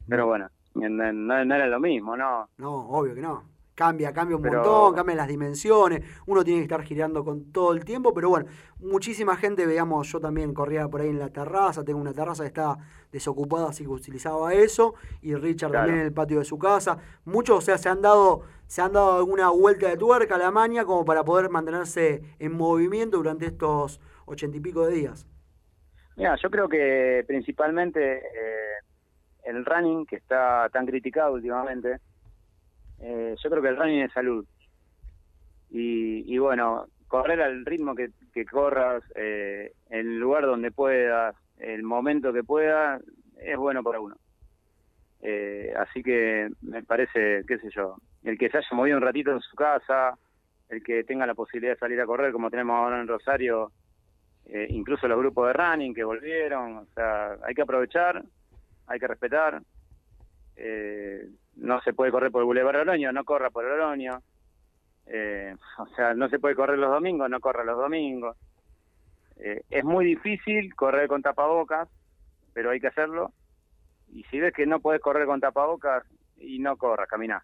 Pero 0.07 0.27
bueno, 0.27 0.47
no, 0.75 0.89
no- 0.89 1.45
no 1.45 1.55
era 1.55 1.67
lo 1.67 1.79
mismo, 1.79 2.15
¿no? 2.15 2.49
No, 2.57 2.87
obvio 2.89 3.15
que 3.15 3.21
no. 3.21 3.43
Cambia, 3.75 4.13
cambia 4.13 4.37
un 4.37 4.41
Pero- 4.41 4.59
montón, 4.59 4.95
cambian 4.95 5.17
las 5.17 5.27
dimensiones, 5.27 6.01
uno 6.27 6.45
tiene 6.45 6.61
que 6.61 6.63
estar 6.63 6.81
girando 6.83 7.25
con 7.25 7.51
todo 7.51 7.73
el 7.73 7.83
tiempo, 7.83 8.13
pero 8.13 8.29
bueno, 8.29 8.45
muchísima 8.79 9.35
gente, 9.35 9.65
veamos, 9.65 10.07
yo 10.09 10.21
también 10.21 10.53
corría 10.53 10.87
por 10.87 11.01
ahí 11.01 11.09
en 11.09 11.19
la 11.19 11.27
terraza, 11.27 11.83
tengo 11.83 11.99
una 11.99 12.13
terraza 12.13 12.43
que 12.43 12.47
está 12.47 12.77
desocupada, 13.11 13.69
así 13.69 13.83
que 13.83 13.89
utilizaba 13.89 14.53
eso, 14.53 14.95
y 15.21 15.35
Richard 15.35 15.71
Claro. 15.71 15.87
también 15.87 15.99
en 15.99 16.05
el 16.07 16.13
patio 16.13 16.39
de 16.39 16.45
su 16.45 16.57
casa. 16.57 16.99
Muchos, 17.25 17.57
o 17.57 17.61
sea, 17.61 17.77
se 17.77 17.89
han 17.89 18.01
dado, 18.01 18.43
se 18.65 18.81
han 18.81 18.93
dado 18.93 19.17
alguna 19.17 19.49
vuelta 19.49 19.89
de 19.89 19.97
tuerca 19.97 20.35
a 20.35 20.37
la 20.37 20.51
maña 20.51 20.85
como 20.85 21.03
para 21.03 21.25
poder 21.25 21.49
mantenerse 21.49 22.21
en 22.39 22.53
movimiento 22.53 23.17
durante 23.17 23.45
estos 23.45 23.99
ochenta 24.25 24.55
y 24.55 24.61
pico 24.61 24.85
de 24.85 24.93
días. 24.93 25.27
Mira, 26.15 26.37
yo 26.41 26.49
creo 26.49 26.69
que 26.69 27.25
principalmente 27.27 28.19
eh, 28.19 28.77
el 29.43 29.65
running, 29.65 30.05
que 30.05 30.15
está 30.15 30.69
tan 30.71 30.85
criticado 30.85 31.33
últimamente, 31.33 31.99
eh, 33.05 33.35
yo 33.41 33.49
creo 33.49 33.61
que 33.61 33.69
el 33.69 33.77
running 33.77 34.01
es 34.01 34.11
salud. 34.13 34.45
Y, 35.69 36.33
y 36.33 36.37
bueno, 36.39 36.87
correr 37.07 37.41
al 37.41 37.65
ritmo 37.65 37.93
que, 37.95 38.09
corras, 38.45 39.03
eh, 39.15 39.73
el 39.89 40.19
lugar 40.19 40.45
donde 40.45 40.71
puedas, 40.71 41.35
el 41.59 41.83
momento 41.83 42.33
que 42.33 42.43
puedas, 42.43 43.01
es 43.37 43.57
bueno 43.57 43.83
para 43.83 43.99
uno. 43.99 44.15
Eh, 45.21 45.73
así 45.77 46.01
que 46.01 46.49
me 46.61 46.83
parece, 46.83 47.43
qué 47.47 47.57
sé 47.59 47.69
yo, 47.75 47.97
el 48.23 48.37
que 48.37 48.49
se 48.49 48.57
haya 48.57 48.67
movido 48.73 48.97
un 48.97 49.03
ratito 49.03 49.31
en 49.31 49.39
su 49.39 49.55
casa, 49.55 50.17
el 50.69 50.83
que 50.83 51.03
tenga 51.03 51.27
la 51.27 51.35
posibilidad 51.35 51.73
de 51.73 51.79
salir 51.79 52.01
a 52.01 52.05
correr 52.05 52.31
como 52.31 52.49
tenemos 52.49 52.75
ahora 52.75 52.99
en 52.99 53.07
Rosario, 53.07 53.71
eh, 54.47 54.67
incluso 54.69 55.07
los 55.07 55.19
grupos 55.19 55.47
de 55.47 55.53
running 55.53 55.93
que 55.93 56.03
volvieron, 56.03 56.77
o 56.77 56.85
sea, 56.93 57.37
hay 57.43 57.53
que 57.53 57.61
aprovechar, 57.61 58.23
hay 58.87 58.99
que 58.99 59.07
respetar, 59.07 59.61
eh, 60.55 61.29
no 61.55 61.81
se 61.81 61.93
puede 61.93 62.11
correr 62.11 62.31
por 62.31 62.41
el 62.41 62.45
Boulevard 62.45 62.81
Oroño, 62.81 63.11
no 63.11 63.23
corra 63.23 63.49
por 63.49 63.65
Oroño, 63.65 64.21
eh, 65.07 65.55
o 65.79 65.87
sea, 65.95 66.13
no 66.13 66.29
se 66.29 66.39
puede 66.39 66.55
correr 66.55 66.79
los 66.79 66.91
domingos, 66.91 67.29
no 67.29 67.39
corra 67.39 67.63
los 67.63 67.77
domingos. 67.77 68.37
Eh, 69.37 69.61
es 69.69 69.83
muy 69.83 70.05
difícil 70.05 70.73
correr 70.75 71.07
con 71.07 71.21
tapabocas, 71.21 71.89
pero 72.53 72.71
hay 72.71 72.79
que 72.79 72.87
hacerlo, 72.87 73.33
y 74.07 74.23
si 74.25 74.39
ves 74.39 74.53
que 74.53 74.65
no 74.65 74.79
puedes 74.79 75.01
correr 75.01 75.25
con 75.25 75.41
tapabocas, 75.41 76.05
y 76.37 76.59
no 76.59 76.77
corras, 76.77 77.07
camina. 77.07 77.43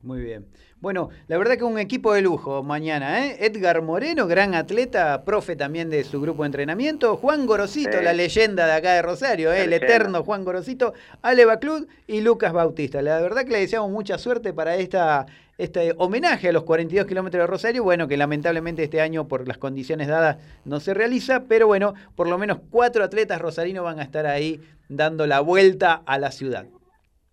Muy 0.00 0.20
bien. 0.20 0.46
Bueno, 0.80 1.10
la 1.26 1.36
verdad 1.38 1.56
que 1.58 1.64
un 1.64 1.76
equipo 1.76 2.14
de 2.14 2.22
lujo 2.22 2.62
mañana, 2.62 3.26
¿eh? 3.26 3.36
Edgar 3.40 3.82
Moreno, 3.82 4.28
gran 4.28 4.54
atleta, 4.54 5.24
profe 5.24 5.56
también 5.56 5.90
de 5.90 6.04
su 6.04 6.20
grupo 6.20 6.44
de 6.44 6.46
entrenamiento. 6.46 7.16
Juan 7.16 7.46
Gorosito, 7.46 7.98
Sí. 7.98 8.04
la 8.04 8.12
leyenda 8.12 8.64
de 8.66 8.72
acá 8.74 8.92
de 8.92 9.02
Rosario, 9.02 9.52
¿eh? 9.52 9.64
El 9.64 9.72
eterno 9.72 10.22
Juan 10.22 10.44
Gorosito, 10.44 10.94
Ale 11.20 11.44
Baclud 11.46 11.88
y 12.06 12.20
Lucas 12.20 12.52
Bautista. 12.52 13.02
La 13.02 13.20
verdad 13.20 13.42
que 13.44 13.50
le 13.50 13.58
deseamos 13.58 13.90
mucha 13.90 14.18
suerte 14.18 14.52
para 14.52 14.76
esta, 14.76 15.26
este 15.58 15.92
homenaje 15.98 16.48
a 16.48 16.52
los 16.52 16.62
42 16.62 17.04
kilómetros 17.08 17.42
de 17.42 17.46
Rosario. 17.48 17.82
Bueno, 17.82 18.06
que 18.06 18.16
lamentablemente 18.16 18.84
este 18.84 19.00
año 19.00 19.26
por 19.26 19.48
las 19.48 19.58
condiciones 19.58 20.06
dadas 20.06 20.36
no 20.64 20.78
se 20.78 20.94
realiza, 20.94 21.42
pero 21.48 21.66
bueno, 21.66 21.94
por 22.14 22.28
lo 22.28 22.38
menos 22.38 22.58
cuatro 22.70 23.02
atletas 23.02 23.40
rosarinos 23.40 23.82
van 23.82 23.98
a 23.98 24.04
estar 24.04 24.26
ahí 24.26 24.60
dando 24.88 25.26
la 25.26 25.40
vuelta 25.40 26.02
a 26.06 26.18
la 26.18 26.30
ciudad. 26.30 26.66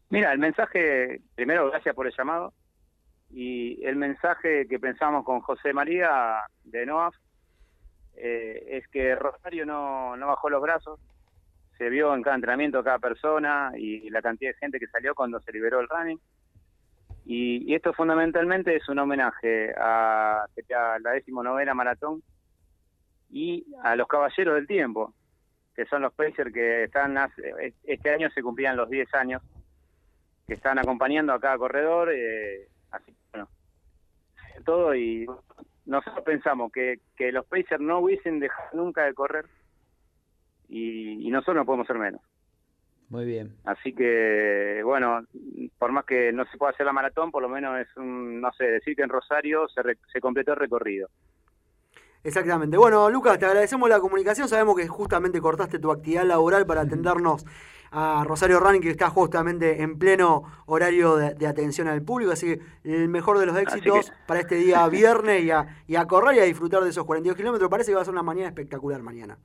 Mira, 0.10 0.32
el 0.32 0.40
mensaje, 0.40 1.22
primero 1.36 1.70
gracias 1.70 1.96
por 1.96 2.08
el 2.08 2.14
llamado, 2.16 2.54
y 3.32 3.84
el 3.86 3.96
mensaje 3.96 4.68
que 4.68 4.80
pensamos 4.80 5.26
con 5.26 5.42
José 5.42 5.74
María 5.74 6.42
de 6.64 6.86
NOAF 6.86 7.16
eh, 8.16 8.64
es 8.70 8.88
que 8.90 9.16
Rosario 9.16 9.66
no, 9.66 10.16
no 10.16 10.28
bajó 10.28 10.50
los 10.50 10.62
brazos, 10.62 11.00
se 11.78 11.90
vio 11.90 12.14
en 12.16 12.22
cada 12.22 12.36
entrenamiento 12.36 12.84
cada 12.84 13.00
persona 13.00 13.72
y 13.76 14.10
la 14.10 14.22
cantidad 14.22 14.52
de 14.52 14.58
gente 14.60 14.80
que 14.80 14.88
salió 14.88 15.14
cuando 15.16 15.42
se 15.42 15.52
liberó 15.52 15.82
el 15.82 15.90
running. 15.90 16.20
Y, 17.26 17.74
esto 17.74 17.92
fundamentalmente 17.94 18.76
es 18.76 18.88
un 18.88 19.00
homenaje 19.00 19.74
a, 19.78 20.44
a 20.46 21.00
la 21.00 21.12
decimonovena 21.12 21.74
maratón 21.74 22.22
y 23.32 23.66
a 23.84 23.96
los 23.96 24.08
caballeros 24.08 24.56
del 24.56 24.68
tiempo, 24.68 25.14
que 25.76 25.86
son 25.88 26.04
los 26.04 26.14
Pacers 26.14 26.54
que 26.54 26.84
están, 26.86 27.18
hace- 27.18 27.74
este 27.84 28.12
año 28.14 28.30
se 28.30 28.44
cumplían 28.44 28.78
los 28.78 28.90
10 28.90 29.12
años 29.16 29.42
que 30.48 30.54
están 30.54 30.78
acompañando 30.80 31.34
a 31.34 31.40
cada 31.40 31.58
corredor, 31.58 32.12
eh, 32.14 32.68
así 32.92 33.12
que, 33.12 33.18
bueno, 33.32 33.50
todo 34.64 34.96
y 34.96 35.26
nosotros 35.86 36.24
pensamos 36.24 36.72
que, 36.72 37.00
que 37.16 37.32
los 37.32 37.46
Pacers 37.46 37.82
no 37.82 38.00
hubiesen 38.00 38.40
dejado 38.40 38.70
nunca 38.74 39.04
de 39.06 39.14
correr 39.14 39.46
y, 40.68 41.28
y 41.28 41.32
nosotros 41.32 41.58
no 41.58 41.66
podemos 41.66 41.88
ser 41.88 41.98
menos. 41.98 42.22
Muy 43.10 43.26
bien. 43.26 43.56
Así 43.66 43.94
que, 43.94 44.82
bueno, 44.84 45.24
por 45.78 45.92
más 45.92 46.06
que 46.06 46.32
no 46.32 46.44
se 46.46 46.58
pueda 46.58 46.72
hacer 46.72 46.88
la 46.88 46.94
maratón, 46.94 47.32
por 47.32 47.44
lo 47.44 47.50
menos 47.50 47.80
es 47.80 47.96
un, 47.98 48.42
no 48.42 48.52
sé, 48.54 48.66
decir 48.66 48.96
que 48.96 49.04
en 49.04 49.10
Rosario 49.10 49.68
se, 49.68 49.84
re- 49.84 49.98
se 50.12 50.20
completó 50.20 50.54
el 50.54 50.60
recorrido. 50.60 51.08
Exactamente. 52.26 52.76
Bueno, 52.76 53.08
Lucas, 53.12 53.38
te 53.38 53.46
agradecemos 53.46 53.88
la 53.88 54.00
comunicación. 54.00 54.50
Sabemos 54.50 54.76
que 54.76 54.88
justamente 54.88 55.40
cortaste 55.40 55.78
tu 55.78 55.92
actividad 55.92 56.24
laboral 56.26 56.66
para 56.66 56.82
atendernos 56.82 57.46
a 57.92 58.24
Rosario 58.26 58.60
Running, 58.60 58.82
que 58.82 58.90
está 58.90 59.12
justamente 59.12 59.84
en 59.84 60.00
pleno 60.00 60.44
horario 60.66 61.18
de, 61.18 61.36
de 61.36 61.46
atención 61.48 61.88
al 61.88 62.02
público. 62.02 62.32
Así 62.32 62.48
que 62.48 62.62
el 62.84 63.08
mejor 63.10 63.38
de 63.38 63.46
los 63.46 63.56
éxitos 63.58 64.12
para 64.26 64.40
este 64.40 64.56
día 64.56 64.88
viernes 64.90 65.44
y 65.44 65.52
a, 65.52 65.84
y 65.86 65.96
a 65.98 66.06
correr 66.08 66.36
y 66.38 66.40
a 66.40 66.44
disfrutar 66.46 66.84
de 66.84 66.90
esos 66.90 67.06
42 67.06 67.38
kilómetros. 67.38 67.70
Parece 67.70 67.92
que 67.92 67.96
va 67.96 68.02
a 68.02 68.06
ser 68.06 68.14
una 68.14 68.24
mañana 68.24 68.48
espectacular 68.48 69.04
mañana. 69.04 69.38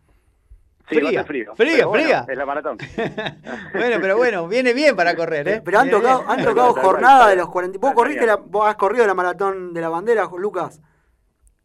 Sí, 0.89 0.99
va 1.01 1.09
a 1.09 1.11
Fría, 1.11 1.25
frío. 1.25 1.55
fría, 1.55 1.75
pero 1.77 1.89
bueno, 1.91 2.05
fría. 2.05 2.27
Es 2.29 2.37
la 2.39 2.47
maratón. 2.47 2.79
Bueno, 3.75 3.97
pero 4.01 4.17
bueno, 4.17 4.49
viene 4.49 4.73
bien 4.73 4.97
para 4.97 5.15
correr, 5.15 5.47
¿eh? 5.47 5.63
Pero 5.65 5.79
han 5.79 5.85
Viene 5.89 6.01
tocado, 6.01 6.21
bien. 6.27 6.31
han 6.31 6.45
tocado 6.45 6.73
jornada 6.75 7.29
de 7.29 7.37
los 7.37 7.49
40. 7.51 7.79
¿Vos, 7.79 7.93
corriste 7.93 8.27
la, 8.27 8.37
¿Vos 8.37 8.67
has 8.67 8.77
corrido 8.77 9.07
la 9.07 9.15
maratón 9.15 9.73
de 9.75 9.81
la 9.83 9.91
bandera, 9.91 10.29
Lucas? 10.39 10.81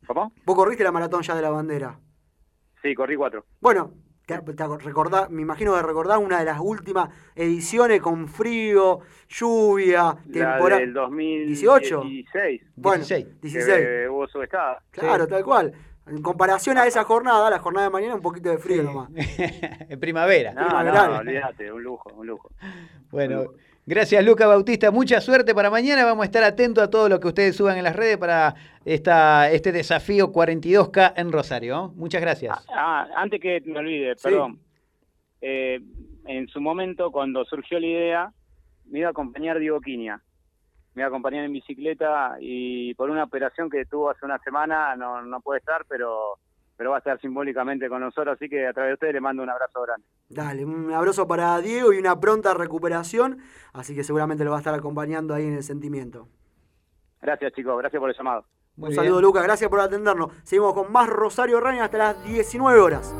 ¿Cómo? 0.07 0.31
¿Vos 0.45 0.55
corriste 0.55 0.83
la 0.83 0.91
maratón 0.91 1.21
ya 1.21 1.35
de 1.35 1.41
la 1.41 1.49
bandera? 1.49 1.99
Sí, 2.81 2.93
corrí 2.93 3.15
cuatro. 3.15 3.45
Bueno, 3.59 3.91
te, 4.25 4.37
te 4.39 4.67
recordá- 4.67 5.27
me 5.29 5.41
imagino 5.41 5.73
que 5.75 5.81
recordás 5.81 6.17
una 6.19 6.39
de 6.39 6.45
las 6.45 6.59
últimas 6.59 7.09
ediciones 7.35 8.01
con 8.01 8.27
frío, 8.27 8.99
lluvia, 9.27 10.15
La 10.27 10.53
temporada. 10.53 10.81
del 10.81 10.93
2016. 10.93 12.61
Bueno, 12.75 13.03
16. 13.03 13.41
16. 13.41 13.77
Que 13.77 14.07
hubo 14.09 14.27
subestada. 14.27 14.81
Claro, 14.91 15.27
tal 15.27 15.43
cual. 15.43 15.73
En 16.07 16.21
comparación 16.21 16.77
a 16.77 16.85
esa 16.85 17.03
jornada, 17.03 17.49
la 17.49 17.57
jornada 17.57 17.87
de 17.87 17.91
mañana, 17.91 18.13
un 18.15 18.21
poquito 18.21 18.49
de 18.51 18.59
frío 18.59 18.83
nomás. 18.83 19.09
en 19.89 19.99
primavera. 19.99 20.53
No, 20.53 20.83
no, 20.83 21.17
olvídate, 21.17 21.71
un 21.71 21.81
lujo, 21.81 22.11
un 22.13 22.27
lujo. 22.27 22.49
Bueno, 23.09 23.45
gracias 23.85 24.23
Lucas 24.25 24.47
Bautista, 24.47 24.91
mucha 24.91 25.21
suerte 25.21 25.53
para 25.53 25.69
mañana. 25.69 26.05
Vamos 26.05 26.23
a 26.23 26.25
estar 26.25 26.43
atentos 26.43 26.83
a 26.83 26.89
todo 26.89 27.09
lo 27.09 27.19
que 27.19 27.27
ustedes 27.27 27.55
suban 27.55 27.77
en 27.77 27.83
las 27.83 27.95
redes 27.95 28.17
para 28.17 28.55
esta, 28.83 29.51
este 29.51 29.71
desafío 29.71 30.31
42K 30.31 31.13
en 31.17 31.31
Rosario. 31.31 31.75
¿no? 31.75 31.87
Muchas 31.95 32.21
gracias. 32.21 32.65
Ah, 32.73 33.07
antes 33.15 33.39
que 33.41 33.61
me 33.65 33.79
olvide, 33.79 34.15
Sí. 34.15 34.23
perdón. 34.23 34.59
Eh, 35.41 35.79
en 36.25 36.47
su 36.47 36.59
momento, 36.59 37.11
cuando 37.11 37.45
surgió 37.45 37.79
la 37.79 37.85
idea, 37.87 38.31
me 38.85 38.99
iba 38.99 39.09
a 39.09 39.11
acompañar 39.11 39.59
Diego 39.59 39.79
Quiña. 39.81 40.21
Me 40.95 41.01
iba 41.01 41.07
a 41.07 41.09
acompañar 41.09 41.43
en 41.45 41.53
bicicleta 41.53 42.37
y 42.39 42.93
por 42.95 43.09
una 43.09 43.23
operación 43.25 43.69
que 43.69 43.85
tuvo 43.85 44.09
hace 44.09 44.25
una 44.25 44.39
semana 44.39 44.95
no, 44.95 45.21
no 45.23 45.41
puede 45.41 45.59
estar, 45.59 45.85
pero, 45.89 46.39
pero 46.77 46.91
va 46.91 46.97
a 46.97 46.99
estar 46.99 47.19
simbólicamente 47.21 47.87
con 47.89 48.01
nosotros. 48.01 48.35
Así 48.35 48.49
que 48.49 48.67
a 48.67 48.73
través 48.73 48.91
de 48.91 48.93
ustedes 48.95 49.13
le 49.13 49.21
mando 49.21 49.43
un 49.43 49.49
abrazo 49.49 49.81
grande. 49.81 50.05
Dale, 50.29 50.65
un 50.65 50.91
abrazo 50.91 51.27
para 51.27 51.59
Diego 51.59 51.93
y 51.93 51.99
una 51.99 52.19
pronta 52.19 52.53
recuperación. 52.53 53.39
Así 53.73 53.95
que 53.95 54.03
seguramente 54.03 54.43
lo 54.43 54.51
va 54.51 54.57
a 54.57 54.59
estar 54.59 54.73
acompañando 54.73 55.33
ahí 55.33 55.45
en 55.45 55.53
el 55.55 55.63
sentimiento. 55.63 56.27
Gracias, 57.21 57.53
chicos. 57.53 57.77
Gracias 57.79 57.99
por 57.99 58.09
el 58.09 58.15
llamado. 58.15 58.45
Muy 58.75 58.89
un 58.89 58.91
bien. 58.91 59.03
saludo, 59.03 59.21
Lucas. 59.21 59.43
Gracias 59.43 59.69
por 59.69 59.79
atendernos. 59.79 60.31
Seguimos 60.43 60.73
con 60.73 60.91
más 60.91 61.07
Rosario 61.07 61.59
Running 61.59 61.81
hasta 61.81 61.97
las 61.97 62.23
19 62.25 62.79
horas. 62.79 63.15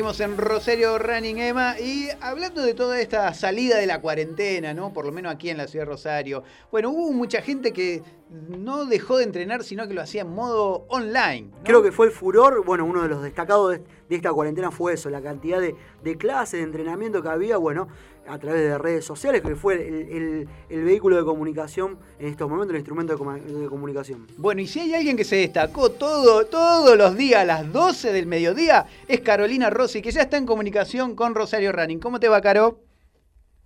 Seguimos 0.00 0.20
en 0.20 0.38
Rosario 0.38 0.98
Running 0.98 1.36
Emma 1.40 1.78
y 1.78 2.08
hablando 2.22 2.62
de 2.62 2.72
toda 2.72 2.98
esta 3.02 3.34
salida 3.34 3.76
de 3.76 3.84
la 3.86 4.00
cuarentena, 4.00 4.72
¿no? 4.72 4.94
Por 4.94 5.04
lo 5.04 5.12
menos 5.12 5.30
aquí 5.30 5.50
en 5.50 5.58
la 5.58 5.68
ciudad 5.68 5.84
de 5.84 5.90
Rosario. 5.90 6.42
Bueno, 6.72 6.88
hubo 6.88 7.12
mucha 7.12 7.42
gente 7.42 7.74
que 7.74 8.02
no 8.30 8.86
dejó 8.86 9.18
de 9.18 9.24
entrenar, 9.24 9.62
sino 9.62 9.86
que 9.86 9.92
lo 9.92 10.00
hacía 10.00 10.22
en 10.22 10.30
modo 10.30 10.86
online. 10.88 11.50
Creo 11.64 11.82
que 11.82 11.92
fue 11.92 12.06
el 12.06 12.12
furor, 12.12 12.64
bueno, 12.64 12.86
uno 12.86 13.02
de 13.02 13.08
los 13.08 13.22
destacados 13.22 13.72
de, 14.08 14.16
esta 14.16 14.32
cuarentena 14.32 14.70
fue 14.70 14.94
eso, 14.94 15.10
la 15.10 15.20
cantidad 15.20 15.60
de, 15.60 15.76
de 16.02 16.16
clases, 16.16 16.60
de 16.60 16.64
entrenamiento 16.64 17.22
que 17.22 17.28
había, 17.28 17.58
bueno, 17.58 17.88
a 18.30 18.38
través 18.38 18.62
de 18.62 18.78
redes 18.78 19.04
sociales, 19.04 19.42
que 19.42 19.56
fue 19.56 19.74
el, 19.74 19.94
el- 20.12 20.48
el 20.68 20.84
vehículo 20.84 21.16
de 21.16 21.24
comunicación 21.24 21.98
en 22.18 22.28
estos 22.28 22.48
momentos, 22.48 22.70
el 22.74 22.78
instrumento 22.80 23.12
de 23.14 23.68
comunicación. 23.68 24.26
Bueno, 24.36 24.60
y 24.60 24.66
si 24.66 24.80
hay 24.80 24.94
alguien 24.94 25.16
que 25.16 25.24
se 25.24 25.36
destacó 25.36 25.90
todo, 25.90 26.46
todos 26.46 26.96
los 26.96 27.16
días 27.16 27.40
a 27.42 27.44
las 27.44 27.72
12 27.72 28.12
del 28.12 28.26
mediodía, 28.26 28.86
es 29.08 29.20
Carolina 29.20 29.68
Rossi, 29.70 30.00
que 30.00 30.12
ya 30.12 30.22
está 30.22 30.36
en 30.36 30.46
comunicación 30.46 31.16
con 31.16 31.34
Rosario 31.34 31.72
Running. 31.72 31.98
¿Cómo 32.00 32.20
te 32.20 32.28
va, 32.28 32.40
Caro? 32.40 32.80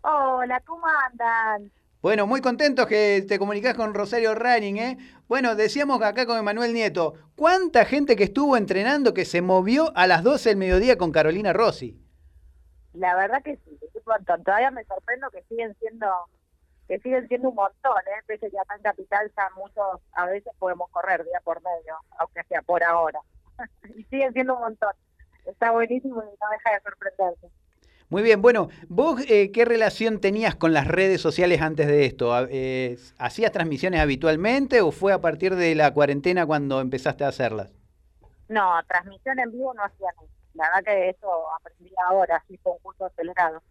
Hola, 0.03 0.61
¿cómo 0.67 0.85
andan? 1.11 1.71
Bueno, 2.03 2.27
muy 2.27 2.43
contentos 2.43 2.87
que 2.87 3.25
te 3.27 3.39
comunicás 3.39 3.75
con 3.75 3.95
Rosario 3.95 4.35
Running, 4.35 4.77
¿eh? 4.77 4.99
Bueno, 5.27 5.55
decíamos 5.55 6.03
acá 6.03 6.27
con 6.27 6.37
Emanuel 6.39 6.75
Nieto, 6.75 7.15
¿cuánta 7.35 7.87
gente 7.87 8.15
que 8.15 8.25
estuvo 8.25 8.59
entrenando 8.59 9.15
que 9.15 9.25
se 9.25 9.41
movió 9.41 9.91
a 9.97 10.07
las 10.07 10.23
12 10.23 10.51
del 10.51 10.59
mediodía 10.59 10.99
con 10.99 11.13
Carolina 11.13 11.55
Rossi? 11.55 11.97
La 12.95 13.15
verdad 13.17 13.43
que 13.43 13.57
sí, 13.57 13.79
un 13.95 14.03
montón. 14.07 14.45
Todavía 14.45 14.71
me 14.71 14.85
sorprendo 14.85 15.31
que 15.31 15.43
siguen 15.45 15.75
siendo 15.79 16.07
que 16.87 16.99
siguen 17.01 17.27
siendo 17.29 17.49
un 17.49 17.55
montón, 17.55 17.97
¿eh? 18.07 18.23
Pese 18.27 18.51
que 18.51 18.59
acá 18.59 18.77
en 18.77 18.83
Capital 18.83 19.33
ya 19.37 19.49
muchos 19.57 20.01
a 20.13 20.27
veces 20.27 20.53
podemos 20.59 20.91
correr 20.91 21.25
día 21.25 21.41
por 21.43 21.63
medio, 21.63 21.97
aunque 22.19 22.43
sea 22.45 22.63
por 22.63 22.85
ahora. 22.85 23.21
y 23.97 24.05
siguen 24.05 24.33
siendo 24.33 24.55
un 24.55 24.61
montón. 24.61 24.93
Está 25.47 25.71
buenísimo 25.71 26.23
y 26.23 26.27
no 26.27 26.51
deja 26.51 26.73
de 26.73 26.81
sorprenderse. 26.83 27.49
Muy 28.11 28.23
bien, 28.23 28.43
bueno, 28.43 28.69
¿vos 28.89 29.23
eh, 29.29 29.51
qué 29.51 29.65
relación 29.65 30.21
tenías 30.21 30.55
con 30.55 30.75
las 30.75 30.87
redes 30.87 31.21
sociales 31.21 31.63
antes 31.63 31.87
de 31.87 32.05
esto? 32.05 32.47
Eh, 32.51 32.99
¿Hacías 33.19 33.51
transmisiones 33.51 34.01
habitualmente 34.01 34.83
o 34.83 34.93
fue 34.93 35.13
a 35.13 35.21
partir 35.21 35.57
de 35.57 35.75
la 35.75 35.93
cuarentena 35.93 36.45
cuando 36.45 36.81
empezaste 36.81 37.25
a 37.25 37.29
hacerlas? 37.29 37.73
No, 38.49 38.71
transmisión 38.87 39.39
en 39.39 39.51
vivo 39.51 39.73
no 39.73 39.83
hacía 39.85 40.09
nunca. 40.21 40.34
La 40.55 40.69
verdad 40.69 40.85
que 40.85 41.09
eso 41.11 41.53
aprendí 41.55 41.93
ahora, 42.09 42.37
así 42.37 42.59
un 42.65 42.79
curso 42.79 43.07
acelerado. 43.07 43.63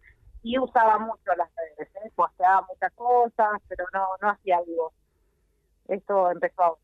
Y 0.42 0.58
usaba 0.58 0.98
mucho 0.98 1.34
las 1.36 1.48
redes, 1.56 1.88
¿eh? 2.04 2.12
posteaba 2.14 2.66
muchas 2.68 2.92
cosas, 2.92 3.60
pero 3.68 3.86
no, 3.92 4.08
no 4.20 4.30
hacía 4.30 4.60
vivo. 4.62 4.92
Esto 5.88 6.30
empezó. 6.30 6.78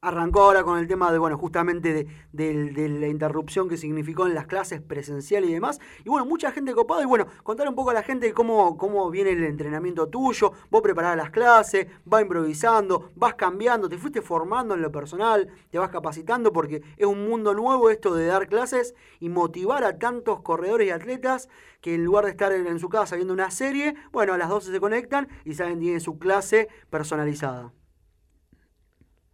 Arrancó 0.00 0.42
ahora 0.42 0.62
con 0.62 0.78
el 0.78 0.86
tema 0.86 1.10
de, 1.10 1.18
bueno, 1.18 1.36
justamente 1.36 2.06
de, 2.32 2.88
la 3.00 3.08
interrupción 3.08 3.68
que 3.68 3.76
significó 3.76 4.28
en 4.28 4.34
las 4.34 4.46
clases 4.46 4.80
presenciales 4.80 5.50
y 5.50 5.54
demás. 5.54 5.80
Y 6.04 6.08
bueno, 6.08 6.24
mucha 6.24 6.52
gente 6.52 6.72
copada. 6.72 7.02
Y 7.02 7.06
bueno, 7.06 7.26
contar 7.42 7.68
un 7.68 7.74
poco 7.74 7.90
a 7.90 7.94
la 7.94 8.04
gente 8.04 8.32
cómo, 8.32 8.76
cómo 8.76 9.10
viene 9.10 9.30
el 9.32 9.42
entrenamiento 9.42 10.08
tuyo. 10.08 10.52
Vos 10.70 10.82
preparás 10.82 11.16
las 11.16 11.30
clases, 11.30 11.88
vas 12.04 12.22
improvisando, 12.22 13.10
vas 13.16 13.34
cambiando, 13.34 13.88
te 13.88 13.98
fuiste 13.98 14.22
formando 14.22 14.74
en 14.74 14.82
lo 14.82 14.92
personal, 14.92 15.48
te 15.68 15.80
vas 15.80 15.90
capacitando 15.90 16.52
porque 16.52 16.80
es 16.96 17.06
un 17.06 17.28
mundo 17.28 17.52
nuevo 17.52 17.90
esto 17.90 18.14
de 18.14 18.26
dar 18.26 18.46
clases 18.46 18.94
y 19.18 19.28
motivar 19.28 19.82
a 19.82 19.98
tantos 19.98 20.42
corredores 20.42 20.86
y 20.86 20.90
atletas 20.90 21.48
que 21.80 21.96
en 21.96 22.04
lugar 22.04 22.24
de 22.26 22.30
estar 22.30 22.52
en, 22.52 22.68
en 22.68 22.78
su 22.78 22.88
casa 22.88 23.16
viendo 23.16 23.34
una 23.34 23.50
serie, 23.50 23.96
bueno, 24.12 24.34
a 24.34 24.38
las 24.38 24.48
12 24.48 24.70
se 24.70 24.78
conectan 24.78 25.26
y 25.44 25.54
saben, 25.54 25.80
tienen 25.80 26.00
su 26.00 26.20
clase 26.20 26.68
personalizada. 26.88 27.72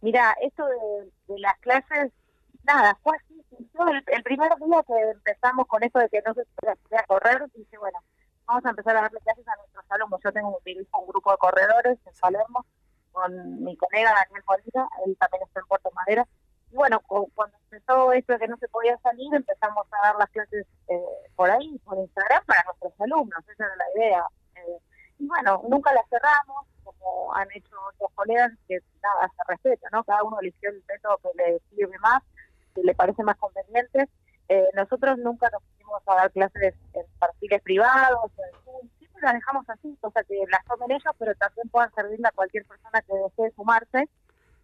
Mira, 0.05 0.35
esto 0.41 0.63
de, 0.67 1.39
las 1.39 1.57
clases, 1.59 2.11
nada, 2.63 2.95
fue 3.01 3.15
así. 3.17 3.43
Yo 3.73 3.87
el, 3.87 4.03
el 4.07 4.23
primer 4.23 4.51
día 4.57 4.83
que 4.85 4.93
empezamos 5.11 5.65
con 5.67 5.83
esto 5.83 5.97
de 5.99 6.09
que 6.09 6.21
no 6.25 6.33
se 6.35 6.43
podía 6.45 7.03
correr, 7.07 7.49
dije, 7.55 7.77
bueno, 7.79 7.97
vamos 8.45 8.63
a 8.65 8.69
empezar 8.69 8.95
a 8.97 9.01
darle 9.01 9.19
clases 9.21 9.47
a 9.47 9.55
nuestros 9.55 9.85
alumnos. 9.89 10.21
Yo 10.23 10.31
tengo 10.31 10.49
un 10.49 11.07
grupo 11.07 11.31
de 11.31 11.37
corredores 11.37 11.97
en 12.05 12.13
Palermo 12.21 12.65
con 13.11 13.63
mi 13.63 13.75
colega 13.77 14.13
Daniel 14.13 14.43
Molina, 14.47 14.89
él 15.05 15.17
también 15.19 15.43
está 15.43 15.59
en 15.61 15.65
Puerto 15.67 15.89
Madera. 15.91 16.27
Y 16.71 16.75
bueno, 16.75 16.99
cu- 17.07 17.31
cuando 17.33 17.57
empezó 17.63 18.11
esto 18.13 18.33
de 18.33 18.39
que 18.39 18.47
no 18.47 18.57
se 18.57 18.67
podía 18.67 18.97
salir, 18.99 19.33
empezamos 19.33 19.87
a 19.91 20.07
dar 20.07 20.15
las 20.17 20.29
clases 20.29 20.67
eh, 20.87 20.99
por 21.35 21.49
ahí, 21.49 21.79
por 21.85 21.97
Instagram, 21.97 22.43
para 22.45 22.63
nuestros 22.65 22.93
alumnos. 23.01 23.39
Esa 23.49 23.65
era 23.65 23.75
la 23.75 23.85
idea. 23.95 24.23
Eh, 24.55 24.77
y 25.19 25.27
bueno, 25.27 25.63
nunca 25.69 25.93
las 25.93 26.07
cerramos, 26.09 26.67
como 26.85 27.33
han 27.35 27.47
hecho 27.53 27.75
otros 27.93 28.11
colegas, 28.15 28.51
que 28.67 28.79
nada, 29.01 29.31
se 29.35 29.43
respeta, 29.47 29.89
¿no? 29.91 30.03
Cada 30.03 30.23
uno 30.23 30.39
eligió 30.39 30.69
el 30.69 30.83
método 30.87 31.17
que 31.17 31.29
le 31.35 31.59
sirve 31.69 31.97
más, 31.99 32.21
que 32.73 32.83
le 32.83 32.95
parece 32.95 33.23
más 33.23 33.37
conveniente. 33.37 34.09
Eh, 34.47 34.69
nosotros 34.75 35.17
nunca 35.17 35.49
nos 35.49 35.63
pusimos 35.63 36.01
a 36.05 36.15
dar 36.15 36.31
clases 36.31 36.75
en 36.93 37.05
perfiles 37.19 37.61
privados, 37.61 38.31
o 38.37 38.81
en 38.81 38.89
siempre 38.97 39.21
las 39.21 39.33
dejamos 39.33 39.69
así, 39.69 39.97
cosa 40.01 40.23
que 40.23 40.43
las 40.49 40.63
tomen 40.65 40.91
ellos, 40.91 41.15
pero 41.17 41.35
también 41.35 41.69
puedan 41.69 41.93
servirle 41.93 42.27
a 42.27 42.31
cualquier 42.31 42.65
persona 42.65 43.01
que 43.01 43.13
desee 43.13 43.55
sumarse. 43.55 44.09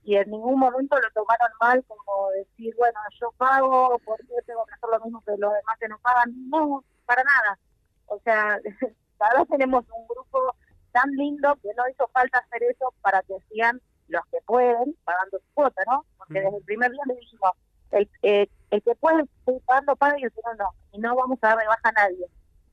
Y 0.04 0.16
en 0.16 0.32
ningún 0.32 0.58
momento 0.58 1.00
lo 1.00 1.12
tomaron 1.12 1.52
mal 1.60 1.84
como 1.86 2.32
decir, 2.32 2.74
bueno, 2.78 3.00
yo 3.20 3.32
pago, 3.38 4.00
¿por 4.04 4.18
qué 4.20 4.34
tengo 4.48 4.66
que 4.66 4.74
hacer 4.74 4.90
lo 4.90 5.00
mismo 5.06 5.22
que 5.22 5.32
los 5.38 5.54
demás 5.54 5.78
que 5.80 5.88
no 5.88 6.00
pagan? 6.00 6.50
No, 6.50 6.84
para 7.06 7.24
nada. 7.24 7.60
O 8.08 8.20
sea, 8.24 8.60
verdad 9.22 9.48
tenemos 9.50 9.86
un 9.96 10.08
grupo 10.08 10.56
tan 10.92 11.10
lindo 11.12 11.56
que 11.62 11.70
no 11.76 11.88
hizo 11.90 12.08
falta 12.10 12.40
hacer 12.40 12.64
eso 12.64 12.94
para 13.02 13.22
que 13.24 13.36
sigan 13.50 13.82
los 14.08 14.26
que 14.32 14.38
pueden 14.46 14.96
pagando 15.04 15.40
su 15.40 15.54
cuota, 15.54 15.82
¿no? 15.88 16.06
Porque 16.18 16.42
desde 16.42 16.58
el 16.58 16.64
primer 16.64 16.92
día 16.92 17.02
le 17.08 17.16
dijimos, 17.16 17.52
el, 17.92 18.10
eh, 18.24 18.48
el 18.70 18.84
que 18.84 18.96
puede 18.96 19.26
seguir 19.46 19.62
pagando 19.66 19.96
paga 19.96 20.20
y 20.20 20.24
el 20.24 20.32
que 20.32 20.42
no, 20.46 20.54
no. 20.56 20.70
Y 20.92 21.00
no 21.00 21.16
vamos 21.16 21.40
a 21.42 21.48
dar 21.48 21.60
de 21.60 21.68
baja 21.68 21.90
a 21.90 21.92
nadie. 21.92 22.26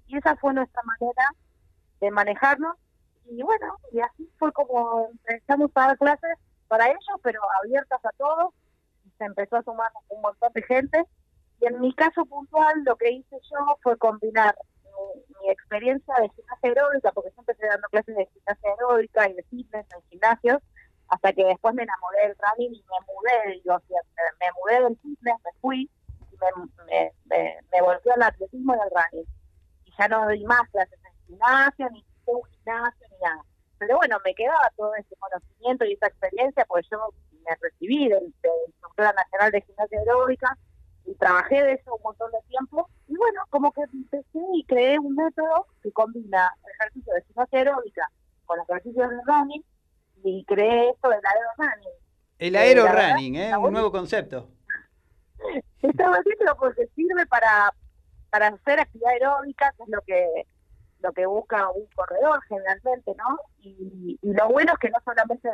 Y 0.07 0.17
esa 0.17 0.37
fue 0.37 0.55
nuestra 0.55 0.83
manera 0.83 1.31
de 2.01 2.11
manejarnos. 2.11 2.77
Y 3.31 3.43
bueno, 3.43 3.77
y 3.93 4.01
así 4.01 4.31
fue 4.39 4.53
como 4.53 5.11
empezamos 5.27 5.71
a 5.75 5.89
dar 5.89 5.99
clases 5.99 6.39
para 6.67 6.89
ellos, 6.89 7.21
pero 7.23 7.41
abiertas 7.63 8.05
a 8.05 8.11
todos. 8.17 8.55
Y 9.05 9.11
se 9.19 9.25
empezó 9.25 9.57
a 9.57 9.63
sumar 9.63 9.91
un 10.09 10.23
montón 10.23 10.53
de 10.55 10.63
gente. 10.63 11.05
Y 11.61 11.67
en 11.67 11.81
mi 11.81 11.93
caso 11.95 12.25
puntual, 12.27 12.83
lo 12.85 12.97
que 12.97 13.11
hice 13.11 13.37
yo 13.51 13.77
fue 13.83 13.97
combinar 13.99 14.55
mi, 15.41 15.51
experiencia 15.51 16.15
de 16.21 16.29
gimnasia 16.31 16.69
aeróbica, 16.69 17.13
porque 17.13 17.31
siempre 17.31 17.53
estoy 17.53 17.69
dando 17.69 17.89
clases 17.89 18.17
de 18.17 18.27
gimnasia 18.27 18.71
aeróbica 18.71 19.29
y 19.29 19.35
de 19.35 19.43
fitness 19.45 19.87
en 19.95 20.03
gimnasios, 20.11 20.59
hasta 21.09 21.33
que 21.33 21.45
después 21.45 21.75
me 21.75 21.85
enamoré 21.85 22.29
del 22.29 22.37
running 22.37 22.75
y 22.75 22.85
me 22.85 23.07
mudé, 23.07 23.55
digo, 23.55 23.75
o 23.75 23.81
sea, 23.81 24.01
me, 24.17 24.47
me 24.47 24.53
mudé 24.61 24.85
del 24.85 24.99
fitness, 24.99 25.37
me 25.45 25.51
fui 25.61 25.91
y 26.31 26.37
me, 26.37 27.13
me, 27.27 27.59
me, 27.73 27.81
volví 27.81 28.11
al 28.15 28.23
atletismo 28.23 28.75
y 28.75 28.79
al 28.79 28.91
running. 28.91 29.27
Y 29.85 29.93
ya 29.99 30.09
no 30.09 30.25
doy 30.25 30.45
más 30.45 30.69
clases 30.71 30.99
en 31.05 31.27
gimnasia, 31.27 31.89
ni 31.91 32.05
un 32.27 32.43
gimnasio, 32.45 33.07
ni 33.11 33.19
nada. 33.19 33.43
Pero 33.79 33.97
bueno, 33.97 34.19
me 34.25 34.35
quedaba 34.35 34.71
todo 34.77 34.95
ese 34.97 35.15
conocimiento 35.17 35.85
y 35.85 35.95
esa 35.95 36.09
experiencia, 36.09 36.65
porque 36.67 36.89
yo 36.91 36.99
me 37.49 37.57
recibí 37.61 38.09
del, 38.09 38.35
Instructora 38.67 39.13
Nacional 39.13 39.53
de 39.53 39.63
Gimnasia 39.63 39.99
Aeróbica 40.01 40.59
y 41.09 41.15
trabajé 41.15 41.63
de 41.63 41.73
eso 41.75 41.95
un 41.95 42.03
montón 42.03 42.31
de 42.31 42.39
tiempo. 42.49 42.89
Y 43.07 43.17
bueno, 43.17 43.41
como 43.51 43.73
que 43.73 43.83
empecé 43.83 44.39
y 44.55 44.65
creé 44.65 44.99
un 44.99 45.15
método 45.15 45.67
que 45.83 45.91
combina 45.93 46.53
ejercicio 46.79 47.13
de 47.15 47.23
gimnasia 47.23 47.59
aeróbica 47.59 48.11
con 48.45 48.61
ejercicios 48.61 49.11
de 49.11 49.17
running 49.27 49.65
y 50.25 50.45
creé 50.45 50.91
esto 50.91 51.09
del 51.09 51.21
aero 51.25 51.49
running. 51.57 51.95
El 52.39 52.55
Eh, 52.55 52.59
aero 52.59 52.85
verdad, 52.85 53.13
running, 53.13 53.37
¿eh? 53.37 53.57
un 53.57 53.73
nuevo 53.73 53.91
concepto. 53.91 54.49
Está 55.83 56.09
bonito 56.09 56.57
porque 56.59 56.87
sirve 56.95 57.27
para, 57.27 57.73
para 58.31 58.49
hacer 58.49 58.81
actividad 58.81 59.13
aeróbica, 59.13 59.73
que 59.77 59.83
es 59.85 59.89
lo 59.89 60.01
que 60.03 60.47
lo 61.01 61.13
que 61.13 61.27
busca 61.27 61.71
un 61.71 61.87
corredor 61.95 62.41
generalmente, 62.49 63.15
¿no? 63.17 63.39
Y, 63.61 64.19
y 64.21 64.33
lo 64.33 64.49
bueno 64.49 64.73
es 64.73 64.79
que 64.81 64.91
no 64.91 64.99
solamente 65.05 65.49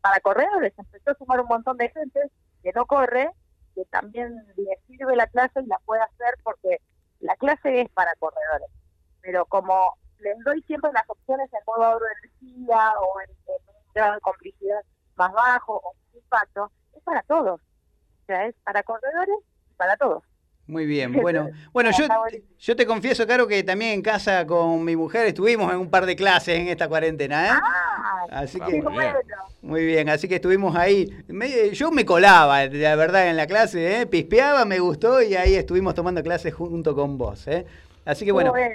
para 0.00 0.20
corredores, 0.20 0.72
empezó 0.78 1.10
a 1.10 1.14
sumar 1.14 1.40
un 1.40 1.48
montón 1.48 1.76
de 1.78 1.88
gente 1.90 2.20
que 2.62 2.72
no 2.72 2.86
corre, 2.86 3.28
que 3.74 3.84
también 3.86 4.34
le 4.56 4.78
sirve 4.86 5.16
la 5.16 5.26
clase 5.26 5.60
y 5.60 5.66
la 5.66 5.78
puede 5.80 6.02
hacer 6.02 6.34
porque 6.42 6.80
la 7.20 7.36
clase 7.36 7.82
es 7.82 7.90
para 7.90 8.14
corredores. 8.16 8.68
Pero 9.20 9.46
como 9.46 9.96
les 10.18 10.38
doy 10.44 10.62
siempre 10.62 10.92
las 10.92 11.08
opciones 11.08 11.52
en 11.52 11.60
modo 11.66 11.98
de 11.98 12.06
energía 12.22 12.92
o 13.00 13.20
en, 13.20 13.30
en 13.30 13.68
un 13.68 13.92
grado 13.94 14.14
de 14.14 14.20
complicidad 14.20 14.80
más 15.16 15.32
bajo 15.32 15.76
o 15.76 15.90
un 16.12 16.18
impacto, 16.18 16.70
es 16.94 17.02
para 17.02 17.22
todos. 17.22 17.60
O 17.60 18.26
sea, 18.26 18.46
es 18.46 18.54
para 18.64 18.82
corredores 18.82 19.38
y 19.70 19.74
para 19.74 19.96
todos. 19.96 20.22
Muy 20.66 20.86
bien, 20.86 21.12
bueno, 21.22 21.50
bueno 21.72 21.90
yo, 21.96 22.06
yo 22.58 22.74
te 22.76 22.86
confieso, 22.86 23.26
Caro, 23.26 23.46
que 23.46 23.62
también 23.62 23.92
en 23.92 24.02
casa 24.02 24.46
con 24.46 24.82
mi 24.84 24.96
mujer 24.96 25.26
estuvimos 25.26 25.70
en 25.72 25.78
un 25.78 25.90
par 25.90 26.06
de 26.06 26.16
clases 26.16 26.58
en 26.58 26.68
esta 26.68 26.88
cuarentena, 26.88 27.46
¿eh? 27.48 27.50
Ah, 27.52 28.26
así 28.30 28.58
que 28.58 28.80
muy 28.82 28.92
bien. 28.92 29.12
muy 29.60 29.84
bien, 29.84 30.08
así 30.08 30.26
que 30.26 30.36
estuvimos 30.36 30.74
ahí. 30.74 31.08
Me- 31.28 31.70
yo 31.70 31.90
me 31.90 32.04
colaba, 32.06 32.64
la 32.66 32.96
verdad, 32.96 33.28
en 33.28 33.36
la 33.36 33.46
clase, 33.46 34.00
¿eh? 34.00 34.06
pispeaba, 34.06 34.64
me 34.64 34.78
gustó 34.78 35.20
y 35.22 35.34
ahí 35.34 35.54
estuvimos 35.54 35.94
tomando 35.94 36.22
clases 36.22 36.54
junto 36.54 36.94
con 36.94 37.18
vos, 37.18 37.46
¿eh? 37.46 37.66
Así 38.06 38.24
que 38.24 38.32
bueno, 38.32 38.50
Bueno, 38.50 38.74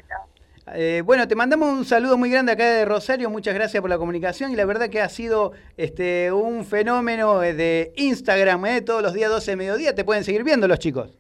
eh, 0.74 1.02
bueno, 1.04 1.28
te 1.28 1.36
mandamos 1.36 1.70
un 1.72 1.86
saludo 1.86 2.16
muy 2.18 2.30
grande 2.30 2.52
acá 2.52 2.66
de 2.70 2.86
Rosario, 2.86 3.32
muchas 3.32 3.56
gracias 3.56 3.82
por 3.82 3.90
la 3.90 3.98
comunicación 3.98 4.52
y 4.52 4.56
la 4.56 4.66
verdad 4.66 4.90
que 4.90 5.02
ha 5.02 5.10
sido 5.10 5.54
este 5.78 6.32
un 6.32 6.64
fenómeno 6.66 7.42
eh, 7.42 7.56
de 7.56 7.94
Instagram, 7.96 8.64
¿eh? 8.68 8.82
todos 8.82 9.02
los 9.02 9.14
días 9.16 9.32
12 9.32 9.52
de 9.52 9.58
mediodía, 9.58 9.96
te 9.96 10.04
pueden 10.04 10.24
seguir 10.24 10.44
viendo 10.44 10.68
los 10.68 10.78
chicos. 10.78 11.18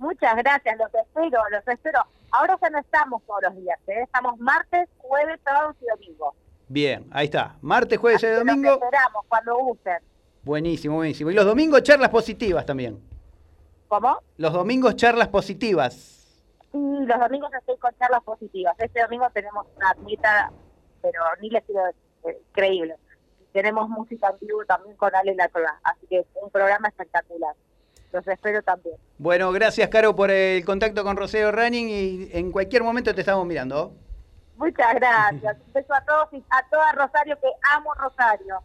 Muchas 0.00 0.36
gracias, 0.36 0.76
los 0.78 0.92
espero, 0.94 1.40
los 1.50 1.68
espero. 1.68 2.00
Ahora 2.32 2.58
ya 2.60 2.70
no 2.70 2.78
estamos 2.78 3.22
todos 3.26 3.42
los 3.42 3.56
días, 3.56 3.78
¿eh? 3.86 4.02
estamos 4.02 4.38
martes, 4.38 4.88
jueves, 4.98 5.38
sábados 5.44 5.76
y 5.80 5.86
domingo. 5.86 6.34
Bien, 6.68 7.06
ahí 7.12 7.26
está. 7.26 7.56
Martes, 7.62 7.98
jueves 7.98 8.22
y 8.22 8.26
Los 8.26 8.38
domingo. 8.44 8.72
esperamos 8.74 9.24
cuando 9.28 9.58
gusten. 9.58 9.98
Buenísimo, 10.42 10.96
buenísimo. 10.96 11.30
Y 11.30 11.34
los 11.34 11.44
domingos 11.44 11.82
charlas 11.82 12.08
positivas 12.10 12.64
también. 12.64 13.00
¿Cómo? 13.88 14.18
Los 14.36 14.52
domingos 14.52 14.94
charlas 14.96 15.28
positivas. 15.28 15.92
Sí, 16.72 16.78
los 16.78 17.18
domingos 17.18 17.52
estoy 17.52 17.76
con 17.78 17.92
charlas 17.98 18.22
positivas. 18.22 18.74
Este 18.78 19.02
domingo 19.02 19.28
tenemos 19.30 19.66
una 19.76 19.94
meta, 20.06 20.52
pero 21.02 21.20
ni 21.40 21.50
les 21.50 21.66
decir, 21.66 21.82
eh, 22.24 22.40
increíble. 22.50 22.94
Tenemos 23.52 23.88
música 23.88 24.28
en 24.30 24.46
vivo 24.46 24.64
también 24.64 24.96
con 24.96 25.12
Ale 25.12 25.34
Latola, 25.34 25.80
así 25.82 26.06
que 26.06 26.24
un 26.40 26.50
programa 26.50 26.86
espectacular. 26.86 27.54
Los 28.12 28.26
espero 28.26 28.62
también. 28.62 28.96
Bueno, 29.18 29.52
gracias, 29.52 29.88
Caro, 29.88 30.16
por 30.16 30.30
el 30.30 30.64
contacto 30.64 31.04
con 31.04 31.16
Roseo 31.16 31.52
Running 31.52 31.88
y 31.88 32.28
en 32.32 32.50
cualquier 32.50 32.82
momento 32.82 33.14
te 33.14 33.20
estamos 33.20 33.46
mirando. 33.46 33.92
Muchas 34.56 34.94
gracias. 34.94 35.56
Un 35.66 35.72
beso 35.72 35.94
a 35.94 36.04
todos 36.04 36.28
y 36.32 36.44
a 36.50 36.68
toda 36.70 36.92
Rosario, 36.92 37.38
que 37.40 37.48
amo 37.74 37.94
Rosario. 37.94 38.60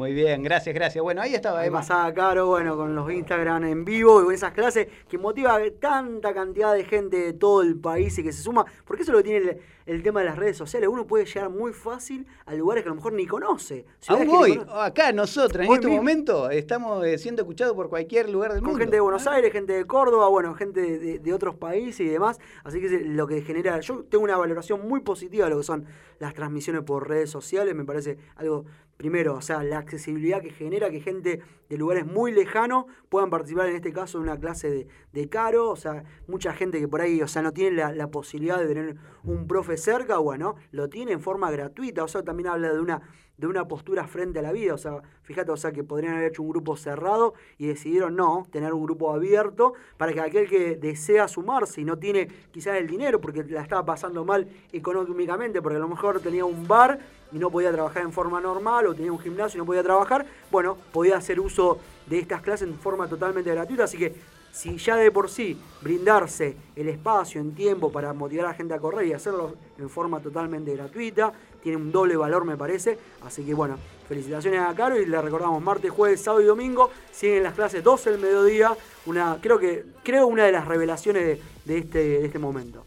Muy 0.00 0.14
bien, 0.14 0.42
gracias, 0.42 0.74
gracias. 0.74 1.02
Bueno, 1.02 1.20
ahí 1.20 1.34
estaba 1.34 1.60
Ahí 1.60 1.68
Emma. 1.68 1.80
pasaba 1.80 2.10
Caro, 2.14 2.46
bueno, 2.46 2.74
con 2.74 2.94
los 2.94 3.12
Instagram 3.12 3.64
en 3.64 3.84
vivo 3.84 4.22
y 4.22 4.24
con 4.24 4.32
esas 4.34 4.52
clases 4.54 4.88
que 5.06 5.18
motiva 5.18 5.54
a 5.54 5.60
tanta 5.78 6.32
cantidad 6.32 6.72
de 6.72 6.84
gente 6.84 7.18
de 7.18 7.32
todo 7.34 7.60
el 7.60 7.78
país 7.78 8.16
y 8.18 8.22
que 8.22 8.32
se 8.32 8.40
suma, 8.42 8.64
porque 8.86 9.02
eso 9.02 9.12
lo 9.12 9.22
tiene 9.22 9.46
el, 9.50 9.58
el 9.84 10.02
tema 10.02 10.20
de 10.20 10.26
las 10.26 10.38
redes 10.38 10.56
sociales. 10.56 10.88
Uno 10.90 11.06
puede 11.06 11.26
llegar 11.26 11.50
muy 11.50 11.74
fácil 11.74 12.26
a 12.46 12.54
lugares 12.54 12.82
que 12.82 12.88
a 12.88 12.92
lo 12.92 12.96
mejor 12.96 13.12
ni 13.12 13.26
conoce. 13.26 13.84
Aún 14.08 14.30
hoy, 14.30 14.58
acá 14.72 15.12
nosotros, 15.12 15.66
en 15.66 15.70
este 15.70 15.86
mismo. 15.88 15.96
momento, 16.02 16.48
estamos 16.48 17.04
eh, 17.04 17.18
siendo 17.18 17.42
escuchados 17.42 17.74
por 17.76 17.90
cualquier 17.90 18.30
lugar 18.30 18.52
del 18.54 18.60
Con 18.62 18.70
mundo. 18.70 18.80
gente 18.80 18.96
de 18.96 19.00
Buenos 19.00 19.26
Aires, 19.26 19.52
gente 19.52 19.74
de 19.74 19.84
Córdoba, 19.84 20.28
bueno, 20.28 20.54
gente 20.54 20.80
de, 20.80 20.98
de- 20.98 21.18
de 21.18 21.34
otros 21.34 21.56
países 21.56 22.00
y 22.00 22.08
demás. 22.08 22.38
Así 22.64 22.80
que 22.80 22.86
es 22.86 23.06
lo 23.06 23.26
que 23.26 23.42
genera. 23.42 23.78
Yo 23.80 24.02
tengo 24.04 24.24
una 24.24 24.38
valoración 24.38 24.88
muy 24.88 25.00
positiva 25.00 25.44
de 25.44 25.50
lo 25.50 25.58
que 25.58 25.64
son 25.64 25.84
las 26.20 26.32
transmisiones 26.32 26.84
por 26.84 27.06
redes 27.06 27.28
sociales. 27.28 27.74
Me 27.74 27.84
parece 27.84 28.16
algo, 28.36 28.64
primero, 29.00 29.34
o 29.34 29.40
sea, 29.40 29.62
la 29.62 29.78
accesibilidad 29.78 30.42
que 30.42 30.50
genera 30.50 30.90
que 30.90 31.00
gente 31.00 31.40
de 31.70 31.78
lugares 31.78 32.04
muy 32.04 32.32
lejanos 32.32 32.84
puedan 33.08 33.30
participar 33.30 33.70
en 33.70 33.76
este 33.76 33.94
caso 33.94 34.18
de 34.18 34.24
una 34.24 34.38
clase 34.38 34.86
de, 35.10 35.28
caro. 35.30 35.70
O 35.70 35.76
sea, 35.76 36.04
mucha 36.26 36.52
gente 36.52 36.78
que 36.78 36.86
por 36.86 37.00
ahí, 37.00 37.22
o 37.22 37.26
sea, 37.26 37.40
no 37.40 37.50
tiene 37.50 37.76
la, 37.76 37.92
la 37.92 38.10
posibilidad 38.10 38.58
de 38.58 38.66
tener 38.66 38.96
un 39.24 39.46
profe 39.46 39.78
cerca, 39.78 40.18
bueno, 40.18 40.56
lo 40.70 40.90
tiene 40.90 41.12
en 41.12 41.22
forma 41.22 41.50
gratuita. 41.50 42.04
O 42.04 42.08
sea, 42.08 42.22
también 42.22 42.48
habla 42.48 42.74
de 42.74 42.78
una 42.78 43.00
de 43.40 43.46
una 43.46 43.66
postura 43.66 44.06
frente 44.06 44.38
a 44.38 44.42
la 44.42 44.52
vida. 44.52 44.74
O 44.74 44.78
sea, 44.78 45.00
fíjate, 45.22 45.50
o 45.50 45.56
sea, 45.56 45.72
que 45.72 45.82
podrían 45.82 46.14
haber 46.14 46.28
hecho 46.28 46.42
un 46.42 46.50
grupo 46.50 46.76
cerrado 46.76 47.32
y 47.56 47.68
decidieron 47.68 48.14
no, 48.14 48.46
tener 48.50 48.74
un 48.74 48.84
grupo 48.84 49.14
abierto 49.14 49.72
para 49.96 50.12
que 50.12 50.20
aquel 50.20 50.46
que 50.46 50.76
desea 50.76 51.26
sumarse 51.26 51.80
y 51.80 51.84
no 51.84 51.98
tiene 51.98 52.28
quizás 52.50 52.76
el 52.76 52.86
dinero 52.86 53.18
porque 53.18 53.42
la 53.44 53.62
estaba 53.62 53.82
pasando 53.86 54.26
mal 54.26 54.46
económicamente, 54.72 55.62
porque 55.62 55.76
a 55.76 55.80
lo 55.80 55.88
mejor 55.88 56.20
tenía 56.20 56.44
un 56.44 56.68
bar 56.68 56.98
y 57.32 57.38
no 57.38 57.50
podía 57.50 57.72
trabajar 57.72 58.02
en 58.02 58.12
forma 58.12 58.40
normal 58.40 58.86
o 58.86 58.94
tenía 58.94 59.12
un 59.12 59.18
gimnasio 59.18 59.58
y 59.58 59.60
no 59.60 59.66
podía 59.66 59.82
trabajar, 59.82 60.26
bueno, 60.50 60.76
podía 60.92 61.16
hacer 61.16 61.40
uso 61.40 61.78
de 62.06 62.18
estas 62.18 62.42
clases 62.42 62.68
en 62.68 62.74
forma 62.74 63.08
totalmente 63.08 63.50
gratuita. 63.50 63.84
Así 63.84 63.98
que 63.98 64.14
si 64.52 64.76
ya 64.78 64.96
de 64.96 65.10
por 65.10 65.30
sí 65.30 65.56
brindarse 65.80 66.56
el 66.74 66.88
espacio 66.88 67.40
en 67.40 67.54
tiempo 67.54 67.92
para 67.92 68.12
motivar 68.12 68.46
a 68.46 68.48
la 68.48 68.54
gente 68.54 68.74
a 68.74 68.78
correr 68.78 69.06
y 69.06 69.12
hacerlo 69.12 69.54
en 69.78 69.88
forma 69.88 70.20
totalmente 70.20 70.74
gratuita, 70.74 71.32
tiene 71.62 71.76
un 71.76 71.92
doble 71.92 72.16
valor 72.16 72.44
me 72.44 72.56
parece. 72.56 72.98
Así 73.24 73.44
que 73.44 73.54
bueno, 73.54 73.76
felicitaciones 74.08 74.60
a 74.60 74.74
Caro 74.74 75.00
y 75.00 75.06
le 75.06 75.20
recordamos 75.20 75.62
martes, 75.62 75.90
jueves, 75.90 76.20
sábado 76.20 76.42
y 76.42 76.46
domingo. 76.46 76.90
Siguen 77.12 77.44
las 77.44 77.54
clases 77.54 77.84
12 77.84 78.10
del 78.10 78.20
mediodía. 78.20 78.76
Una, 79.06 79.38
creo 79.40 79.58
que, 79.58 79.84
creo 80.02 80.26
una 80.26 80.44
de 80.44 80.52
las 80.52 80.66
revelaciones 80.66 81.38
de, 81.64 81.78
este, 81.78 81.98
de 81.98 82.24
este 82.26 82.38
momento. 82.38 82.84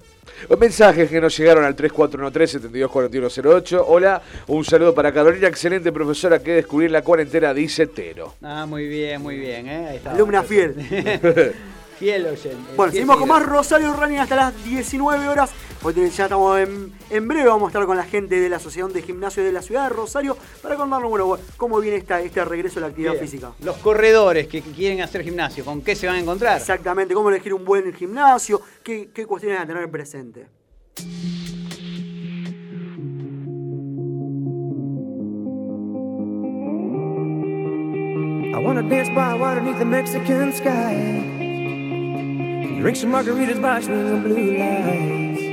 Mensajes 0.59 1.09
que 1.09 1.19
nos 1.19 1.35
llegaron 1.37 1.65
al 1.65 1.75
3413-724108. 1.75 3.83
Hola, 3.87 4.21
un 4.47 4.63
saludo 4.63 4.95
para 4.95 5.11
Carolina, 5.11 5.47
excelente 5.47 5.91
profesora 5.91 6.39
que 6.39 6.53
descubrí 6.53 6.85
en 6.85 6.93
la 6.93 7.01
cuarentena, 7.01 7.53
dice 7.53 7.87
Tero. 7.87 8.35
Ah, 8.41 8.65
muy 8.65 8.87
bien, 8.87 9.21
muy 9.21 9.37
bien. 9.37 9.67
¿eh? 9.67 9.87
Ahí 9.89 9.97
está. 9.97 10.11
Alumna 10.11 10.43
fiel. 10.43 10.75
Fiel 11.99 12.25
oyente. 12.25 12.57
Bueno, 12.75 12.91
fiel 12.91 13.03
seguimos 13.03 13.17
con 13.17 13.27
más 13.27 13.45
Rosario 13.45 13.93
Running 13.93 14.17
hasta 14.19 14.35
las 14.35 14.63
19 14.63 15.27
horas. 15.27 15.51
Hoy 15.85 15.93
ya 15.95 16.23
estamos 16.23 16.57
en, 16.59 16.93
en 17.09 17.27
breve, 17.27 17.49
vamos 17.49 17.63
a 17.63 17.67
estar 17.67 17.85
con 17.85 17.97
la 17.97 18.05
gente 18.05 18.39
de 18.39 18.47
la 18.47 18.55
Asociación 18.55 18.93
de 18.93 19.01
Gimnasio 19.01 19.43
de 19.43 19.51
la 19.51 19.61
Ciudad 19.61 19.83
de 19.83 19.89
Rosario 19.89 20.37
para 20.61 20.77
contarnos, 20.77 21.09
bueno, 21.09 21.37
cómo 21.57 21.81
viene 21.81 21.97
esta, 21.97 22.21
este 22.21 22.45
regreso 22.45 22.79
a 22.79 22.83
la 22.83 22.87
actividad 22.87 23.11
Bien. 23.11 23.25
física. 23.25 23.51
Los 23.59 23.75
corredores 23.79 24.47
que 24.47 24.61
quieren 24.61 25.01
hacer 25.01 25.23
gimnasio, 25.23 25.65
¿con 25.65 25.81
qué 25.81 25.97
se 25.97 26.07
van 26.07 26.15
a 26.15 26.19
encontrar? 26.19 26.57
Exactamente, 26.57 27.13
cómo 27.13 27.27
elegir 27.27 27.53
un 27.53 27.65
buen 27.65 27.91
gimnasio, 27.93 28.61
qué, 28.81 29.09
qué 29.13 29.25
cuestiones 29.25 29.59
a 29.59 29.65
tener 29.65 29.91
presente. 29.91 30.47
I 38.53 38.59
wanna 38.65 38.83
dance 38.87 39.09
by 39.09 39.33
water 39.33 39.59
beneath 39.59 39.79
the 39.79 39.85
Mexican 39.85 40.53
sky. 40.53 40.95
Drink 42.79 42.95
some 42.95 43.11
margaritas 43.11 43.61
by 43.61 43.81
swinging 43.81 44.23
blue 44.23 44.57
lights. 44.57 45.52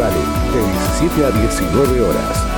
De 0.00 0.62
17 0.98 1.26
a 1.26 1.30
19 1.30 2.00
horas. 2.00 2.49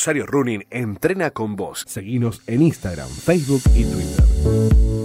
Rosario 0.00 0.24
Running 0.24 0.64
entrena 0.70 1.30
con 1.30 1.56
vos. 1.56 1.84
Seguinos 1.86 2.40
en 2.46 2.62
Instagram, 2.62 3.06
Facebook 3.06 3.60
y 3.74 3.84
Twitter. 3.84 4.99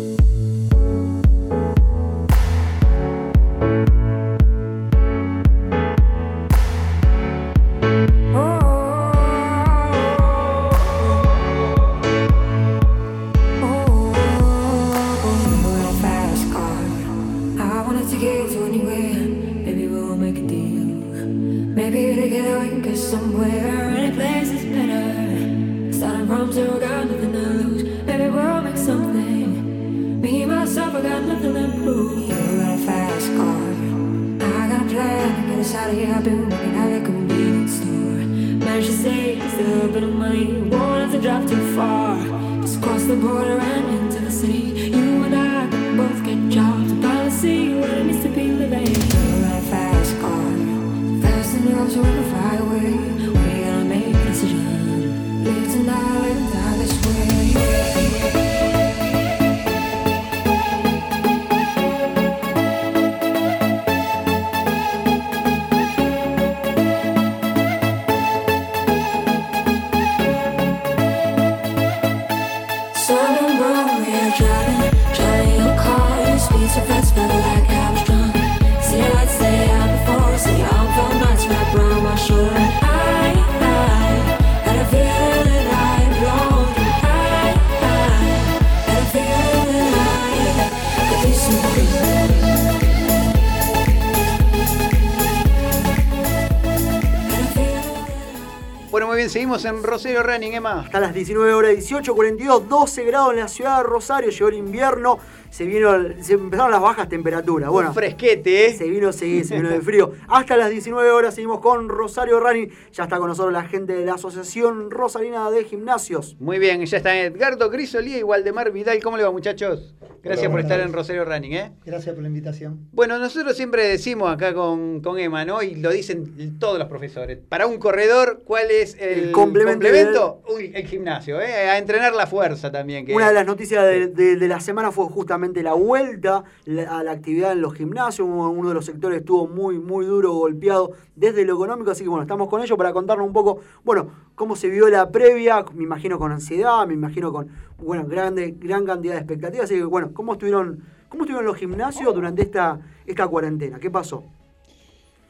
Seguimos 99.45 99.65
en 99.65 99.83
Rosario 99.83 100.23
Running, 100.23 100.53
Emma. 100.55 100.79
Hasta 100.79 100.99
las 100.99 101.13
19 101.13 101.53
horas 101.53 101.69
18, 101.73 102.15
42, 102.15 102.67
12 102.67 103.03
grados 103.03 103.29
en 103.33 103.39
la 103.41 103.47
ciudad 103.47 103.77
de 103.77 103.83
Rosario. 103.83 104.31
Llegó 104.31 104.47
el 104.47 104.55
invierno, 104.55 105.19
se 105.51 105.65
vino, 105.65 105.91
se 106.19 106.33
empezaron 106.33 106.71
las 106.71 106.81
bajas 106.81 107.07
temperaturas. 107.07 107.69
Bueno, 107.69 107.93
fresquete, 107.93 108.65
¿eh? 108.65 108.73
Se 108.73 108.89
vino, 108.89 109.13
sí, 109.13 109.43
se 109.43 109.57
vino 109.57 109.69
de 109.69 109.81
frío. 109.81 110.13
Hasta 110.29 110.57
las 110.57 110.71
19 110.71 111.11
horas 111.11 111.35
seguimos 111.35 111.59
con 111.59 111.89
Rosario 111.89 112.39
Running. 112.39 112.71
Ya 112.91 113.03
está 113.03 113.19
con 113.19 113.27
nosotros 113.27 113.53
la 113.53 113.65
gente 113.65 113.93
de 113.93 114.03
la 114.03 114.15
Asociación 114.15 114.89
Rosarina 114.89 115.51
de 115.51 115.63
Gimnasios. 115.63 116.37
Muy 116.39 116.57
bien, 116.57 116.83
ya 116.83 116.97
está 116.97 117.15
Edgardo 117.15 117.69
Crisolía 117.69 118.17
y 118.17 118.23
Waldemar 118.23 118.71
Vidal. 118.71 118.99
¿Cómo 119.03 119.15
le 119.15 119.23
va, 119.23 119.31
muchachos? 119.31 119.93
Gracias 120.25 120.47
Hola, 120.47 120.51
por 120.53 120.59
estar 120.61 120.79
en 120.79 120.91
Rosario 120.91 121.23
Running, 121.23 121.53
¿eh? 121.53 121.71
Gracias 121.85 122.15
por 122.15 122.23
la 122.23 122.27
invitación. 122.29 122.79
Bueno, 122.91 123.19
nosotros 123.19 123.55
siempre 123.55 123.87
decimos 123.87 124.31
acá 124.33 124.55
con, 124.55 124.99
con 125.01 125.19
Emma, 125.19 125.45
¿no? 125.45 125.61
Y 125.61 125.75
lo 125.75 125.91
dicen 125.91 126.57
todos 126.59 126.79
los 126.79 126.87
profesores. 126.87 127.37
Para 127.47 127.67
un 127.67 127.77
corredor, 127.77 128.41
¿cuál 128.43 128.71
es 128.71 128.95
el, 128.99 129.25
El 129.25 129.31
complemento 129.31 129.73
complemento? 129.85 130.41
Uy, 130.55 130.71
el 130.73 130.87
gimnasio, 130.87 131.39
¿eh? 131.39 131.69
A 131.69 131.77
entrenar 131.77 132.15
la 132.15 132.25
fuerza 132.25 132.71
también. 132.71 133.05
Que 133.05 133.13
Una 133.13 133.27
de 133.27 133.35
las 133.35 133.45
noticias 133.45 133.85
de, 133.85 134.07
de- 134.07 134.35
de 134.35 134.47
la 134.47 134.59
semana 134.59 134.91
fue 134.91 135.05
justamente 135.05 135.61
la 135.61 135.73
vuelta 135.73 136.43
a 136.89 137.03
la 137.03 137.11
actividad 137.11 137.51
en 137.51 137.61
los 137.61 137.75
gimnasios. 137.75 138.27
Uno 138.27 138.49
uno 138.49 138.69
de 138.69 138.75
los 138.75 138.85
sectores 138.85 139.19
estuvo 139.19 139.47
muy, 139.47 139.77
muy 139.77 140.07
duro, 140.07 140.33
golpeado 140.33 140.93
desde 141.15 141.45
lo 141.45 141.53
económico. 141.53 141.91
Así 141.91 142.03
que 142.03 142.09
bueno, 142.09 142.23
estamos 142.23 142.49
con 142.49 142.63
ellos 142.63 142.77
para 142.77 142.91
contarnos 142.93 143.27
un 143.27 143.33
poco, 143.33 143.59
bueno, 143.83 144.09
cómo 144.35 144.55
se 144.55 144.69
vio 144.69 144.87
la 144.89 145.09
previa. 145.11 145.65
Me 145.73 145.83
imagino 145.83 146.19
con 146.19 146.31
ansiedad, 146.31 146.85
me 146.87 146.93
imagino 146.93 147.31
con, 147.31 147.47
bueno, 147.77 148.05
grande, 148.05 148.55
gran 148.59 148.85
cantidad 148.85 149.13
de 149.13 149.19
expectativas. 149.19 149.65
Así 149.65 149.75
que 149.75 149.83
bueno, 149.83 150.11
¿cómo 150.13 150.33
estuvieron, 150.33 150.83
cómo 151.09 151.23
estuvieron 151.23 151.45
los 151.45 151.57
gimnasios 151.57 152.13
durante 152.13 152.41
esta, 152.43 152.79
esta 153.05 153.27
cuarentena? 153.27 153.79
¿Qué 153.79 153.89
pasó? 153.89 154.23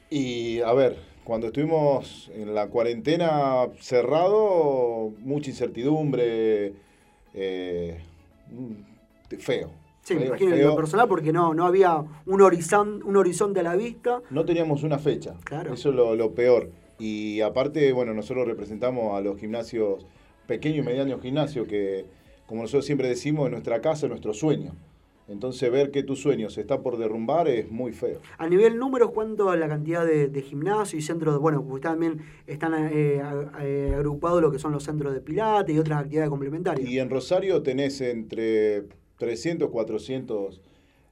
Y 0.10 0.60
a 0.62 0.74
ver, 0.74 0.98
cuando 1.24 1.48
estuvimos 1.48 2.30
en 2.34 2.54
la 2.54 2.68
cuarentena 2.68 3.68
cerrado, 3.80 5.12
mucha 5.20 5.50
incertidumbre, 5.50 6.74
eh, 7.34 8.00
feo. 9.40 9.72
Sí, 10.04 10.14
me 10.14 10.20
feo, 10.22 10.28
imagino 10.30 10.52
en 10.52 10.58
feo. 10.58 10.70
lo 10.70 10.76
personal 10.76 11.08
porque 11.08 11.34
no, 11.34 11.56
no 11.56 11.66
había 11.66 11.98
un, 11.98 12.40
horizon- 12.42 13.02
un 13.04 13.18
horizonte 13.18 13.62
a 13.62 13.64
la 13.64 13.76
vista. 13.76 14.22
No 14.30 14.46
teníamos 14.46 14.84
una 14.84 15.00
fecha. 15.00 15.34
Claro. 15.44 15.74
Eso 15.74 15.90
es 15.90 15.96
lo, 15.96 16.16
lo 16.16 16.32
peor. 16.36 16.70
Y 17.00 17.42
aparte, 17.42 17.92
bueno, 17.92 18.14
nosotros 18.14 18.48
representamos 18.48 19.18
a 19.18 19.22
los 19.22 19.38
gimnasios, 19.40 20.06
pequeños 20.48 20.86
y 20.86 20.88
medianos 20.88 21.22
gimnasios, 21.22 21.68
que, 21.68 22.06
como 22.46 22.62
nosotros 22.62 22.86
siempre 22.86 23.08
decimos, 23.10 23.46
en 23.48 23.52
nuestra 23.52 23.82
casa 23.82 24.06
es 24.06 24.10
nuestro 24.10 24.34
sueño. 24.34 24.72
Entonces, 25.28 25.72
ver 25.72 25.90
que 25.90 26.04
tu 26.04 26.16
sueño 26.16 26.52
se 26.52 26.62
está 26.62 26.82
por 26.82 26.98
derrumbar 26.98 27.48
es 27.48 27.72
muy 27.72 27.92
feo. 27.94 28.20
A 28.38 28.48
nivel 28.48 28.78
números, 28.78 29.10
¿cuánto 29.12 29.52
es 29.52 29.60
la 29.60 29.68
cantidad 29.68 30.06
de, 30.06 30.28
de 30.28 30.42
gimnasios 30.44 31.04
y 31.04 31.06
centros? 31.06 31.34
de- 31.34 31.40
Bueno, 31.40 31.66
porque 31.68 31.82
también 31.82 32.22
están 32.46 32.74
eh, 32.94 33.22
eh, 33.60 33.94
agrupados 33.96 34.40
lo 34.40 34.52
que 34.52 34.60
son 34.60 34.72
los 34.72 34.84
centros 34.84 35.14
de 35.16 35.22
pilates 35.22 35.76
y 35.76 35.80
otras 35.80 36.02
actividades 36.02 36.30
complementarias. 36.30 36.88
Y 36.88 37.00
en 37.00 37.10
Rosario 37.10 37.64
tenés 37.64 38.02
entre 38.02 38.84
300, 39.18 39.70
400 39.72 40.62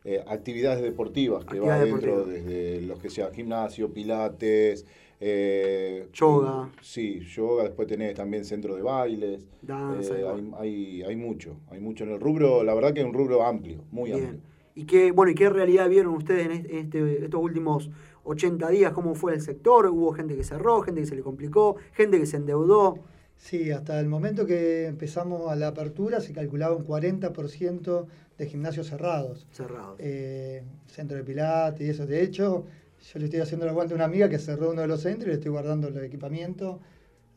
eh, 0.06 0.24
actividades 0.28 0.84
deportivas 0.84 1.44
que 1.46 1.60
va 1.60 1.78
Actividades 1.78 1.92
dentro 2.04 2.12
deportivas. 2.28 2.46
desde 2.46 2.82
los 2.82 3.00
que 3.00 3.10
sea 3.10 3.32
gimnasio, 3.32 3.92
pilates, 3.94 4.86
eh, 5.26 6.08
Yoga. 6.12 6.70
Sí, 6.82 7.22
yoga, 7.22 7.64
después 7.64 7.88
tenés 7.88 8.14
también 8.14 8.44
centro 8.44 8.76
de 8.76 8.82
bailes. 8.82 9.46
Danza, 9.62 10.20
eh, 10.20 10.26
hay, 10.28 10.52
hay, 10.60 11.04
hay 11.04 11.16
mucho, 11.16 11.56
hay 11.70 11.80
mucho 11.80 12.04
en 12.04 12.12
el 12.12 12.20
rubro, 12.20 12.64
la 12.64 12.74
verdad 12.76 12.94
que 12.94 13.00
es 13.00 13.06
un 13.06 13.14
rubro 13.14 13.44
amplio, 13.46 13.84
muy 13.92 14.12
Bien. 14.12 14.24
amplio. 14.26 14.42
¿Y 14.76 14.86
qué, 14.86 15.12
bueno, 15.12 15.32
¿y 15.32 15.36
qué 15.36 15.50
realidad 15.50 15.88
vieron 15.88 16.16
ustedes 16.16 16.46
en 16.48 16.52
este- 16.52 16.80
este- 16.80 17.24
estos 17.26 17.42
últimos 17.42 17.90
80 18.26 18.70
días? 18.70 18.92
¿Cómo 18.92 19.16
fue 19.16 19.34
el 19.34 19.42
sector? 19.42 19.86
¿Hubo 19.88 20.12
gente 20.14 20.36
que 20.36 20.44
cerró, 20.44 20.82
gente 20.82 21.02
que 21.02 21.08
se 21.08 21.16
le 21.16 21.22
complicó, 21.22 21.78
gente 21.94 22.20
que 22.20 22.26
se 22.26 22.38
endeudó? 22.38 23.00
Sí, 23.38 23.72
hasta 23.72 24.00
el 24.00 24.08
momento 24.08 24.46
que 24.46 24.86
empezamos 24.88 25.50
a 25.52 25.56
la 25.56 25.68
apertura 25.70 26.20
se 26.22 26.34
calculaba 26.34 26.76
un 26.76 26.84
40% 26.86 28.08
de 28.38 28.46
gimnasios 28.48 28.88
cerrados. 28.88 29.46
Cerrados. 29.52 29.96
Eh, 30.00 30.64
centro 30.88 31.18
de 31.18 31.24
pilates 31.24 31.86
y 31.86 31.90
eso. 31.90 32.06
De 32.08 32.22
hecho, 32.24 32.66
yo 33.12 33.20
le 33.20 33.26
estoy 33.26 33.40
haciendo 33.42 33.66
el 33.66 33.70
aguante 33.72 33.94
a 33.94 33.96
una 33.96 34.06
amiga 34.06 34.30
que 34.30 34.40
cerró 34.40 34.72
uno 34.72 34.82
de 34.82 34.88
los 34.88 35.02
centros 35.02 35.26
y 35.26 35.30
le 35.30 35.34
estoy 35.36 35.52
guardando 35.52 35.88
el 35.90 35.98
equipamiento 36.04 36.80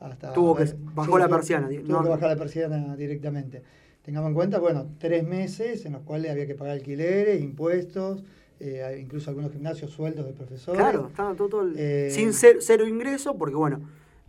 hasta... 0.01 0.33
Tuvo 0.33 0.55
que- 0.57 0.73
bajó 0.95 1.19
la 1.19 1.27
tuvo- 1.27 1.37
persiana, 1.37 1.69
Tuvo 1.69 1.83
no- 1.99 2.03
que 2.05 2.09
bajar 2.11 2.29
la 2.31 2.37
persiana 2.37 2.97
directamente. 2.97 3.63
Tengamos 4.03 4.29
en 4.29 4.35
cuenta, 4.35 4.59
bueno, 4.61 4.87
tres 4.99 5.27
meses 5.27 5.85
en 5.85 5.95
los 5.95 6.03
cuales 6.03 6.31
había 6.31 6.47
que 6.47 6.55
pagar 6.55 6.75
alquileres, 6.75 7.43
impuestos, 7.43 8.23
eh, 8.61 8.99
incluso 9.03 9.31
algunos 9.31 9.51
gimnasios 9.53 9.91
sueldos 9.91 10.25
de 10.27 10.33
profesores. 10.33 10.81
Claro, 10.81 11.09
estaba 11.09 11.35
todo, 11.35 11.63
el- 11.63 11.75
Eh, 11.77 12.09
sin 12.11 12.29
cer- 12.31 12.59
cero 12.61 12.87
ingreso, 12.87 13.37
porque 13.37 13.57
bueno, 13.57 13.81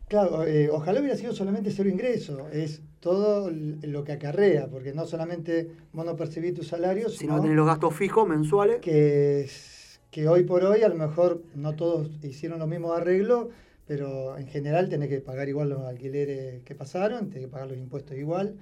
Claro, 0.08 0.46
eh, 0.46 0.70
ojalá 0.72 1.02
hubiera 1.02 1.18
sido 1.18 1.34
solamente 1.34 1.70
cero 1.70 1.90
ingreso, 1.90 2.48
es 2.52 2.82
todo 3.02 3.52
lo 3.52 4.04
que 4.06 4.14
acarrea, 4.14 4.68
porque 4.68 4.94
no 4.94 5.06
solamente 5.06 5.70
vos 5.92 6.06
no 6.06 6.16
percibís 6.16 6.54
tu 6.54 6.64
salario, 6.64 7.10
si 7.10 7.28
no 7.28 7.42
tenés 7.42 7.58
los 7.58 7.68
gastos 7.68 7.94
fijos 7.94 8.26
mensuales. 8.28 8.80
que, 8.80 9.42
es- 9.42 9.77
que 10.18 10.28
hoy 10.28 10.46
por 10.46 10.64
hoy 10.64 10.82
a 10.82 10.90
lo 10.90 10.96
mejor 10.96 11.44
no 11.54 11.76
todos 11.76 12.10
hicieron 12.24 12.58
los 12.58 12.68
mismos 12.68 12.98
arreglos, 12.98 13.50
pero 13.86 14.36
en 14.36 14.48
general 14.48 14.90
tenés 14.90 15.10
que 15.10 15.20
pagar 15.20 15.48
igual 15.48 15.70
los 15.70 15.84
alquileres 15.84 16.64
que 16.64 16.74
pasaron, 16.74 17.30
tenés 17.30 17.46
que 17.46 17.52
pagar 17.52 17.68
los 17.68 17.78
impuestos 17.78 18.18
igual. 18.18 18.56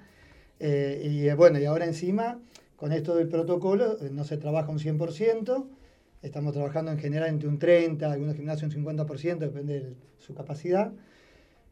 Eh, 0.60 1.08
y 1.10 1.26
eh, 1.26 1.34
bueno, 1.34 1.58
y 1.58 1.64
ahora 1.64 1.86
encima, 1.86 2.38
con 2.76 2.92
esto 2.92 3.16
del 3.16 3.28
protocolo, 3.28 3.96
eh, 4.02 4.10
no 4.12 4.24
se 4.24 4.36
trabaja 4.36 4.70
un 4.70 4.78
100%, 4.78 5.66
estamos 6.20 6.52
trabajando 6.52 6.92
en 6.92 6.98
general 6.98 7.30
entre 7.30 7.48
un 7.48 7.58
30, 7.58 8.12
algunos 8.12 8.36
gimnasios 8.36 8.74
un 8.74 8.84
50%, 8.84 9.38
depende 9.38 9.80
de 9.80 9.94
su 10.18 10.34
capacidad. 10.34 10.92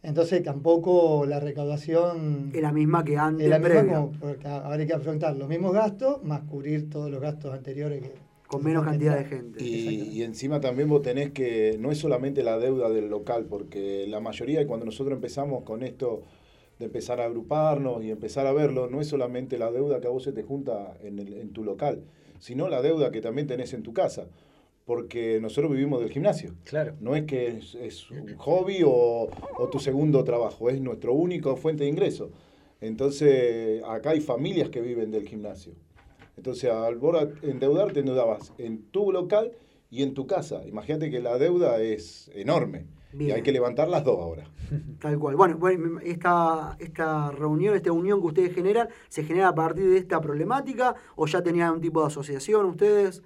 Entonces 0.02 0.42
tampoco 0.42 1.26
la 1.26 1.40
recaudación 1.40 2.52
Es 2.54 2.62
la 2.62 2.72
misma 2.72 3.04
que 3.04 3.18
antes, 3.18 3.44
es 3.44 3.50
la 3.50 3.58
misma 3.58 3.80
previa. 3.80 3.96
como 3.96 4.12
porque 4.12 4.48
ahora 4.48 4.76
hay 4.76 4.86
que 4.86 4.94
afrontar 4.94 5.36
los 5.36 5.46
mismos 5.46 5.74
gastos 5.74 6.24
más 6.24 6.40
cubrir 6.44 6.88
todos 6.88 7.10
los 7.10 7.20
gastos 7.20 7.52
anteriores 7.52 8.00
que 8.00 8.23
Con 8.56 8.64
menos 8.64 8.84
cantidad 8.84 9.16
de 9.18 9.24
gente. 9.24 9.62
Y, 9.64 10.08
y 10.12 10.22
encima 10.22 10.60
también 10.60 10.88
vos 10.88 11.02
tenés 11.02 11.30
que, 11.32 11.76
no 11.78 11.90
es 11.90 11.98
solamente 11.98 12.42
la 12.42 12.58
deuda 12.58 12.88
del 12.90 13.08
local, 13.08 13.46
porque 13.48 14.06
la 14.08 14.20
mayoría, 14.20 14.66
cuando 14.66 14.86
nosotros 14.86 15.14
empezamos 15.14 15.62
con 15.64 15.82
esto 15.82 16.22
de 16.78 16.86
empezar 16.86 17.20
a 17.20 17.24
agruparnos 17.26 18.02
y 18.02 18.10
empezar 18.10 18.46
a 18.46 18.52
verlo, 18.52 18.88
no 18.90 19.00
es 19.00 19.06
solamente 19.08 19.58
la 19.58 19.70
deuda 19.70 20.00
que 20.00 20.06
a 20.08 20.10
vos 20.10 20.22
se 20.24 20.32
te 20.32 20.42
junta 20.42 20.96
en, 21.02 21.18
el- 21.18 21.34
en 21.34 21.52
tu 21.52 21.62
local, 21.64 22.02
sino 22.40 22.68
la 22.68 22.82
deuda 22.82 23.10
que 23.12 23.20
también 23.20 23.46
tenés 23.46 23.72
en 23.74 23.82
tu 23.82 23.92
casa. 23.92 24.26
Porque 24.84 25.38
nosotros 25.40 25.72
vivimos 25.72 26.00
del 26.00 26.10
gimnasio. 26.10 26.56
Claro. 26.64 26.92
No 27.00 27.16
es 27.16 27.22
que 27.24 27.46
es, 27.46 27.74
es 27.76 28.10
un 28.10 28.36
hobby 28.36 28.82
o, 28.84 29.30
o 29.58 29.68
tu 29.70 29.78
segundo 29.78 30.24
trabajo, 30.24 30.68
es 30.68 30.78
nuestro 30.80 31.14
único 31.14 31.56
fuente 31.56 31.84
de 31.84 31.90
ingreso. 31.90 32.30
Entonces, 32.82 33.82
acá 33.86 34.10
hay 34.10 34.20
familias 34.20 34.68
que 34.68 34.82
viven 34.82 35.10
del 35.10 35.26
gimnasio. 35.26 35.72
Entonces, 36.36 36.70
al 36.70 36.96
vos 36.96 37.16
endeudar, 37.42 37.92
te 37.92 38.00
endeudabas 38.00 38.52
en 38.58 38.82
tu 38.90 39.12
local 39.12 39.52
y 39.90 40.02
en 40.02 40.14
tu 40.14 40.26
casa. 40.26 40.66
Imagínate 40.66 41.10
que 41.10 41.20
la 41.20 41.38
deuda 41.38 41.80
es 41.80 42.30
enorme. 42.34 42.86
Y 43.18 43.30
hay 43.30 43.42
que 43.42 43.52
levantar 43.52 43.88
las 43.88 44.02
dos 44.04 44.18
ahora. 44.18 44.50
Tal 45.00 45.18
cual. 45.18 45.36
Bueno, 45.36 45.56
bueno, 45.56 46.00
esta, 46.00 46.76
esta 46.80 47.30
reunión, 47.30 47.76
esta 47.76 47.92
unión 47.92 48.20
que 48.20 48.26
ustedes 48.26 48.54
generan, 48.54 48.88
¿se 49.08 49.22
genera 49.22 49.48
a 49.48 49.54
partir 49.54 49.88
de 49.88 49.98
esta 49.98 50.20
problemática 50.20 50.96
o 51.14 51.26
ya 51.26 51.42
tenían 51.42 51.74
un 51.74 51.80
tipo 51.80 52.00
de 52.00 52.08
asociación 52.08 52.66
ustedes? 52.66 53.22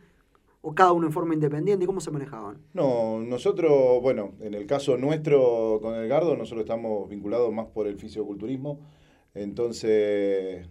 ¿O 0.60 0.74
cada 0.74 0.92
uno 0.92 1.06
en 1.06 1.12
forma 1.12 1.32
independiente? 1.32 1.86
¿Cómo 1.86 2.00
se 2.00 2.10
manejaban? 2.10 2.58
No, 2.74 3.20
nosotros, 3.20 4.02
bueno, 4.02 4.32
en 4.40 4.52
el 4.54 4.66
caso 4.66 4.98
nuestro 4.98 5.78
con 5.80 5.94
Edgardo, 5.94 6.36
nosotros 6.36 6.64
estamos 6.64 7.08
vinculados 7.08 7.50
más 7.52 7.66
por 7.66 7.86
el 7.86 7.96
fisioculturismo, 7.96 8.80
entonces, 9.34 10.66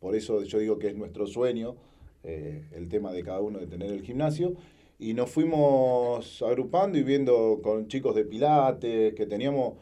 por 0.00 0.14
eso 0.14 0.42
yo 0.42 0.58
digo 0.58 0.78
que 0.78 0.88
es 0.88 0.96
nuestro 0.96 1.26
sueño, 1.26 1.76
eh, 2.24 2.64
el 2.72 2.88
tema 2.88 3.12
de 3.12 3.22
cada 3.22 3.40
uno 3.40 3.58
de 3.58 3.66
tener 3.66 3.92
el 3.92 4.02
gimnasio, 4.02 4.54
y 4.98 5.14
nos 5.14 5.30
fuimos 5.30 6.42
agrupando 6.42 6.98
y 6.98 7.04
viendo 7.04 7.60
con 7.62 7.86
chicos 7.86 8.14
de 8.14 8.24
Pilates, 8.24 9.14
que 9.14 9.26
teníamos 9.26 9.74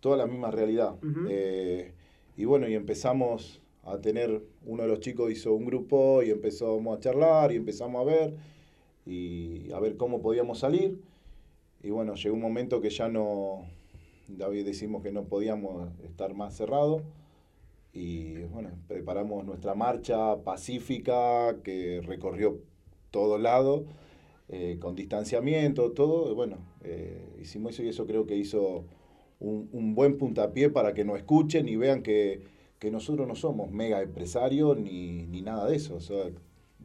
toda 0.00 0.16
la 0.16 0.26
misma 0.26 0.50
realidad. 0.50 0.94
Ujú. 1.02 1.26
Eh, 1.28 1.92
y 2.36 2.44
bueno, 2.44 2.68
y 2.68 2.74
empezamos 2.74 3.60
a 3.84 3.98
tener, 4.00 4.42
uno 4.66 4.82
de 4.82 4.88
los 4.88 5.00
chicos 5.00 5.30
hizo 5.30 5.54
un 5.54 5.64
grupo 5.64 6.22
y 6.22 6.30
empezamos 6.30 6.96
a 6.96 7.00
charlar 7.00 7.52
y 7.52 7.56
empezamos 7.56 8.02
a 8.02 8.04
ver 8.04 8.34
y 9.06 9.72
a 9.72 9.80
ver 9.80 9.96
cómo 9.96 10.20
podíamos 10.20 10.58
salir. 10.58 11.00
Y 11.82 11.90
bueno, 11.90 12.14
llegó 12.14 12.34
un 12.34 12.42
momento 12.42 12.80
que 12.80 12.90
ya 12.90 13.08
no, 13.08 13.64
David 14.28 14.66
decimos 14.66 15.02
que 15.02 15.12
no 15.12 15.24
podíamos 15.24 15.88
estar 16.04 16.34
más 16.34 16.54
cerrados. 16.54 17.02
Y 17.92 18.42
bueno, 18.44 18.70
preparamos 18.86 19.44
nuestra 19.44 19.74
marcha 19.74 20.42
pacífica 20.42 21.56
que 21.64 22.00
recorrió 22.02 22.60
todos 23.10 23.40
lados, 23.40 23.82
eh, 24.48 24.78
con 24.80 24.94
distanciamiento, 24.94 25.92
todo. 25.92 26.34
Bueno, 26.34 26.58
eh, 26.82 27.36
hicimos 27.40 27.72
eso 27.74 27.82
y 27.82 27.88
eso 27.88 28.06
creo 28.06 28.26
que 28.26 28.36
hizo 28.36 28.84
un, 29.40 29.68
un 29.72 29.94
buen 29.94 30.18
puntapié 30.18 30.70
para 30.70 30.94
que 30.94 31.04
nos 31.04 31.18
escuchen 31.18 31.68
y 31.68 31.76
vean 31.76 32.02
que, 32.02 32.42
que 32.78 32.90
nosotros 32.90 33.26
no 33.26 33.34
somos 33.34 33.70
mega 33.70 34.02
empresarios 34.02 34.78
ni, 34.78 35.26
ni 35.26 35.42
nada 35.42 35.68
de 35.68 35.76
eso. 35.76 35.96
O 35.96 36.00
sea, 36.00 36.30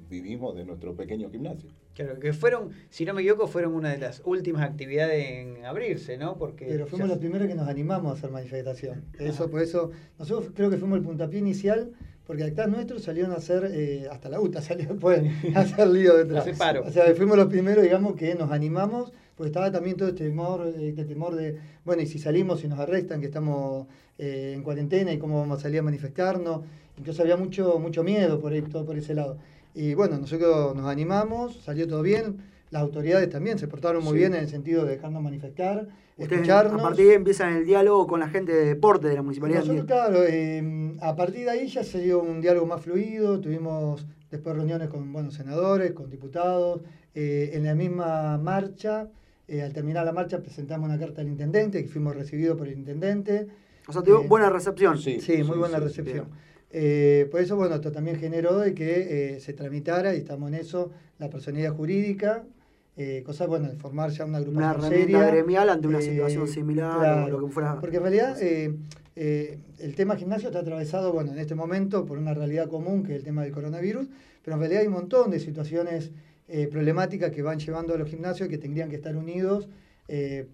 vivimos 0.10 0.56
de 0.56 0.65
nuestro 0.65 0.95
pequeño 0.95 1.30
gimnasio. 1.30 1.69
Claro, 1.96 2.20
que 2.20 2.34
fueron, 2.34 2.72
si 2.90 3.06
no 3.06 3.14
me 3.14 3.22
equivoco, 3.22 3.48
fueron 3.48 3.74
una 3.74 3.90
de 3.92 3.98
las 3.98 4.22
últimas 4.26 4.64
actividades 4.64 5.30
en 5.30 5.66
abrirse, 5.66 6.18
¿no? 6.18 6.38
Porque 6.38 6.66
Pero 6.68 6.88
fuimos 6.88 7.08
ya- 7.08 7.14
los 7.14 7.20
primeros 7.20 7.48
que 7.48 7.56
nos 7.56 7.70
animamos 7.70 8.12
a 8.12 8.18
hacer 8.18 8.32
manifestación. 8.32 9.06
Eso, 9.18 9.50
por 9.50 9.62
eso, 9.62 9.92
nosotros 10.20 10.52
creo 10.54 10.70
que 10.70 10.78
fuimos 10.78 10.98
el 11.00 11.06
puntapié 11.06 11.40
inicial, 11.40 11.92
porque 12.28 12.44
acá 12.44 12.68
nuestros 12.68 13.04
salieron 13.04 13.32
a 13.32 13.36
hacer, 13.36 13.70
eh, 13.72 14.08
hasta 14.12 14.28
la 14.30 14.42
UTA 14.42 14.62
salió 14.62 14.88
después 14.90 15.22
a 15.56 15.60
hacer 15.62 15.88
lío 15.88 16.18
detrás. 16.18 16.46
Paro. 16.58 16.84
O 16.86 16.92
sea, 16.92 17.14
fuimos 17.16 17.38
los 17.38 17.48
primeros, 17.48 17.82
digamos, 17.84 18.16
que 18.16 18.36
nos 18.36 18.52
animamos, 18.52 19.14
porque 19.38 19.48
estaba 19.50 19.72
también 19.72 19.96
todo 19.96 20.10
este 20.10 20.26
temor, 20.26 20.68
este 20.78 21.06
temor 21.06 21.36
de, 21.36 21.58
bueno, 21.86 22.02
y 22.02 22.08
si 22.08 22.20
salimos 22.20 22.64
y 22.66 22.68
nos 22.68 22.80
arrestan, 22.80 23.22
que 23.22 23.28
estamos 23.28 23.88
eh, 24.18 24.54
en 24.54 24.64
cuarentena 24.64 25.14
y 25.14 25.18
cómo 25.18 25.40
vamos 25.40 25.60
a 25.60 25.62
salir 25.62 25.80
a 25.80 25.84
manifestarnos. 25.84 26.62
Incluso 26.98 27.22
había 27.22 27.36
mucho, 27.38 27.78
mucho 27.80 28.04
miedo 28.04 28.40
por, 28.40 28.54
ahí, 28.54 28.62
todo 28.62 28.86
por 28.86 28.98
ese 28.98 29.14
lado. 29.14 29.38
Y 29.76 29.94
bueno, 29.94 30.18
nosotros 30.18 30.74
nos 30.76 30.88
animamos, 30.88 31.58
salió 31.64 31.88
todo 31.88 32.02
bien. 32.02 32.38
Las 32.72 32.82
autoridades 32.82 33.30
también 33.30 33.60
se 33.60 33.68
portaron 33.68 34.04
muy 34.04 34.14
Sí. 34.14 34.20
bien 34.20 34.34
en 34.34 34.40
el 34.42 34.50
sentido 34.50 34.86
de 34.86 34.92
dejarnos 34.96 35.22
manifestar, 35.22 35.88
Ustedes 36.18 36.32
escucharnos. 36.42 36.80
a 36.80 36.84
partir 36.84 37.06
de 37.06 37.12
ahí 37.12 37.18
empiezan 37.18 37.54
el 37.58 37.66
diálogo 37.66 38.08
con 38.08 38.20
la 38.22 38.30
gente 38.30 38.54
de 38.54 38.66
deporte 38.66 39.08
de 39.10 39.16
la 39.16 39.22
municipalidad. 39.22 39.60
Nosotros, 39.60 39.86
claro, 39.86 40.24
eh, 40.26 40.96
a 41.02 41.16
partir 41.16 41.44
de 41.46 41.50
ahí 41.52 41.68
ya 41.68 41.84
se 41.84 42.00
dio 42.02 42.22
un 42.22 42.40
diálogo 42.42 42.66
más 42.66 42.82
fluido, 42.82 43.40
tuvimos 43.42 44.06
después 44.32 44.56
reuniones 44.56 44.88
con 44.90 45.12
buenos 45.14 45.34
senadores, 45.36 45.92
con 45.92 46.10
diputados, 46.10 46.82
eh, 47.14 47.52
en 47.54 47.66
la 47.66 47.76
misma 47.76 48.38
marcha, 48.38 49.10
eh, 49.48 49.62
al 49.62 49.74
terminar 49.74 50.06
la 50.06 50.12
marcha 50.14 50.40
presentamos 50.40 50.88
una 50.90 50.98
carta 50.98 51.22
al 51.22 51.28
intendente, 51.28 51.84
que 51.84 51.90
fuimos 51.90 52.16
recibidos 52.16 52.58
por 52.58 52.68
el 52.68 52.74
intendente. 52.78 53.48
O 53.88 53.94
sea, 53.94 54.02
tuvo 54.02 54.22
Eh, 54.24 54.28
buena 54.28 54.50
recepción. 54.50 54.98
Sí, 54.98 55.20
Sí, 55.22 55.38
muy 55.44 55.54
sí, 55.54 55.60
buena 55.60 55.78
sí, 55.78 55.84
recepción. 55.84 56.28
bien. 56.28 56.40
Eh, 56.78 57.30
por 57.32 57.40
eso, 57.40 57.56
bueno, 57.56 57.76
esto 57.76 57.90
también 57.90 58.18
generó 58.20 58.60
de 58.60 58.74
que 58.74 59.36
eh, 59.36 59.40
se 59.40 59.54
tramitara, 59.54 60.14
y 60.14 60.18
estamos 60.18 60.50
en 60.50 60.56
eso, 60.56 60.92
la 61.20 61.30
personalidad 61.30 61.74
jurídica, 61.74 62.44
eh, 62.98 63.24
cosa, 63.26 63.46
bueno, 63.46 63.70
de 63.70 63.78
formar 63.78 64.10
ya 64.10 64.26
una 64.26 64.40
Una 64.40 64.72
agrupación 64.72 64.92
herramienta 64.92 65.20
seria. 65.20 65.32
gremial 65.32 65.70
ante 65.70 65.88
una 65.88 66.00
eh, 66.00 66.02
situación 66.02 66.50
similar 66.50 67.00
claro, 67.00 67.26
o 67.28 67.40
lo 67.40 67.48
que 67.48 67.54
fuera. 67.54 67.80
Porque 67.80 67.96
en 67.96 68.04
realidad 68.04 68.38
el 68.42 69.96
tema 69.96 70.18
gimnasio 70.18 70.50
está 70.50 70.60
atravesado, 70.60 71.14
bueno, 71.14 71.32
en 71.32 71.40
este 71.40 71.56
momento 71.56 72.06
por 72.06 72.18
una 72.18 72.34
realidad 72.34 72.68
común 72.68 73.04
que 73.04 73.14
es 73.14 73.20
el 73.20 73.24
tema 73.24 73.44
del 73.44 73.54
coronavirus, 73.54 74.08
pero 74.44 74.56
en 74.56 74.60
realidad 74.60 74.82
hay 74.82 74.88
un 74.88 74.96
montón 74.96 75.32
de 75.32 75.40
situaciones 75.40 76.12
problemáticas 76.72 77.32
que 77.32 77.42
van 77.42 77.58
llevando 77.58 77.94
a 77.94 77.98
los 77.98 78.10
gimnasios 78.10 78.50
que 78.50 78.58
tendrían 78.58 78.90
que 78.90 78.98
estar 78.98 79.16
unidos 79.16 79.70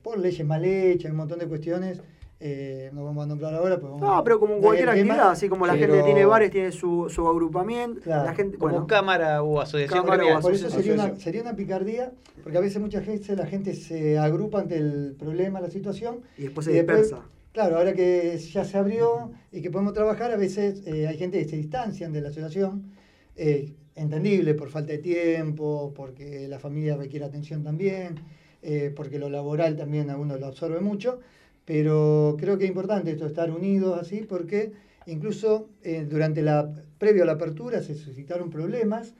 por 0.04 0.20
leyes 0.20 0.46
mal 0.46 0.64
hechas, 0.64 1.10
un 1.10 1.18
montón 1.18 1.40
de 1.40 1.48
cuestiones. 1.48 2.00
Eh, 2.44 2.90
no 2.92 3.06
vamos 3.06 3.24
a 3.24 3.28
nombrar 3.28 3.54
ahora. 3.54 3.80
Pues 3.80 3.92
vamos 3.92 4.02
No, 4.02 4.24
pero 4.24 4.40
como 4.40 4.58
cualquier 4.58 4.90
tema, 4.90 5.00
actividad, 5.14 5.30
así 5.32 5.48
como 5.48 5.68
la 5.68 5.74
pero- 5.74 5.94
gente 5.94 6.04
tiene 6.06 6.26
bares, 6.26 6.50
tiene 6.52 6.72
su, 6.72 7.08
su 7.10 7.28
agrupamiento, 7.28 8.02
Claro. 8.02 8.26
la 8.26 8.34
gente, 8.34 8.58
como 8.58 8.72
bueno, 8.72 8.88
cámara 8.88 9.44
o 9.44 9.62
asociación 9.62 10.04
Cámara 10.04 10.38
o. 10.38 10.42
Por 10.42 10.54
eso 10.54 10.70
sería 10.70 10.94
una, 10.96 11.16
sería 11.18 11.42
una 11.42 11.56
picardía, 11.56 12.12
porque 12.44 12.58
a 12.58 12.62
veces 12.62 12.82
muchas 12.82 13.06
veces 13.06 13.38
la 13.38 13.46
gente 13.46 13.74
se 13.76 14.18
agrupa 14.18 14.60
ante 14.60 14.78
el 14.78 15.16
problema, 15.18 15.62
la 15.62 15.70
situación. 15.70 16.22
y 16.38 16.44
después 16.44 16.66
se 16.66 16.74
dispersa. 16.74 17.20
Claro, 17.54 17.78
ahora 17.78 17.94
que 17.94 18.38
ya 18.38 18.64
se 18.64 18.78
abrió 18.78 19.32
y 19.52 19.62
que 19.62 19.70
podemos 19.70 19.94
trabajar, 19.94 20.32
a 20.32 20.38
veces 20.38 20.82
eh, 20.88 21.08
hay 21.08 21.18
gente 21.18 21.38
que 21.38 21.48
se 21.50 21.58
distancian 21.58 22.12
de 22.14 22.22
la 22.22 22.30
asociación, 22.30 22.84
eh, 23.36 23.74
entendible 23.96 24.54
por 24.54 24.70
falta 24.70 24.94
de 24.94 25.00
tiempo, 25.00 25.94
porque 25.96 26.48
la 26.48 26.60
familia 26.60 26.96
requiere 26.96 27.26
atención 27.26 27.62
también, 27.62 28.16
eh, 28.62 28.94
porque 28.96 29.20
lo 29.20 29.30
laboral 29.30 29.76
también 29.76 30.10
a 30.10 30.18
uno 30.18 30.38
lo 30.38 30.46
absorbe 30.48 30.80
mucho, 30.80 31.20
pero 31.72 32.36
creo 32.38 32.58
que 32.58 32.66
es 32.66 32.70
importante 32.70 33.12
esto, 33.12 33.26
estar 33.26 33.50
unidos 33.50 33.98
así, 33.98 34.26
porque 34.28 34.74
incluso 35.06 35.70
eh, 35.84 36.06
durante 36.06 36.42
la, 36.42 36.70
previo 36.98 37.24
a 37.24 37.26
la 37.26 37.32
apertura 37.32 37.82
se 37.82 37.96
suscitaron 37.96 38.50
problemas 38.50 39.14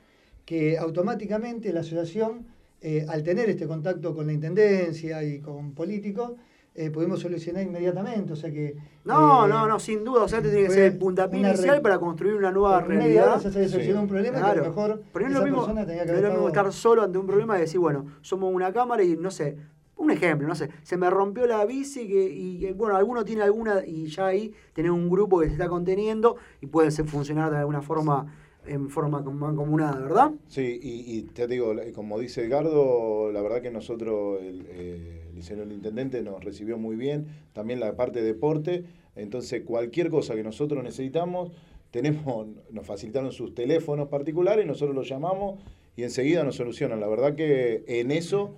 que 0.44 0.76
automáticamente 0.76 1.72
la 1.72 1.80
asociación, 1.80 2.44
eh, 2.82 3.06
al 3.08 3.22
tener 3.22 3.48
este 3.48 3.66
contacto 3.66 4.14
con 4.14 4.26
la 4.26 4.34
intendencia 4.34 5.24
y 5.24 5.40
con 5.40 5.72
políticos, 5.72 6.32
eh, 6.74 6.90
pudimos 6.90 7.20
solucionar 7.20 7.62
inmediatamente. 7.62 8.32
O 8.32 8.36
sea 8.36 8.50
que. 8.50 8.76
No, 9.04 9.44
eh, 9.44 9.48
no, 9.48 9.66
no, 9.66 9.78
sin 9.78 10.04
duda. 10.04 10.22
O 10.22 10.28
sea, 10.28 10.38
este 10.38 10.50
tiene 10.50 10.68
que 10.68 10.74
ser 10.74 10.92
el 10.92 10.98
puntapié 10.98 11.40
inicial 11.40 11.82
para 11.82 11.98
construir 11.98 12.34
una 12.34 12.50
nueva 12.50 12.80
realidad. 12.80 13.34
hora 13.34 13.42
ya 13.42 13.50
se 13.50 13.58
había 13.58 13.68
solucionado 13.68 14.02
un 14.02 14.08
problema 14.08 14.38
que 14.38 14.44
a 14.44 14.54
lo 14.54 14.64
mejor 14.64 15.02
Pero 15.12 15.24
no 15.24 15.32
es 15.32 15.38
lo 15.38 15.44
mismo, 15.44 15.58
persona 15.58 15.86
tenía 15.86 16.02
que 16.02 16.12
no 16.12 16.12
es 16.12 16.18
haber 16.18 16.22
lo 16.24 16.30
mismo 16.34 16.48
estado- 16.48 16.68
estar 16.68 16.80
solo 16.80 17.02
ante 17.02 17.18
un 17.18 17.26
problema 17.26 17.58
y 17.58 17.60
decir, 17.60 17.78
bueno, 17.80 18.06
somos 18.22 18.52
una 18.54 18.72
cámara 18.72 19.02
y 19.02 19.16
no 19.16 19.30
sé. 19.30 19.56
Un 19.96 20.10
ejemplo, 20.10 20.48
no 20.48 20.54
sé, 20.54 20.68
se 20.82 20.96
me 20.96 21.08
rompió 21.10 21.46
la 21.46 21.64
bici 21.64 22.08
que, 22.08 22.28
y 22.28 22.66
eh, 22.66 22.72
bueno, 22.72 22.96
alguno 22.96 23.24
tiene 23.24 23.42
alguna 23.42 23.86
y 23.86 24.06
ya 24.06 24.26
ahí 24.26 24.52
tenés 24.72 24.90
un 24.90 25.08
grupo 25.08 25.38
que 25.38 25.46
se 25.46 25.52
está 25.52 25.68
conteniendo 25.68 26.36
y 26.60 26.66
puede 26.66 26.90
ser 26.90 27.06
funcionar 27.06 27.52
de 27.52 27.58
alguna 27.58 27.82
forma 27.82 28.34
en 28.66 28.88
forma 28.90 29.24
com- 29.24 29.36
mancomunada, 29.36 30.00
¿verdad? 30.00 30.32
Sí, 30.46 30.78
y, 30.82 31.16
y 31.18 31.22
te 31.22 31.46
digo, 31.48 31.74
como 31.94 32.18
dice 32.18 32.44
Edgardo, 32.44 33.30
la 33.32 33.42
verdad 33.42 33.60
que 33.60 33.70
nosotros, 33.70 34.40
el, 34.40 34.66
eh, 34.68 35.30
intendente 35.70 36.22
nos 36.22 36.44
recibió 36.44 36.78
muy 36.78 36.94
bien, 36.96 37.26
también 37.52 37.80
la 37.80 37.96
parte 37.96 38.20
de 38.22 38.26
deporte, 38.26 38.84
entonces 39.16 39.62
cualquier 39.64 40.10
cosa 40.10 40.34
que 40.34 40.44
nosotros 40.44 40.82
necesitamos, 40.84 41.50
tenemos, 41.90 42.46
nos 42.70 42.86
facilitaron 42.86 43.32
sus 43.32 43.54
teléfonos 43.54 44.08
particulares, 44.08 44.64
nosotros 44.66 44.94
los 44.94 45.08
llamamos 45.08 45.60
y 45.96 46.04
enseguida 46.04 46.44
nos 46.44 46.56
solucionan. 46.56 47.00
La 47.00 47.08
verdad 47.08 47.34
que 47.34 47.84
en 47.86 48.12
eso 48.12 48.54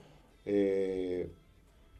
eh, 0.47 1.29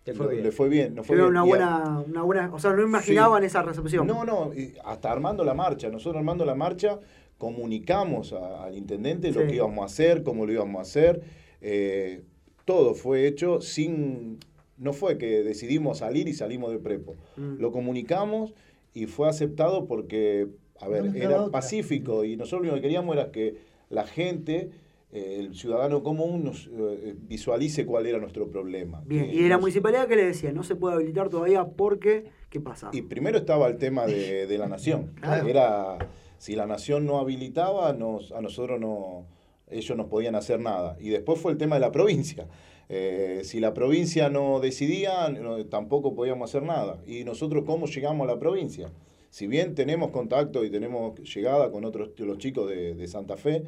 Le 0.07 0.15
fue 0.15 0.29
bien. 0.29 0.43
le 0.45 0.53
fue 0.53 0.69
bien. 0.69 0.95
nos 0.95 1.07
fue 1.07 1.17
bien. 1.17 1.29
una 1.29 1.41
a- 1.41 1.45
buena, 1.45 2.05
una 2.07 2.23
buena, 2.23 2.51
o 2.55 2.59
sea, 2.59 2.73
no 2.73 2.83
imaginaban 2.83 3.43
esa 3.45 3.63
recepción. 3.63 4.07
no, 4.07 4.25
no, 4.25 4.51
hasta 4.85 5.11
armando 5.11 5.45
la 5.45 5.55
marcha. 5.55 5.89
Nosotros 5.89 6.17
armando 6.19 6.45
la 6.45 6.55
marcha 6.55 6.99
comunicamos 7.39 8.33
a- 8.33 8.65
al 8.65 8.77
intendente 8.77 9.31
lo 9.33 9.43
Sí. 9.43 9.47
que 9.49 9.55
íbamos 9.57 9.83
a 9.83 9.87
hacer, 9.87 10.23
cómo 10.23 10.47
lo 10.47 10.53
íbamos 10.53 10.79
a 10.79 10.83
hacer. 10.83 11.23
eh, 11.67 12.23
todo 12.67 12.95
fue 12.95 13.27
hecho 13.27 13.61
sin... 13.63 14.39
No 14.77 14.93
fue 14.93 15.17
que 15.17 15.43
decidimos 15.43 15.99
salir 15.99 16.29
y 16.29 16.35
salimos 16.35 16.73
de 16.73 16.79
prepo. 16.79 17.15
Mm. 17.39 17.57
Lo 17.59 17.73
comunicamos 17.73 18.53
y 18.93 19.07
fue 19.07 19.29
aceptado 19.31 19.87
porque, 19.87 20.49
a 20.81 20.89
ver, 20.89 21.05
No 21.07 21.15
era 21.15 21.47
pacífico 21.49 22.23
y 22.25 22.37
nosotros 22.37 22.61
lo 22.61 22.65
único 22.65 22.75
que 22.77 22.83
queríamos 22.83 23.17
era 23.17 23.31
que 23.31 23.55
la 23.89 24.05
gente, 24.07 24.71
eh, 25.15 25.37
el 25.39 25.55
ciudadano 25.55 26.03
común, 26.03 26.45
nos 26.45 26.67
eh, 26.67 27.15
visualice 27.17 27.87
cuál 27.87 28.07
era 28.07 28.19
nuestro 28.19 28.49
problema. 28.49 29.03
Bien, 29.07 29.27
Que 29.31 29.35
y 29.35 29.43
de 29.43 29.49
la 29.49 29.55
nos- 29.55 29.63
municipalidad, 29.63 30.07
¿qué 30.09 30.17
le 30.17 30.27
decía? 30.27 30.53
No 30.53 30.63
se 30.65 30.77
puede 30.77 30.97
habilitar 30.97 31.31
todavía 31.31 31.65
porque, 31.67 32.25
¿qué 32.51 32.61
pasa? 32.61 32.91
Y 32.93 33.03
primero 33.03 33.39
estaba 33.39 33.69
el 33.69 33.79
tema 33.79 34.05
de, 34.07 34.47
de 34.47 34.59
la 34.59 34.67
nación. 34.69 35.13
Claro. 35.23 35.49
Era, 35.49 35.99
si 36.39 36.55
la 36.57 36.67
nación 36.67 37.07
no 37.07 37.19
habilitaba, 37.19 37.93
nos, 37.95 38.33
a 38.33 38.41
nosotros 38.43 38.79
no, 38.81 39.25
ellos 39.71 39.97
no 39.97 40.09
podían 40.09 40.35
hacer 40.35 40.61
nada. 40.61 40.97
Y 41.01 41.09
después 41.09 41.41
fue 41.41 41.53
el 41.53 41.59
tema 41.59 41.77
de 41.77 41.81
la 41.81 41.91
provincia. 41.93 42.47
Eh, 42.91 43.41
si 43.45 43.61
la 43.61 43.73
provincia 43.73 44.29
no 44.29 44.61
decidía, 44.61 45.29
no- 45.31 45.65
tampoco 45.67 46.15
podíamos 46.15 46.51
hacer 46.51 46.63
nada. 46.65 47.01
Y 47.07 47.25
nosotros, 47.25 47.65
¿cómo 47.65 47.87
llegamos 47.87 48.29
a 48.29 48.33
la 48.35 48.39
provincia? 48.39 48.91
Si 49.31 49.47
bien 49.47 49.75
tenemos 49.75 50.11
contacto 50.11 50.65
y 50.65 50.71
tenemos 50.71 51.19
llegada 51.35 51.71
con 51.71 51.85
otros 51.85 52.11
los 52.19 52.39
chicos 52.39 52.69
de, 52.69 52.95
de 52.95 53.09
Santa 53.09 53.37
Fe, 53.37 53.63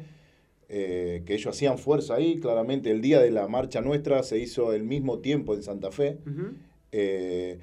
eh, 0.69 1.23
que 1.25 1.33
ellos 1.35 1.55
hacían 1.55 1.77
fuerza 1.77 2.15
ahí, 2.15 2.39
claramente 2.39 2.91
el 2.91 3.01
día 3.01 3.19
de 3.21 3.31
la 3.31 3.47
marcha 3.47 3.81
nuestra 3.81 4.23
se 4.23 4.37
hizo 4.37 4.73
el 4.73 4.83
mismo 4.83 5.19
tiempo 5.19 5.53
en 5.53 5.63
Santa 5.63 5.91
Fe. 5.91 6.17
Ujú. 6.25 6.55
eh, 6.91 7.59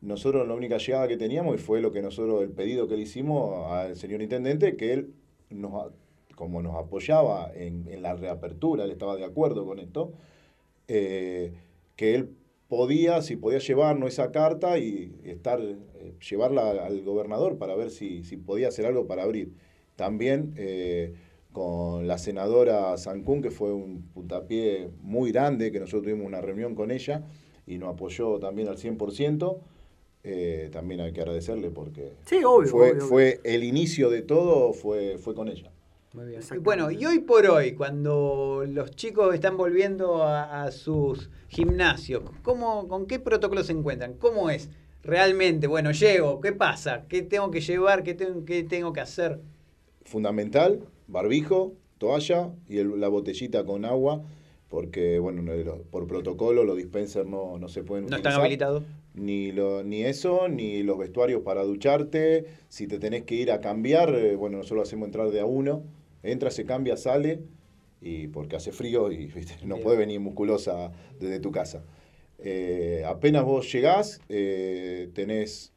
nosotros 0.00 0.46
la 0.46 0.54
única 0.54 0.78
llegada 0.78 1.08
que 1.08 1.16
teníamos 1.16 1.56
y 1.56 1.58
fue 1.58 1.80
lo 1.80 1.90
que 1.90 2.02
nosotros, 2.02 2.42
el 2.42 2.50
pedido 2.50 2.86
que 2.86 2.96
le 2.96 3.02
hicimos 3.02 3.66
al 3.66 3.96
señor 3.96 4.22
intendente, 4.22 4.76
que 4.76 4.92
él 4.92 5.12
nos, 5.50 5.90
como 6.36 6.62
nos 6.62 6.76
apoyaba 6.76 7.50
en, 7.52 7.88
en 7.88 8.02
la 8.02 8.14
reapertura, 8.14 8.84
él 8.84 8.92
estaba 8.92 9.16
de 9.16 9.24
acuerdo 9.24 9.66
con 9.66 9.80
esto, 9.80 10.12
eh, 10.86 11.52
que 11.96 12.14
él 12.14 12.30
podía, 12.68 13.22
si 13.22 13.34
podía 13.34 13.58
llevarnos 13.58 14.12
esa 14.12 14.30
carta 14.30 14.78
y 14.78 15.18
estar, 15.24 15.60
eh, 15.60 16.14
llevarla 16.30 16.70
al 16.86 17.02
gobernador 17.02 17.58
para 17.58 17.74
ver 17.74 17.90
si, 17.90 18.22
si 18.22 18.36
podía 18.36 18.68
hacer 18.68 18.86
algo 18.86 19.08
para 19.08 19.24
abrir. 19.24 19.52
También 19.96 20.54
eh, 20.56 21.14
con 21.58 22.06
la 22.06 22.18
senadora 22.18 22.96
Sancún, 22.96 23.42
que 23.42 23.50
fue 23.50 23.72
un 23.72 24.02
puntapié 24.14 24.90
muy 25.02 25.32
grande, 25.32 25.72
que 25.72 25.80
nosotros 25.80 26.04
tuvimos 26.04 26.24
una 26.24 26.40
reunión 26.40 26.76
con 26.76 26.92
ella 26.92 27.24
y 27.66 27.78
nos 27.78 27.94
apoyó 27.94 28.38
también 28.38 28.68
al 28.68 28.76
100%. 28.76 29.58
eh, 30.22 30.68
también 30.72 31.00
hay 31.00 31.12
que 31.12 31.20
agradecerle 31.20 31.70
porque 31.70 32.12
Sí, 32.26 32.44
obvio, 32.44 32.68
fue, 32.70 32.92
obvio, 32.92 32.92
obvio. 32.92 33.06
fue 33.08 33.40
el 33.44 33.64
inicio 33.64 34.08
de 34.08 34.22
todo, 34.22 34.72
fue, 34.72 35.18
fue 35.18 35.34
con 35.34 35.48
ella. 35.48 35.70
Muy 36.12 36.26
bien. 36.26 36.40
Bueno, 36.62 36.90
y 36.92 37.04
hoy 37.06 37.18
por 37.20 37.46
hoy, 37.46 37.72
cuando 37.74 38.64
los 38.66 38.92
chicos 38.92 39.34
están 39.34 39.56
volviendo 39.56 40.22
a, 40.22 40.62
a 40.64 40.70
sus 40.70 41.28
gimnasios, 41.48 42.22
¿cómo, 42.42 42.86
¿con 42.88 43.06
qué 43.06 43.18
protocolo 43.18 43.64
se 43.64 43.72
encuentran? 43.72 44.14
¿Cómo 44.14 44.48
es 44.48 44.70
realmente? 45.02 45.66
Bueno, 45.66 45.90
llego, 45.90 46.40
¿qué 46.40 46.52
pasa? 46.52 47.04
¿Qué 47.08 47.22
tengo 47.22 47.50
que 47.50 47.60
llevar? 47.60 48.02
¿Qué 48.04 48.14
tengo, 48.14 48.44
qué 48.44 48.62
tengo 48.62 48.92
que 48.92 49.00
hacer? 49.00 49.40
fundamental, 50.04 50.80
barbijo, 51.08 51.74
toalla 51.98 52.52
y 52.68 52.78
el- 52.78 53.00
la 53.00 53.08
botellita 53.08 53.64
con 53.64 53.84
agua, 53.84 54.22
porque 54.68 55.18
bueno, 55.18 55.42
no- 55.42 55.54
lo- 55.54 55.82
por 55.84 56.06
protocolo 56.06 56.62
los 56.64 56.76
dispensers 56.76 57.26
no, 57.28 57.58
no 57.58 57.68
se 57.68 57.82
pueden 57.82 58.04
¿No 58.04 58.08
utilizar. 58.08 58.30
están 58.32 58.40
habilitados? 58.40 58.82
Ni, 59.14 59.50
lo, 59.50 59.82
ni 59.82 60.04
eso, 60.04 60.46
ni 60.48 60.82
los 60.84 60.96
vestuarios 60.98 61.42
para 61.42 61.64
ducharte. 61.64 62.44
Si 62.68 62.86
te 62.86 62.98
tenés 63.00 63.24
que 63.24 63.34
ir 63.34 63.50
a 63.50 63.60
cambiar, 63.60 64.14
eh, 64.14 64.36
bueno, 64.36 64.58
nosotros 64.58 64.76
lo 64.76 64.82
hacemos 64.82 65.06
entrar 65.06 65.30
de 65.30 65.40
a 65.40 65.44
uno. 65.46 65.82
Entra, 66.22 66.50
se 66.50 66.64
cambia, 66.64 66.96
sale, 66.96 67.40
y 68.00 68.28
porque 68.28 68.54
hace 68.56 68.70
frío 68.70 69.10
y 69.10 69.26
¿viste? 69.34 69.54
no 69.64 69.76
Bien. 69.76 69.82
puede 69.84 69.96
venir 69.96 70.20
musculosa 70.20 70.92
desde 71.18 71.40
tu 71.40 71.50
casa. 71.50 71.82
Eh, 72.38 73.02
apenas 73.06 73.44
vos 73.44 73.72
llegás, 73.72 74.20
eh, 74.28 75.08
tenés 75.14 75.72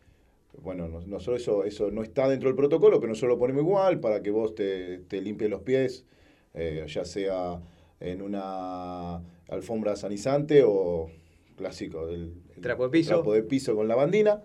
bueno, 0.59 0.87
nos- 0.87 1.07
nosotros 1.07 1.41
eso, 1.41 1.63
eso 1.63 1.91
no 1.91 2.03
está 2.03 2.27
dentro 2.29 2.49
del 2.49 2.55
protocolo, 2.55 2.99
pero 2.99 3.09
nosotros 3.09 3.31
lo 3.31 3.39
ponemos 3.39 3.63
igual 3.63 3.99
para 3.99 4.21
que 4.21 4.31
vos 4.31 4.53
te, 4.55 4.99
te 4.99 5.21
limpies 5.21 5.49
los 5.49 5.61
pies, 5.61 6.05
eh, 6.53 6.85
ya 6.87 7.05
sea 7.05 7.61
en 7.99 8.21
una 8.21 9.17
alfombra 9.49 9.95
sanizante 9.95 10.63
o 10.65 11.09
clásico, 11.55 12.07
el, 12.09 12.33
el 12.55 12.61
Trapo 12.61 12.83
de 12.85 12.89
piso. 12.89 13.15
trapo 13.15 13.33
de 13.33 13.43
piso 13.43 13.75
con 13.75 13.87
lavandina. 13.87 14.41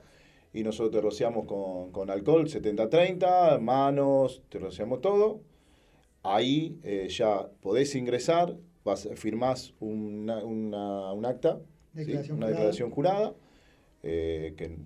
Y 0.52 0.62
nosotros 0.62 0.90
te 0.92 1.00
rociamos 1.02 1.44
con, 1.46 1.90
con 1.92 2.08
alcohol 2.08 2.46
70-30, 2.48 3.58
manos, 3.60 4.42
te 4.48 4.58
rociamos 4.58 5.00
todo. 5.02 5.40
Ahí 6.22 6.78
eh, 6.82 7.08
ya 7.10 7.48
podés 7.60 7.94
ingresar, 7.94 8.56
vas, 8.84 9.08
firmás 9.16 9.74
una, 9.80 10.44
una- 10.44 11.12
un 11.12 11.24
acta, 11.26 11.60
una 12.36 12.46
jurada. 12.46 12.50
declaración 12.52 12.90
jurada, 12.90 13.34
eh, 14.02 14.54
que 14.56 14.76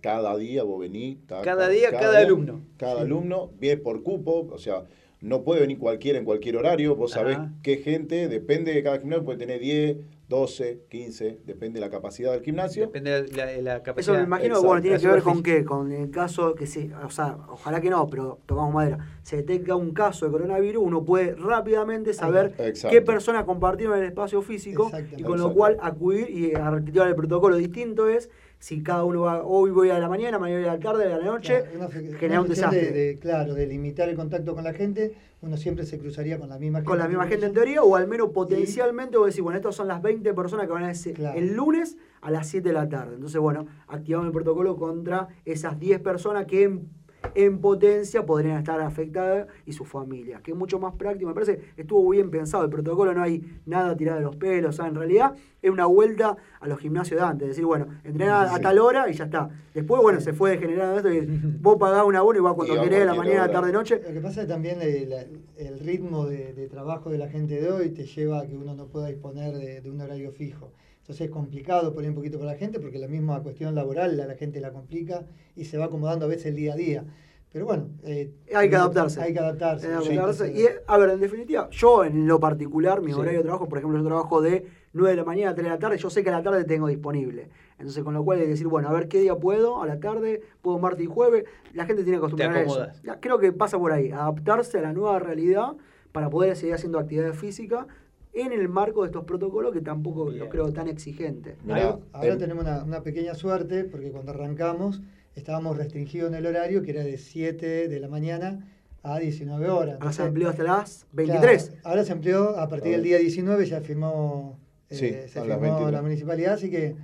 cada 0.00 0.36
día 0.36 0.62
vos 0.62 0.80
venís. 0.80 1.18
ta, 1.26 1.42
Cada 1.42 1.64
ta, 1.66 1.68
día, 1.68 1.90
cada 1.90 2.18
alumno. 2.18 2.60
Cada 2.76 2.96
Sí. 2.96 3.00
alumno, 3.02 3.50
bien 3.58 3.82
por 3.82 4.02
cupo, 4.02 4.48
o 4.50 4.58
sea, 4.58 4.84
no 5.20 5.42
puede 5.42 5.60
venir 5.60 5.78
cualquiera 5.78 6.18
en 6.18 6.24
cualquier 6.24 6.56
horario, 6.56 6.96
vos 6.96 7.10
sabés 7.12 7.36
Ajá. 7.36 7.52
qué 7.62 7.76
gente, 7.78 8.28
depende 8.28 8.72
de 8.72 8.82
cada 8.82 8.98
gimnasio, 8.98 9.24
puede 9.24 9.38
tener 9.38 9.60
10, 9.60 9.98
12, 10.28 10.82
15, 10.88 11.40
depende 11.44 11.80
de 11.80 11.84
la 11.84 11.90
capacidad 11.90 12.32
del 12.32 12.42
gimnasio. 12.42 12.86
Depende 12.86 13.22
de 13.22 13.36
la, 13.36 13.46
de 13.46 13.62
la 13.62 13.74
Eso 13.74 13.82
capacidad. 13.82 14.16
me 14.18 14.22
imagino 14.24 14.48
que 14.48 14.48
Exacto. 14.60 14.66
bueno, 14.68 14.82
tiene 14.82 14.98
que 14.98 15.06
ver 15.08 15.22
con 15.22 15.42
qué, 15.42 15.64
con 15.64 15.92
el 15.92 16.10
caso 16.10 16.54
que 16.54 16.66
se, 16.66 16.94
o 16.94 17.10
sea, 17.10 17.36
ojalá 17.48 17.80
que 17.80 17.90
no, 17.90 18.08
pero 18.08 18.38
tocamos 18.46 18.72
madera, 18.72 18.98
se 19.22 19.38
detecta 19.38 19.74
un 19.74 19.92
caso 19.92 20.24
de 20.26 20.32
coronavirus, 20.32 20.82
uno 20.84 21.04
puede 21.04 21.34
rápidamente 21.34 22.14
saber 22.14 22.54
Exacto. 22.58 22.94
qué 22.96 23.02
personas 23.02 23.44
compartieron 23.44 23.98
el 23.98 24.04
espacio 24.04 24.40
físico 24.40 24.90
y 25.18 25.22
con 25.22 25.38
lo 25.38 25.52
cual 25.52 25.76
acudir 25.82 26.30
y 26.30 26.54
a 26.54 26.68
activar 26.68 27.08
el 27.08 27.16
protocolo. 27.16 27.56
Distinto 27.56 28.08
es 28.08 28.30
si 28.60 28.82
cada 28.82 29.04
uno 29.04 29.22
va, 29.22 29.42
hoy 29.42 29.70
voy 29.70 29.88
a 29.90 29.98
la 29.98 30.08
mañana, 30.08 30.38
mañana 30.38 30.60
voy 30.60 30.68
a 30.68 30.74
la 30.74 30.78
tarde, 30.80 31.12
a 31.12 31.16
la 31.18 31.24
noche, 31.24 31.64
Claro, 31.72 31.88
fe- 31.90 32.12
genera 32.18 32.40
un 32.42 32.48
desastre. 32.48 32.92
De, 32.92 32.92
de- 32.92 33.18
claro, 33.18 33.54
de 33.54 33.66
limitar 33.66 34.08
el 34.10 34.14
contacto 34.16 34.54
con 34.54 34.62
la 34.64 34.74
gente, 34.74 35.14
uno 35.40 35.56
siempre 35.56 35.86
se 35.86 35.98
cruzaría 35.98 36.38
con 36.38 36.50
la 36.50 36.58
misma 36.58 36.80
gente. 36.80 36.88
con 36.88 36.98
la 36.98 37.08
misma 37.08 37.26
gente 37.26 37.46
en 37.46 37.54
teoría, 37.54 37.82
o 37.82 37.96
al 37.96 38.06
menos 38.06 38.28
potencialmente 38.30 39.16
vos 39.16 39.28
decís, 39.28 39.40
bueno, 39.42 39.56
estas 39.56 39.74
son 39.74 39.88
las 39.88 40.02
20 40.02 40.34
personas 40.34 40.66
que 40.66 40.72
van 40.74 40.84
a 40.84 40.90
ese, 40.90 41.14
el 41.34 41.54
lunes 41.54 41.96
a 42.20 42.30
las 42.30 42.46
7 42.48 42.68
de 42.68 42.74
la 42.74 42.86
tarde. 42.86 43.14
Entonces, 43.14 43.40
bueno, 43.40 43.66
activamos 43.88 44.26
el 44.26 44.32
protocolo 44.32 44.76
contra 44.76 45.28
esas 45.46 45.80
10 45.80 45.98
personas 46.00 46.44
que 46.44 46.64
en, 46.64 46.86
en 47.34 47.58
potencia 47.60 48.24
podrían 48.24 48.58
estar 48.58 48.80
afectadas 48.80 49.46
y 49.66 49.72
sus 49.72 49.86
familias, 49.88 50.40
que 50.42 50.52
es 50.52 50.56
mucho 50.56 50.78
más 50.78 50.94
práctico. 50.94 51.28
Me 51.28 51.34
parece 51.34 51.58
que 51.76 51.82
estuvo 51.82 52.08
bien 52.10 52.30
pensado. 52.30 52.64
El 52.64 52.70
protocolo 52.70 53.12
no 53.14 53.22
hay 53.22 53.42
nada 53.66 53.96
tirado 53.96 54.18
de 54.18 54.24
los 54.24 54.36
pelos, 54.36 54.70
o 54.70 54.76
sea, 54.76 54.86
en 54.88 54.94
realidad 54.94 55.34
es 55.62 55.70
una 55.70 55.86
vuelta 55.86 56.36
a 56.60 56.66
los 56.66 56.78
gimnasios 56.78 57.20
de 57.20 57.26
antes. 57.26 57.48
decir, 57.48 57.64
bueno, 57.64 57.86
entrenar 58.04 58.48
a 58.48 58.58
tal 58.60 58.78
hora 58.78 59.08
y 59.08 59.12
ya 59.12 59.24
está. 59.24 59.50
Después, 59.74 60.00
bueno, 60.02 60.20
se 60.20 60.32
fue 60.32 60.50
degenerando 60.52 60.96
esto 60.96 61.12
y 61.12 61.20
vos 61.60 61.76
pagás 61.78 62.04
un 62.04 62.16
abono 62.16 62.38
y 62.38 62.42
vas 62.42 62.54
cuando 62.54 62.74
Y 62.76 62.80
querés, 62.80 63.02
a 63.02 63.04
la 63.06 63.14
mañana, 63.14 63.42
hora. 63.44 63.52
tarde, 63.52 63.72
noche. 63.72 64.00
Lo 64.06 64.12
que 64.12 64.20
pasa 64.20 64.42
es 64.42 64.48
también 64.48 64.78
el 64.80 65.78
ritmo 65.80 66.26
de, 66.26 66.54
de 66.54 66.68
trabajo 66.68 67.10
de 67.10 67.18
la 67.18 67.28
gente 67.28 67.60
de 67.60 67.70
hoy 67.70 67.90
te 67.90 68.04
lleva 68.06 68.40
a 68.40 68.46
que 68.46 68.56
uno 68.56 68.74
no 68.74 68.86
pueda 68.86 69.08
disponer 69.08 69.54
de, 69.54 69.80
de 69.80 69.90
un 69.90 70.00
horario 70.00 70.32
fijo. 70.32 70.72
Entonces 71.10 71.26
es 71.26 71.32
complicado 71.32 71.92
por 71.92 72.04
ahí 72.04 72.08
un 72.08 72.14
poquito 72.14 72.38
para 72.38 72.52
la 72.52 72.56
gente 72.56 72.78
porque 72.78 72.96
la 72.96 73.08
misma 73.08 73.42
cuestión 73.42 73.74
laboral 73.74 74.20
a 74.20 74.26
la 74.26 74.36
gente 74.36 74.60
la 74.60 74.70
complica 74.70 75.24
y 75.56 75.64
se 75.64 75.76
va 75.76 75.86
acomodando 75.86 76.26
a 76.26 76.28
veces 76.28 76.46
el 76.46 76.54
día 76.54 76.74
a 76.74 76.76
día. 76.76 77.04
Pero 77.52 77.66
bueno, 77.66 77.88
eh, 78.04 78.30
Hay 78.54 78.70
que 78.70 78.76
adaptarse. 78.76 79.20
Hay 79.20 79.32
que 79.32 79.40
adaptarse. 79.40 79.88
Hay 79.88 79.98
que 79.98 80.04
sí. 80.04 80.16
adaptarse. 80.16 80.52
Y, 80.52 80.66
a 80.86 80.98
ver, 80.98 81.10
en 81.10 81.18
definitiva, 81.18 81.68
yo 81.72 82.04
en 82.04 82.28
lo 82.28 82.38
particular, 82.38 83.02
mi 83.02 83.10
Sí. 83.12 83.18
horario 83.18 83.40
de 83.40 83.42
trabajo, 83.42 83.68
por 83.68 83.78
ejemplo, 83.78 83.98
yo 83.98 84.04
trabajo 84.04 84.40
de 84.40 84.66
9 84.92 85.10
de 85.10 85.16
la 85.16 85.24
mañana 85.24 85.50
a 85.50 85.54
3 85.56 85.64
de 85.64 85.70
la 85.70 85.78
tarde, 85.80 85.98
yo 85.98 86.10
sé 86.10 86.22
que 86.22 86.28
a 86.28 86.32
la 86.32 86.44
tarde 86.44 86.62
tengo 86.62 86.86
disponible. 86.86 87.48
Entonces, 87.80 88.04
con 88.04 88.14
lo 88.14 88.24
cual 88.24 88.38
hay 88.38 88.44
que 88.44 88.50
decir, 88.50 88.68
bueno, 88.68 88.88
a 88.88 88.92
ver 88.92 89.08
qué 89.08 89.18
día 89.18 89.34
puedo, 89.34 89.82
a 89.82 89.86
la 89.88 89.98
tarde, 89.98 90.42
puedo 90.62 90.78
martes 90.78 91.02
y 91.02 91.06
jueves. 91.08 91.42
La 91.74 91.86
gente 91.86 92.04
tiene 92.04 92.18
que 92.18 92.26
acostumbrar 92.26 92.54
a 92.56 92.62
eso. 92.62 92.86
Creo 93.18 93.40
que 93.40 93.52
pasa 93.52 93.80
por 93.80 93.90
ahí, 93.90 94.12
adaptarse 94.12 94.78
a 94.78 94.82
la 94.82 94.92
nueva 94.92 95.18
realidad 95.18 95.72
para 96.12 96.30
poder 96.30 96.54
seguir 96.54 96.74
haciendo 96.74 97.00
actividad 97.00 97.32
física 97.32 97.88
en 98.32 98.52
el 98.52 98.68
marco 98.68 99.02
de 99.02 99.06
estos 99.06 99.24
protocolos 99.24 99.72
que 99.72 99.80
tampoco 99.80 100.30
los 100.30 100.48
creo 100.48 100.72
tan 100.72 100.88
exigentes. 100.88 101.56
Ahora, 101.68 101.98
ahora 102.12 102.32
em- 102.32 102.38
tenemos 102.38 102.64
una, 102.64 102.84
una 102.84 103.02
pequeña 103.02 103.34
suerte 103.34 103.84
porque 103.84 104.10
cuando 104.10 104.32
arrancamos 104.32 105.02
estábamos 105.34 105.76
restringidos 105.76 106.28
en 106.30 106.34
el 106.36 106.46
horario 106.46 106.82
que 106.82 106.90
era 106.92 107.02
de 107.04 107.16
7 107.18 107.88
de 107.88 108.00
la 108.00 108.08
mañana 108.08 108.66
a 109.02 109.18
19 109.18 109.68
horas. 109.70 109.96
Ahora 110.00 110.12
se 110.12 110.22
amplió 110.22 110.48
hasta 110.50 110.62
las 110.62 111.06
23. 111.12 111.64
Claro, 111.70 111.80
ahora 111.84 112.04
se 112.04 112.12
amplió 112.12 112.58
a 112.58 112.68
partir 112.68 112.92
del 112.92 113.02
día 113.02 113.18
19, 113.18 113.64
ya 113.66 113.80
firmó, 113.80 114.58
eh, 114.90 114.94
Sí, 114.94 115.08
se 115.28 115.40
firmó 115.40 115.58
23. 115.60 115.92
la 115.92 116.02
municipalidad, 116.02 116.54
así 116.54 116.70
que 116.70 116.96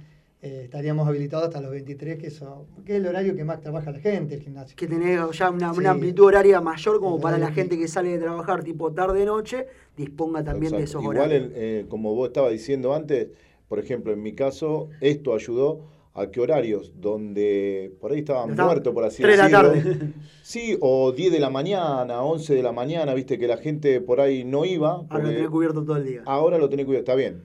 eh, 0.47 0.61
estaríamos 0.65 1.09
habilitados 1.09 1.47
hasta 1.49 1.61
los 1.61 1.71
23, 1.71 2.19
que, 2.19 2.29
eso, 2.29 2.67
que 2.85 2.93
es 2.95 2.99
el 3.01 3.07
horario 3.07 3.35
que 3.35 3.45
más 3.45 3.61
trabaja 3.61 3.91
la 3.91 3.99
gente, 3.99 4.35
el 4.35 4.41
gimnasio. 4.43 4.77
que 4.77 4.87
tenés 4.87 5.19
ya 5.39 5.51
una, 5.51 5.73
Sí. 5.73 5.81
una 5.81 5.91
amplitud 5.91 6.25
horaria 6.25 6.61
mayor 6.61 7.01
como 7.01 7.21
para 7.21 7.39
la 7.39 7.51
gente 7.53 7.79
que 7.79 7.89
sale 7.89 8.11
de 8.11 8.19
trabajar 8.19 8.63
tipo 8.63 8.93
tarde-noche, 8.93 9.67
disponga 9.97 10.45
también 10.45 10.73
de 10.73 10.85
esos 10.85 11.03
Igual, 11.03 11.19
horarios. 11.19 11.45
el- 11.47 11.53
eh, 11.57 11.87
como 11.89 12.15
vos 12.15 12.29
estabas 12.29 12.53
diciendo 12.53 12.95
antes, 12.95 13.29
por 13.69 13.79
ejemplo, 13.79 14.13
en 14.13 14.23
mi 14.23 14.33
caso, 14.35 14.89
esto 15.01 15.35
ayudó 15.35 15.95
a 16.15 16.31
que 16.31 16.41
horarios 16.41 16.93
donde 16.99 17.93
por 18.01 18.13
ahí 18.13 18.21
estaban 18.21 18.49
Estaban 18.51 18.71
muertos, 18.73 18.95
por 18.95 19.05
así 19.05 19.23
tres 19.23 19.37
de 19.37 19.51
la 19.51 19.63
decirlo. 19.63 19.93
tarde. 19.93 20.13
Sí, 20.43 20.77
o 20.81 21.11
10 21.13 21.33
de 21.33 21.41
la 21.41 21.51
mañana, 21.51 22.23
11 22.23 22.55
de 22.55 22.63
la 22.63 22.71
mañana, 22.73 23.13
viste 23.15 23.37
que 23.39 23.49
la 23.49 23.57
gente 23.57 24.01
por 24.01 24.21
ahí 24.21 24.45
no 24.45 24.65
iba. 24.65 25.05
Ahora 25.11 25.25
lo 25.25 25.29
tenés 25.31 25.49
cubierto 25.51 25.85
todo 25.85 25.97
el 25.97 26.05
día. 26.05 26.23
Ahora 26.25 26.57
lo 26.59 26.69
tenés 26.69 26.87
cubierto, 26.87 27.11
está 27.11 27.17
bien. 27.17 27.43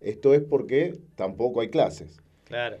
Esto 0.00 0.34
es 0.34 0.40
porque 0.42 0.98
tampoco 1.14 1.60
hay 1.60 1.68
clases. 1.68 2.18
Claro. 2.50 2.78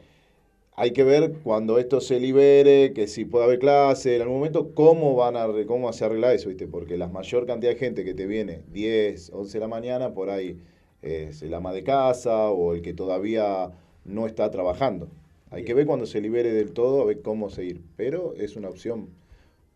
Hay 0.74 0.92
que 0.92 1.04
ver 1.04 1.32
cuando 1.44 1.78
esto 1.78 2.00
se 2.00 2.18
libere, 2.18 2.92
que 2.92 3.06
si 3.06 3.24
puede 3.24 3.44
haber 3.44 3.60
clase 3.60 4.16
en 4.16 4.22
algún 4.22 4.38
momento, 4.38 4.74
cómo 4.74 5.14
van 5.14 5.36
a 5.36 5.46
cómo 5.66 5.92
se 5.92 6.04
arregla 6.04 6.34
eso, 6.34 6.48
¿viste? 6.48 6.66
Porque 6.66 6.96
la 6.96 7.06
mayor 7.06 7.46
cantidad 7.46 7.72
de 7.72 7.78
gente 7.78 8.04
que 8.04 8.14
te 8.14 8.26
viene 8.26 8.62
10, 8.72 9.30
11 9.32 9.52
de 9.52 9.60
la 9.60 9.68
mañana, 9.68 10.12
por 10.12 10.28
ahí 10.30 10.58
es 11.02 11.42
el 11.42 11.54
ama 11.54 11.72
de 11.72 11.84
casa 11.84 12.50
o 12.50 12.74
el 12.74 12.82
que 12.82 12.94
todavía 12.94 13.70
no 14.04 14.26
está 14.26 14.50
trabajando. 14.50 15.08
Hay 15.50 15.64
que 15.64 15.74
ver 15.74 15.86
cuando 15.86 16.06
se 16.06 16.20
libere 16.20 16.52
del 16.52 16.72
todo, 16.72 17.02
a 17.02 17.04
ver 17.04 17.22
cómo 17.22 17.48
seguir. 17.48 17.80
Pero 17.96 18.34
es 18.36 18.56
una 18.56 18.68
opción 18.68 19.08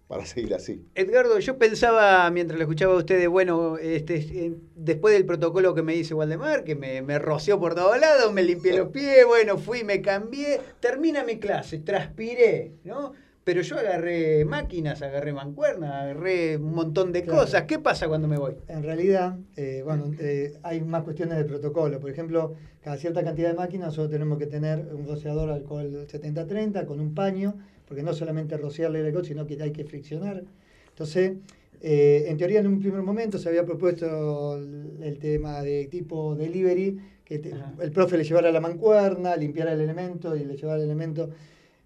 para 0.09 0.27
seguir 0.27 0.55
así. 0.55 0.85
Edgardo, 0.95 1.39
yo 1.39 1.57
pensaba 1.59 2.31
mientras 2.31 2.59
lo 2.59 2.65
escuchaba 2.65 2.95
a 2.95 2.99
ustedes, 2.99 3.29
bueno, 3.29 3.79
este, 3.79 4.53
después 4.77 5.15
del 5.15 5.25
protocolo 5.25 5.75
que 5.75 5.83
me 5.83 5.97
hizo 5.97 6.17
Waldemar, 6.17 6.63
que 6.65 6.75
me, 6.75 7.01
me 7.03 7.19
roció 7.19 7.59
por 7.59 7.75
todos 7.75 7.99
lados, 7.99 8.33
me 8.33 8.43
limpié 8.43 8.77
los 8.77 8.89
pies, 8.91 9.25
bueno, 9.27 9.57
fui, 9.59 9.83
me 9.83 10.03
cambié, 10.03 10.61
termina 10.81 11.25
mi 11.25 11.39
clase, 11.39 11.79
transpiré, 11.79 12.73
¿no? 12.85 13.13
Pero 13.45 13.61
yo 13.61 13.77
agarré 13.79 14.47
máquinas, 14.47 15.03
agarré 15.03 15.35
mancuernas, 15.35 15.93
agarré 15.93 16.57
un 16.57 16.73
montón 16.75 17.13
de 17.13 17.23
Claro. 17.23 17.41
cosas. 17.41 17.65
¿Qué 17.65 17.79
pasa 17.79 18.09
cuando 18.09 18.27
me 18.27 18.39
voy? 18.39 18.55
En 18.69 18.83
realidad, 18.83 19.37
eh, 19.57 19.83
bueno, 19.85 20.11
eh, 20.19 20.55
hay 20.63 20.81
más 20.81 21.03
cuestiones 21.03 21.37
de 21.37 21.45
protocolo. 21.45 22.01
Por 22.01 22.09
ejemplo, 22.11 22.55
cada 22.83 22.97
cierta 22.97 23.23
cantidad 23.23 23.51
de 23.51 23.55
máquinas 23.55 23.89
nosotros 23.89 24.13
tenemos 24.13 24.39
que 24.39 24.47
tener 24.47 24.79
un 24.95 25.07
rociador 25.07 25.51
alcohol 25.51 26.07
70-30 26.11 26.87
con 26.87 27.01
un 27.01 27.15
paño, 27.15 27.55
porque 27.87 28.03
no 28.03 28.13
solamente 28.13 28.57
rociarle 28.57 29.01
el 29.01 29.07
alcohol, 29.07 29.25
sino 29.27 29.47
que 29.47 29.63
hay 29.63 29.73
que 29.73 29.85
friccionar. 29.85 30.43
Entonces, 30.89 31.33
eh, 31.81 32.25
en 32.29 32.37
teoría 32.39 32.61
en 32.61 32.67
un 32.67 32.79
primer 32.81 33.03
momento 33.03 33.39
se 33.39 33.49
había 33.49 33.65
propuesto 33.65 34.57
el, 34.57 34.99
el 35.03 35.19
tema 35.19 35.61
de 35.63 35.87
tipo 35.87 36.35
delivery, 36.35 36.99
que 37.25 37.39
te- 37.39 37.55
el 37.81 37.91
profe 37.91 38.17
le 38.17 38.25
llevara 38.25 38.51
la 38.53 38.61
mancuerna, 38.61 39.37
limpiara 39.37 39.73
el 39.73 39.81
elemento 39.81 40.35
y 40.37 40.45
le 40.45 40.57
llevara 40.57 40.79
el 40.79 40.85
elemento. 40.85 41.31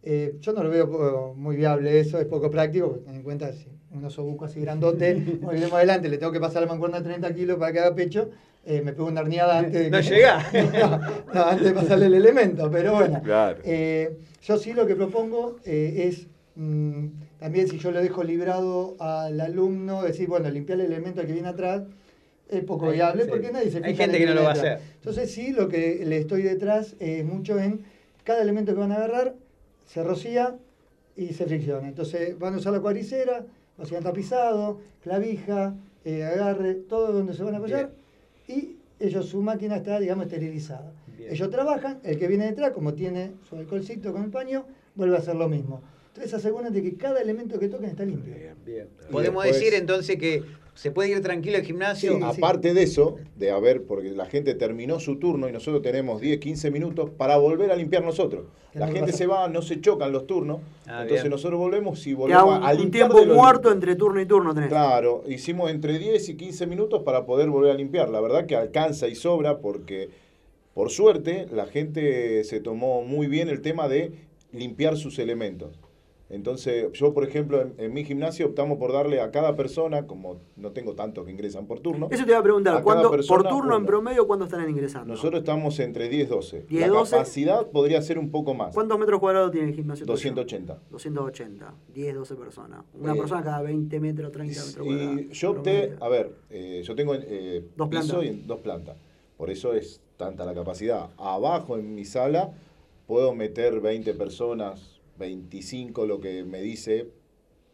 Eh, 0.03 0.37
yo 0.41 0.53
no 0.53 0.63
lo 0.63 0.71
veo 0.71 0.89
po- 0.91 1.35
muy 1.37 1.57
viable 1.57 1.99
eso, 1.99 2.19
es 2.21 2.27
poco 2.27 2.51
práctico, 2.51 3.01
ten 3.05 3.17
en 3.17 3.23
cuenta 3.23 3.53
si 3.53 3.67
un 3.93 4.05
osobuco 4.05 4.45
así 4.45 4.61
grandote, 4.61 5.17
iremos 5.53 5.73
adelante, 5.75 6.09
le 6.09 6.19
tengo 6.19 6.31
que 6.33 6.41
pasar 6.41 6.63
la 6.63 6.69
mancuerna 6.69 6.99
de 7.01 7.05
30 7.09 7.35
kilos 7.35 7.59
para 7.59 7.73
que 7.73 7.81
haga 7.81 7.95
pecho, 7.95 8.31
eh, 8.69 8.83
me 8.83 8.93
pego 8.93 9.09
una 9.09 9.23
herniada 9.23 9.59
antes 9.61 9.73
de 9.73 9.91
No 9.91 9.97
que- 9.99 10.03
llega. 10.05 10.45
no, 10.53 11.33
no, 11.33 11.45
antes 11.47 11.65
de 11.67 11.73
pasarle 11.73 12.07
el 12.07 12.15
elemento, 12.15 12.71
pero 12.71 12.95
bueno. 12.97 13.23
Claro. 13.23 13.59
Eh, 13.65 14.19
yo 14.45 14.59
sí 14.59 14.75
lo 14.75 14.87
que 14.87 14.95
propongo 14.95 15.57
eh, 15.65 16.09
es 16.09 16.27
mm, 16.57 17.07
también 17.41 17.67
si 17.69 17.79
yo 17.79 17.91
le 17.91 18.03
dejo 18.03 18.23
librado 18.23 18.95
al 19.01 19.41
alumno, 19.41 20.03
decir, 20.03 20.29
bueno, 20.29 20.51
limpiar 20.51 20.81
el 20.81 20.87
elemento 20.93 21.23
que 21.25 21.33
viene 21.33 21.49
atrás, 21.49 21.83
es 22.51 22.63
poco 22.65 22.87
Hay- 22.89 22.95
viable 22.97 23.25
sí. 23.25 23.31
porque 23.31 23.51
nadie 23.51 23.71
se 23.71 23.79
Hay 23.79 23.93
fija 23.93 24.05
en 24.05 24.11
gente 24.11 24.19
que 24.19 24.27
no 24.27 24.35
lo 24.35 24.43
va 24.43 24.51
a 24.51 24.53
hacer. 24.53 24.79
Entonces 24.97 25.31
sí, 25.33 25.53
lo 25.53 25.69
que 25.69 26.03
le 26.05 26.19
estoy 26.19 26.43
detrás 26.43 26.95
es 27.01 27.25
mucho 27.25 27.59
en 27.59 27.81
cada 28.25 28.43
elemento 28.43 28.75
que 28.75 28.81
van 28.81 28.93
a 28.93 28.97
agarrar, 28.97 29.35
se 29.87 30.03
rocía 30.05 30.57
y 31.17 31.29
se 31.33 31.47
fricciona. 31.47 31.89
Entonces 31.89 32.39
van 32.39 32.53
a 32.53 32.59
usar 32.59 32.75
la 32.75 32.81
cuadricera, 32.81 33.45
rocian 33.79 34.03
tapizado, 34.03 34.79
clavija, 35.03 35.75
eh, 36.05 36.23
agarre, 36.25 36.75
todo 36.75 37.13
donde 37.13 37.33
se 37.33 37.43
van 37.43 37.55
a 37.55 37.59
apoyar 37.59 37.91
y 38.49 38.77
ellos, 38.99 39.27
su 39.29 39.41
máquina 39.43 39.77
está, 39.77 40.01
digamos, 40.01 40.25
esterilizada. 40.27 40.93
Bien. 41.17 41.31
Ellos 41.33 41.51
trabajan, 41.51 42.01
el 42.03 42.19
que 42.19 42.27
viene 42.27 42.47
detrás, 42.47 42.73
como 42.73 42.95
tiene 42.95 43.33
su 43.49 43.57
alcoholcito 43.57 44.13
con 44.13 44.25
el 44.25 44.31
paño, 44.31 44.65
vuelve 44.97 45.17
a 45.17 45.21
hacer 45.21 45.37
lo 45.37 45.49
mismo. 45.49 45.83
Entonces 46.09 46.35
aseguran 46.35 46.73
de 46.73 46.83
que 46.83 46.97
cada 46.97 47.21
elemento 47.21 47.59
que 47.61 47.69
toquen 47.69 47.91
está 47.91 48.05
limpio. 48.05 48.35
Podemos 49.13 49.45
después- 49.45 49.53
decir 49.61 49.75
entonces 49.75 50.17
que 50.17 50.43
se 50.79 50.93
puede 50.93 51.11
ir 51.11 51.21
tranquilo 51.23 51.57
al 51.57 51.65
gimnasio. 51.65 52.25
Aparte 52.25 52.73
de 52.73 52.85
eso, 52.85 53.17
de 53.37 53.51
haber, 53.51 53.83
porque 53.83 54.11
la 54.11 54.27
gente 54.27 54.55
terminó 54.55 55.01
su 55.01 55.17
turno 55.19 55.49
y 55.49 55.53
nosotros 55.53 55.83
tenemos 55.83 56.21
10, 56.21 56.39
15 56.39 56.71
minutos 56.71 57.11
para 57.11 57.37
volver 57.37 57.73
a 57.73 57.75
limpiar 57.75 58.05
nosotros. 58.05 58.45
La 58.75 58.87
gente 58.87 59.07
pasa. 59.07 59.17
se 59.19 59.27
va, 59.27 59.49
no 59.49 59.61
se 59.61 59.81
chocan 59.81 60.13
los 60.13 60.29
turnos, 60.29 60.61
Ah, 60.87 61.03
entonces 61.03 61.25
bien. 61.25 61.33
nosotros 61.33 61.59
volvemos 61.59 62.07
y 62.07 62.15
volvemos 62.15 62.59
un, 62.59 62.63
a 62.65 62.71
un 62.71 62.77
limpiar. 62.79 63.11
tiempo 63.13 63.35
muerto 63.35 63.73
entre 63.73 63.97
turno 63.97 64.21
y 64.21 64.27
turno 64.27 64.55
tenés. 64.55 64.69
Claro, 64.69 65.25
hicimos 65.27 65.69
entre 65.73 65.99
10 65.99 66.29
y 66.29 66.37
15 66.37 66.67
minutos 66.69 67.03
para 67.03 67.27
poder 67.27 67.51
volver 67.51 67.73
a 67.73 67.75
limpiar. 67.75 68.09
La 68.09 68.21
verdad 68.21 68.47
que 68.47 68.55
alcanza 68.55 69.09
y 69.09 69.17
sobra 69.17 69.59
porque, 69.59 70.11
por 70.75 70.91
suerte, 70.91 71.49
la 71.53 71.67
gente 71.67 72.45
se 72.45 72.61
tomó 72.61 73.03
muy 73.03 73.27
bien 73.27 73.49
el 73.49 73.63
tema 73.63 73.89
de 73.89 74.13
limpiar 74.53 74.97
sus 74.97 75.19
elementos. 75.19 75.77
Entonces, 76.31 76.93
yo, 76.93 77.15
por 77.15 77.25
ejemplo, 77.25 77.63
en, 77.63 77.75
en 77.79 77.93
mi 77.95 78.05
gimnasio 78.05 78.47
optamos 78.47 78.77
por 78.79 78.93
darle 78.93 79.21
a 79.23 79.31
cada 79.31 79.57
persona, 79.57 80.07
como 80.07 80.41
no 80.57 80.73
tengo 80.73 80.95
tantos 80.95 81.25
que 81.25 81.31
ingresan 81.31 81.67
por 81.67 81.81
turno. 81.81 82.09
Eso 82.11 82.25
te 82.25 82.31
iba 82.33 82.39
a 82.39 82.43
preguntar, 82.43 82.83
¿cuándo, 82.83 83.11
por 83.11 83.49
turno 83.49 83.77
en 83.77 83.87
promedio 83.87 84.27
cuándo 84.27 84.45
están 84.45 84.69
ingresando? 84.69 85.07
Nosotros 85.15 85.41
estamos 85.41 85.79
entre 85.81 86.09
10 86.11 86.27
y 86.27 86.31
12. 86.31 86.61
10, 86.69 86.81
la 86.83 86.89
12. 86.89 87.11
capacidad 87.13 87.67
podría 87.69 88.03
ser 88.03 88.19
un 88.19 88.31
poco 88.31 88.53
más. 88.53 88.75
¿Cuántos 88.75 88.99
metros 88.99 89.21
cuadrados 89.21 89.53
tiene 89.53 89.69
el 89.69 89.75
gimnasio? 89.75 90.05
tuyo? 90.05 90.13
280. 90.17 90.79
280, 90.91 91.75
10, 91.95 92.15
12 92.15 92.35
personas. 92.35 92.85
Una 92.93 93.15
Eh, 93.15 93.19
persona 93.19 93.43
cada 93.43 93.63
20 93.63 94.01
metros, 94.01 94.31
30 94.31 94.65
metros 94.67 94.87
cuadrados. 94.87 95.21
Y 95.21 95.29
yo 95.33 95.51
opté, 95.51 95.97
a 95.99 96.09
ver, 96.09 96.33
eh, 96.51 96.83
yo 96.85 96.95
tengo 96.95 97.15
eh, 97.15 97.65
Dos 97.75 97.89
piso 97.89 98.03
plantas. 98.03 98.25
y 98.25 98.29
en- 98.29 98.47
dos 98.47 98.61
plantas. 98.61 98.97
Por 99.39 99.49
eso 99.51 99.73
es 99.73 100.03
tanta 100.19 100.45
la 100.45 100.53
capacidad. 100.53 101.09
Abajo 101.17 101.79
en 101.79 101.95
mi 101.95 102.05
sala 102.05 102.53
puedo 103.07 103.35
meter 103.35 103.81
20 103.81 104.13
personas, 104.13 104.98
25, 105.19 106.07
lo 106.07 106.21
que 106.21 106.45
me 106.45 106.61
dice 106.63 107.09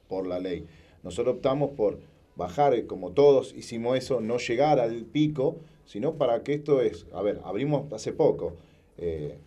por 0.09 0.27
la 0.27 0.39
ley. 0.41 0.67
Nosotros 1.03 1.37
optamos 1.37 1.71
por 1.71 2.01
bajar, 2.37 2.75
eh, 2.75 2.87
como 2.87 3.13
todos 3.13 3.55
hicimos 3.55 3.97
eso, 3.97 4.21
no 4.21 4.39
llegar 4.39 4.81
al 4.81 5.05
pico, 5.05 5.59
sino 5.85 6.15
para 6.15 6.43
que 6.43 6.55
esto 6.55 6.81
es, 6.81 7.07
a 7.13 7.23
ver, 7.23 7.41
abrimos 7.45 7.93
hace 7.93 8.13
poco. 8.13 8.57
eh, 8.97 9.39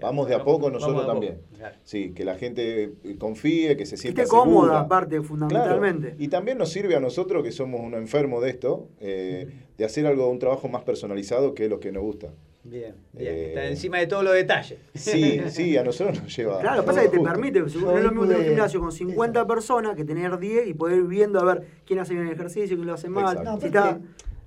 vamos 0.00 0.28
de 0.28 0.34
a 0.34 0.44
poco 0.44 0.70
nosotros 0.70 0.98
de 0.98 1.02
poco, 1.02 1.12
también. 1.12 1.40
claro. 1.56 1.76
Sí, 1.84 2.12
que 2.12 2.24
la 2.24 2.34
gente 2.36 2.92
eh, 3.04 3.16
confíe, 3.18 3.76
que 3.76 3.86
se 3.86 3.96
Que 3.96 4.00
sienta 4.02 4.22
esté 4.22 4.30
cómoda, 4.36 4.80
aparte, 4.80 5.20
fundamentalmente. 5.22 6.08
Claro, 6.08 6.22
Y 6.22 6.28
también 6.28 6.58
nos 6.58 6.70
sirve 6.70 6.96
a 6.96 7.00
nosotros, 7.00 7.42
que 7.42 7.52
somos 7.52 7.80
unos 7.80 8.00
enfermos 8.00 8.42
de 8.42 8.50
esto, 8.50 8.88
eh, 9.00 9.48
de 9.78 9.84
hacer 9.84 10.06
algo, 10.06 10.28
un 10.28 10.38
trabajo 10.38 10.68
más 10.68 10.82
personalizado 10.82 11.54
que 11.54 11.64
es 11.64 11.70
lo 11.70 11.80
que 11.80 11.92
nos 11.92 12.02
gusta. 12.02 12.32
Bien, 12.68 12.94
bien. 13.12 13.34
Eh, 13.34 13.48
Está 13.48 13.64
encima 13.66 13.98
de 13.98 14.06
todos 14.08 14.24
los 14.24 14.34
detalles. 14.34 14.78
Sí, 14.94 15.40
sí, 15.48 15.76
a 15.76 15.84
nosotros 15.84 16.20
nos 16.22 16.36
lleva. 16.36 16.58
Claro, 16.60 16.84
pasa 16.84 17.02
que 17.02 17.08
te 17.08 17.16
justo. 17.18 17.32
permite, 17.32 17.60
no 17.60 17.66
es 17.66 17.74
lo 17.76 18.10
mismo 18.10 18.26
tener 18.26 18.38
un 18.40 18.44
gimnasio 18.48 18.80
con 18.80 18.90
50 18.92 19.46
personas 19.46 19.94
que 19.96 20.04
tener 20.04 20.36
10 20.38 20.66
y 20.66 20.74
poder 20.74 20.98
ir 20.98 21.04
viendo 21.04 21.38
a 21.40 21.44
ver 21.44 21.62
quién 21.86 22.00
hace 22.00 22.14
bien 22.14 22.26
el 22.26 22.32
ejercicio, 22.32 22.76
quién 22.76 22.86
lo 22.86 22.94
hace 22.94 23.08
mal. 23.08 23.42
No, 23.44 23.60
Si 23.60 23.66
está- 23.66 23.98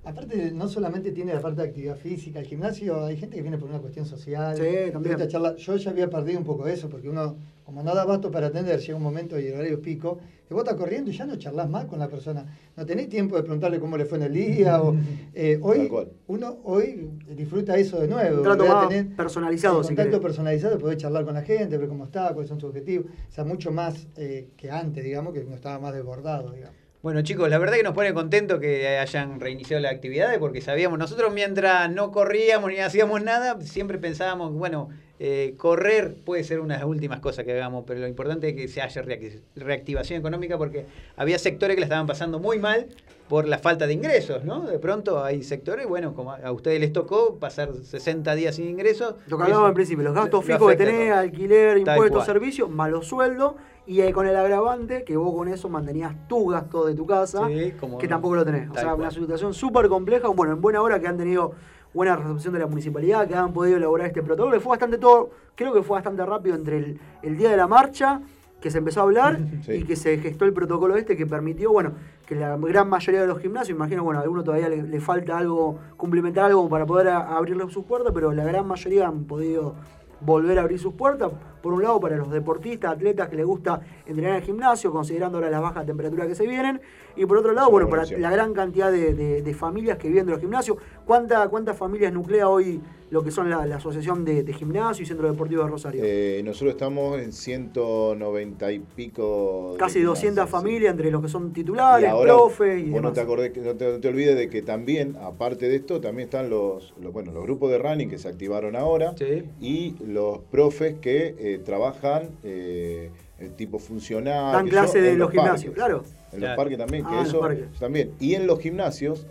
aparte, 0.04 0.52
no 0.52 0.68
solamente 0.68 1.12
tiene 1.12 1.34
la 1.34 1.40
parte 1.40 1.62
de 1.62 1.68
actividad 1.68 1.96
física, 1.96 2.40
el 2.40 2.46
gimnasio, 2.46 3.04
hay 3.04 3.16
gente 3.16 3.36
que 3.36 3.42
viene 3.42 3.58
por 3.58 3.68
una 3.68 3.78
cuestión 3.78 4.06
social. 4.06 4.56
Sí, 4.56 4.92
también. 4.92 5.18
Yo 5.28 5.76
ya 5.76 5.90
había 5.90 6.08
perdido 6.08 6.38
un 6.38 6.44
poco 6.44 6.66
eso, 6.66 6.88
porque 6.88 7.08
uno, 7.08 7.36
como 7.64 7.82
no 7.82 7.94
da 7.94 8.04
basto 8.04 8.30
para 8.30 8.48
atender, 8.48 8.80
llega 8.80 8.96
un 8.96 9.02
momento 9.02 9.38
y 9.38 9.46
el 9.46 9.54
horario 9.54 9.80
pico, 9.80 10.18
que 10.48 10.54
vos 10.54 10.64
estás 10.64 10.76
corriendo 10.76 11.10
y 11.10 11.14
ya 11.14 11.26
no 11.26 11.36
charlas 11.36 11.68
más 11.68 11.84
con 11.84 11.98
la 11.98 12.08
persona. 12.08 12.44
No 12.76 12.84
tenés 12.84 13.08
tiempo 13.08 13.36
de 13.36 13.42
preguntarle 13.42 13.78
cómo 13.78 13.96
le 13.96 14.04
fue 14.04 14.18
en 14.18 14.24
el 14.24 14.32
día. 14.32 14.82
o, 14.82 14.96
eh, 15.34 15.58
hoy, 15.62 15.90
uno 16.26 16.58
hoy 16.64 17.10
disfruta 17.36 17.76
eso 17.76 18.00
de 18.00 18.08
nuevo. 18.08 18.38
Un 18.38 18.42
trato 18.42 18.66
más 18.66 18.88
tener 18.88 19.14
personalizado, 19.14 19.82
si 19.84 19.88
contacto 19.88 20.20
personalizado, 20.20 20.78
poder 20.78 20.96
charlar 20.96 21.24
con 21.24 21.34
la 21.34 21.42
gente, 21.42 21.76
ver 21.76 21.88
cómo 21.88 22.04
está, 22.04 22.32
cuáles 22.32 22.48
son 22.48 22.58
sus 22.58 22.70
objetivos. 22.70 23.06
O 23.28 23.32
sea, 23.32 23.44
mucho 23.44 23.70
más 23.70 24.08
eh, 24.16 24.48
que 24.56 24.70
antes, 24.70 25.04
digamos, 25.04 25.34
que 25.34 25.44
no 25.44 25.54
estaba 25.54 25.78
más 25.78 25.94
desbordado, 25.94 26.50
digamos. 26.52 26.79
Bueno 27.02 27.22
chicos, 27.22 27.48
la 27.48 27.56
verdad 27.58 27.76
que 27.76 27.82
nos 27.82 27.94
pone 27.94 28.12
contentos 28.12 28.60
que 28.60 28.98
hayan 28.98 29.40
reiniciado 29.40 29.82
las 29.82 29.92
actividades 29.92 30.38
porque 30.38 30.60
sabíamos, 30.60 30.98
nosotros 30.98 31.32
mientras 31.32 31.90
no 31.90 32.12
corríamos 32.12 32.70
ni 32.70 32.76
hacíamos 32.78 33.22
nada, 33.22 33.58
siempre 33.62 33.96
pensábamos, 33.96 34.52
bueno, 34.52 34.90
eh, 35.18 35.54
correr 35.56 36.14
puede 36.26 36.44
ser 36.44 36.60
una 36.60 36.74
de 36.74 36.80
las 36.80 36.88
últimas 36.88 37.20
cosas 37.20 37.46
que 37.46 37.52
hagamos, 37.52 37.84
pero 37.86 38.00
lo 38.00 38.06
importante 38.06 38.50
es 38.50 38.54
que 38.54 38.68
se 38.68 38.82
haya 38.82 39.02
reac- 39.02 39.40
reactivación 39.56 40.18
económica 40.20 40.58
porque 40.58 40.84
había 41.16 41.38
sectores 41.38 41.74
que 41.74 41.80
la 41.80 41.86
estaban 41.86 42.06
pasando 42.06 42.38
muy 42.38 42.58
mal 42.58 42.86
por 43.30 43.48
la 43.48 43.58
falta 43.58 43.86
de 43.86 43.94
ingresos, 43.94 44.44
¿no? 44.44 44.62
De 44.66 44.78
pronto 44.78 45.24
hay 45.24 45.42
sectores, 45.42 45.86
bueno, 45.86 46.12
como 46.14 46.32
a 46.32 46.52
ustedes 46.52 46.80
les 46.80 46.92
tocó 46.92 47.36
pasar 47.36 47.70
60 47.82 48.34
días 48.34 48.56
sin 48.56 48.68
ingresos. 48.68 49.14
Lo 49.28 49.36
que 49.38 49.44
hablábamos 49.44 49.68
al 49.68 49.74
principio, 49.74 50.04
los 50.04 50.14
gastos 50.14 50.44
fijos 50.44 50.70
que 50.72 50.76
tenés, 50.76 51.12
alquiler, 51.12 51.78
impuestos, 51.78 52.26
servicios, 52.26 52.68
malos 52.68 53.06
sueldos, 53.06 53.54
y 53.90 54.00
eh, 54.02 54.12
con 54.12 54.24
el 54.24 54.36
agravante 54.36 55.02
que 55.02 55.16
vos 55.16 55.34
con 55.34 55.48
eso 55.48 55.68
mantenías 55.68 56.14
tu 56.28 56.46
gasto 56.46 56.86
de 56.86 56.94
tu 56.94 57.04
casa, 57.06 57.48
Sí, 57.48 57.72
como 57.80 57.98
que 57.98 58.06
no. 58.06 58.10
tampoco 58.14 58.36
lo 58.36 58.44
tenés. 58.44 58.70
O 58.70 58.72
Tal 58.74 58.82
sea, 58.82 58.90
cual. 58.90 59.00
una 59.00 59.10
situación 59.10 59.52
súper 59.52 59.88
compleja, 59.88 60.28
bueno, 60.28 60.52
en 60.52 60.60
buena 60.60 60.80
hora 60.80 61.00
que 61.00 61.08
han 61.08 61.16
tenido 61.16 61.52
buena 61.92 62.14
recepción 62.14 62.52
de 62.54 62.60
la 62.60 62.68
municipalidad, 62.68 63.26
que 63.26 63.34
han 63.34 63.52
podido 63.52 63.78
elaborar 63.78 64.06
este 64.06 64.22
protocolo, 64.22 64.54
que 64.54 64.60
fue 64.60 64.70
bastante 64.70 64.96
todo, 64.98 65.30
creo 65.56 65.72
que 65.72 65.82
fue 65.82 65.96
bastante 65.96 66.24
rápido 66.24 66.54
entre 66.54 66.76
el, 66.76 67.00
el 67.22 67.36
día 67.36 67.50
de 67.50 67.56
la 67.56 67.66
marcha, 67.66 68.20
que 68.60 68.70
se 68.70 68.78
empezó 68.78 69.00
a 69.00 69.02
hablar, 69.02 69.40
Sí. 69.62 69.72
y 69.72 69.82
que 69.82 69.96
se 69.96 70.18
gestó 70.18 70.44
el 70.44 70.52
protocolo 70.52 70.94
este 70.94 71.16
que 71.16 71.26
permitió, 71.26 71.72
bueno, 71.72 71.94
que 72.26 72.36
la 72.36 72.56
gran 72.56 72.88
mayoría 72.88 73.22
de 73.22 73.26
los 73.26 73.40
gimnasios, 73.40 73.74
imagino, 73.74 74.04
bueno, 74.04 74.20
a 74.20 74.22
alguno 74.22 74.44
todavía 74.44 74.68
le, 74.68 74.84
le 74.84 75.00
falta 75.00 75.36
algo, 75.36 75.78
cumplimentar 75.96 76.44
algo 76.44 76.68
para 76.68 76.86
poder 76.86 77.08
abrirle 77.08 77.68
sus 77.70 77.84
puertas, 77.84 78.12
pero 78.14 78.30
la 78.32 78.44
gran 78.44 78.68
mayoría 78.68 79.08
han 79.08 79.24
podido 79.24 79.74
volver 80.20 80.60
a 80.60 80.62
abrir 80.62 80.78
sus 80.78 80.94
puertas. 80.94 81.32
Por 81.62 81.72
un 81.72 81.82
lado, 81.82 82.00
para 82.00 82.16
los 82.16 82.30
deportistas, 82.30 82.92
atletas 82.92 83.28
que 83.28 83.36
les 83.36 83.46
gusta 83.46 83.80
entrenar 84.06 84.32
en 84.32 84.36
el 84.38 84.42
gimnasio, 84.42 84.90
considerando 84.92 85.38
ahora 85.38 85.50
las 85.50 85.60
bajas 85.62 85.84
temperaturas 85.86 86.26
que 86.28 86.34
se 86.34 86.46
vienen. 86.46 86.80
Y 87.16 87.26
por 87.26 87.36
otro 87.38 87.52
lado, 87.52 87.70
bueno, 87.70 87.88
para 87.88 88.04
la 88.04 88.30
gran 88.30 88.54
cantidad 88.54 88.90
de, 88.90 89.14
de- 89.14 89.42
de 89.42 89.54
familias 89.54 89.98
que 89.98 90.08
viven 90.08 90.26
de 90.26 90.32
los 90.32 90.40
gimnasios. 90.40 90.78
¿Cuánta, 91.06 91.48
¿Cuántas 91.48 91.76
familias 91.76 92.12
nuclea 92.12 92.48
hoy 92.48 92.80
lo 93.10 93.24
que 93.24 93.32
son 93.32 93.50
la, 93.50 93.66
la 93.66 93.76
Asociación 93.76 94.24
de, 94.24 94.44
de 94.44 94.52
Gimnasio 94.52 95.02
y 95.02 95.06
Centro 95.06 95.28
Deportivo 95.28 95.64
de 95.64 95.68
Rosario? 95.68 96.00
Eh, 96.04 96.40
nosotros 96.44 96.72
estamos 96.74 97.18
en 97.20 97.32
190 97.32 98.72
y 98.72 98.78
pico. 98.78 99.74
Casi 99.78 100.00
200 100.00 100.44
gimnasios, 100.44 100.46
sí. 100.48 100.52
familias 100.52 100.90
entre 100.92 101.10
los 101.10 101.20
que 101.22 101.28
son 101.28 101.48
Y 101.48 101.52
titulares, 101.52 102.08
ahora, 102.10 102.32
profes 102.34 102.80
y 102.86 102.90
vos 102.90 103.02
no 103.02 103.10
demás. 103.10 103.52
te, 103.52 103.60
no 103.60 103.74
te, 103.76 103.92
no 103.92 104.00
te 104.00 104.08
olvides 104.08 104.36
de 104.36 104.48
que 104.48 104.62
también, 104.62 105.16
aparte 105.20 105.68
de 105.68 105.76
esto, 105.76 106.00
también 106.00 106.26
están 106.28 106.48
los, 106.50 106.94
los- 107.00 107.12
bueno, 107.12 107.32
los 107.32 107.42
grupos 107.42 107.70
de 107.72 107.78
running 107.78 108.08
que 108.08 108.18
se 108.18 108.28
activaron 108.28 108.76
ahora 108.76 109.14
y 109.60 109.96
los 110.06 110.38
profes 110.50 110.94
que 111.00 111.34
eh, 111.38 111.49
trabajan 111.58 112.30
eh, 112.44 113.10
el 113.38 113.52
tipo 113.54 113.78
funcional. 113.78 114.52
Dan 114.52 114.68
clase 114.68 115.00
de 115.00 115.12
en 115.12 115.18
los 115.18 115.30
gimnasios, 115.30 115.74
parques. 115.74 115.74
claro. 115.74 116.04
En 116.32 116.38
Claro. 116.38 116.46
los 116.54 116.56
parques 116.56 116.78
también, 116.78 117.04
que 117.04 117.10
Ah, 117.14 117.22
eso 117.26 117.40
también. 117.80 118.12
Y 118.20 118.34
en 118.34 118.46
los 118.46 118.60
gimnasios, 118.60 119.26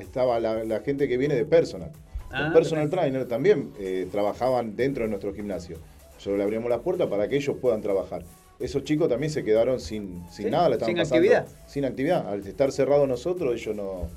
estaba 0.00 0.40
la, 0.40 0.64
la 0.64 0.80
gente 0.80 1.06
que 1.06 1.16
viene 1.18 1.34
de 1.34 1.44
personal. 1.44 1.90
Ah, 2.30 2.42
los 2.44 2.52
personal 2.54 2.88
trainers 2.90 3.28
también 3.28 3.72
eh, 3.78 4.06
trabajaban 4.10 4.74
dentro 4.76 5.04
de 5.04 5.10
nuestro 5.10 5.34
gimnasio. 5.34 5.76
Solo 6.16 6.36
le 6.38 6.42
abrimos 6.44 6.68
las 6.70 6.80
puertas 6.80 7.06
para 7.08 7.28
que 7.28 7.36
ellos 7.36 7.56
puedan 7.60 7.80
trabajar. 7.80 8.22
Esos 8.58 8.82
chicos 8.84 9.08
también 9.08 9.30
se 9.30 9.44
quedaron 9.44 9.78
sin, 9.78 10.24
sin 10.30 10.46
Sí, 10.46 10.50
nada, 10.50 10.68
la 10.68 10.74
estaban 10.76 10.94
sin 10.94 10.98
pasando 11.02 11.16
actividad. 11.16 11.46
Sin 11.68 11.84
actividad. 11.84 12.28
Al 12.28 12.46
estar 12.46 12.72
cerrados 12.72 13.06
nosotros, 13.06 13.54
ellos 13.54 13.76
no, 13.76 14.08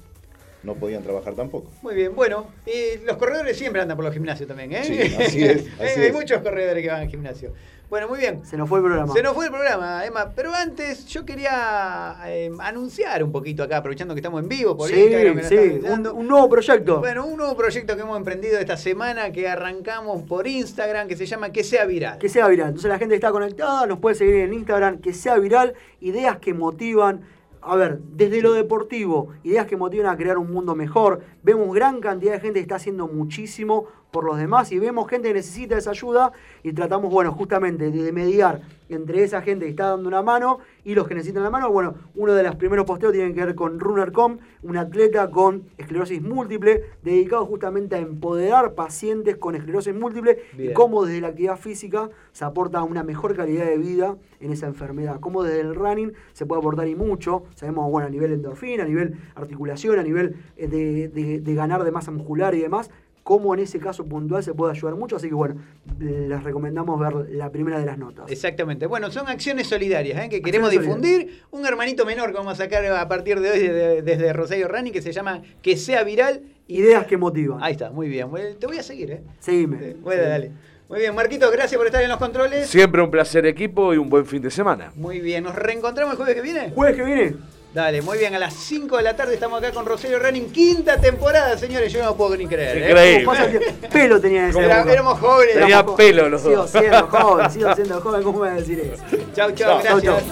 no 0.64 0.76
podían 0.76 1.02
trabajar 1.04 1.34
tampoco. 1.34 1.70
Muy 1.82 1.96
bien, 1.96 2.16
bueno, 2.16 2.48
y 2.66 3.04
los 3.06 3.18
corredores 3.18 3.58
siempre 3.58 3.82
andan 3.82 3.98
por 3.98 4.06
los 4.06 4.14
gimnasios 4.14 4.48
también, 4.48 4.72
¿eh? 4.74 4.84
Sí, 4.84 5.02
así 5.02 5.44
es, 5.44 5.66
así 5.80 6.00
Hay 6.00 6.08
es. 6.08 6.14
muchos 6.14 6.42
corredores 6.42 6.84
que 6.84 6.90
van 6.90 7.02
al 7.02 7.08
gimnasio. 7.10 7.52
Bueno, 7.90 8.08
muy 8.08 8.20
bien. 8.20 8.46
Se 8.46 8.56
nos 8.56 8.70
fue 8.70 8.80
el 8.80 8.86
programa. 8.86 9.12
Se 9.12 9.22
nos 9.22 9.34
fue 9.34 9.46
el 9.48 9.52
programa, 9.52 10.06
Emma. 10.06 10.32
Pero 10.34 10.54
antes 10.56 11.06
yo 11.08 11.26
quería 11.26 12.16
eh, 12.26 12.50
anunciar 12.60 13.22
un 13.22 13.34
poquito 13.34 13.64
acá, 13.64 13.76
aprovechando 13.78 14.14
que 14.14 14.20
estamos 14.22 14.42
en 14.42 14.48
vivo 14.48 14.78
por 14.78 14.90
Sí, 14.90 14.96
Instagram. 14.98 15.44
sí, 15.44 15.56
un, 15.90 16.08
un 16.08 16.26
nuevo 16.26 16.48
proyecto. 16.48 17.00
Bueno, 17.00 17.26
un 17.26 17.36
nuevo 17.36 17.54
proyecto 17.58 17.98
que 17.98 18.04
hemos 18.04 18.16
emprendido 18.16 18.60
esta 18.60 18.78
semana 18.78 19.34
que 19.34 19.50
arrancamos 19.50 20.22
por 20.24 20.48
Instagram 20.48 21.10
que 21.10 21.18
se 21.18 21.26
llama 21.26 21.52
Que 21.52 21.66
sea 21.66 21.84
viral. 21.84 22.18
Que 22.18 22.30
sea 22.30 22.48
viral. 22.48 22.68
Entonces 22.70 22.88
la 22.88 22.98
gente 22.98 23.12
que 23.12 23.18
está 23.18 23.32
conectada 23.32 23.86
nos 23.88 24.00
puede 24.00 24.16
seguir 24.16 24.36
en 24.36 24.54
Instagram, 24.54 25.00
que 25.00 25.14
sea 25.14 25.38
viral, 25.38 25.74
ideas 26.00 26.38
que 26.38 26.54
motivan. 26.54 27.20
A 27.64 27.76
ver, 27.76 28.00
desde 28.00 28.42
lo 28.42 28.54
deportivo, 28.54 29.30
ideas 29.44 29.68
que 29.68 29.78
motivan 29.78 30.08
a 30.08 30.18
crear 30.18 30.40
un 30.40 30.52
mundo 30.52 30.74
mejor. 30.74 31.22
Vemos 31.44 31.74
gran 31.76 32.02
cantidad 32.02 32.34
de 32.34 32.40
gente 32.40 32.60
que 32.60 32.64
está 32.64 32.76
haciendo 32.78 33.08
muchísimo 33.08 33.86
por 34.12 34.26
los 34.26 34.38
demás 34.38 34.72
y 34.72 34.80
vemos 34.80 35.08
gente 35.10 35.30
que 35.30 35.34
necesita 35.36 35.78
esa 35.78 35.92
ayuda 35.92 36.34
y 36.64 36.74
tratamos, 36.74 37.12
bueno, 37.12 37.32
justamente 37.32 37.90
de 37.92 38.12
mediar 38.12 38.62
entre 38.90 39.24
esa 39.24 39.42
gente 39.42 39.64
que 39.66 39.72
está 39.72 39.88
dando 39.92 40.10
una 40.10 40.22
mano 40.22 40.60
y 40.84 40.96
los 40.96 41.08
que 41.08 41.16
necesitan 41.16 41.44
la 41.44 41.50
mano. 41.50 41.72
Bueno, 41.72 41.96
uno 42.16 42.34
de 42.34 42.44
los 42.44 42.56
primeros 42.58 42.86
posteos 42.86 43.14
tiene 43.14 43.34
que 43.34 43.46
ver 43.46 43.56
con 43.56 43.80
Runner.com, 43.80 44.38
un 44.64 44.78
atleta 44.78 45.32
con 45.32 45.64
esclerosis 45.78 46.22
múltiple, 46.22 46.84
dedicado 47.02 47.46
justamente 47.46 47.96
a 47.96 48.00
empoderar 48.00 48.74
pacientes 48.74 49.38
con 49.38 49.56
esclerosis 49.56 49.96
múltiple 49.96 50.40
Bien. 50.58 50.72
y 50.72 50.74
cómo 50.74 51.06
desde 51.06 51.22
la 51.22 51.30
actividad 51.30 51.58
física 51.58 52.10
se 52.34 52.44
aporta 52.44 52.84
una 52.84 53.04
mejor 53.04 53.34
calidad 53.36 53.66
de 53.66 53.78
vida 53.78 54.18
en 54.42 54.52
esa 54.52 54.68
enfermedad. 54.68 55.22
Cómo 55.22 55.44
desde 55.44 55.62
el 55.62 55.74
running 55.74 56.12
se 56.34 56.46
puede 56.46 56.60
aportar 56.60 56.88
y 56.90 56.96
mucho. 56.96 57.44
Sabemos, 57.56 57.90
bueno, 57.90 58.08
a 58.08 58.12
nivel 58.12 58.34
endorfina, 58.34 58.84
a 58.84 58.88
nivel 58.88 59.16
articulación, 59.36 60.00
a 60.00 60.04
nivel 60.04 60.36
eh, 60.58 60.68
de, 60.68 61.08
de- 61.08 61.40
de 61.40 61.56
ganar 61.56 61.86
de 61.86 61.92
masa 61.92 62.12
muscular 62.12 62.54
y 62.56 62.60
demás. 62.60 62.92
Cómo 63.32 63.53
en 63.53 63.62
ese 63.62 63.80
caso 63.80 64.03
puntual 64.03 64.44
se 64.44 64.53
puede 64.53 64.74
ayudar 64.74 64.95
mucho. 64.95 65.16
Así 65.16 65.30
que 65.30 65.34
bueno, 65.34 65.56
les 65.98 66.44
recomendamos 66.44 66.99
ver 66.99 67.30
la 67.30 67.49
primera 67.49 67.80
de 67.80 67.86
las 67.86 67.98
notas. 67.98 68.30
Exactamente. 68.30 68.88
Bueno, 68.88 69.10
son 69.10 69.30
acciones 69.30 69.68
solidarias 69.68 70.26
¿eh? 70.26 70.28
que 70.28 70.41
queremos 70.41 70.68
Acciones 70.68 70.86
difundir. 70.86 71.44
Un 71.49 71.66
hermanito 71.66 72.06
menor 72.06 72.32
que 72.32 72.38
vamos 72.40 72.60
a 72.60 72.64
sacar 72.64 72.86
a 72.86 73.08
partir 73.08 73.40
de 73.40 73.52
hoy 73.52 73.60
desde, 73.60 74.02
desde 74.02 74.34
Rosario 74.34 74.68
Rani 74.68 74.91
que 74.91 75.02
se 75.02 75.14
llama 75.14 75.41
Que 75.62 75.78
sea 75.78 76.03
viral. 76.03 76.41
Ideas 76.68 77.06
que 77.06 77.16
motivan. 77.16 77.64
Ahí 77.64 77.72
está, 77.72 77.90
muy 77.90 78.10
bien. 78.10 78.28
Te 78.60 78.68
voy 78.68 78.80
a 78.80 78.84
seguir, 78.84 79.12
¿eh? 79.12 79.22
Seguime. 79.40 79.95
Bueno, 80.02 80.24
dale. 80.24 80.52
Muy 80.90 80.99
bien, 80.99 81.16
Marquito, 81.16 81.49
gracias 81.49 81.78
por 81.78 81.88
estar 81.88 82.03
en 82.03 82.10
los 82.10 82.18
controles. 82.18 82.68
Siempre 82.68 83.02
un 83.02 83.10
placer 83.10 83.45
equipo 83.45 83.94
y 83.94 83.98
un 83.98 84.10
buen 84.10 84.26
fin 84.26 84.41
de 84.41 84.52
semana. 84.52 84.91
Muy 84.95 85.22
bien, 85.22 85.45
¿nos 85.45 85.56
reencontramos 85.56 86.16
el 86.16 86.18
jueves 86.18 86.36
que 86.36 86.41
viene? 86.41 86.72
¿Jueves 86.72 86.98
que 86.98 87.03
viene? 87.06 87.36
Dale, 87.73 88.02
muy 88.02 88.18
bien, 88.18 88.35
a 88.35 88.39
las 88.39 88.53
5 88.53 88.98
de 88.98 89.03
la 89.03 89.15
tarde 89.15 89.34
estamos 89.35 89.57
acá 89.60 89.72
con 89.72 89.85
Rosario 89.85 90.19
Running, 90.19 90.52
quinta 90.52 90.98
temporada, 90.99 91.57
señores, 91.57 91.93
yo 91.93 91.99
no 91.99 92.07
lo 92.07 92.15
puedo 92.18 92.35
ni 92.35 92.45
creer. 92.45 92.77
¿eh? 92.77 92.89
Increíble. 92.89 93.23
¿Cómo 93.23 93.38
pasa 93.38 93.49
el? 93.49 93.89
Pelo 93.89 94.19
tenía 94.19 94.49
ese. 94.49 94.60
Era- 94.60 94.84
éramos 94.91 95.19
jóvenes. 95.19 95.53
Tenía 95.53 95.76
Éramos 95.80 95.95
pelo 95.95 96.27
los 96.30 96.41
Sigo 96.41 96.56
dos. 96.57 96.69
siendo 96.72 97.07
joven, 97.07 97.49
sigo 97.52 97.73
siendo 97.76 98.02
joven. 98.02 98.23
¿Cómo 98.23 98.39
me 98.39 98.49
voy 98.49 98.57
a 98.57 98.61
decir 98.61 98.80
eso? 98.93 99.03
Chau, 99.34 99.52
chau, 99.53 99.81
Chau, 99.81 100.02
gracias. 100.02 100.23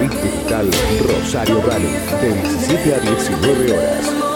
Bit 0.00 0.10
Digital 0.10 0.68
Rosario 1.06 1.60
Running, 1.62 1.94
de 2.20 2.32
17 2.42 2.94
a 2.94 2.98
19 3.00 3.72
horas. 3.72 4.33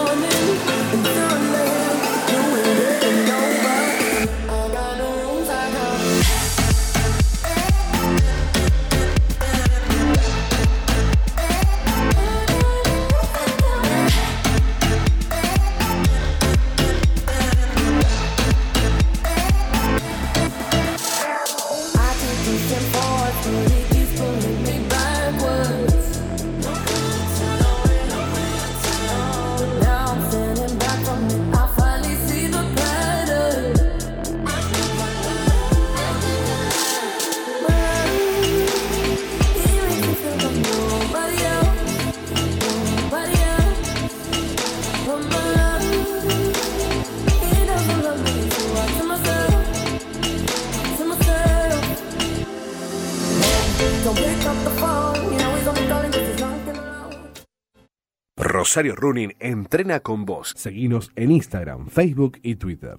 Rosario 58.59 58.93
Running 58.93 59.37
entrena 59.39 60.01
con 60.01 60.25
vos. 60.25 60.53
Seguinos 60.57 61.13
en 61.15 61.31
Instagram, 61.31 61.87
Facebook 61.87 62.39
y 62.43 62.55
Twitter. 62.55 62.97